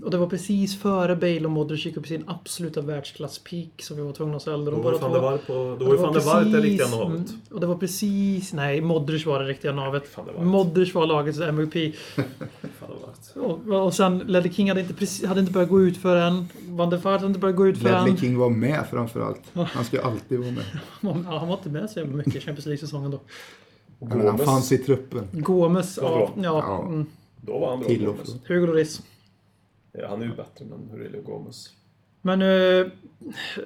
Och 0.04 0.12
det 0.12 0.18
var 0.18 0.28
precis 0.28 0.80
före 0.82 1.16
Bale 1.16 1.46
och 1.46 1.52
Modric 1.52 1.86
gick 1.86 1.98
upp 1.98 2.06
i 2.06 2.10
sin 2.10 2.24
absoluta 2.28 2.82
världsklass-peak 2.82 3.82
som 3.82 3.98
vi 3.98 4.04
var 4.04 4.12
tvungna 4.14 4.36
att 4.38 4.42
sälja. 4.42 4.72
Då 4.72 4.78
var 4.78 4.92
fan 4.92 5.00
två- 5.10 5.14
det 5.16 5.20
var 5.22 5.38
på... 5.38 5.54
Då 5.54 5.62
Och 5.72 5.80
var 5.86 5.92
ju 5.92 5.98
fan 6.02 6.14
det 6.14 6.20
var 6.20 6.40
det 6.44 6.52
precis- 6.52 6.64
riktiga 6.64 6.88
navet. 6.88 7.10
mm, 7.30 7.42
Och 7.52 7.60
det 7.60 7.68
var 7.68 7.76
precis... 7.76 8.54
Nej, 8.54 8.82
Modric 8.82 9.26
var 9.26 9.40
det 9.40 9.46
riktiga 9.50 9.72
navet. 9.74 10.18
Var- 10.36 10.44
Modric 10.44 10.94
var 10.96 11.08
lagets 11.08 11.40
MVP. 11.40 11.76
Och, 13.36 13.68
och 13.86 13.94
sen 13.94 14.20
Ledley 14.20 14.54
King 14.54 14.68
hade 14.70 14.82
inte, 14.82 14.94
precis, 14.94 15.26
hade 15.26 15.40
inte 15.40 15.52
börjat 15.52 15.70
gå 15.70 15.82
ut 15.82 15.98
för 15.98 16.16
än. 16.16 16.48
Van 16.68 16.90
der 16.90 16.98
Vaart 16.98 17.14
hade 17.22 17.28
inte 17.28 17.40
börjat 17.40 17.56
gå 17.58 17.68
ut 17.68 17.78
för 17.78 17.84
Ledley 17.92 18.12
än. 18.12 18.18
King 18.18 18.38
var 18.38 18.50
med 18.50 18.86
framförallt. 18.92 19.42
Han 19.54 19.86
ska 19.86 20.02
alltid 20.02 20.40
vara 20.40 20.52
med. 20.52 20.64
Ja, 21.26 21.38
han 21.40 21.48
var 21.48 21.56
inte 21.58 21.70
med 21.70 21.90
så 21.90 22.06
mycket 22.06 22.36
i 22.36 22.40
Champions 22.40 22.66
League-säsongen 22.66 23.12
då. 23.12 23.20
Men 24.00 24.12
han 24.12 24.20
Gomes, 24.26 24.42
fanns 24.46 24.72
i 24.72 24.78
truppen. 24.78 25.28
Gomes, 25.32 26.00
ja. 26.02 26.30
ja, 26.36 26.44
Ja. 26.44 26.86
Mm, 26.88 27.06
Då 27.42 27.60
var 27.60 27.70
han 27.70 27.80
bra. 27.80 28.14
Hugo 28.48 28.66
Lloris. 28.66 29.02
Ja, 29.92 30.08
han 30.08 30.22
är 30.22 30.26
ju 30.26 30.36
bättre 30.36 30.66
än 30.66 30.90
Aurelio 30.92 31.22
Gomes. 31.22 31.74
Men 32.22 32.42
uh, 32.42 32.88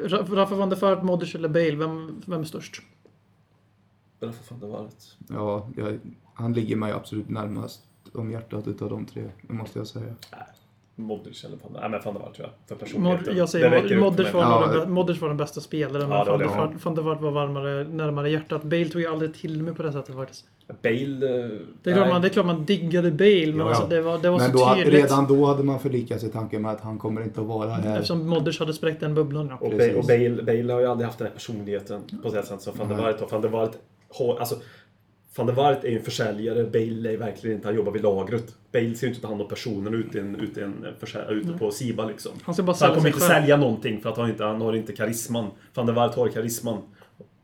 Rafa 0.09 0.55
van 0.55 0.69
der 0.69 0.77
Vaart, 0.77 1.03
Modric 1.03 1.35
eller 1.35 1.49
Bale, 1.49 1.75
vem, 1.75 2.21
vem 2.25 2.39
är 2.41 2.45
störst? 2.45 2.81
Fan 4.43 4.59
det 4.59 4.67
var 4.67 4.83
det. 4.83 5.33
Ja, 5.33 5.69
jag, 5.77 5.99
han 6.33 6.53
ligger 6.53 6.75
mig 6.75 6.91
absolut 6.91 7.29
närmast 7.29 7.83
om 8.13 8.31
hjärtat 8.31 8.67
utav 8.67 8.89
de 8.89 9.05
tre. 9.05 9.29
Det 9.41 9.53
måste 9.53 9.79
jag 9.79 9.87
säga. 9.87 10.15
Modric 10.95 11.43
eller 11.43 11.57
van, 11.57 11.71
nej, 11.73 11.89
men 11.89 12.01
van 12.05 12.13
der 12.13 12.21
Vaart 12.21 12.35
tror 12.35 12.47
jag. 12.47 12.53
För 12.67 12.75
Mod, 12.75 12.79
personligheten. 12.79 13.37
jag 13.37 13.49
säger 13.49 13.69
Mod- 13.69 13.81
väcker 13.81 13.95
upp 13.95 14.01
Modric 14.01 14.33
var, 14.33 14.41
Ja. 14.41 14.67
den, 14.79 14.91
Modric 14.91 15.21
var 15.21 15.27
den 15.27 15.37
bästa 15.37 15.61
spelaren, 15.61 16.09
Ja, 16.09 16.25
men 16.25 16.39
det 16.39 16.45
van 16.47 16.57
var 16.57 16.67
der 16.67 16.79
van 16.83 16.95
der 16.95 17.01
Vaart 17.01 17.21
var 17.21 17.31
varmare, 17.31 17.83
närmare 17.83 18.29
hjärtat. 18.29 18.63
Bale 18.63 18.85
tog 18.85 19.01
jag 19.01 19.13
aldrig 19.13 19.33
till 19.33 19.63
mig 19.63 19.73
på 19.75 19.83
det 19.83 19.91
sättet 19.91 20.15
faktiskt. 20.15 20.45
Bale... 20.81 21.43
eh, 21.43 21.49
Det 21.83 21.89
är, 21.89 21.93
klart 21.95 22.09
man, 22.09 22.21
det 22.21 22.27
är 22.27 22.29
klart 22.29 22.45
man 22.45 22.65
diggade 22.65 23.11
Bale, 23.11 23.47
men 23.47 23.57
Ja, 23.57 23.63
ja. 23.63 23.69
alltså 23.69 23.87
det 23.87 24.01
var, 24.01 24.17
det 24.17 24.29
var 24.29 24.37
Men 24.39 24.51
så 24.51 24.57
då, 24.57 24.75
tydligt. 24.75 24.93
redan 24.93 25.27
då 25.27 25.45
hade 25.45 25.63
man 25.63 25.79
förlikat 25.79 26.19
sig 26.19 26.29
i 26.29 26.31
tanken 26.31 26.61
med 26.61 26.71
att 26.71 26.81
han 26.81 26.97
kommer 26.99 27.23
inte 27.23 27.41
att 27.41 27.47
vara 27.47 27.69
här. 27.69 27.93
Eftersom 27.95 28.27
Modric 28.27 28.59
hade 28.59 28.73
spräckt 28.73 28.99
den 28.99 29.13
bubblan. 29.15 29.47
Ja. 29.49 29.57
Och. 29.61 29.71
Bale, 29.71 29.93
och 29.95 30.05
Bale, 30.05 30.43
Bale 30.43 30.73
har 30.73 30.79
ju 30.79 30.87
aldrig 30.87 31.05
haft 31.07 31.17
den 31.19 31.27
här 31.27 31.33
personligheten 31.33 32.01
på 32.23 32.29
det 32.29 32.43
sättet 32.43 32.61
som 32.61 32.77
van 32.77 32.87
der 32.89 32.95
Nej. 32.95 33.05
Vaart 33.05 33.19
har. 33.21 33.27
Van 33.27 33.41
der 33.41 33.49
Vaart 33.49 33.71
har... 34.09 34.39
Alltså, 34.39 34.55
van 35.35 35.47
der 35.47 35.53
Vaart 35.53 35.83
är 35.83 35.89
ju 35.89 35.97
en 35.97 36.03
försäljare. 36.03 36.63
Bale 36.63 37.13
är 37.13 37.17
verkligen 37.17 37.55
inte... 37.55 37.67
Han 37.67 37.75
jobbar 37.75 37.91
vid 37.91 38.01
lagret. 38.03 38.55
Bale 38.71 38.95
ser 38.95 39.07
ju 39.07 39.13
inte 39.13 39.21
ta 39.21 39.27
hand 39.27 39.41
om 39.41 39.47
personen 39.47 39.93
ute, 39.93 40.19
en, 40.19 40.35
ute, 40.35 40.63
en 40.63 40.85
försälj- 40.99 41.31
ute 41.31 41.53
på 41.59 41.71
Siba 41.71 42.05
liksom. 42.05 42.31
Han 42.43 42.55
ska 42.55 42.63
bara 42.63 42.75
han 42.79 42.95
kommer 42.95 43.07
inte 43.07 43.19
själv. 43.19 43.41
sälja 43.41 43.57
någonting 43.57 44.01
för 44.01 44.09
att 44.09 44.17
han, 44.17 44.29
inte, 44.29 44.43
han 44.43 44.61
har 44.61 44.73
inte 44.75 44.93
karisman. 44.93 45.47
Van 45.73 45.85
der 45.85 45.93
Vaart 45.93 46.15
har 46.15 46.27
karisman. 46.27 46.77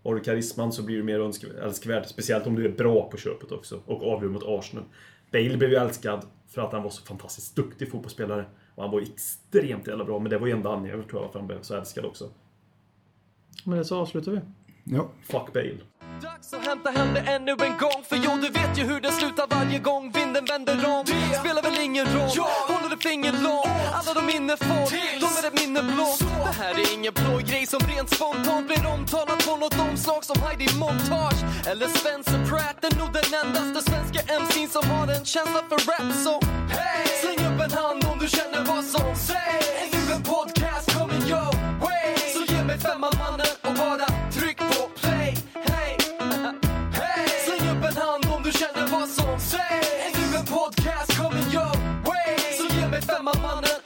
Har 0.04 0.16
du 0.16 0.22
karisman 0.22 0.72
så 0.72 0.84
blir 0.84 0.98
du 0.98 1.04
mer 1.04 1.20
älskvärd. 1.64 2.06
Speciellt 2.06 2.48
om 2.48 2.56
du 2.56 2.66
är 2.66 2.70
bra 2.70 3.10
på 3.10 3.18
köpet 3.18 3.52
också. 3.52 3.82
Och 3.86 4.14
avgör 4.14 4.30
mot 4.30 4.44
Arsenal. 4.46 4.86
Bale 5.32 5.58
blev 5.58 5.70
ju 5.70 5.76
älskad 5.76 6.26
för 6.48 6.62
att 6.62 6.74
han 6.74 6.84
var 6.84 6.90
så 6.90 7.06
fantastiskt 7.06 7.56
duktig 7.56 7.92
fotbollsspelare. 7.92 8.46
Och 8.76 8.84
han 8.84 8.92
var 8.92 9.02
extremt 9.02 9.88
jävla 9.88 10.06
bra. 10.06 10.20
Men 10.20 10.30
det 10.30 10.38
var 10.38 10.48
ju 10.48 10.54
enda 10.54 10.70
anledningen 10.70 11.08
tror 11.08 11.22
jag 11.22 11.26
varför 11.26 11.40
han 11.40 11.48
blev 11.48 11.62
så 11.62 11.76
älskad 11.76 12.06
också. 12.06 12.30
Men 13.64 13.78
det 13.78 13.86
så 13.86 13.98
avslutar 13.98 14.32
vi. 14.32 14.40
Ja. 14.84 15.10
Fuck 15.22 15.54
Bale. 15.54 15.78
Dags 16.22 16.54
att 16.54 16.66
hämta 16.66 16.90
hem 16.90 17.14
det 17.14 17.20
ännu 17.20 17.52
en 17.52 17.78
gång 17.78 18.04
För 18.04 18.16
jo, 18.26 18.32
du 18.42 18.50
vet 18.50 18.80
ju 18.80 18.84
hur 18.84 19.02
det 19.02 19.12
slutar 19.12 19.48
varje 19.50 19.80
gång 19.80 20.12
vinden 20.12 20.46
vänder 20.46 20.74
om 20.74 21.04
Det 21.06 21.40
spelar 21.40 21.62
väl 21.62 21.80
ingen 21.80 22.06
roll 22.06 22.30
Håller 23.00 23.12
ett 23.12 23.14
finger 23.14 23.32
långt. 23.44 23.68
Alla 23.94 24.14
de 24.14 24.26
minne 24.26 24.58
får 24.58 24.92
De 25.20 25.26
är 25.26 25.48
ett 25.48 25.60
minne 25.62 25.84
blått 25.84 26.20
Det 26.20 26.64
här 26.64 26.74
är 26.74 26.94
ingen 26.94 27.14
blå 27.14 27.38
grej 27.38 27.66
som 27.66 27.80
rent 27.80 28.10
spontant 28.10 28.68
blir 28.68 28.86
omtalat 28.86 29.46
på 29.46 29.56
något 29.56 29.80
omslag 29.80 30.24
som 30.24 30.42
Heidi 30.42 30.68
Montage 30.78 31.42
Eller 31.68 31.88
Spencer 31.88 32.46
Pratt. 32.50 32.84
Är 32.84 33.00
nog 33.00 33.14
den 33.14 33.34
endaste 33.44 33.92
svenska 33.92 34.20
MC'n 34.42 34.68
som 34.70 34.90
har 34.92 35.08
en 35.08 35.26
känsla 35.26 35.62
för 35.70 35.80
rap 35.90 36.14
Så 36.26 36.34
hey! 36.76 37.08
släng 37.22 37.40
upp 37.48 37.62
en 37.66 37.72
hand 37.72 38.04
om 38.12 38.20
du 38.20 38.28
känner 38.28 38.62
vad 38.66 38.86
som 38.86 39.16
sägs. 39.16 39.68
Är 39.82 39.90
nu 40.08 40.14
en 40.14 40.24
podcast 40.24 40.86
coming 40.98 41.24
your 41.32 41.52
way 41.84 42.16
Så 42.34 42.54
ge 42.54 42.64
mig 42.64 42.78
femman 42.80 43.14
mannen 43.20 43.56
och 43.68 43.74
bara 43.74 44.08
tryck 44.32 44.58
på 44.58 44.82
play 45.00 45.38
Hey! 45.70 45.94
Hey! 47.00 47.28
Släng 47.46 47.66
upp 47.74 47.84
en 47.90 47.98
hand 48.04 48.24
om 48.36 48.44
du 48.44 48.52
känner 48.52 48.88
vad 48.88 49.10
som 49.10 49.40
sägs. 49.40 49.88
Är 50.06 50.12
nu 50.20 50.38
en 50.38 50.46
podcast 50.46 51.18
coming 51.18 51.50
your 51.54 51.66
way 51.66 51.79
Så 53.30 53.62
ge 53.62 53.79